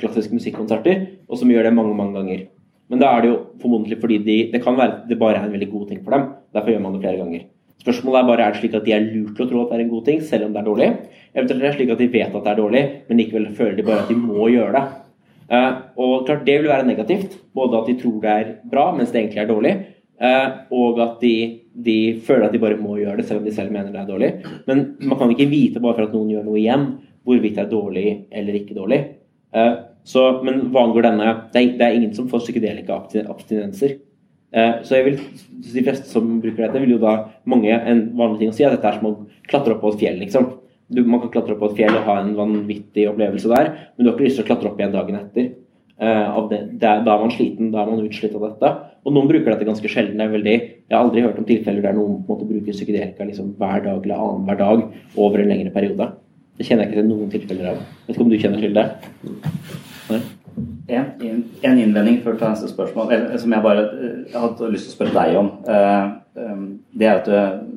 klassiske 0.00 0.34
musikkonserter, 0.34 1.06
og 1.30 1.38
som 1.38 1.50
gjør 1.52 1.68
det 1.68 1.76
mange 1.76 1.94
mange 1.94 2.18
ganger. 2.18 2.40
Men 2.90 3.00
da 3.00 3.12
er 3.14 3.22
det 3.22 3.30
jo 3.30 3.36
formodentlig 3.62 4.00
fordi 4.02 4.18
de, 4.26 4.38
det 4.52 4.60
kan 4.64 4.76
være 4.76 5.06
det 5.08 5.20
bare 5.20 5.38
er 5.38 5.46
en 5.46 5.54
veldig 5.54 5.70
god 5.70 5.84
ting 5.88 6.00
for 6.02 6.16
dem. 6.16 6.24
Derfor 6.52 6.74
gjør 6.74 6.82
man 6.82 6.96
det 6.96 7.04
flere 7.04 7.20
ganger. 7.22 7.44
Spørsmålet 7.82 8.18
er 8.18 8.26
bare 8.26 8.44
er 8.46 8.52
det 8.52 8.60
slik 8.60 8.74
at 8.78 8.84
de 8.86 8.92
er 8.94 9.06
lurt 9.06 9.32
til 9.38 9.46
å 9.46 9.50
tro 9.50 9.62
at 9.62 9.70
det 9.70 9.78
er 9.78 9.84
en 9.86 9.94
god 9.94 10.04
ting, 10.06 10.18
selv 10.26 10.46
om 10.46 10.52
det 10.52 10.60
er 10.60 10.66
dårlig. 10.66 10.90
Eventuelt 11.32 11.62
er 11.62 11.64
det 11.68 11.76
slik 11.78 11.94
at 11.94 12.02
de 12.02 12.10
vet 12.12 12.34
at 12.34 12.44
det 12.44 12.52
er 12.52 12.60
dårlig, 12.60 12.82
men 13.08 13.22
likevel 13.22 13.48
føler 13.56 13.78
de 13.78 13.86
bare 13.86 14.02
at 14.04 14.12
de 14.12 14.18
må 14.18 14.50
gjøre 14.52 14.74
det. 14.76 14.84
Uh, 15.52 15.72
og 16.00 16.26
klart 16.26 16.44
Det 16.46 16.58
vil 16.60 16.70
være 16.70 16.86
negativt. 16.86 17.38
Både 17.54 17.80
at 17.80 17.88
de 17.90 17.96
tror 18.02 18.20
det 18.22 18.34
er 18.34 18.52
bra, 18.70 18.90
mens 18.96 19.10
det 19.10 19.22
egentlig 19.22 19.42
er 19.42 19.50
dårlig. 19.50 19.72
Uh, 20.22 20.46
og 20.70 21.00
at 21.02 21.16
de, 21.24 21.34
de, 21.74 21.96
føler 22.22 22.46
at 22.46 22.54
de 22.54 22.60
bare 22.62 22.78
må 22.78 22.98
gjøre 23.00 23.18
det, 23.18 23.26
selv 23.28 23.42
om 23.42 23.48
de 23.48 23.54
selv 23.54 23.72
mener 23.74 23.90
det 23.90 24.02
er 24.02 24.10
dårlig. 24.10 24.30
Men 24.68 24.84
man 25.00 25.18
kan 25.18 25.32
ikke 25.34 25.50
vite 25.50 25.82
bare 25.82 25.96
for 25.98 26.06
at 26.06 26.14
noen 26.14 26.30
gjør 26.30 26.46
noe 26.46 26.60
igjen, 26.60 26.86
hvorvidt 27.26 27.58
det 27.58 27.66
er 27.66 27.72
dårlig 27.72 28.06
eller 28.30 28.60
ikke 28.60 28.78
dårlig. 28.78 29.02
Eh, 29.54 29.74
Så, 30.02 30.42
men 30.42 30.72
hva 30.74 30.82
angår 30.82 31.04
denne 31.06 31.26
det 31.52 31.60
er, 31.60 31.68
det 31.78 31.84
er 31.86 31.94
ingen 31.94 32.14
som 32.16 32.26
får 32.26 32.40
psykedelika 32.42 32.96
abstinenser. 33.22 34.00
Eh, 34.50 34.72
så 34.82 34.98
vil, 35.06 35.20
de 35.62 35.84
fleste 35.86 36.10
som 36.10 36.40
bruker 36.42 36.64
dette, 36.64 36.80
vil 36.82 36.96
jo 36.96 36.98
da 36.98 37.12
mange 37.46 37.70
en 37.70 38.00
vanlig 38.18 38.40
ting 38.40 38.50
å 38.50 38.56
si 38.56 38.64
at 38.66 38.74
dette 38.74 38.88
er 38.88 38.98
som 38.98 39.06
å 39.06 39.12
klatre 39.46 39.76
opp 39.76 39.84
på 39.84 39.92
et 39.94 40.00
fjell. 40.02 40.18
liksom. 40.18 40.48
Du, 40.92 41.04
man 41.06 41.22
kan 41.22 41.30
klatre 41.36 41.54
opp 41.54 41.62
på 41.62 41.70
et 41.70 41.78
fjell 41.78 41.94
og 41.94 42.08
ha 42.08 42.16
en 42.20 42.34
vanvittig 42.34 43.06
opplevelse 43.12 43.48
der, 43.52 43.70
men 43.94 44.02
du 44.02 44.10
har 44.10 44.16
ikke 44.16 44.26
lyst 44.26 44.40
til 44.40 44.44
å 44.44 44.48
klatre 44.50 44.72
opp 44.72 44.82
igjen 44.82 44.96
dagen 44.96 45.20
etter. 45.20 45.52
Uh, 46.02 46.48
det, 46.50 46.58
det, 46.82 46.90
da 47.06 47.14
er 47.14 47.22
man 47.22 47.30
sliten, 47.30 47.70
da 47.70 47.84
er 47.84 47.92
man 47.92 48.02
utslitt 48.02 48.34
av 48.34 48.42
dette. 48.48 48.72
Og 49.06 49.14
noen 49.14 49.30
bruker 49.30 49.54
dette 49.54 49.68
ganske 49.68 49.92
sjelden. 49.92 50.18
Veldig, 50.34 50.56
jeg 50.90 50.96
har 50.96 51.04
aldri 51.06 51.22
hørt 51.22 51.38
om 51.38 51.46
tilfeller 51.46 51.86
der 51.86 51.94
noen 51.94 52.24
måte 52.26 52.48
bruker 52.48 52.74
psykedelika 52.74 53.24
liksom 53.28 53.54
hver 53.60 53.86
dag 53.86 54.02
eller 54.02 54.18
annenhver 54.18 54.58
dag 54.58 54.84
over 55.14 55.38
en 55.38 55.54
lengre 55.54 55.70
periode. 55.74 56.10
Det 56.58 56.66
kjenner 56.68 56.84
jeg 56.84 56.92
ikke 56.92 57.00
til 57.00 57.08
noen 57.08 57.32
tilfeller 57.32 57.72
av. 57.72 57.82
Vet 58.06 58.16
ikke 58.16 58.24
om 58.26 58.32
du 58.32 58.38
kjenner 58.40 58.62
til 58.62 58.74
det? 58.76 58.86
En, 60.92 61.44
en, 61.62 61.78
innvending 61.78 62.18
før 62.24 62.36
til 62.36 62.50
neste 62.50 62.68
spørsmål, 62.68 63.12
som 63.40 63.54
jeg 63.54 63.64
bare 63.64 63.84
eh, 63.88 64.34
hadde 64.34 64.68
lyst 64.72 64.90
til 64.90 64.92
å 64.92 64.96
spørre 64.96 65.14
deg 65.16 65.38
om. 65.40 65.48
Eh, 65.64 66.10
eh, 66.42 66.60
det 67.00 67.08
er 67.08 67.20
at 67.22 67.30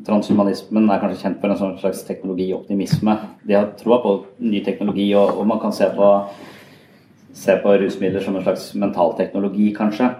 Transhumanismen 0.08 0.90
er 0.90 1.00
kanskje 1.00 1.22
kjent 1.22 1.40
for 1.40 1.54
en 1.54 1.62
sånn 1.62 1.78
slags 1.80 2.04
teknologioptimisme. 2.08 3.16
De 3.48 3.56
har 3.56 3.72
troa 3.80 4.02
på 4.04 4.16
ny 4.44 4.60
teknologi, 4.66 5.08
og, 5.16 5.40
og 5.40 5.48
man 5.48 5.62
kan 5.64 5.76
se 5.76 5.88
på, 5.96 6.12
se 7.46 7.56
på, 7.64 7.78
rusmidler 7.80 8.26
som 8.26 8.36
en 8.36 8.44
slags 8.44 8.74
mentalteknologi, 8.76 9.72
kanskje. 9.78 10.12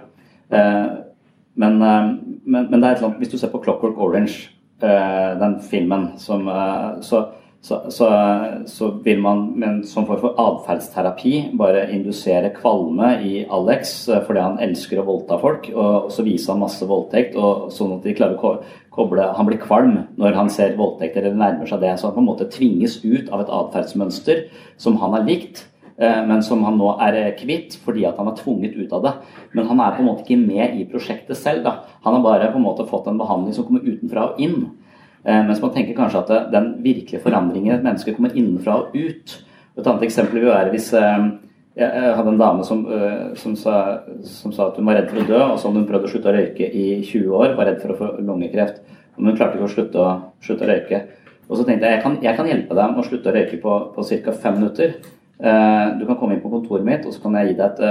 Men, 0.48 1.78
men, 1.80 2.24
men, 2.46 2.80
det 2.80 2.84
er 2.84 2.90
et 2.94 2.98
eller 2.98 3.10
annet, 3.10 3.20
hvis 3.20 3.34
du 3.34 3.38
ser 3.40 3.52
på 3.52 3.60
Clockwork 3.64 3.98
Orange, 4.00 4.48
den 4.80 5.56
filmen, 5.64 6.10
som, 6.20 6.48
så 7.04 7.22
så, 7.66 7.90
så, 7.90 8.06
så, 8.66 8.90
vil 9.02 9.18
man 9.18 9.40
med 9.58 9.68
en 9.68 9.78
sånn 9.82 10.04
form 10.06 10.20
for 10.22 10.38
atferdsterapi 10.38 11.32
bare 11.58 11.88
indusere 11.90 12.52
kvalme 12.54 13.08
i 13.26 13.40
Alex 13.50 13.94
eh, 14.06 14.20
fordi 14.22 14.44
han 14.44 14.60
elsker 14.62 15.00
å 15.02 15.06
voldta 15.08 15.40
folk. 15.42 15.66
Og 15.74 16.06
så 16.14 16.22
viser 16.22 16.54
han 16.54 16.62
masse 16.62 16.86
voldtekt, 16.86 17.34
og 17.34 17.72
sånn 17.74 17.96
at 17.96 18.06
de 18.06 18.14
klarer 18.14 18.38
å 18.38 18.52
koble 18.94 19.26
Han 19.36 19.48
blir 19.48 19.58
kvalm 19.60 19.96
når 20.16 20.38
han 20.38 20.52
ser 20.52 20.78
voldtekter 20.78 21.24
eller 21.24 21.42
nærmer 21.42 21.66
seg 21.66 21.82
det. 21.82 21.96
Så 21.98 22.06
han 22.06 22.14
på 22.14 22.22
en 22.22 22.30
måte 22.30 22.46
tvinges 22.54 23.00
ut 23.02 23.34
av 23.34 23.42
et 23.42 23.50
atferdsmønster 23.58 24.46
som 24.78 25.02
han 25.02 25.18
har 25.18 25.26
likt. 25.26 25.66
Eh, 25.98 26.22
men 26.30 26.46
som 26.46 26.62
han 26.68 26.78
nå 26.78 26.94
er 27.02 27.18
eh, 27.24 27.34
kvitt 27.34 27.80
fordi 27.82 28.06
at 28.06 28.22
han 28.22 28.30
er 28.30 28.38
tvunget 28.38 28.78
ut 28.78 28.94
av 28.94 29.08
det. 29.08 29.16
Men 29.58 29.66
han 29.72 29.82
er 29.82 29.98
på 29.98 30.04
en 30.04 30.12
måte 30.12 30.22
ikke 30.22 30.38
med 30.38 30.78
i 30.78 30.86
prosjektet 30.86 31.42
selv. 31.42 31.66
Da. 31.66 31.80
Han 32.06 32.20
har 32.20 32.26
bare 32.30 32.54
på 32.54 32.62
en 32.62 32.68
måte 32.70 32.86
fått 32.86 33.10
en 33.10 33.18
behandling 33.18 33.58
som 33.58 33.66
kommer 33.66 33.82
utenfra 33.82 34.30
og 34.30 34.42
inn. 34.46 34.68
Eh, 35.26 35.42
mens 35.42 35.58
man 35.62 35.72
tenker 35.74 35.96
kanskje 35.96 36.22
at 36.22 36.52
den 36.52 36.68
virkelige 36.84 37.22
forandringen 37.24 37.74
et 37.74 37.82
menneske 37.82 38.14
kommer 38.14 38.34
innenfra 38.36 38.78
og 38.84 38.94
ut. 38.94 39.34
Et 39.76 39.86
annet 39.86 40.06
eksempel 40.06 40.38
vil 40.38 40.52
være 40.52 40.70
hvis 40.70 40.92
eh, 40.94 41.24
jeg 41.76 42.12
hadde 42.16 42.32
en 42.32 42.38
dame 42.40 42.66
som, 42.68 42.84
eh, 42.86 43.32
som, 43.40 43.56
sa, 43.58 43.80
som, 44.22 44.54
sa, 44.54 44.68
at 44.68 44.78
hun 44.78 44.86
var 44.86 45.00
redd 45.00 45.10
for 45.10 45.24
å 45.24 45.26
dø, 45.26 45.40
og 45.40 45.58
så 45.58 45.68
hadde 45.68 45.82
hun 45.82 45.88
prøvd 45.90 46.06
å 46.06 46.12
slutte 46.12 46.30
å 46.30 46.36
røyke 46.36 46.70
i 46.70 46.86
20 47.02 47.34
år, 47.40 47.56
var 47.58 47.72
redd 47.72 47.82
for 47.82 47.92
å 47.92 47.98
få 47.98 48.12
lungekreft. 48.20 48.80
Men 49.16 49.32
hun 49.32 49.40
klarte 49.40 49.58
ikke 49.58 49.66
å 49.66 49.74
slutte 49.74 50.04
å, 50.04 50.14
slutte 50.46 50.66
å 50.66 50.70
røyke. 50.70 51.02
Og 51.48 51.58
så 51.58 51.66
tenkte 51.66 51.90
jeg 51.90 51.98
jeg 51.98 52.06
kan, 52.06 52.16
jeg 52.22 52.38
kan 52.38 52.48
hjelpe 52.52 52.78
deg 52.78 52.94
med 52.94 53.02
å 53.02 53.06
slutte 53.10 53.30
å 53.32 53.34
røyke 53.34 53.60
på, 53.62 53.76
på 53.96 54.06
ca. 54.06 54.38
fem 54.46 54.58
minutter. 54.60 54.96
Du 55.36 56.02
kan 56.08 56.16
komme 56.16 56.34
inn 56.34 56.40
på 56.42 56.50
kontoret 56.50 56.86
mitt, 56.86 57.04
og 57.06 57.12
så 57.14 57.20
kan 57.22 57.36
jeg 57.38 57.50
gi 57.50 57.58
deg 57.58 57.76
et, 57.76 57.82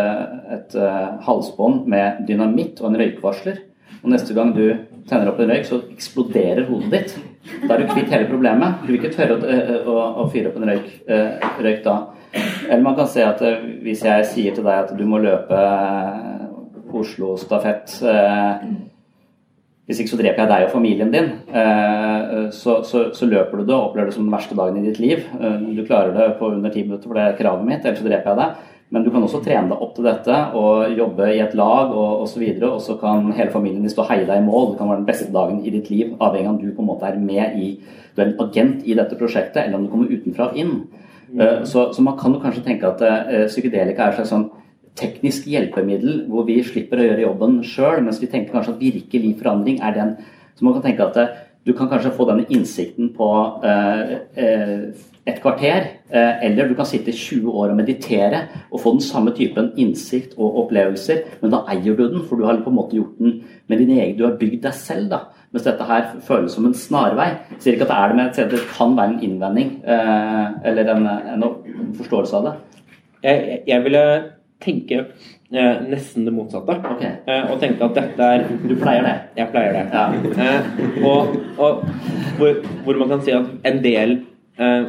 et, 0.55 0.75
et 0.75 1.23
halsbånd 1.27 1.85
med 1.91 2.23
dynamitt 2.27 2.81
og 2.81 2.89
en 2.89 2.99
røykvarsler. 2.99 3.61
Og 4.01 4.11
neste 4.11 4.35
gang 4.37 4.51
du 4.55 4.65
tenner 5.09 5.29
opp 5.29 5.39
en 5.41 5.51
røyk, 5.53 5.67
så 5.67 5.81
eksploderer 5.93 6.65
hodet 6.69 6.91
ditt. 6.93 7.15
Da 7.65 7.75
er 7.75 7.83
du 7.83 7.91
kvitt 7.91 8.11
hele 8.13 8.29
problemet. 8.29 8.81
Du 8.85 8.91
vil 8.91 8.99
ikke 8.99 9.13
tørre 9.13 9.37
å, 9.37 9.51
eh, 9.53 9.75
å, 9.85 9.97
å 10.23 10.25
fyre 10.33 10.49
opp 10.49 10.57
en 10.59 10.69
røyk, 10.71 10.89
uh, 11.09 11.45
røyk, 11.61 11.83
da. 11.85 11.97
Eller 12.65 12.83
man 12.83 12.97
kan 12.97 13.07
se 13.09 13.23
at 13.23 13.43
uh, 13.45 13.61
hvis 13.85 14.03
jeg 14.07 14.25
sier 14.31 14.57
til 14.57 14.65
deg 14.65 14.81
at 14.87 14.95
du 14.97 15.05
må 15.07 15.21
løpe 15.23 15.61
Oslo-stafett 16.95 17.97
hvis 19.85 19.99
ikke 20.01 20.11
så 20.13 20.17
dreper 20.17 20.41
jeg 20.41 20.49
deg 20.49 20.63
og 20.65 20.71
familien 20.71 21.09
din. 21.11 21.27
Så, 22.55 22.77
så, 22.87 23.01
så, 23.13 23.27
løper 23.27 23.59
du 23.59 23.65
det 23.67 23.75
og 23.75 23.89
opplever 23.89 24.07
det 24.09 24.15
som 24.15 24.23
den 24.23 24.33
verste 24.33 24.55
dagen 24.57 24.79
i 24.79 24.85
ditt 24.85 25.01
liv. 25.03 25.25
Du 25.75 25.81
klarer 25.85 26.15
det 26.15 26.29
på 26.39 26.53
under 26.55 26.71
ti 26.73 26.85
minutter, 26.85 27.05
for 27.05 27.19
det 27.19 27.25
er 27.25 27.35
kravet 27.37 27.67
mitt, 27.67 27.83
ellers 27.83 27.99
så 27.99 28.07
dreper 28.07 28.31
jeg 28.31 28.39
deg. 28.39 28.63
Men 28.95 29.03
du 29.03 29.09
kan 29.11 29.25
også 29.25 29.41
trene 29.43 29.67
deg 29.67 29.81
opp 29.83 29.91
til 29.97 30.05
dette 30.07 30.35
og 30.55 30.93
jobbe 30.95 31.25
i 31.33 31.41
et 31.43 31.55
lag 31.59 31.89
og 31.91 32.21
osv. 32.23 32.45
Og, 32.45 32.61
så 32.61 32.69
og 32.69 32.83
så 32.85 32.93
kan 33.01 33.25
hele 33.35 33.51
familien 33.51 33.83
din 33.83 33.91
stå 33.91 34.05
og 34.05 34.11
heie 34.13 34.23
deg 34.23 34.39
i 34.39 34.45
mål. 34.45 34.69
Det 34.71 34.77
kan 34.79 34.87
være 34.87 35.01
den 35.01 35.09
beste 35.09 35.27
dagen 35.35 35.57
i 35.67 35.73
ditt 35.73 35.89
liv, 35.91 36.13
avhengig 36.23 36.47
av 36.47 36.53
om 36.53 36.61
du 36.61 36.69
på 36.69 36.85
en 36.85 36.87
måte 36.93 37.09
er 37.09 37.17
med 37.19 37.57
i 37.59 37.73
Du 38.15 38.21
er 38.23 38.29
en 38.29 38.37
agent 38.45 38.85
i 38.87 38.95
dette 38.95 39.17
prosjektet, 39.19 39.65
eller 39.65 39.75
om 39.75 39.83
du 39.83 39.91
kommer 39.91 40.13
utenfra 40.13 40.47
og 40.47 40.61
inn. 40.61 40.77
Mm. 41.27 41.41
Eh, 41.41 41.57
så, 41.67 41.89
så, 41.91 42.05
man 42.05 42.15
kan 42.15 42.31
jo 42.31 42.39
kanskje 42.39 42.63
tenke 42.63 42.87
at 42.87 43.03
uh, 43.03 43.41
psykedelika 43.49 44.05
er 44.05 44.13
et 44.13 44.21
slags 44.21 44.31
sånn 44.31 44.45
teknisk 44.95 45.49
hjelpemiddel 45.51 46.21
hvor 46.31 46.47
vi 46.47 46.61
slipper 46.63 47.01
å 47.01 47.09
gjøre 47.09 47.25
jobben 47.25 47.57
sjøl, 47.67 47.99
mens 48.05 48.21
vi 48.23 48.31
tenker 48.31 48.55
kanskje 48.55 48.77
at 48.77 48.85
virkelig 48.85 49.33
forandring 49.41 49.81
er 49.83 49.97
den 49.97 50.15
Så 50.55 50.63
man 50.63 50.77
kan 50.77 50.85
tenke 50.85 51.03
at 51.03 51.17
uh, 51.19 51.35
du 51.65 51.73
kan 51.73 51.89
kanskje 51.89 52.13
få 52.13 52.27
denne 52.29 52.45
innsikten 52.53 53.09
på 53.15 53.29
uh, 53.65 54.15
et 55.25 55.39
kvarter, 55.41 55.87
eh, 56.13 56.43
eller 56.45 56.67
du 56.69 56.75
kan 56.77 56.85
sitte 56.85 57.11
20 57.11 57.49
år 57.49 57.71
og 57.73 57.77
meditere 57.79 58.43
og 58.69 58.79
få 58.83 58.91
den 58.93 59.01
samme 59.01 59.33
typen 59.33 59.71
innsikt 59.81 60.35
og 60.37 60.59
opplevelser, 60.65 61.23
men 61.41 61.53
da 61.53 61.63
eier 61.73 61.97
du 61.97 62.03
den, 62.03 62.21
for 62.27 62.37
du 62.37 62.45
har 62.45 62.61
på 62.61 62.69
en 62.69 62.77
måte 62.77 62.97
gjort 62.99 63.17
den 63.17 63.39
med 63.67 63.81
din 63.81 63.95
egen 63.97 64.17
Du 64.19 64.25
har 64.27 64.37
bygd 64.37 64.61
deg 64.67 64.73
selv, 64.77 65.09
da. 65.09 65.19
Mens 65.51 65.65
dette 65.65 65.87
her 65.89 66.13
føles 66.21 66.53
som 66.53 66.67
en 66.67 66.77
snarvei. 66.77 67.31
Jeg 67.55 67.61
sier 67.63 67.73
ikke 67.73 67.87
at 67.87 67.93
det 67.93 67.97
er 67.97 68.07
det, 68.13 68.17
men 68.19 68.53
det 68.53 68.61
kan 68.77 68.97
være 68.97 69.13
en 69.15 69.23
innvending 69.23 69.71
eh, 69.81 70.47
eller 70.69 70.93
en, 70.93 71.07
en 71.07 71.93
forståelse 71.97 72.37
av 72.37 72.45
det. 72.45 72.55
Jeg, 73.23 73.59
jeg 73.65 73.83
ville 73.83 74.05
tenke 74.61 75.05
eh, 75.53 75.81
nesten 75.89 76.25
det 76.27 76.33
motsatte. 76.35 76.77
Okay. 76.95 77.11
Eh, 77.27 77.51
og 77.51 77.59
tenkte 77.61 77.89
at 77.89 77.97
dette 77.97 78.29
er 78.37 78.45
Du 78.63 78.75
pleier 78.79 79.05
det? 79.05 79.15
Jeg 79.37 79.51
pleier 79.53 79.75
det. 79.75 79.85
Ja. 79.93 80.05
Eh, 80.45 81.03
og, 81.05 81.35
og 81.57 81.83
hvor, 82.39 82.63
hvor, 82.85 83.01
man 83.03 83.13
kan 83.13 83.25
si 83.25 83.35
at 83.35 83.51
en 83.65 83.83
del 83.83 84.21
Uh, 84.55 84.87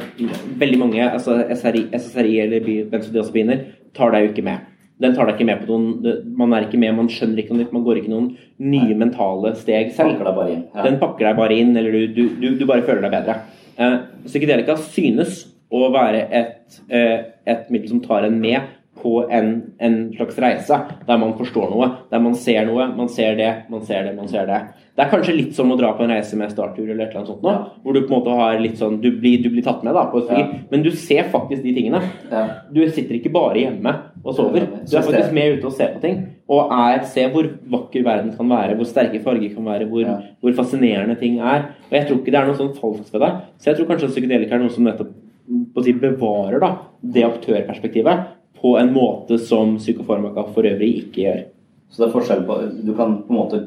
veldig 0.55 0.77
mange 0.79 1.01
altså 1.03 1.41
SSRI, 1.51 1.81
SSRI 1.91 2.37
eller 2.39 2.63
benzodiazepiner 2.87 3.65
tar 3.97 4.13
deg 4.13 4.23
jo 4.23 4.29
ikke 4.29 4.45
med. 4.47 4.61
Den 5.03 5.13
tar 5.13 5.27
deg 5.27 5.35
ikke 5.35 5.47
med 5.49 5.65
på 5.65 5.75
noen 5.75 6.21
Man 6.39 6.55
er 6.55 6.65
ikke 6.65 6.79
med, 6.79 6.95
man 6.95 7.09
skjønner 7.11 7.41
ikke 7.41 7.53
noe 7.53 7.65
nytt, 7.65 7.73
man 7.75 7.83
går 7.85 7.99
ikke 7.99 8.13
noen 8.13 8.29
nye 8.63 8.95
mentale 8.97 9.51
steg 9.59 9.91
selv. 9.97 10.17
Pakker 10.23 10.53
ja. 10.53 10.85
Den 10.87 10.97
pakker 11.01 11.27
deg 11.27 11.37
bare 11.41 11.59
inn, 11.59 11.75
eller 11.77 11.93
du, 11.93 12.15
du, 12.15 12.23
du, 12.39 12.47
du 12.61 12.65
bare 12.69 12.85
føler 12.87 13.03
deg 13.05 13.17
bedre. 13.17 13.37
Eh, 13.77 13.97
psykedelika 14.25 14.77
synes 14.87 15.43
å 15.67 15.91
være 15.93 16.23
et, 16.39 16.79
uh, 16.89 17.27
et 17.45 17.67
middel 17.73 17.91
som 17.91 18.01
tar 18.01 18.25
en 18.25 18.39
med 18.41 18.71
på 19.01 19.13
en, 19.31 19.53
en, 19.83 19.95
slags 20.15 20.37
reise 20.41 20.79
der 21.07 21.21
man 21.21 21.35
forstår 21.37 21.71
noe, 21.71 21.89
der 22.11 22.21
man 22.23 22.35
ser 22.37 22.65
noe, 22.67 22.89
man 22.97 23.09
ser 23.11 23.37
det, 23.39 23.49
man 23.71 23.85
ser 23.85 24.07
det, 24.07 24.13
man 24.17 24.29
ser 24.31 24.47
det. 24.49 24.59
Det 24.97 25.03
er 25.03 25.11
kanskje 25.11 25.35
litt 25.35 25.53
som 25.53 25.69
å 25.69 25.77
dra 25.77 25.91
på 25.93 26.05
en 26.05 26.11
reise 26.15 26.37
med 26.39 26.49
starttur 26.49 26.87
eller 26.87 27.05
et 27.05 27.11
eller 27.11 27.21
annet 27.21 27.29
sånt 27.29 27.43
nå, 27.45 27.53
ja. 27.53 27.81
hvor 27.83 27.93
du 27.93 27.99
på 28.01 28.09
en 28.09 28.15
måte 28.15 28.37
har 28.39 28.61
litt 28.61 28.79
sånn 28.79 28.95
Du 29.03 29.11
blir, 29.13 29.43
du 29.43 29.51
blir 29.53 29.65
tatt 29.65 29.83
med 29.85 29.93
da 29.93 30.07
på 30.09 30.23
et 30.23 30.31
fly, 30.31 30.39
ja. 30.41 30.61
men 30.71 30.85
du 30.85 30.89
ser 30.97 31.29
faktisk 31.33 31.61
de 31.65 31.75
tingene. 31.75 32.01
Ja. 32.31 32.47
Du 32.73 32.81
sitter 32.85 33.19
ikke 33.19 33.33
bare 33.35 33.61
hjemme 33.61 33.93
og 34.23 34.33
sover. 34.33 34.65
Du 34.81 34.97
er 34.97 35.05
faktisk 35.05 35.35
med 35.37 35.59
ute 35.59 35.69
og 35.69 35.77
ser 35.77 35.93
på 35.93 36.01
ting. 36.03 36.17
Og 36.49 36.73
er, 36.73 37.03
ser 37.11 37.29
hvor 37.33 37.45
vakker 37.77 38.07
verden 38.07 38.33
kan 38.37 38.49
være, 38.49 38.79
hvor 38.79 38.89
sterke 38.89 39.21
farger 39.21 39.53
kan 39.53 39.67
være, 39.67 39.87
hvor, 39.91 40.09
hvor 40.41 40.57
fascinerende 40.57 41.17
ting 41.19 41.37
er. 41.43 41.69
Og 41.89 41.95
jeg 41.99 42.07
tror 42.07 42.21
ikke 42.21 42.33
det 42.33 42.41
er 42.41 42.49
noe 42.49 42.59
sånn 42.59 42.75
falskt 42.79 43.13
ved 43.13 43.25
det. 43.27 43.31
Så 43.59 43.69
jeg 43.69 43.79
tror 43.79 43.89
kanskje 43.91 44.11
psykedelika 44.15 44.57
er 44.57 44.63
noe 44.63 44.73
som 44.73 44.87
nettopp 44.87 45.13
på 45.47 45.79
å 45.79 45.85
si, 45.85 45.93
bevarer 45.95 46.59
da, 46.63 46.73
det 46.99 47.23
aktørperspektivet 47.27 48.25
på 48.61 48.77
en 48.79 48.93
måte 48.93 49.37
som 49.39 49.77
psykofarmaka 49.77 50.47
for 50.55 50.67
øvrig 50.67 50.91
ikke 51.03 51.23
gjør. 51.23 51.41
Så 51.89 52.01
det 52.01 52.07
er 52.07 52.15
forskjell 52.15 52.45
på 52.47 52.57
Du 52.83 52.93
kan 52.97 53.19
på 53.23 53.33
en 53.33 53.39
måte 53.39 53.61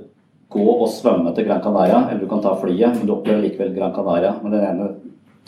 gå 0.51 0.67
og 0.73 0.89
svømme 0.91 1.31
til 1.35 1.47
Gran 1.47 1.63
Canaria, 1.63 2.09
eller 2.09 2.25
du 2.25 2.29
kan 2.31 2.43
ta 2.43 2.57
flyet, 2.59 2.99
men 2.99 3.07
du 3.07 3.15
opplever 3.15 3.45
likevel 3.45 3.75
Gran 3.77 3.95
Canaria. 3.95 4.35
Men 4.43 4.57
den 4.57 4.67
ene 4.67 4.89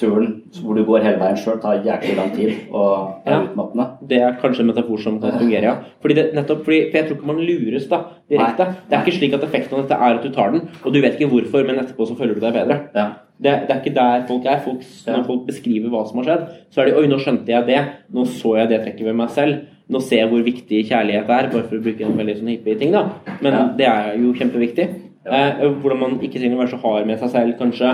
turen 0.02 0.34
hvor 0.60 0.76
du 0.76 0.84
går 0.86 1.06
hele 1.06 1.20
veien 1.20 1.38
sjøl, 1.40 1.58
tar 1.62 1.80
jæklig 1.86 2.16
lang 2.18 2.30
tid 2.34 2.52
og 2.68 3.24
er 3.24 3.36
ja, 3.36 3.40
utmattende. 3.46 3.88
Det 4.10 4.20
er 4.26 4.38
kanskje 4.42 4.64
en 4.66 4.70
metafor 4.72 5.00
som 5.00 5.18
kan 5.22 5.38
fungere, 5.38 5.64
ja. 5.70 5.96
Fordi 6.04 6.18
det, 6.18 6.28
nettopp 6.36 6.64
fordi, 6.66 6.80
for 6.90 7.00
jeg 7.00 7.08
tror 7.08 7.18
ikke 7.18 7.32
man 7.32 7.42
lures 7.48 7.90
da, 7.90 8.00
direkte. 8.32 8.68
Nei. 8.68 8.86
Det 8.88 8.98
er 8.98 9.04
ikke 9.06 9.18
slik 9.18 9.36
at 9.38 9.46
effekten 9.48 9.78
av 9.78 9.84
dette 9.84 9.98
er 9.98 10.18
at 10.18 10.26
du 10.26 10.32
tar 10.34 10.54
den, 10.54 10.64
og 10.82 10.94
du 10.94 11.00
vet 11.02 11.18
ikke 11.18 11.30
hvorfor, 11.32 11.68
men 11.68 11.82
etterpå 11.82 12.08
så 12.10 12.16
føler 12.18 12.36
du 12.36 12.44
deg 12.44 12.56
bedre. 12.58 12.80
Ja. 12.96 13.10
Det, 13.42 13.52
det, 13.66 13.74
er 13.74 13.78
ikke 13.80 13.94
der 13.96 14.26
folk 14.28 14.44
er. 14.46 14.60
Folk, 14.62 14.82
når 15.08 15.22
folk 15.26 15.46
beskriver 15.48 15.90
hva 15.90 16.04
som 16.06 16.20
har 16.20 16.28
skjedd, 16.28 16.42
så 16.70 16.82
er 16.82 16.90
de 16.90 16.98
Oi, 17.00 17.06
nå 17.10 17.18
skjønte 17.22 17.50
jeg 17.50 17.66
det. 17.66 17.80
Nå 18.14 18.26
så 18.30 18.56
jeg 18.60 18.70
det 18.70 18.82
trekket 18.84 19.08
ved 19.08 19.16
meg 19.18 19.32
selv. 19.34 19.64
Nå 19.90 20.00
ser 20.04 20.22
jeg 20.22 20.30
hvor 20.30 20.44
viktig 20.46 20.84
kjærlighet 20.88 21.26
er, 21.26 21.48
bare 21.50 21.64
for 21.66 21.78
å 21.78 21.82
bruke 21.82 22.06
en 22.06 22.14
veldig 22.18 22.36
sånn 22.38 22.52
hippie 22.52 22.78
ting, 22.78 22.94
da. 22.94 23.34
Men 23.42 23.74
det 23.78 23.88
er 23.90 24.14
jo 24.20 24.30
kjempeviktig. 24.38 24.86
Eh, 25.22 25.64
hvordan 25.82 26.00
man 26.00 26.14
ikke 26.18 26.40
trenger 26.40 26.56
å 26.56 26.62
være 26.62 26.72
så 26.72 26.80
hard 26.82 27.08
med 27.10 27.20
seg 27.20 27.34
selv, 27.34 27.56
kanskje. 27.58 27.90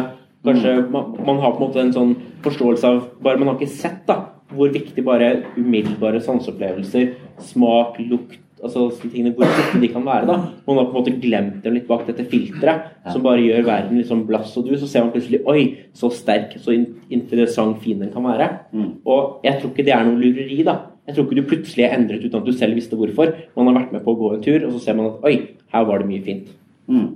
Kanskje 0.47 0.75
man, 0.93 1.15
man, 1.27 1.41
har 1.43 1.55
på 1.55 1.61
en 1.61 1.67
måte 1.67 1.81
en 1.83 1.95
sånn 1.95 2.13
forståelse 2.45 2.91
av 2.91 2.99
Bare 3.25 3.41
man 3.41 3.51
har 3.51 3.57
ikke 3.59 3.79
sett 3.81 4.05
da 4.09 4.21
hvor 4.49 4.71
viktig 4.73 5.03
bare 5.05 5.27
umiddelbare 5.59 6.23
sanseopplevelser, 6.25 7.11
smak, 7.51 7.99
lukt 8.01 8.39
altså 8.65 8.89
tingene 9.03 9.35
hvor 9.37 9.47
viktige 9.47 9.83
de 9.83 9.91
kan 9.93 10.05
være. 10.07 10.27
da 10.27 10.37
Man 10.67 10.79
har 10.79 10.87
på 10.89 10.91
en 10.91 10.99
måte 10.99 11.15
glemt 11.21 11.65
dem 11.65 11.77
litt 11.77 11.89
bak 11.89 12.07
dette 12.09 12.27
filteret 12.31 13.11
som 13.13 13.23
bare 13.23 13.45
gjør 13.45 13.67
verden 13.67 13.99
litt 13.99 14.09
sånn 14.11 14.27
blass 14.29 14.57
og 14.59 14.69
du. 14.69 14.75
Så 14.79 14.89
ser 14.91 15.05
man 15.05 15.13
plutselig 15.15 15.43
Oi, 15.49 15.65
så 15.97 16.11
sterk, 16.15 16.57
så 16.63 16.75
interessant 16.75 17.83
fin 17.85 18.01
den 18.03 18.13
kan 18.15 18.27
være. 18.27 18.49
Mm. 18.73 18.91
Og 19.07 19.45
jeg 19.47 19.61
tror 19.61 19.73
ikke 19.73 19.87
det 19.87 19.95
er 19.95 20.09
noe 20.09 20.21
lureri, 20.21 20.63
da. 20.67 20.79
Jeg 21.09 21.17
tror 21.17 21.29
ikke 21.29 21.39
du 21.39 21.49
plutselig 21.49 21.87
er 21.87 21.97
endret 21.97 22.25
uten 22.25 22.41
at 22.41 22.49
du 22.49 22.53
selv 22.53 22.77
visste 22.77 22.99
hvorfor. 22.99 23.33
Man 23.57 23.71
har 23.71 23.81
vært 23.83 23.95
med 23.97 24.05
på 24.05 24.13
å 24.13 24.21
gå 24.21 24.35
en 24.35 24.45
tur, 24.45 24.67
og 24.67 24.75
så 24.75 24.83
ser 24.85 24.99
man 24.99 25.13
at 25.13 25.25
oi, 25.29 25.37
her 25.73 25.89
var 25.89 26.03
det 26.03 26.11
mye 26.11 26.25
fint. 26.27 26.53
Mm. 26.89 27.09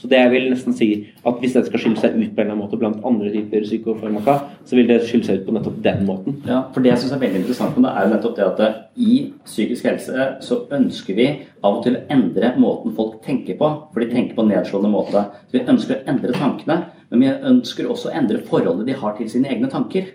Så 0.00 0.08
det 0.10 0.18
jeg 0.18 0.30
vil 0.32 0.48
nesten 0.50 0.74
si 0.74 0.88
at 1.22 1.36
Hvis 1.38 1.52
dette 1.54 1.68
skal 1.68 1.82
skille 1.82 2.00
seg 2.00 2.16
ut 2.16 2.32
på 2.34 2.40
en 2.40 2.46
eller 2.46 2.54
annen 2.54 2.62
måte 2.64 2.78
blant 2.80 3.04
andre 3.06 3.30
typer 3.30 3.62
psykofarmaka, 3.62 4.34
så 4.66 4.78
vil 4.78 4.88
det 4.88 5.02
skille 5.06 5.26
seg 5.26 5.40
ut 5.40 5.44
på 5.46 5.54
nettopp 5.54 5.76
den 5.84 6.06
måten. 6.08 6.40
Ja, 6.48 6.64
for 6.74 6.82
Det 6.82 6.90
jeg 6.90 7.02
syns 7.02 7.12
er 7.14 7.22
veldig 7.22 7.42
interessant 7.42 7.76
med 7.76 7.86
det, 7.86 7.92
er 7.92 8.08
jo 8.08 8.14
nettopp 8.14 8.36
det 8.36 8.48
at 8.48 8.80
i 8.96 9.18
psykisk 9.44 9.86
helse 9.86 10.26
så 10.42 10.58
ønsker 10.74 11.18
vi 11.18 11.28
av 11.62 11.76
og 11.78 11.84
til 11.84 11.98
å 11.98 12.02
endre 12.10 12.54
måten 12.58 12.96
folk 12.96 13.20
tenker 13.22 13.58
på. 13.60 13.70
For 13.92 14.02
de 14.02 14.10
tenker 14.10 14.34
på 14.34 14.42
en 14.42 14.50
nedslående 14.50 14.90
måte. 14.90 15.22
Så 15.46 15.58
vi 15.58 15.66
ønsker 15.74 16.00
å 16.00 16.10
endre 16.10 16.34
tankene, 16.34 16.80
men 17.12 17.22
vi 17.22 17.30
ønsker 17.52 17.86
også 17.86 18.10
å 18.10 18.16
endre 18.18 18.42
forholdet 18.48 18.90
de 18.90 18.98
har 18.98 19.14
til 19.18 19.30
sine 19.30 19.50
egne 19.52 19.70
tanker. 19.70 20.10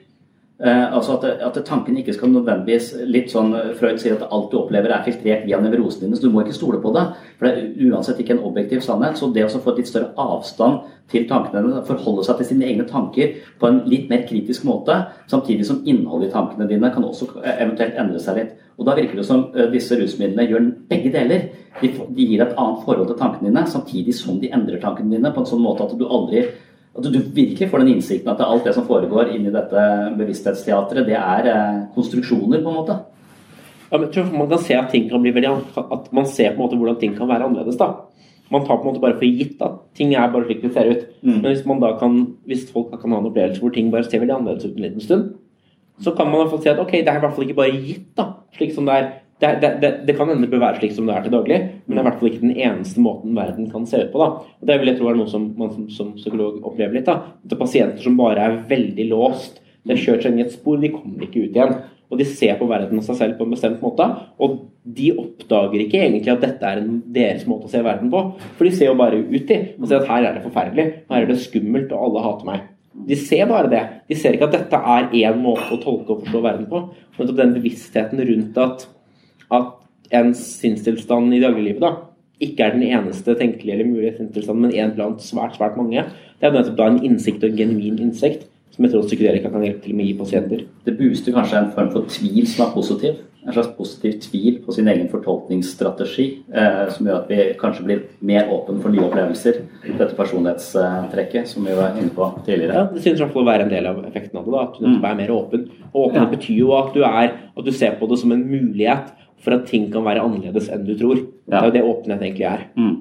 Uh, 0.57 0.95
altså 0.95 1.19
at, 1.19 1.25
at, 1.45 1.57
tanken 1.65 1.99
ikke 2.01 2.15
skal 2.15 2.31
nødvendigvis 2.33 2.87
litt 3.05 3.29
sånn 3.29 3.51
eh, 3.53 3.75
Freud 3.77 3.99
sier 4.01 4.15
at 4.15 4.31
alt 4.33 4.47
du 4.49 4.55
opplever 4.57 4.89
er 4.89 5.03
filtrert 5.05 5.43
via 5.45 5.59
nevrosene 5.61 6.07
dine, 6.07 6.17
så 6.17 6.25
du 6.25 6.31
må 6.33 6.41
ikke 6.41 6.55
stole 6.57 6.79
på 6.81 6.89
det. 6.95 7.03
For 7.37 7.45
det 7.45 7.51
er 7.59 7.91
uansett 7.91 8.23
ikke 8.23 8.33
en 8.33 8.41
objektiv 8.47 8.81
sannhet. 8.81 9.19
Så 9.19 9.29
det 9.35 9.43
å 9.45 9.51
få 9.53 9.75
et 9.75 9.83
litt 9.83 9.91
større 9.91 10.15
avstand 10.17 10.87
til 11.13 11.27
tankene 11.29 11.83
forholde 11.85 12.25
seg 12.25 12.39
til 12.39 12.49
sine 12.49 12.65
egne 12.71 12.87
tanker 12.89 13.35
på 13.61 13.69
en 13.69 13.83
litt 13.85 14.09
mer 14.09 14.25
kritisk 14.25 14.65
måte, 14.65 14.95
samtidig 15.29 15.67
som 15.67 15.83
innholdet 15.85 16.31
i 16.31 16.33
tankene 16.33 16.67
dine 16.71 16.89
kan 16.95 17.05
også 17.05 17.29
eh, 17.43 17.61
eventuelt 17.61 17.99
endre 18.01 18.21
seg 18.23 18.41
litt. 18.41 18.57
Og 18.77 18.89
da 18.89 18.97
virker 18.97 19.17
det 19.17 19.25
som 19.25 19.47
uh, 19.53 19.67
disse 19.73 19.95
rusmidlene 19.97 20.45
gjør 20.49 20.67
begge 20.89 21.09
deler. 21.13 21.47
De, 21.79 21.89
de 21.89 22.25
gir 22.29 22.41
et 22.41 22.57
annet 22.57 22.81
forhold 22.85 23.07
til 23.09 23.17
tankene 23.21 23.49
dine, 23.49 23.63
samtidig 23.69 24.13
som 24.17 24.41
de 24.41 24.51
endrer 24.53 24.81
tankene 24.81 25.13
dine 25.13 25.31
på 25.33 25.41
en 25.41 25.49
sånn 25.49 25.61
måte 25.61 25.85
at 25.85 25.95
du 25.97 26.05
aldri 26.05 26.47
at 26.97 27.05
du 27.13 27.19
virkelig 27.21 27.69
får 27.69 27.83
den 27.83 27.93
innsikten 27.93 28.31
at 28.31 28.41
alt 28.41 28.65
det 28.65 28.73
som 28.73 28.87
foregår 28.87 29.29
inni 29.35 29.53
dette 29.53 29.83
bevissthetsteatret, 30.17 31.05
det 31.05 31.17
er 31.19 31.49
eh, 31.51 31.79
konstruksjoner, 31.93 32.63
på 32.63 32.71
en 32.71 32.79
måte. 32.79 32.97
Ja, 33.87 33.97
men 33.97 34.07
jeg 34.07 34.13
tror 34.15 34.31
Man 34.33 34.49
kan 34.49 34.63
se 34.65 34.75
at 34.75 34.89
ting 34.91 35.09
kan 35.09 35.21
bli 35.23 35.31
veldig 35.31 35.53
at 35.77 36.11
man 36.11 36.25
ser 36.25 36.55
på 36.55 36.59
en 36.59 36.65
måte 36.65 36.79
hvordan 36.79 36.99
ting 36.99 37.15
kan 37.15 37.29
være 37.29 37.45
annerledes. 37.47 37.77
da. 37.77 37.93
Man 38.51 38.65
tar 38.65 38.79
på 38.79 38.87
en 38.87 38.93
måte 38.93 39.03
bare 39.03 39.19
for 39.19 39.27
gitt 39.27 39.61
at 39.61 39.77
ting 39.95 40.13
er 40.15 40.31
bare 40.31 40.47
slik 40.47 40.63
det 40.63 40.73
ser 40.73 40.89
ut. 40.89 41.05
Mm. 41.21 41.41
Men 41.41 41.51
hvis, 41.51 41.65
man 41.65 41.79
da 41.79 41.93
kan, 41.99 42.17
hvis 42.45 42.71
folk 42.71 42.91
kan 42.91 43.11
ha 43.11 43.19
en 43.19 43.29
opplevelse 43.29 43.61
hvor 43.61 43.75
ting 43.75 43.91
bare 43.91 44.03
ser 44.03 44.23
veldig 44.23 44.35
annerledes 44.35 44.65
ut 44.65 44.75
en 44.75 44.87
liten 44.87 45.03
stund, 45.03 45.29
så 46.01 46.11
kan 46.15 46.27
man 46.27 46.35
i 46.35 46.43
hvert 46.43 46.51
fall 46.55 46.63
si 46.63 46.69
at 46.69 46.79
ok, 46.79 46.91
det 46.91 47.07
er 47.07 47.17
i 47.17 47.23
hvert 47.23 47.35
fall 47.35 47.47
ikke 47.47 47.61
bare 47.61 47.77
gitt, 47.77 48.09
da, 48.17 48.31
slik 48.57 48.73
som 48.73 48.85
det 48.85 48.97
er 48.97 49.07
det, 49.41 49.49
det, 49.61 49.69
det, 49.81 49.89
det, 50.07 50.15
kan 50.17 50.31
hende 50.31 50.47
det 50.47 50.49
bør 50.49 50.63
være 50.63 50.79
slik 50.79 50.95
som 50.95 51.05
det 51.05 51.13
er 51.13 51.25
til 51.27 51.33
daglig, 51.35 51.57
men 51.85 51.93
det 51.93 51.99
er 51.99 52.05
i 52.05 52.07
hvert 52.07 52.21
fall 52.21 52.29
ikke 52.31 52.45
den 52.45 52.55
eneste 52.55 53.03
måten 53.05 53.35
verden 53.37 53.67
kan 53.69 53.85
se 53.85 53.99
ut 54.01 54.09
på. 54.13 54.21
Da. 54.23 54.47
Og 54.57 54.69
Det 54.69 54.77
vil 54.81 54.89
jeg 54.89 54.97
tro 54.97 55.11
er 55.11 55.19
noe 55.19 55.29
som 55.29 55.51
man 55.59 55.75
som, 55.75 55.83
som 55.93 56.15
psykolog 56.15 56.63
opplever 56.65 56.97
litt. 56.97 57.05
da. 57.05 57.35
At 57.37 57.45
det 57.45 57.53
er 57.53 57.61
Pasienter 57.61 58.01
som 58.01 58.17
bare 58.17 58.47
er 58.47 58.57
veldig 58.71 59.05
låst. 59.11 59.61
De 59.85 59.93
har 59.93 60.01
kjørt 60.01 60.25
seg 60.25 60.33
inn 60.33 60.41
i 60.41 60.47
et 60.47 60.55
spor, 60.55 60.81
de 60.81 60.89
kommer 60.95 61.27
ikke 61.27 61.45
ut 61.45 61.53
igjen. 61.53 61.77
Og 62.07 62.17
de 62.21 62.25
ser 62.25 62.55
på 62.57 62.65
verden 62.69 62.97
og 62.97 63.05
seg 63.05 63.19
selv 63.19 63.37
på 63.37 63.45
en 63.45 63.53
bestemt 63.53 63.83
måte. 63.83 64.07
Og 64.41 64.57
de 64.97 65.11
oppdager 65.19 65.83
ikke 65.83 66.01
egentlig 66.01 66.33
at 66.33 66.41
dette 66.43 66.71
er 66.73 66.81
deres 67.13 67.45
måte 67.49 67.67
å 67.67 67.71
se 67.71 67.83
verden 67.85 68.09
på. 68.13 68.23
For 68.57 68.65
de 68.65 68.73
ser 68.73 68.89
jo 68.89 68.97
bare 68.97 69.21
ut 69.21 69.53
i 69.53 69.59
og 69.75 69.85
ser 69.85 69.99
at 70.01 70.09
her 70.09 70.29
er 70.31 70.37
det 70.39 70.45
forferdelig, 70.47 70.87
her 71.11 71.27
er 71.27 71.29
det 71.29 71.39
skummelt, 71.43 71.93
og 71.93 72.09
alle 72.09 72.25
hater 72.25 72.49
meg. 72.49 72.67
De 73.07 73.15
ser 73.19 73.45
bare 73.45 73.69
det. 73.69 73.83
De 74.09 74.17
ser 74.17 74.33
ikke 74.33 74.47
at 74.47 74.55
dette 74.55 74.83
er 74.97 75.11
én 75.19 75.41
måte 75.43 75.69
å 75.75 75.81
tolke 75.83 76.15
og 76.15 76.23
forstå 76.23 76.41
verden 76.41 76.69
på. 76.71 76.87
Men 77.17 77.35
den 77.37 77.57
bevisstheten 77.59 78.23
rundt 78.31 78.57
at 78.63 78.87
at 79.53 79.73
en 80.17 80.33
sinnstilstand 80.37 81.33
i 81.35 81.41
dagliglivet 81.43 81.83
da, 81.83 81.93
ikke 82.43 82.63
er 82.63 82.75
den 82.75 82.85
eneste 82.85 83.33
tenkelige 83.37 83.73
eller 83.73 83.89
mulige 83.89 84.17
sinnstilstanden, 84.19 84.67
men 84.67 84.75
en 84.77 84.93
blant 84.95 85.23
svært 85.25 85.57
svært 85.57 85.77
mange. 85.79 86.05
Det 86.37 86.47
er 86.47 86.53
nettopp 86.53 86.77
da 86.77 86.91
en 86.91 87.01
innsikt 87.05 87.43
og 87.43 87.49
en 87.49 87.59
genuin 87.63 87.97
innsikt 87.97 88.45
som 88.77 88.85
jeg 88.85 88.93
tror 88.93 89.07
psykedelika 89.09 89.49
kan 89.49 89.63
hjelpe 89.65 89.81
til 89.87 89.95
med 89.97 90.05
å 90.05 90.07
gi 90.11 90.17
pasienter. 90.19 90.59
Det 90.85 90.93
booster 90.99 91.33
kanskje 91.33 91.63
en 91.63 91.71
form 91.73 91.89
for 91.95 92.05
tvil 92.13 92.45
som 92.45 92.67
er 92.67 92.75
positiv? 92.75 93.23
En 93.47 93.55
slags 93.55 93.71
positiv 93.77 94.17
tvil 94.21 94.57
på 94.65 94.73
sin 94.75 94.89
egen 94.91 95.07
fortolkningsstrategi, 95.09 96.25
eh, 96.51 96.81
som 96.91 97.07
gjør 97.07 97.21
at 97.21 97.29
vi 97.31 97.45
kanskje 97.57 97.85
blir 97.87 98.01
mer 98.19 98.51
åpne 98.53 98.81
for 98.83 98.93
nye 98.93 99.05
opplevelser. 99.07 99.61
Dette 99.87 100.17
personlighetstrekket 100.17 101.47
som 101.47 101.65
vi 101.65 101.77
var 101.77 101.95
inne 101.97 102.11
på 102.13 102.27
tidligere. 102.45 102.75
Ja, 102.75 102.83
Det 102.93 103.01
synes 103.01 103.21
i 103.21 103.23
hvert 103.23 103.33
fall 103.33 103.47
å 103.47 103.51
være 103.51 103.65
en 103.65 103.73
del 103.73 103.87
av 103.87 104.03
effekten 104.05 104.37
av 104.37 104.45
det. 104.45 104.51
da, 104.51 104.61
At 104.67 104.77
du 104.77 104.85
mm. 104.85 105.05
er 105.05 105.15
mer 105.15 105.31
åpen. 105.31 105.69
Og 105.93 106.09
åpenhet 106.09 106.27
ja. 106.27 106.35
betyr 106.37 106.57
jo 106.59 106.73
at 106.77 106.93
du, 106.93 107.01
er, 107.01 107.33
at 107.57 107.65
du 107.65 107.71
ser 107.71 107.95
på 107.97 108.09
det 108.11 108.19
som 108.19 108.31
en 108.31 108.45
mulighet 108.45 109.15
for 109.47 109.55
at 109.55 109.67
ting 109.67 109.91
kan 109.91 110.03
være 110.03 110.19
annerledes 110.19 110.67
enn 110.75 110.83
du 110.83 110.97
tror. 110.99 111.15
Ja. 111.47 111.47
Det 111.47 111.59
er 111.59 111.65
jo 111.65 111.71
det 111.75 111.83
åpenhet 111.87 112.21
egentlig 112.25 112.47
er. 112.49 112.65
Mm. 112.75 112.97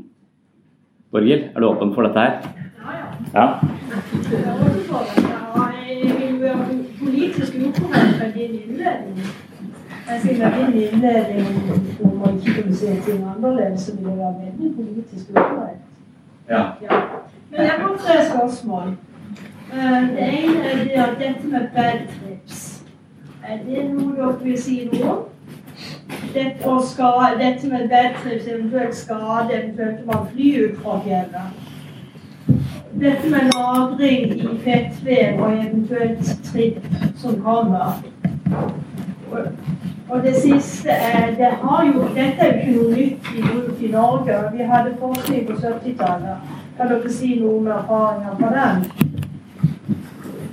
Borghild, 1.10 1.43
er 1.55 1.60
du 1.60 1.66
åpen 1.66 1.94
for 1.94 2.06
dette 2.06 2.20
her? 2.20 2.32
Ja. 3.35 3.40
ja. 3.40 3.47
politisk 7.01 7.52
ukorrekt 7.55 8.18
med 8.20 8.32
din 8.35 8.55
innledning. 8.62 9.18
Om 12.05 12.23
å 12.23 12.31
ikke 12.36 12.55
kunne 12.60 12.78
se 12.78 12.94
ting 13.02 13.27
annerledes, 13.27 13.89
så 13.89 13.97
vil 13.97 14.06
det 14.06 14.16
være 14.23 14.47
veldig 14.47 14.73
politisk 14.78 15.35
ukorrekt. 15.35 15.82
Ja. 16.48 16.64
ja. 16.82 17.02
Men 17.51 17.60
jeg 17.60 17.78
har 17.82 18.02
tre 18.06 18.18
spørsmål. 18.31 18.94
Eh, 19.74 20.02
det 20.14 20.32
ene 20.39 20.59
er 20.62 20.85
det 20.85 20.98
at 21.10 21.18
dette 21.18 21.48
med 21.51 21.73
bad 21.74 22.06
trips. 22.14 22.66
Er 23.43 23.64
det 23.66 23.89
noe 23.90 24.14
dere 24.14 24.36
vil 24.44 24.62
si 24.62 24.85
noe 24.93 25.10
om? 25.10 25.24
Dette, 26.34 26.86
skade, 26.88 27.38
dette 27.38 27.68
med 27.68 27.88
bedrift, 27.88 28.48
eventuelt 28.48 28.94
skade, 28.94 29.52
eventuelt 29.52 30.06
man 30.06 30.26
flyr 30.32 30.68
ut 30.68 30.78
fra 30.82 31.00
fjellet. 31.04 31.48
Dette 33.00 33.30
med 33.30 33.50
lagring 33.54 34.32
i 34.40 34.58
fettvev 34.64 35.40
og 35.42 35.52
eventuelt 35.52 36.38
tripp 36.44 36.78
som 37.16 37.42
kommer. 37.42 38.02
Og 40.08 40.22
det 40.22 40.36
siste 40.36 40.90
er 40.90 41.26
det 41.36 41.50
jo, 41.94 42.04
Dette 42.14 42.40
er 42.40 42.52
jo 42.52 42.60
ikke 42.60 42.78
noe 42.78 42.92
nytt 42.94 43.30
i 43.36 43.42
bruk 43.42 43.82
i 43.82 43.90
Norge. 43.90 44.38
Vi 44.52 44.62
hadde 44.62 44.96
forskning 45.00 45.46
på 45.46 45.52
70-tallet. 45.52 46.36
Kan 46.76 46.88
dere 46.88 47.12
si 47.12 47.34
noe 47.40 47.58
om 47.58 47.66
erfaringer 47.66 48.38
fra 48.40 48.54
den? 48.56 48.78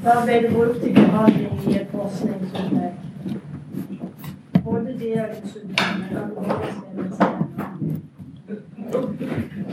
Da 0.04 0.20
ble 0.26 0.42
det 0.44 0.54
brukt 0.56 0.84
i 0.84 0.94
behandling 0.94 1.60
i 1.68 1.78
et 1.80 1.92
forskningsopplegg. 1.92 3.03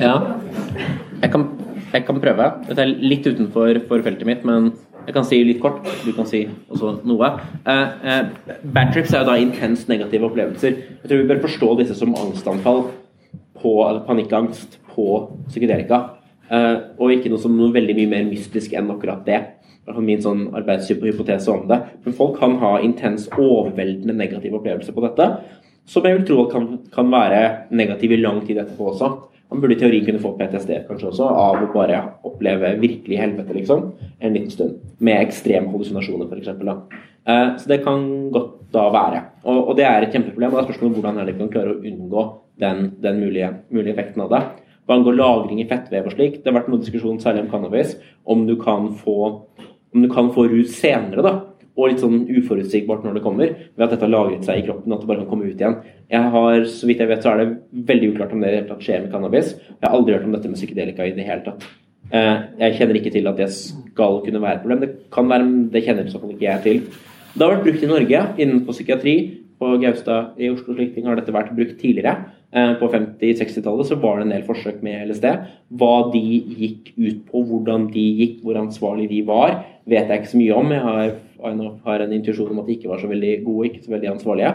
Ja. 0.00 0.14
Jeg 1.20 1.30
kan, 1.30 1.44
jeg 1.92 2.04
kan, 2.06 2.20
prøve. 2.22 2.46
Dette 2.66 2.82
er 2.82 2.94
litt 2.98 3.26
utenfor 3.28 3.78
feltet 3.86 4.26
mitt, 4.26 4.42
men 4.48 4.72
jeg 5.06 5.14
kan 5.14 5.26
si 5.28 5.38
litt 5.46 5.60
kort. 5.62 5.86
Du 6.02 6.10
kan 6.16 6.26
si 6.26 6.42
også 6.72 6.96
noe. 7.06 7.30
Uh, 7.66 7.86
uh, 8.02 8.56
bad 8.64 8.90
trips 8.94 9.14
er 9.14 9.22
jo 9.22 9.30
da 9.30 9.36
intenst 9.38 9.90
negative 9.92 10.26
opplevelser. 10.30 10.80
Jeg 11.02 11.06
tror 11.06 11.22
vi 11.22 11.28
bør 11.30 11.44
forstå 11.46 11.70
disse 11.82 11.98
som 12.00 12.16
angstanfall 12.18 12.88
på 13.60 13.76
panikkangst 14.08 14.80
på 14.90 15.06
psykedelika. 15.52 16.02
Uh, 16.50 16.98
og 16.98 17.14
ikke 17.14 17.30
noe 17.30 17.42
som 17.42 17.54
noe 17.54 17.70
veldig 17.74 17.94
mye 18.00 18.10
mer 18.16 18.26
mystisk 18.26 18.74
enn 18.74 18.90
akkurat 18.90 19.22
det 19.28 19.44
min 20.04 20.22
sånn 20.22 20.46
arbeidshypotese 20.56 21.50
om 21.52 21.66
det. 21.70 21.80
Men 22.04 22.16
folk 22.16 22.38
kan 22.40 22.56
ha 22.62 22.76
intens, 22.84 23.28
overveldende 23.36 24.16
negative 24.16 24.60
opplevelser 24.60 24.96
på 24.96 25.04
dette. 25.08 25.28
Som 25.90 26.06
jeg 26.06 26.20
vil 26.20 26.26
tro 26.28 26.46
kan, 26.52 26.68
kan 26.94 27.10
være 27.10 27.42
negativ 27.74 28.14
i 28.14 28.20
lang 28.20 28.44
tid 28.46 28.60
etterpå 28.62 28.92
også. 28.92 29.10
Man 29.50 29.62
burde 29.62 29.74
i 29.74 29.80
teorien 29.80 30.04
kunne 30.06 30.22
få 30.22 30.36
PTSD 30.38 30.76
kanskje 30.86 31.08
også 31.10 31.26
av 31.26 31.64
å 31.64 31.70
bare 31.72 31.98
oppleve 32.28 32.76
virkelig 32.78 33.18
helvete 33.18 33.56
liksom, 33.56 33.88
en 34.22 34.36
liten 34.36 34.52
stund. 34.54 34.76
Med 35.02 35.24
ekstreme 35.24 35.72
hallusinasjoner, 35.72 36.30
f.eks. 36.30 36.52
Eh, 37.26 37.48
så 37.58 37.72
det 37.72 37.80
kan 37.82 38.04
godt 38.30 38.60
da 38.70 38.86
være. 38.94 39.24
Og, 39.42 39.72
og 39.72 39.76
det 39.80 39.88
er 39.88 40.06
et 40.06 40.14
kjempeproblem. 40.14 40.52
og 40.52 40.60
det 40.60 40.62
er 40.62 40.70
spørsmålet 40.70 41.00
hvordan 41.00 41.18
er 41.18 41.32
kan 41.40 41.52
klare 41.56 41.74
å 41.74 41.82
unngå 41.82 42.24
den, 42.62 42.86
den 43.02 43.20
mulige, 43.24 43.50
mulige, 43.74 43.96
effekten 43.96 44.22
av 44.24 44.30
det. 44.36 44.42
Hva 44.86 44.98
angår 44.98 45.18
lagring 45.18 45.60
i 45.62 45.68
fettvev 45.70 46.08
og 46.08 46.14
slik, 46.14 46.40
det 46.40 46.50
har 46.50 46.60
vært 46.60 46.70
noe 46.70 46.82
diskusjon 46.82 47.20
særlig 47.22 47.44
om 47.44 47.50
cannabis, 47.50 47.96
om 48.24 48.46
du 48.46 48.56
kan 48.60 48.90
få 49.02 49.18
om 49.94 50.04
du 50.04 50.10
kan 50.12 50.30
få 50.34 50.46
rus 50.50 50.74
senere, 50.78 51.24
da, 51.26 51.34
og 51.80 51.88
litt 51.88 52.02
sånn 52.02 52.24
uforutsigbart 52.28 53.04
når 53.06 53.16
det 53.16 53.24
kommer, 53.24 53.52
ved 53.76 53.84
at 53.86 53.94
dette 53.94 54.04
har 54.04 54.12
lagret 54.12 54.46
seg 54.46 54.60
i 54.60 54.64
kroppen, 54.66 54.92
at 54.92 55.02
det 55.02 55.08
bare 55.08 55.22
kan 55.22 55.30
komme 55.30 55.48
ut 55.48 55.60
igjen. 55.60 55.78
Jeg 56.12 56.32
har, 56.34 56.64
Så 56.68 56.88
vidt 56.88 57.00
jeg 57.00 57.08
vet, 57.08 57.22
så 57.22 57.32
er 57.32 57.38
det 57.38 57.86
veldig 57.88 58.10
uklart 58.14 58.32
om 58.32 58.40
det 58.40 58.48
i 58.48 58.52
det 58.52 58.58
hele 58.60 58.72
tatt 58.72 58.84
skjer 58.84 59.04
med 59.04 59.12
cannabis. 59.12 59.54
Jeg 59.54 59.86
har 59.86 59.96
aldri 59.96 60.16
hørt 60.16 60.26
om 60.28 60.34
dette 60.34 60.50
med 60.50 60.60
psykedelika 60.60 61.06
i 61.06 61.14
det 61.16 61.26
hele 61.26 61.44
tatt. 61.46 61.68
Eh, 62.10 62.36
jeg 62.58 62.76
kjenner 62.78 62.98
ikke 62.98 63.12
til 63.14 63.28
at 63.30 63.38
det 63.38 63.50
skal 63.54 64.18
kunne 64.24 64.42
være 64.42 64.58
et 64.58 64.64
problem. 64.64 64.80
Det 64.82 65.10
kan 65.14 65.30
være, 65.30 65.46
det 65.70 65.84
kjenner 65.86 66.06
i 66.06 66.12
så 66.12 66.20
fall 66.20 66.34
ikke 66.34 66.48
jeg 66.48 66.64
til. 66.66 66.82
Det 67.30 67.44
har 67.44 67.54
vært 67.54 67.68
brukt 67.68 67.86
i 67.86 67.90
Norge 67.90 68.24
innenfor 68.42 68.76
psykiatri. 68.76 69.16
På 69.60 69.74
Gaustad 69.76 70.40
i 70.40 70.48
Oslo 70.48 70.72
slik 70.72 70.94
har 71.04 71.18
dette 71.18 71.34
vært 71.36 71.52
brukt 71.54 71.76
tidligere. 71.78 72.16
Eh, 72.50 72.72
på 72.80 72.88
50-60-tallet 72.90 73.86
så 73.86 73.98
var 74.02 74.18
det 74.18 74.26
en 74.26 74.32
del 74.34 74.46
forsøk 74.46 74.80
med 74.82 75.04
LSD. 75.06 75.26
Hva 75.78 75.94
de 76.10 76.22
gikk 76.58 76.94
ut 76.96 77.20
på, 77.28 77.44
hvordan 77.46 77.86
de 77.92 78.06
gikk, 78.22 78.40
hvor 78.42 78.58
ansvarlig 78.58 79.06
de 79.12 79.20
var, 79.28 79.60
vet 79.90 80.10
jeg 80.10 80.22
ikke 80.22 80.32
så 80.32 80.40
mye 80.40 80.58
om. 80.58 80.74
Jeg 80.74 80.84
har, 80.86 81.14
har 81.86 82.04
en 82.04 82.18
intuisjon 82.18 82.52
om 82.54 82.62
at 82.62 82.68
de 82.68 82.76
ikke 82.78 82.90
var 82.90 83.02
så 83.02 83.10
veldig 83.10 83.32
gode, 83.46 83.70
ikke 83.70 83.86
så 83.86 83.94
veldig 83.96 84.12
ansvarlige. 84.14 84.52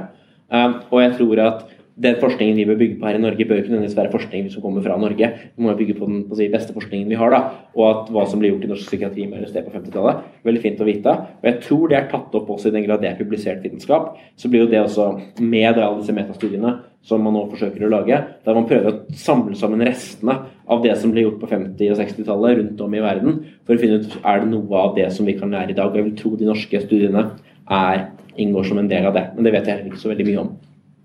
Eh, 0.54 0.78
og 0.92 1.02
jeg 1.04 1.18
tror 1.20 1.44
at 1.46 1.66
den 1.96 2.18
forskningen 2.20 2.58
vi 2.60 2.66
bør 2.68 2.80
bygge 2.80 2.98
på 3.00 3.08
her 3.08 3.16
i 3.16 3.22
Norge, 3.24 3.46
bør 3.48 3.62
ikke 3.62 3.72
nødvendigvis 3.72 3.96
være 3.96 4.12
forskning 4.12 4.50
som 4.52 4.64
kommer 4.64 4.84
fra 4.84 4.98
Norge. 5.00 5.30
Vi 5.56 5.64
må 5.64 5.76
bygge 5.80 5.96
på 5.96 6.10
den 6.10 6.26
på 6.28 6.36
si, 6.36 6.50
beste 6.52 6.76
forskningen 6.76 7.08
vi 7.10 7.20
har. 7.20 7.32
da, 7.32 7.40
Og 7.76 7.86
at 7.90 8.10
hva 8.12 8.26
som 8.28 8.42
blir 8.42 8.52
gjort 8.52 8.66
i 8.68 8.72
norsk 8.74 8.90
psykiatri 8.90 9.28
med 9.32 9.46
LSD 9.46 9.62
på 9.64 9.72
50-tallet, 9.78 10.26
veldig 10.44 10.64
fint 10.64 10.84
å 10.84 10.90
vite. 10.90 11.14
Og 11.40 11.48
jeg 11.48 11.62
tror 11.64 11.88
det 11.92 11.98
er 12.00 12.10
tatt 12.12 12.36
opp 12.36 12.52
også 12.52 12.68
i 12.68 12.76
den 12.76 12.84
grad 12.88 13.00
det 13.04 13.14
er 13.14 13.22
publisert 13.22 13.64
vitenskap. 13.64 14.18
Så 14.36 14.52
blir 14.52 14.66
jo 14.66 14.72
det 14.74 14.84
også 14.84 15.08
med 15.40 15.72
alle 15.72 16.02
disse 16.02 16.16
metastudiene 16.16 16.76
som 17.06 17.22
man 17.22 17.36
nå 17.38 17.44
forsøker 17.52 17.86
å 17.86 17.92
lage, 17.92 18.18
der 18.46 18.58
man 18.58 18.66
prøver 18.70 18.90
å 18.90 19.18
samle 19.20 19.56
sammen 19.60 19.84
restene 19.86 20.36
av 20.66 20.82
det 20.82 20.96
som 20.98 21.12
ble 21.14 21.22
gjort 21.28 21.40
på 21.44 21.50
50- 21.52 21.92
og 21.94 22.00
60-tallet 22.02 22.58
rundt 22.60 22.82
om 22.82 22.96
i 22.98 23.04
verden, 23.04 23.32
for 23.66 23.74
å 23.76 23.82
finne 23.82 24.00
ut 24.02 24.10
er 24.24 24.42
det 24.42 24.50
noe 24.50 24.76
av 24.82 24.96
det 24.98 25.08
som 25.14 25.26
vi 25.30 25.38
kan 25.38 25.54
lære 25.54 25.72
i 25.76 25.78
dag. 25.78 25.90
Og 25.92 25.98
jeg 26.00 26.08
vil 26.10 26.18
tro 26.18 26.32
de 26.40 26.50
norske 26.50 26.78
studiene 26.88 27.24
er, 27.70 27.98
inngår 28.42 28.64
som 28.72 28.82
en 28.82 28.90
del 28.90 29.06
av 29.06 29.14
det. 29.18 29.26
Men 29.36 29.44
det 29.46 29.54
vet 29.54 29.66
jeg 29.70 29.76
heller 29.76 29.90
ikke 29.94 30.02
så 30.02 30.12
veldig 30.14 30.28
mye 30.32 30.44
om. 30.46 30.50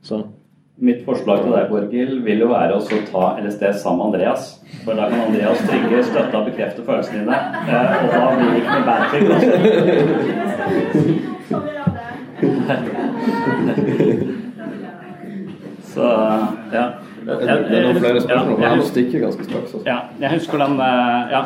Så 0.01 0.15
Mitt 0.81 1.03
forslag 1.05 1.43
til 1.45 1.53
deg, 1.53 1.69
Borghild, 1.69 2.15
vil 2.25 2.41
jo 2.41 2.49
være 2.49 2.73
å 2.79 2.81
ta 3.11 3.25
LSD 3.43 3.65
sammen 3.83 4.01
med 4.01 4.07
Andreas. 4.15 4.43
For 4.87 4.97
da 4.97 5.05
kan 5.13 5.27
Andreas 5.27 5.61
trygge, 5.67 6.01
støtte 6.09 6.35
og 6.39 6.49
bekrefte 6.49 6.81
følelsene 6.87 7.21
dine. 7.21 7.37
Eh, 7.69 8.01
og 8.01 8.09
da 8.17 8.21
blir 8.33 8.49
det 8.49 8.65
ikke 8.65 8.73
noe 8.73 8.89
bad 8.89 9.03
trip. 14.25 14.37
Så 15.91 16.07
ja. 16.73 16.85
Det 17.21 17.37
er 17.45 17.85
noen 17.85 17.99
flere 18.01 18.23
spørsmål, 18.23 18.57
men 18.59 18.79
jeg 18.79 18.87
stikker 18.89 19.25
ganske 19.27 19.45
straks. 19.45 19.75
Ja, 19.87 19.99
jeg 20.23 20.33
husker 20.39 20.63
den 20.63 20.79
eh, 20.81 21.35
ja. 21.35 21.43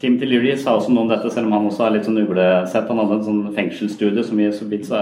Tim 0.00 0.18
Leary 0.20 0.54
sa 0.60 0.74
også 0.76 0.92
noe 0.92 1.06
om 1.06 1.10
dette, 1.12 1.30
selv 1.32 1.48
om 1.48 1.54
han 1.56 1.68
også 1.68 1.86
er 1.86 1.94
litt 1.96 2.08
sånn 2.08 2.20
uglesett. 2.20 2.88
Han 2.90 3.00
hadde 3.00 3.18
en 3.20 3.26
sånn 3.28 3.42
fengselsstudie 3.56 4.24
som 4.26 4.40
vi 4.40 4.50
så 4.52 4.66
vidt 4.68 4.88
sa 4.88 5.00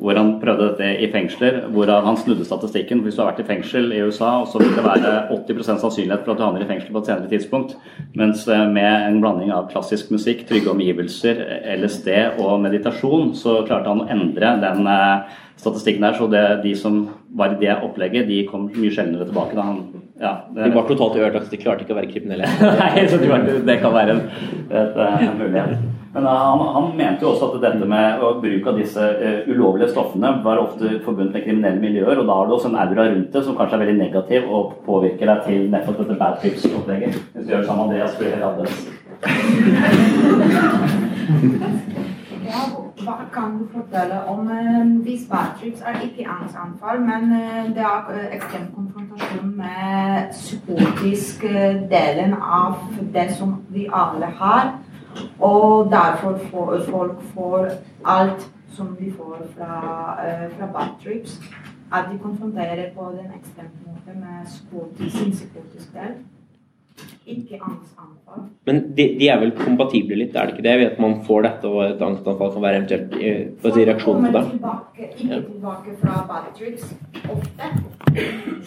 hvor 0.00 0.16
han 0.16 0.30
prøvde 0.40 0.70
dette 0.70 0.88
i 1.04 1.08
fengsler, 1.12 1.58
hvor 1.74 1.90
han 1.90 2.16
snudde 2.16 2.46
statistikken. 2.46 3.02
Hvis 3.04 3.18
du 3.18 3.22
har 3.22 3.32
vært 3.32 3.42
i 3.44 3.48
fengsel 3.50 3.92
i 3.92 4.00
USA, 4.02 4.30
så 4.48 4.58
vil 4.62 4.72
det 4.74 4.84
være 4.86 5.12
80% 5.34 5.82
sannsynlighet 5.82 6.24
for 6.24 6.32
at 6.32 6.40
du 6.40 6.44
havner 6.46 6.64
i 6.64 6.68
fengsel 6.70 6.94
på 6.94 7.02
et 7.02 7.10
senere 7.10 7.30
tidspunkt. 7.30 7.76
Mens 8.18 8.46
eh, 8.48 8.64
med 8.72 9.06
en 9.10 9.20
blanding 9.22 9.52
av 9.54 9.68
klassisk 9.70 10.10
musikk, 10.14 10.46
trygge 10.48 10.72
omgivelser, 10.72 11.44
LSD 11.76 12.10
og 12.42 12.58
meditasjon, 12.64 13.34
så 13.38 13.60
klarte 13.68 13.92
han 13.92 14.04
å 14.04 14.10
endre 14.10 14.56
den 14.64 14.90
eh, 14.90 15.40
statistikken 15.60 16.08
der. 16.08 16.18
Så 16.18 16.28
det, 16.32 16.44
de 16.64 16.74
som 16.78 17.02
var 17.38 17.54
i 17.54 17.60
det 17.60 17.76
opplegget, 17.76 18.30
de 18.32 18.42
kom 18.48 18.70
mye 18.72 18.92
sjeldnere 18.94 19.28
tilbake. 19.28 19.58
Da 19.58 19.68
han, 19.68 19.82
ja, 20.18 20.36
det, 20.50 20.66
de 20.66 20.76
var 20.78 20.88
totalt 20.88 21.20
ødelagt, 21.20 21.52
de 21.52 21.60
klarte 21.60 21.84
ikke 21.84 21.94
å 21.94 22.00
være 22.00 22.14
kriminelle. 22.14 22.48
Nei, 22.82 23.08
så 23.12 23.20
det 23.20 23.82
kan 23.84 23.94
være 23.94 24.16
en, 24.16 24.24
et, 24.72 25.02
en 25.04 25.36
mulighet. 25.44 26.01
Men 26.14 26.26
han, 26.26 26.60
han, 26.74 26.96
mente 26.96 27.24
jo 27.24 27.30
også 27.30 27.46
at 27.48 27.62
dette 27.62 27.86
med 27.88 28.20
bruk 28.42 28.66
av 28.68 28.76
disse 28.76 29.00
uh, 29.00 29.48
ulovlige 29.48 29.88
stoffene 29.94 30.28
var 30.44 30.60
ofte 30.60 31.00
forbundet 31.06 31.38
med 31.38 31.44
kriminelle 31.46 31.80
miljøer, 31.80 32.18
og 32.20 32.26
da 32.28 32.34
har 32.36 32.50
du 32.50 32.52
også 32.58 32.68
en 32.68 32.80
aura 32.82 33.06
rundt 33.08 33.32
det 33.32 33.44
som 33.46 33.56
kanskje 33.56 33.78
er 33.78 33.84
veldig 33.86 33.96
negativ 34.02 34.50
og 34.58 34.74
påvirker 34.84 35.26
deg 35.30 35.38
til 35.46 35.70
nettopp 35.72 36.02
dette 36.02 36.18
bad 36.20 36.36
trips-opplegget. 36.42 37.16
Hvis 37.32 37.46
du 37.46 37.54
gjør 37.54 37.64
med 37.70 37.84
Andreas, 37.86 38.18
blir 38.18 38.28
det 38.28 38.36
helt 38.36 38.48
annerledes. 38.50 38.76
Ja, 42.52 42.60
hva 43.06 43.16
kan 43.32 43.56
du 43.56 43.64
fortelle 43.72 44.20
om 44.28 44.52
uh, 44.52 44.84
Hvis 45.08 45.24
bad 45.32 45.56
trips 45.62 45.80
er 45.80 45.96
ikke 46.04 46.28
angstanfall, 46.28 47.00
men 47.08 47.22
uh, 47.32 47.72
det 47.72 47.88
er 47.88 48.12
uh, 48.12 48.28
ekstrem 48.36 48.68
konfrontasjon 48.76 49.56
med 49.64 50.28
psykotisk 50.36 51.48
delen 51.96 52.36
av 52.36 52.82
det 53.16 53.30
som 53.40 53.62
vi 53.72 53.88
alle 53.88 54.28
har. 54.44 54.74
Og 55.40 55.90
derfor 55.90 56.38
får 56.50 56.84
folk 56.90 57.22
får 57.34 57.68
alt 58.04 58.48
som 58.72 58.96
de 59.00 59.12
får 59.12 59.42
fra, 59.56 59.74
uh, 60.18 60.46
fra 60.56 60.66
bad 60.66 60.94
trips. 61.02 61.40
At 61.92 62.08
de 62.12 62.18
konfronterer 62.18 62.90
på 62.96 63.10
den 63.16 63.32
ekstremte 63.36 63.82
måte 63.86 64.14
med 64.16 64.46
sin 65.10 65.32
psykotiske 65.32 65.92
del. 65.98 66.14
Ikke 67.26 67.58
angstanfall. 67.62 68.46
Men 68.66 68.80
de, 68.96 69.04
de, 69.18 69.28
er 69.28 69.38
vel 69.40 69.52
kompatible 69.56 70.16
litt, 70.18 70.34
er 70.34 70.48
det 70.48 70.56
ikke 70.56 70.64
det? 70.66 70.74
Ved 70.80 70.88
at 70.90 70.98
man 71.02 71.18
får 71.26 71.44
dette 71.46 71.70
og 71.70 71.82
et 71.84 72.02
angstanfall 72.02 72.50
kan 72.54 72.64
være 72.64 72.80
eventuelt 72.80 73.14
uh, 73.14 73.70
si 73.76 73.84
reaksjon 73.88 74.26
på 74.26 74.32
det? 74.36 74.42
Tilbake, 74.50 75.08
ikke 75.10 75.42
tilbake 75.52 75.96
fra 76.00 76.16
bad 76.30 76.48
trips. 76.58 76.94
Ofte. 77.36 77.70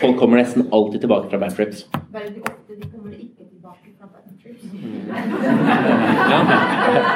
Folk 0.02 0.18
kommer 0.22 0.42
nesten 0.42 0.70
alltid 0.72 1.04
tilbake 1.06 1.32
fra 1.34 1.42
bad 1.44 1.58
trips. 1.58 1.86
Veldig 2.16 2.46
ofte. 2.46 2.80
De 2.80 2.90
kommer 2.94 3.12
ikke 3.12 3.44
tilbake 3.50 3.96
fra 3.98 4.12
bad 4.14 4.26
trips. 4.44 4.64
Ja. 5.16 6.40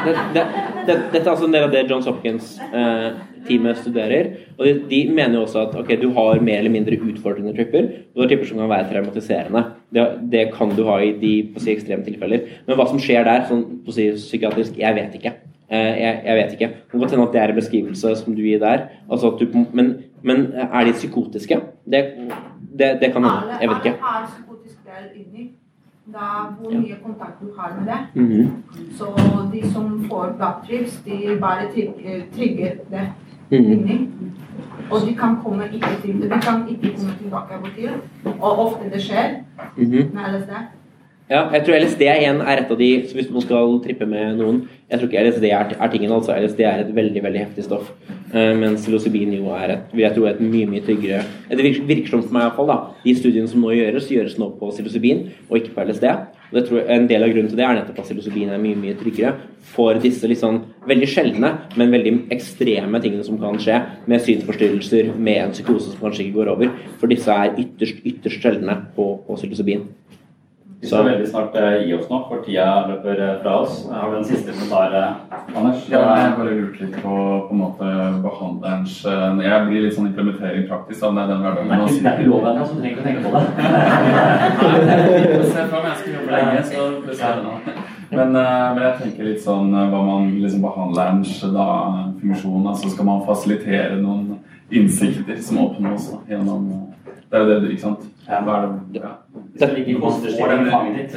Det, 0.06 0.16
det, 0.36 0.44
det, 0.88 0.96
dette 1.14 1.26
er 1.26 1.34
altså 1.34 1.48
en 1.48 1.56
del 1.56 1.66
av 1.68 1.74
det 1.74 1.84
Johns 1.90 2.08
Hopkins-teamet 2.10 3.72
eh, 3.74 3.82
studerer. 3.82 4.32
Og 4.58 4.66
de, 4.66 4.74
de, 4.90 5.02
mener 5.12 5.38
jo 5.38 5.44
også 5.46 5.66
at 5.68 5.76
ok, 5.80 5.94
du 6.02 6.10
har 6.16 6.42
mer 6.46 6.62
eller 6.62 6.74
mindre 6.74 7.00
utfordrende 7.00 7.54
tripper. 7.58 7.92
Og 8.12 8.16
Du 8.16 8.24
har 8.24 8.32
tripper 8.32 8.50
som 8.50 8.62
kan 8.62 8.72
være 8.72 8.90
traumatiserende. 8.94 9.66
Det, 10.32 10.46
kan 10.56 10.74
du 10.78 10.84
ha 10.90 11.00
i 11.04 11.14
de 11.20 11.34
på 11.54 11.64
si, 11.64 11.74
ekstreme 11.76 12.06
tilfeller. 12.08 12.48
Men 12.68 12.80
hva 12.80 12.88
som 12.90 13.02
skjer 13.02 13.28
der, 13.28 13.46
sånn 13.50 13.66
på 13.86 13.96
si, 13.96 14.10
psykiatrisk, 14.18 14.80
jeg 14.80 14.98
vet 14.98 15.20
ikke. 15.20 15.36
Eh, 15.70 15.94
jeg, 16.02 16.22
jeg, 16.26 16.38
vet 16.42 16.58
ikke. 16.58 16.72
Det 16.74 16.94
kan 16.94 17.04
godt 17.04 17.16
hende 17.16 17.28
at 17.28 17.36
det 17.36 17.44
er 17.44 17.54
en 17.54 17.62
beskrivelse 17.62 18.16
som 18.24 18.38
du 18.38 18.44
gir 18.46 18.62
der. 18.64 18.88
Altså 19.12 19.36
du, 19.40 19.46
men, 19.74 19.96
men, 20.26 20.48
er 20.66 20.90
de 20.90 20.98
psykotiske? 20.98 21.62
Det, 21.86 22.04
kan 22.80 23.24
hende. 23.24 23.58
Jeg 23.62 23.70
vet 23.70 23.84
ikke. 23.84 23.98
Alle 24.00 24.20
har 24.20 24.30
psykotisk 24.32 24.80
del 24.88 25.10
inni 25.22 25.52
da 26.14 26.28
hvor 26.58 26.72
mye 26.72 26.98
kontakt 27.04 27.42
du 27.42 27.48
har 27.58 27.74
med 27.78 27.86
det. 27.92 28.00
Mm 28.14 28.28
-hmm. 28.32 28.48
Så 28.98 29.06
de 29.54 29.72
som 29.74 30.06
får 30.10 30.34
blattrips, 30.38 31.02
de 31.06 31.38
bare 31.42 31.66
trigger 32.36 32.72
det 32.92 33.06
mm 33.50 33.66
-hmm. 33.66 33.72
inni. 33.72 34.08
Og 34.92 35.08
de 35.08 35.16
kan 35.16 35.38
komme 35.44 35.64
ikke 35.74 36.02
til 36.02 36.22
De 36.22 36.30
kan 36.30 36.68
ikke 36.70 36.98
komme 36.98 37.14
tilbake 37.22 37.54
av 37.54 37.62
og 37.62 37.70
til. 37.78 37.90
Og 38.40 38.60
ofte 38.60 38.90
det 38.94 39.02
skjer 39.02 39.30
mm 39.78 39.92
-hmm. 39.92 40.14
med 40.14 40.40
LSD. 40.40 40.52
Ja, 41.30 41.50
jeg 41.54 41.66
tror 41.66 41.76
LSD 41.80 42.02
igjen 42.02 42.42
er 42.42 42.58
et 42.58 42.72
av 42.72 42.78
de 42.78 43.06
så 43.08 43.16
Hvis 43.16 43.32
man 43.32 43.42
skal 43.42 43.80
trippe 43.84 44.06
med 44.06 44.38
noen 44.38 44.64
Jeg 44.92 45.00
tror 45.00 45.10
ikke 45.10 45.30
LSD 45.30 45.44
er, 45.44 45.76
er 45.82 45.88
tingen. 45.88 46.12
altså 46.12 46.34
LSD 46.40 46.60
er 46.60 46.80
et 46.80 46.96
veldig 46.96 47.24
veldig 47.24 47.40
heftig 47.40 47.64
stoff. 47.64 47.92
Uh, 48.30 48.54
mens 48.60 48.84
psilocybin 48.84 49.32
jo 49.34 49.48
er 49.58 49.72
et, 49.74 49.94
jeg 49.98 50.14
tror 50.14 50.28
et 50.30 50.42
mye 50.44 50.68
mye 50.70 50.84
tryggere 50.86 51.24
Det 51.50 51.64
virker, 51.64 52.12
som 52.12 52.22
for 52.22 52.36
meg 52.36 52.46
iallfall. 52.46 52.92
De 53.02 53.16
studiene 53.18 53.50
som 53.50 53.64
nå 53.64 53.72
gjøres, 53.74 54.12
gjøres 54.14 54.36
nå 54.38 54.52
på 54.60 54.70
psilocybin 54.70 55.24
og 55.48 55.56
ikke 55.58 55.74
på 55.74 55.86
LSD. 55.88 56.06
Og 56.50 56.58
det 56.58 56.64
tror 56.68 56.80
jeg, 56.80 56.88
En 56.94 57.08
del 57.10 57.26
av 57.26 57.32
grunnen 57.34 57.50
til 57.50 57.58
det 57.58 57.66
er 57.66 57.80
nettopp 57.80 58.04
at 58.04 58.10
psilocybin 58.10 58.52
er 58.54 58.62
mye 58.62 58.78
mye 58.78 58.98
tryggere 59.00 59.34
for 59.74 59.98
disse 60.02 60.30
liksom 60.30 60.62
veldig 60.90 61.10
sjeldne, 61.10 61.52
men 61.78 61.94
veldig 61.94 62.14
ekstreme 62.34 63.02
tingene 63.02 63.26
som 63.26 63.38
kan 63.42 63.58
skje, 63.62 63.80
med 64.10 64.24
synsforstyrrelser, 64.26 65.12
med 65.18 65.44
en 65.44 65.56
psykose 65.56 65.92
som 65.92 66.02
kanskje 66.02 66.28
ikke 66.28 66.40
går 66.40 66.54
over. 66.56 66.72
For 67.02 67.12
disse 67.12 67.34
er 67.34 67.58
ytterst 67.58 68.06
ytterst 68.06 68.46
sjeldne 68.46 68.78
på, 68.96 69.12
på 69.26 69.38
psilocybin. 69.38 69.88
Vi 70.82 70.88
skal 70.88 71.04
veldig 71.04 71.26
snart 71.28 71.56
uh, 71.60 71.82
gi 71.84 71.92
oss 71.92 72.06
nå, 72.08 72.18
for 72.30 72.40
tida 72.46 72.88
løper 72.88 73.18
uh, 73.20 73.42
fra 73.42 73.56
oss. 73.66 73.82
Har 73.92 74.14
du 74.14 74.16
en 74.16 74.28
siste 74.28 74.54
kommentar, 74.56 74.94
uh, 74.96 75.58
Anders? 75.60 75.82
Ja, 75.92 76.00
jeg 76.16 76.38
bare 76.38 76.54
lurte 76.56 76.86
litt 76.86 76.96
på, 77.04 77.16
på 77.50 77.52
en 77.52 77.60
måte 77.60 77.88
behandlerens 78.24 78.94
Jeg 79.04 79.66
blir 79.66 79.84
litt 79.84 79.96
sånn 79.98 80.08
implementering 80.08 80.70
praktisk 80.70 81.04
av 81.04 81.18
den 81.20 81.42
hverdagen. 81.44 81.68
Det 81.68 81.76
er 81.76 81.84
ikke, 81.84 82.00
det 82.06 82.12
er 82.12 82.16
ikke 82.16 82.32
lov 82.32 82.48
ennå, 82.48 82.64
så 82.64 82.72
du 82.72 82.80
trenger 82.80 82.96
ikke 82.96 83.04
å 83.04 83.08
tenke 83.10 83.22
på 83.28 83.32
det. 83.36 83.44
Men, 88.10 88.32
men, 88.34 88.80
jeg 88.82 88.96
tenker 89.04 89.28
litt 89.28 89.44
sånn 89.44 89.70
hva 89.70 90.00
man 90.02 90.32
liksom 90.42 90.64
behandlerens 90.64 91.44
da, 91.54 91.66
funksjon 92.18 92.66
altså 92.72 92.90
Skal 92.90 93.06
man 93.06 93.22
fasilitere 93.28 94.00
noen 94.02 94.40
innsikter 94.74 95.38
som 95.46 95.60
oppnås 95.62 96.08
da, 96.16 96.18
gjennom 96.32 96.66
Det 97.30 97.38
er 97.38 97.44
jo 97.44 97.50
det, 97.52 97.70
ikke 97.76 97.84
sant? 97.84 98.08
Ja. 98.30 98.40
Hva 98.46 98.56
det? 98.62 99.00
Ja. 99.00 99.12
Hvis 99.52 99.62
du 99.62 99.76
ligger 99.76 99.92
i 99.92 100.02
fosterstilling 100.04 100.68
fanget 100.70 100.94
ditt. 101.00 101.12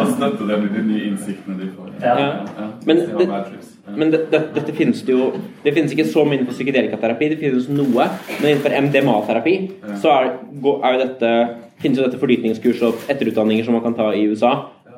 Og 0.00 0.06
støtte 0.14 0.46
dem 0.48 0.64
i 0.64 0.70
de 0.72 0.84
nye 0.88 1.02
innsiktene 1.10 1.58
de 1.60 1.68
får. 1.74 1.90
Ja. 2.00 2.14
Ja. 2.20 2.68
Men, 2.86 3.02
det, 3.18 3.28
men 3.96 4.12
det, 4.12 4.20
det, 4.32 4.40
dette 4.54 4.72
finnes 4.76 5.02
det 5.04 5.12
jo 5.12 5.32
Det 5.64 5.74
finnes 5.74 5.92
ikke 5.92 6.06
så 6.08 6.24
mye 6.24 6.38
innenfor 6.38 6.56
psykedelikaterapi. 6.56 7.28
Det 7.34 7.40
finnes 7.42 7.68
noe, 7.68 8.08
men 8.40 8.48
innenfor 8.54 8.78
MDMA-terapi 8.86 9.54
så 10.00 10.14
er, 10.14 10.32
er 10.74 10.96
jo 10.96 11.02
dette 11.04 11.34
finnes 11.82 11.98
jo 11.98 12.06
dette 12.06 12.20
fordypningskurs 12.22 12.80
og 12.86 13.04
etterutdanninger 13.12 13.66
som 13.66 13.76
man 13.76 13.84
kan 13.84 13.96
ta 13.98 14.12
i 14.16 14.24
USA 14.30 14.54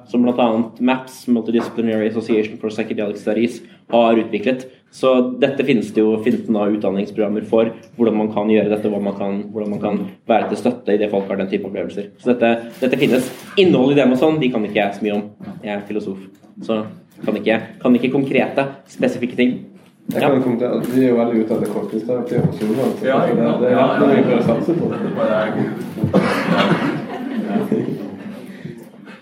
som 0.08 0.22
bl.a. 0.22 0.48
MAPS, 0.78 1.26
Multidisciplinary 1.28 2.08
Association 2.10 2.58
for 2.60 2.70
Psychedelic 2.70 3.20
Studies, 3.20 3.60
har 3.92 4.18
utviklet. 4.22 4.66
Så 4.90 5.12
dette 5.42 5.64
finnes 5.66 5.90
det 5.92 6.00
jo 6.00 6.14
finnes 6.24 6.46
det 6.46 6.66
utdanningsprogrammer 6.78 7.44
for, 7.50 7.72
hvordan 7.98 8.16
man 8.16 8.30
kan 8.32 8.50
gjøre 8.50 8.70
dette, 8.72 8.90
man 8.90 9.18
kan, 9.18 9.42
hvordan 9.52 9.74
man 9.74 9.82
kan 9.82 10.02
være 10.30 10.48
til 10.52 10.62
støtte 10.62 10.94
i 10.94 11.00
det 11.00 11.10
folk 11.12 11.28
har 11.28 11.40
den 11.40 11.50
type 11.50 11.68
opplevelser. 11.68 12.10
Så 12.22 12.32
dette, 12.32 12.72
dette 12.80 13.00
finnes. 13.00 13.28
Innholdet 13.60 13.98
i 13.98 14.00
dem 14.02 14.14
og 14.16 14.20
sånn, 14.22 14.40
de 14.40 14.50
kan 14.54 14.64
ikke 14.64 14.80
jeg 14.80 14.98
så 14.98 15.06
mye 15.06 15.16
om. 15.18 15.24
Jeg 15.64 15.74
er 15.76 15.86
filosof. 15.88 16.20
Så 16.64 16.82
kan 17.24 17.36
ikke, 17.36 17.60
kan 17.82 17.98
ikke 17.98 18.12
konkrete, 18.14 18.68
spesifikke 18.92 19.36
ting. 19.36 19.56
Jeg 20.12 20.22
kan 20.22 20.42
kommentere 20.42 20.70
at 20.78 20.86
de 20.94 21.00
er 21.02 21.08
jo 21.08 21.16
veldig 21.18 21.40
ute 21.42 21.54
etter 21.56 21.70
korttidsterapi 21.74 22.34
og 22.38 22.54
solvann. 22.54 22.92
Ja, 23.02 23.16
det, 23.26 23.34
det, 23.36 23.46
det, 23.60 23.70
er 23.74 23.98
noe 23.98 24.10
vi 24.14 24.22
bør 24.28 24.40
satse 24.46 24.72
på. 24.78 24.84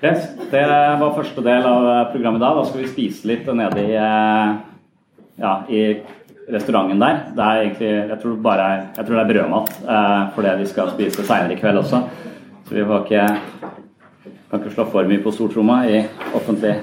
Yes, 0.05 0.21
det 0.55 0.65
var 1.01 1.17
første 1.19 1.43
del 1.45 1.67
av 1.69 1.89
programmet 2.13 2.43
da. 2.43 2.53
Da 2.57 2.67
skal 2.69 2.85
vi 2.85 2.93
spise 2.93 3.29
litt 3.31 3.49
nede 3.51 3.83
i, 3.83 3.95
ja, 5.43 5.55
i 5.69 5.83
restauranten 6.51 7.01
der. 7.01 7.21
Det 7.35 7.45
er 7.45 7.63
egentlig, 7.63 7.93
jeg 8.13 8.21
tror, 8.23 8.35
bare, 8.45 8.69
jeg 8.97 9.07
tror 9.07 9.17
det 9.17 9.23
er 9.25 9.31
brødmat 9.33 9.71
eh, 9.83 10.25
for 10.35 10.47
det 10.47 10.57
vi 10.61 10.67
skal 10.71 10.93
spise 10.93 11.25
seinere 11.25 11.57
i 11.57 11.61
kveld 11.61 11.81
også. 11.81 12.03
Så 12.65 12.77
vi 12.77 12.85
ikke, 12.85 13.25
kan 14.51 14.61
ikke 14.61 14.75
slå 14.75 14.89
for 14.93 15.09
mye 15.09 15.23
på 15.25 15.33
stortromma 15.35 15.83
i 15.89 16.05
offentlig 16.37 16.77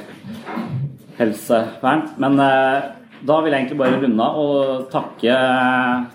helsevern. 1.20 2.10
Men 2.22 2.42
eh, 2.42 2.90
da 3.22 3.38
vil 3.42 3.54
jeg 3.54 3.64
egentlig 3.64 3.82
bare 3.82 4.02
runde 4.02 4.28
av 4.28 4.38
og 4.42 4.86
takke 4.90 5.34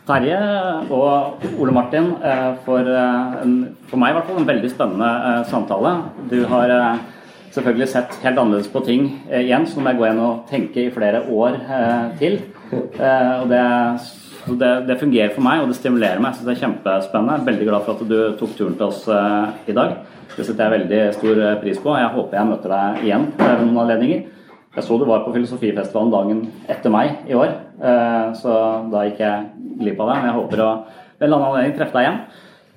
Terje 0.08 0.38
og 0.94 1.44
Ole 1.62 1.74
Martin 1.74 2.12
eh, 2.18 2.48
for, 2.66 2.82
eh, 2.82 3.36
en, 3.44 3.58
for 3.86 4.02
meg 4.02 4.14
i 4.14 4.18
hvert 4.18 4.30
fall 4.30 4.40
en 4.42 4.48
veldig 4.50 4.72
spennende 4.72 5.10
eh, 5.30 5.44
samtale. 5.52 5.92
Du 6.32 6.40
har 6.50 6.74
selvfølgelig 7.56 7.88
sett 7.90 8.18
helt 8.22 8.38
annerledes 8.38 8.70
på 8.72 8.84
ting 8.86 9.08
igjen, 9.32 9.66
så 9.66 9.78
nå 9.78 9.86
må 9.86 9.92
jeg 9.92 10.00
gå 10.00 10.06
igjen 10.06 10.22
og 10.26 10.44
tenke 10.50 10.84
i 10.84 10.92
flere 10.94 11.24
år 11.32 11.58
til. 12.20 12.38
Og 12.68 13.48
det, 13.50 13.62
det, 14.60 14.70
det 14.90 14.98
fungerer 15.00 15.32
for 15.34 15.46
meg, 15.46 15.62
og 15.62 15.72
det 15.72 15.78
stimulerer 15.80 16.22
meg. 16.22 16.36
Så 16.36 16.46
det 16.46 16.54
er 16.54 16.62
kjempespennende. 16.62 17.38
Jeg 17.38 17.44
er 17.44 17.50
veldig 17.50 17.68
glad 17.70 17.86
for 17.86 17.96
at 17.96 18.12
du 18.12 18.38
tok 18.40 18.54
turen 18.58 18.78
til 18.78 18.88
oss 18.90 19.02
i 19.08 19.76
dag. 19.76 19.96
Det 20.36 20.44
setter 20.44 20.66
jeg 20.66 20.74
veldig 20.76 21.02
stor 21.16 21.42
pris 21.62 21.80
på. 21.80 21.96
Jeg 21.96 22.14
håper 22.18 22.38
jeg 22.38 22.50
møter 22.52 22.76
deg 22.76 23.04
igjen 23.08 23.28
ved 23.40 23.62
noen 23.64 23.82
anledninger. 23.86 24.24
Jeg 24.76 24.84
så 24.84 24.98
du 25.00 25.06
var 25.08 25.22
på 25.24 25.32
Filosofifestivalen 25.32 26.10
dagen 26.12 26.40
etter 26.68 26.92
meg 26.92 27.30
i 27.30 27.36
år, 27.38 27.54
eh, 27.80 28.26
så 28.36 28.56
da 28.92 29.06
gikk 29.06 29.22
jeg 29.24 29.70
glipp 29.80 30.02
av 30.04 30.10
deg. 30.10 30.18
Men 30.20 30.28
jeg 30.28 30.36
håper 30.36 30.62
å 30.66 30.72
ved 31.16 31.30
en 31.30 31.32
annen 31.32 31.46
anledning 31.46 31.78
treffe 31.78 31.96
deg 31.96 32.04
igjen. 32.04 32.18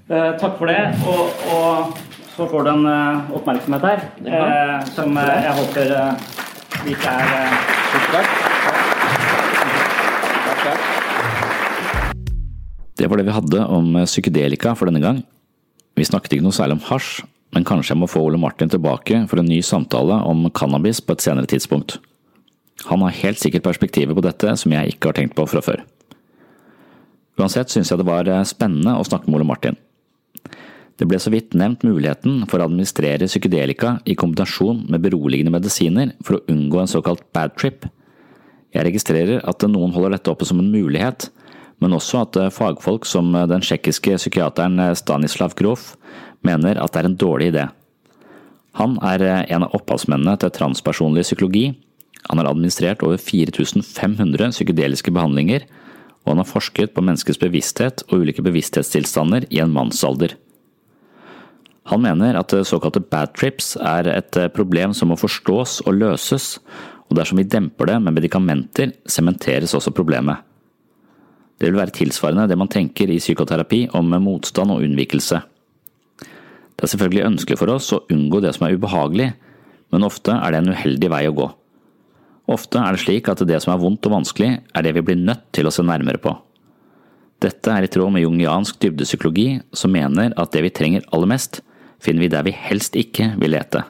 Eh, 0.08 0.30
takk 0.40 0.56
for 0.62 0.72
det. 0.72 0.80
Og, 1.12 1.44
og 1.58 2.00
så 2.40 2.48
får 2.48 2.64
du 2.64 2.70
en 2.72 2.86
eh, 2.88 3.32
oppmerksomhet 3.36 3.84
her 3.84 4.00
som 4.96 5.18
jeg 5.20 5.56
håper 5.58 5.90
vi 6.86 6.94
ikke 6.96 7.12
er 7.12 7.28
uh, 7.36 7.50
Det 13.00 13.08
var 13.08 13.20
det 13.20 13.26
vi 13.28 13.36
hadde 13.36 13.66
om 13.72 13.98
psykedelika 14.04 14.74
for 14.76 14.88
denne 14.88 15.04
gang. 15.04 15.22
Vi 16.00 16.08
snakket 16.08 16.36
ikke 16.36 16.46
noe 16.48 16.56
særlig 16.56 16.78
om 16.78 16.86
hasj, 16.88 17.22
men 17.56 17.68
kanskje 17.68 17.94
jeg 17.94 18.02
må 18.02 18.10
få 18.12 18.24
Ole 18.28 18.40
Martin 18.40 18.72
tilbake 18.72 19.24
for 19.32 19.40
en 19.40 19.48
ny 19.48 19.60
samtale 19.64 20.20
om 20.28 20.48
cannabis 20.56 21.00
på 21.04 21.16
et 21.16 21.24
senere 21.24 21.48
tidspunkt. 21.50 21.98
Han 22.88 23.04
har 23.04 23.16
helt 23.24 23.40
sikkert 23.40 23.68
perspektiver 23.68 24.16
på 24.16 24.24
dette 24.24 24.56
som 24.60 24.76
jeg 24.76 24.94
ikke 24.94 25.12
har 25.12 25.20
tenkt 25.20 25.36
på 25.36 25.48
fra 25.48 25.64
før. 25.64 25.84
Uansett 27.40 27.72
synes 27.72 27.92
jeg 27.92 28.00
det 28.00 28.08
var 28.08 28.28
eh, 28.28 28.48
spennende 28.48 28.96
å 29.00 29.06
snakke 29.08 29.28
med 29.28 29.40
Ole 29.40 29.48
Martin. 29.48 29.80
Det 31.00 31.08
ble 31.08 31.20
så 31.22 31.32
vidt 31.32 31.56
nevnt 31.56 31.86
muligheten 31.88 32.42
for 32.52 32.60
å 32.60 32.68
administrere 32.68 33.30
psykedelika 33.30 33.96
i 34.04 34.18
kombinasjon 34.20 34.84
med 34.92 35.04
beroligende 35.06 35.54
medisiner 35.54 36.12
for 36.28 36.38
å 36.38 36.44
unngå 36.52 36.82
en 36.82 36.92
såkalt 36.92 37.24
bad 37.36 37.56
trip. 37.56 37.88
Jeg 38.76 38.86
registrerer 38.86 39.46
at 39.48 39.64
noen 39.64 39.94
holder 39.96 40.18
dette 40.18 40.32
oppe 40.34 40.48
som 40.48 40.60
en 40.60 40.72
mulighet, 40.74 41.30
men 41.80 41.96
også 41.96 42.26
at 42.26 42.38
eh, 42.38 42.52
fagfolk 42.52 43.08
som 43.08 43.32
eh, 43.32 43.48
den 43.48 43.64
tsjekkiske 43.64 44.18
psykiateren 44.20 44.82
Stanislav 45.00 45.56
Grof 45.58 45.94
mener 46.46 46.76
at 46.84 46.92
det 46.92 47.02
er 47.02 47.10
en 47.10 47.20
dårlig 47.24 47.54
idé. 47.54 47.70
Han 48.78 48.98
er 49.08 49.24
eh, 49.24 49.46
en 49.56 49.70
av 49.70 49.80
opphavsmennene 49.80 50.36
til 50.44 50.52
transpersonlig 50.60 51.24
psykologi. 51.30 51.70
Han 52.28 52.44
har 52.44 52.52
administrert 52.52 53.08
over 53.08 53.18
4500 53.24 54.52
psykedeliske 54.52 55.16
behandlinger, 55.16 55.64
og 56.28 56.34
han 56.36 56.44
har 56.44 56.52
forsket 56.52 56.92
på 56.94 57.08
menneskets 57.08 57.40
bevissthet 57.40 58.04
og 58.10 58.26
ulike 58.26 58.44
bevissthetstilstander 58.44 59.48
i 59.48 59.64
en 59.64 59.72
mannsalder. 59.74 60.36
Han 61.88 62.04
mener 62.04 62.38
at 62.38 62.54
såkalte 62.68 63.02
bad 63.02 63.34
trips 63.38 63.76
er 63.78 64.10
et 64.12 64.38
eh, 64.38 64.52
problem 64.52 64.94
som 64.94 65.10
må 65.10 65.18
forstås 65.18 65.80
og 65.88 65.96
løses, 65.98 66.58
og 67.10 67.18
dersom 67.18 67.40
vi 67.42 67.48
demper 67.50 67.90
det 67.90 67.98
med 68.04 68.20
medikamenter, 68.20 68.94
sementeres 69.10 69.74
også 69.74 69.94
problemet. 69.96 70.44
Det 71.60 71.68
vil 71.68 71.80
være 71.80 71.96
tilsvarende 71.96 72.48
det 72.48 72.58
man 72.60 72.70
tenker 72.72 73.10
i 73.12 73.20
psykoterapi 73.20 73.88
om 73.98 74.14
motstand 74.24 74.72
og 74.72 74.84
unnvikelse. 74.86 75.42
Det 76.20 76.86
er 76.86 76.92
selvfølgelig 76.94 77.26
ønskelig 77.28 77.58
for 77.60 77.74
oss 77.74 77.90
å 77.92 78.04
unngå 78.14 78.40
det 78.46 78.54
som 78.56 78.68
er 78.68 78.78
ubehagelig, 78.78 79.34
men 79.92 80.06
ofte 80.08 80.32
er 80.32 80.54
det 80.54 80.62
en 80.62 80.72
uheldig 80.72 81.10
vei 81.12 81.26
å 81.28 81.36
gå. 81.36 81.48
Ofte 82.50 82.80
er 82.82 82.96
det 82.96 83.02
slik 83.04 83.28
at 83.30 83.42
det 83.46 83.60
som 83.62 83.74
er 83.74 83.82
vondt 83.82 84.08
og 84.08 84.16
vanskelig, 84.16 84.54
er 84.72 84.86
det 84.86 84.94
vi 84.96 85.04
blir 85.10 85.20
nødt 85.20 85.50
til 85.54 85.68
å 85.68 85.74
se 85.74 85.84
nærmere 85.86 86.22
på. 86.22 86.32
Dette 87.44 87.72
er 87.72 87.86
i 87.86 87.92
tråd 87.92 88.14
med 88.14 88.24
jungiansk 88.24 88.80
dybdepsykologi, 88.84 89.60
som 89.76 89.94
mener 89.94 90.34
at 90.40 90.56
det 90.56 90.64
vi 90.66 90.72
trenger 90.76 91.06
aller 91.12 91.30
mest, 91.34 91.62
finner 92.04 92.26
vi 92.26 92.32
der 92.32 92.46
vi 92.48 92.56
helst 92.56 92.98
ikke 93.00 93.34
vil 93.40 93.54
lete. 93.56 93.84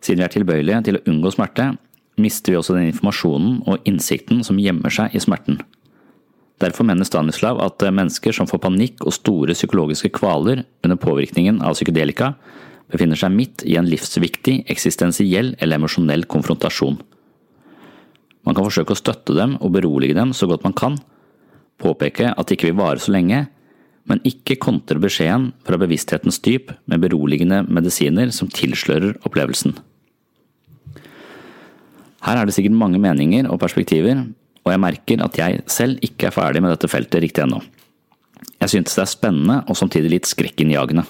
Siden 0.00 0.22
vi 0.22 0.26
er 0.26 0.32
tilbøyelige 0.32 0.84
til 0.86 0.98
å 0.98 1.04
unngå 1.10 1.32
smerte, 1.34 1.74
mister 2.20 2.52
vi 2.52 2.58
også 2.60 2.76
den 2.76 2.90
informasjonen 2.90 3.60
og 3.68 3.86
innsikten 3.88 4.42
som 4.46 4.60
gjemmer 4.60 4.92
seg 4.92 5.14
i 5.14 5.22
smerten. 5.22 5.60
Derfor 6.60 6.84
mener 6.84 7.08
Stanislav 7.08 7.60
at 7.64 7.80
mennesker 7.80 8.34
som 8.36 8.48
får 8.48 8.60
panikk 8.66 9.06
og 9.06 9.14
store 9.16 9.56
psykologiske 9.56 10.10
kvaler 10.18 10.64
under 10.84 10.98
påvirkningen 11.00 11.62
av 11.64 11.76
psykedelika, 11.76 12.34
befinner 12.90 13.16
seg 13.16 13.32
midt 13.32 13.64
i 13.64 13.76
en 13.80 13.88
livsviktig, 13.88 14.64
eksistensiell 14.68 15.54
eller 15.58 15.78
emosjonell 15.78 16.26
konfrontasjon. 16.28 16.98
Man 18.44 18.56
kan 18.56 18.66
forsøke 18.66 18.96
å 18.96 18.98
støtte 18.98 19.36
dem 19.36 19.56
og 19.60 19.72
berolige 19.76 20.16
dem 20.16 20.34
så 20.36 20.48
godt 20.50 20.66
man 20.66 20.76
kan, 20.76 20.98
påpeke 21.80 22.32
at 22.34 22.48
det 22.48 22.58
ikke 22.58 22.72
vil 22.72 22.80
vare 22.80 23.00
så 23.00 23.14
lenge, 23.14 23.46
men 24.08 24.22
ikke 24.26 24.58
kontre 24.60 25.00
beskjeden 25.02 25.50
fra 25.66 25.78
bevissthetens 25.80 26.40
dyp 26.44 26.72
med 26.90 27.02
beroligende 27.02 27.62
medisiner 27.68 28.32
som 28.34 28.50
tilslører 28.52 29.18
opplevelsen. 29.26 29.76
Her 32.20 32.36
er 32.36 32.46
det 32.46 32.54
sikkert 32.56 32.76
mange 32.76 33.00
meninger 33.00 33.48
og 33.48 33.60
perspektiver, 33.62 34.26
og 34.64 34.72
jeg 34.72 34.82
merker 34.82 35.22
at 35.24 35.38
jeg 35.40 35.62
selv 35.72 36.02
ikke 36.04 36.28
er 36.28 36.36
ferdig 36.36 36.62
med 36.62 36.74
dette 36.74 36.90
feltet 36.90 37.22
riktig 37.24 37.44
ennå. 37.46 37.62
Jeg 38.60 38.74
synes 38.74 38.96
det 38.96 39.04
er 39.04 39.08
spennende 39.08 39.62
og 39.68 39.78
samtidig 39.78 40.12
litt 40.12 40.28
skrekkinnjagende. 40.28 41.06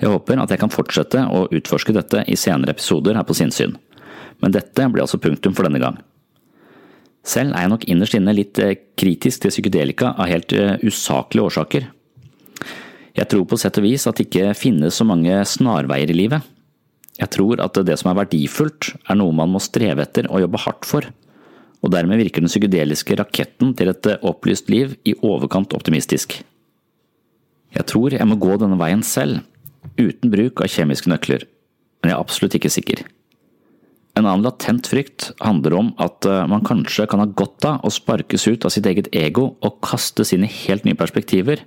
Jeg 0.00 0.12
håper 0.12 0.40
at 0.40 0.52
jeg 0.52 0.60
kan 0.62 0.72
fortsette 0.72 1.24
å 1.26 1.46
utforske 1.52 1.92
dette 1.92 2.22
i 2.30 2.38
senere 2.38 2.72
episoder 2.76 3.18
her 3.18 3.26
på 3.26 3.36
Sinnsyn, 3.36 3.74
men 4.40 4.54
dette 4.54 4.86
blir 4.88 5.04
altså 5.04 5.20
punktum 5.20 5.56
for 5.56 5.66
denne 5.66 5.82
gang. 5.82 5.98
Selv 7.26 7.54
er 7.54 7.66
jeg 7.66 7.72
nok 7.72 7.86
innerst 7.92 8.16
inne 8.16 8.34
litt 8.36 8.58
eh, 8.62 8.76
kritisk 8.98 9.44
til 9.44 9.52
psykedelika 9.52 10.14
av 10.16 10.30
helt 10.30 10.54
eh, 10.56 10.78
usaklige 10.82 11.50
årsaker. 11.50 11.88
Jeg 13.16 13.28
tror 13.28 13.44
på 13.50 13.58
sett 13.60 13.76
og 13.80 13.84
vis 13.84 14.06
at 14.08 14.16
det 14.16 14.28
ikke 14.28 14.54
finnes 14.56 14.96
så 14.96 15.04
mange 15.04 15.42
snarveier 15.44 16.12
i 16.12 16.16
livet. 16.16 16.46
Jeg 17.20 17.32
tror 17.34 17.60
at 17.60 17.76
det 17.84 17.98
som 18.00 18.12
er 18.12 18.22
verdifullt, 18.22 18.94
er 19.04 19.18
noe 19.18 19.34
man 19.36 19.50
må 19.52 19.60
streve 19.60 20.06
etter 20.06 20.30
og 20.30 20.40
jobbe 20.46 20.62
hardt 20.64 20.88
for 20.88 21.10
og 21.80 21.92
dermed 21.94 22.20
virker 22.20 22.44
den 22.44 22.50
psykedeliske 22.50 23.16
raketten 23.20 23.72
til 23.76 23.92
et 23.92 24.08
eh, 24.08 24.20
opplyst 24.26 24.70
liv 24.72 24.96
i 25.08 25.16
overkant 25.16 25.74
optimistisk. 25.76 26.40
Jeg 27.70 27.86
tror 27.88 28.16
jeg 28.16 28.28
må 28.28 28.36
gå 28.40 28.56
denne 28.60 28.78
veien 28.80 29.02
selv, 29.06 29.44
uten 29.96 30.32
bruk 30.32 30.60
av 30.60 30.70
kjemiske 30.72 31.10
nøkler, 31.10 31.46
men 32.00 32.12
jeg 32.12 32.16
er 32.16 32.24
absolutt 32.24 32.56
ikke 32.58 32.72
sikker. 32.72 33.04
En 34.20 34.28
annen 34.28 34.44
latent 34.44 34.88
frykt 34.90 35.30
handler 35.40 35.78
om 35.78 35.92
at 36.02 36.26
eh, 36.28 36.46
man 36.50 36.64
kanskje 36.66 37.08
kan 37.08 37.22
ha 37.22 37.28
godt 37.40 37.64
av 37.64 37.86
å 37.86 37.92
sparkes 37.94 38.44
ut 38.50 38.66
av 38.68 38.74
sitt 38.74 38.86
eget 38.90 39.08
ego 39.16 39.54
og 39.64 39.78
kastes 39.84 40.34
inn 40.36 40.44
i 40.44 40.54
helt 40.66 40.84
nye 40.84 40.98
perspektiver, 40.98 41.64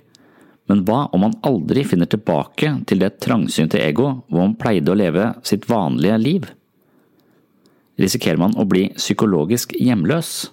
men 0.70 0.84
hva 0.86 1.08
om 1.12 1.26
man 1.26 1.34
aldri 1.44 1.82
finner 1.84 2.08
tilbake 2.08 2.70
til 2.88 3.02
det 3.02 3.18
trangsynte 3.24 3.82
ego 3.82 4.06
hvor 4.30 4.44
man 4.46 4.54
pleide 4.60 4.94
å 4.94 4.96
leve 4.96 5.32
sitt 5.44 5.66
vanlige 5.68 6.20
liv? 6.22 6.46
risikerer 8.00 8.40
man 8.40 8.54
å 8.58 8.66
bli 8.68 8.88
psykologisk 8.96 9.74
hjemløs. 9.78 10.48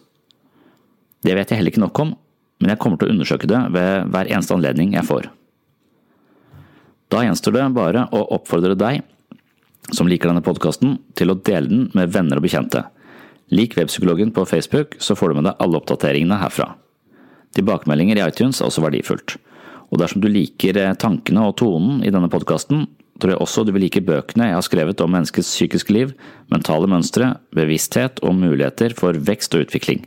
Det 1.26 1.36
vet 1.38 1.52
jeg 1.52 1.62
heller 1.62 1.74
ikke 1.74 1.84
nok 1.84 2.02
om, 2.04 2.16
men 2.62 2.74
jeg 2.74 2.82
kommer 2.82 3.02
til 3.02 3.10
å 3.10 3.16
undersøke 3.16 3.50
det 3.50 3.62
ved 3.74 4.12
hver 4.14 4.30
eneste 4.30 4.58
anledning 4.58 4.96
jeg 4.98 5.08
får. 5.08 5.30
Da 7.12 7.24
gjenstår 7.26 7.58
det 7.58 7.66
bare 7.76 8.06
å 8.16 8.22
oppfordre 8.38 8.78
deg 8.78 9.02
som 9.90 10.10
liker 10.10 10.30
denne 10.30 10.46
podkasten, 10.46 11.00
til 11.18 11.34
å 11.34 11.40
dele 11.42 11.70
den 11.72 11.88
med 11.98 12.14
venner 12.14 12.38
og 12.38 12.46
bekjente. 12.46 12.86
Lik 13.52 13.76
Webpsykologen 13.76 14.32
på 14.36 14.46
Facebook, 14.48 14.96
så 15.04 15.18
får 15.18 15.32
du 15.32 15.40
med 15.40 15.50
deg 15.50 15.64
alle 15.64 15.82
oppdateringene 15.82 16.40
herfra. 16.40 16.70
Tilbakemeldinger 17.58 18.20
i 18.20 18.26
iTunes 18.30 18.62
er 18.62 18.70
også 18.70 18.86
verdifullt. 18.86 19.36
Og 19.92 20.00
dersom 20.00 20.24
du 20.24 20.30
liker 20.32 20.78
tankene 21.02 21.44
og 21.50 21.58
tonen 21.60 22.00
i 22.06 22.14
denne 22.14 22.30
podkasten, 22.32 22.86
tror 23.20 23.34
jeg 23.34 23.44
også 23.44 23.66
du 23.68 23.74
vil 23.76 23.84
like 23.86 24.02
bøkene 24.06 24.48
jeg 24.48 24.58
har 24.58 24.66
skrevet 24.66 25.04
om 25.04 25.12
menneskets 25.14 25.52
psykiske 25.52 25.94
liv, 25.94 26.14
mentale 26.54 26.88
mønstre, 26.90 27.34
bevissthet 27.54 28.24
og 28.26 28.38
muligheter 28.40 28.96
for 28.98 29.20
vekst 29.20 29.58
og 29.58 29.68
utvikling. 29.68 30.06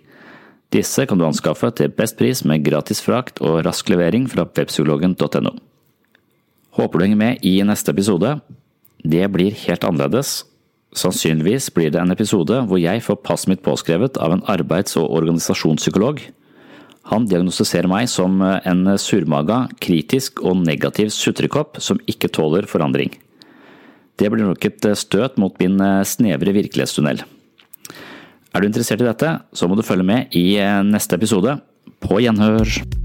Disse 0.74 1.04
kan 1.06 1.20
du 1.20 1.26
anskaffe 1.26 1.68
til 1.76 1.92
best 1.94 2.16
pris 2.18 2.42
med 2.48 2.64
gratis 2.66 3.02
frakt 3.04 3.38
og 3.44 3.60
rask 3.66 3.92
levering 3.92 4.26
fra 4.30 4.48
webpsykologen.no. 4.48 5.52
Håper 6.74 6.98
du 6.98 7.04
henger 7.04 7.20
med 7.20 7.44
i 7.46 7.60
neste 7.62 7.92
episode. 7.94 8.38
Det 9.04 9.26
blir 9.32 9.56
helt 9.66 9.84
annerledes. 9.84 10.44
Sannsynligvis 10.94 11.68
blir 11.74 11.90
det 11.92 12.00
en 12.00 12.14
episode 12.14 12.62
hvor 12.68 12.80
jeg 12.80 13.02
får 13.04 13.22
passet 13.26 13.50
mitt 13.52 13.64
påskrevet 13.66 14.16
av 14.22 14.32
en 14.32 14.44
arbeids- 14.48 14.96
og 15.00 15.10
organisasjonspsykolog 15.12 16.22
han 17.10 17.26
diagnostiserer 17.28 17.88
meg 17.90 18.08
som 18.08 18.40
en 18.40 18.86
surmaga, 19.00 19.66
kritisk 19.82 20.40
og 20.44 20.62
negativ 20.64 21.12
sutrekopp 21.12 21.80
som 21.84 22.00
ikke 22.08 22.32
tåler 22.32 22.68
forandring. 22.70 23.12
Det 24.16 24.30
blir 24.32 24.46
nok 24.46 24.64
et 24.70 24.88
støt 24.96 25.36
mot 25.42 25.56
min 25.60 25.76
snevre 26.06 26.56
virkelighetstunnel. 26.56 27.24
Er 28.54 28.62
du 28.62 28.70
interessert 28.70 29.02
i 29.02 29.08
dette, 29.10 29.36
så 29.52 29.68
må 29.68 29.76
du 29.76 29.84
følge 29.84 30.06
med 30.06 30.36
i 30.38 30.56
neste 30.86 31.18
episode. 31.18 31.58
På 32.00 32.22
gjenhør! 32.22 33.03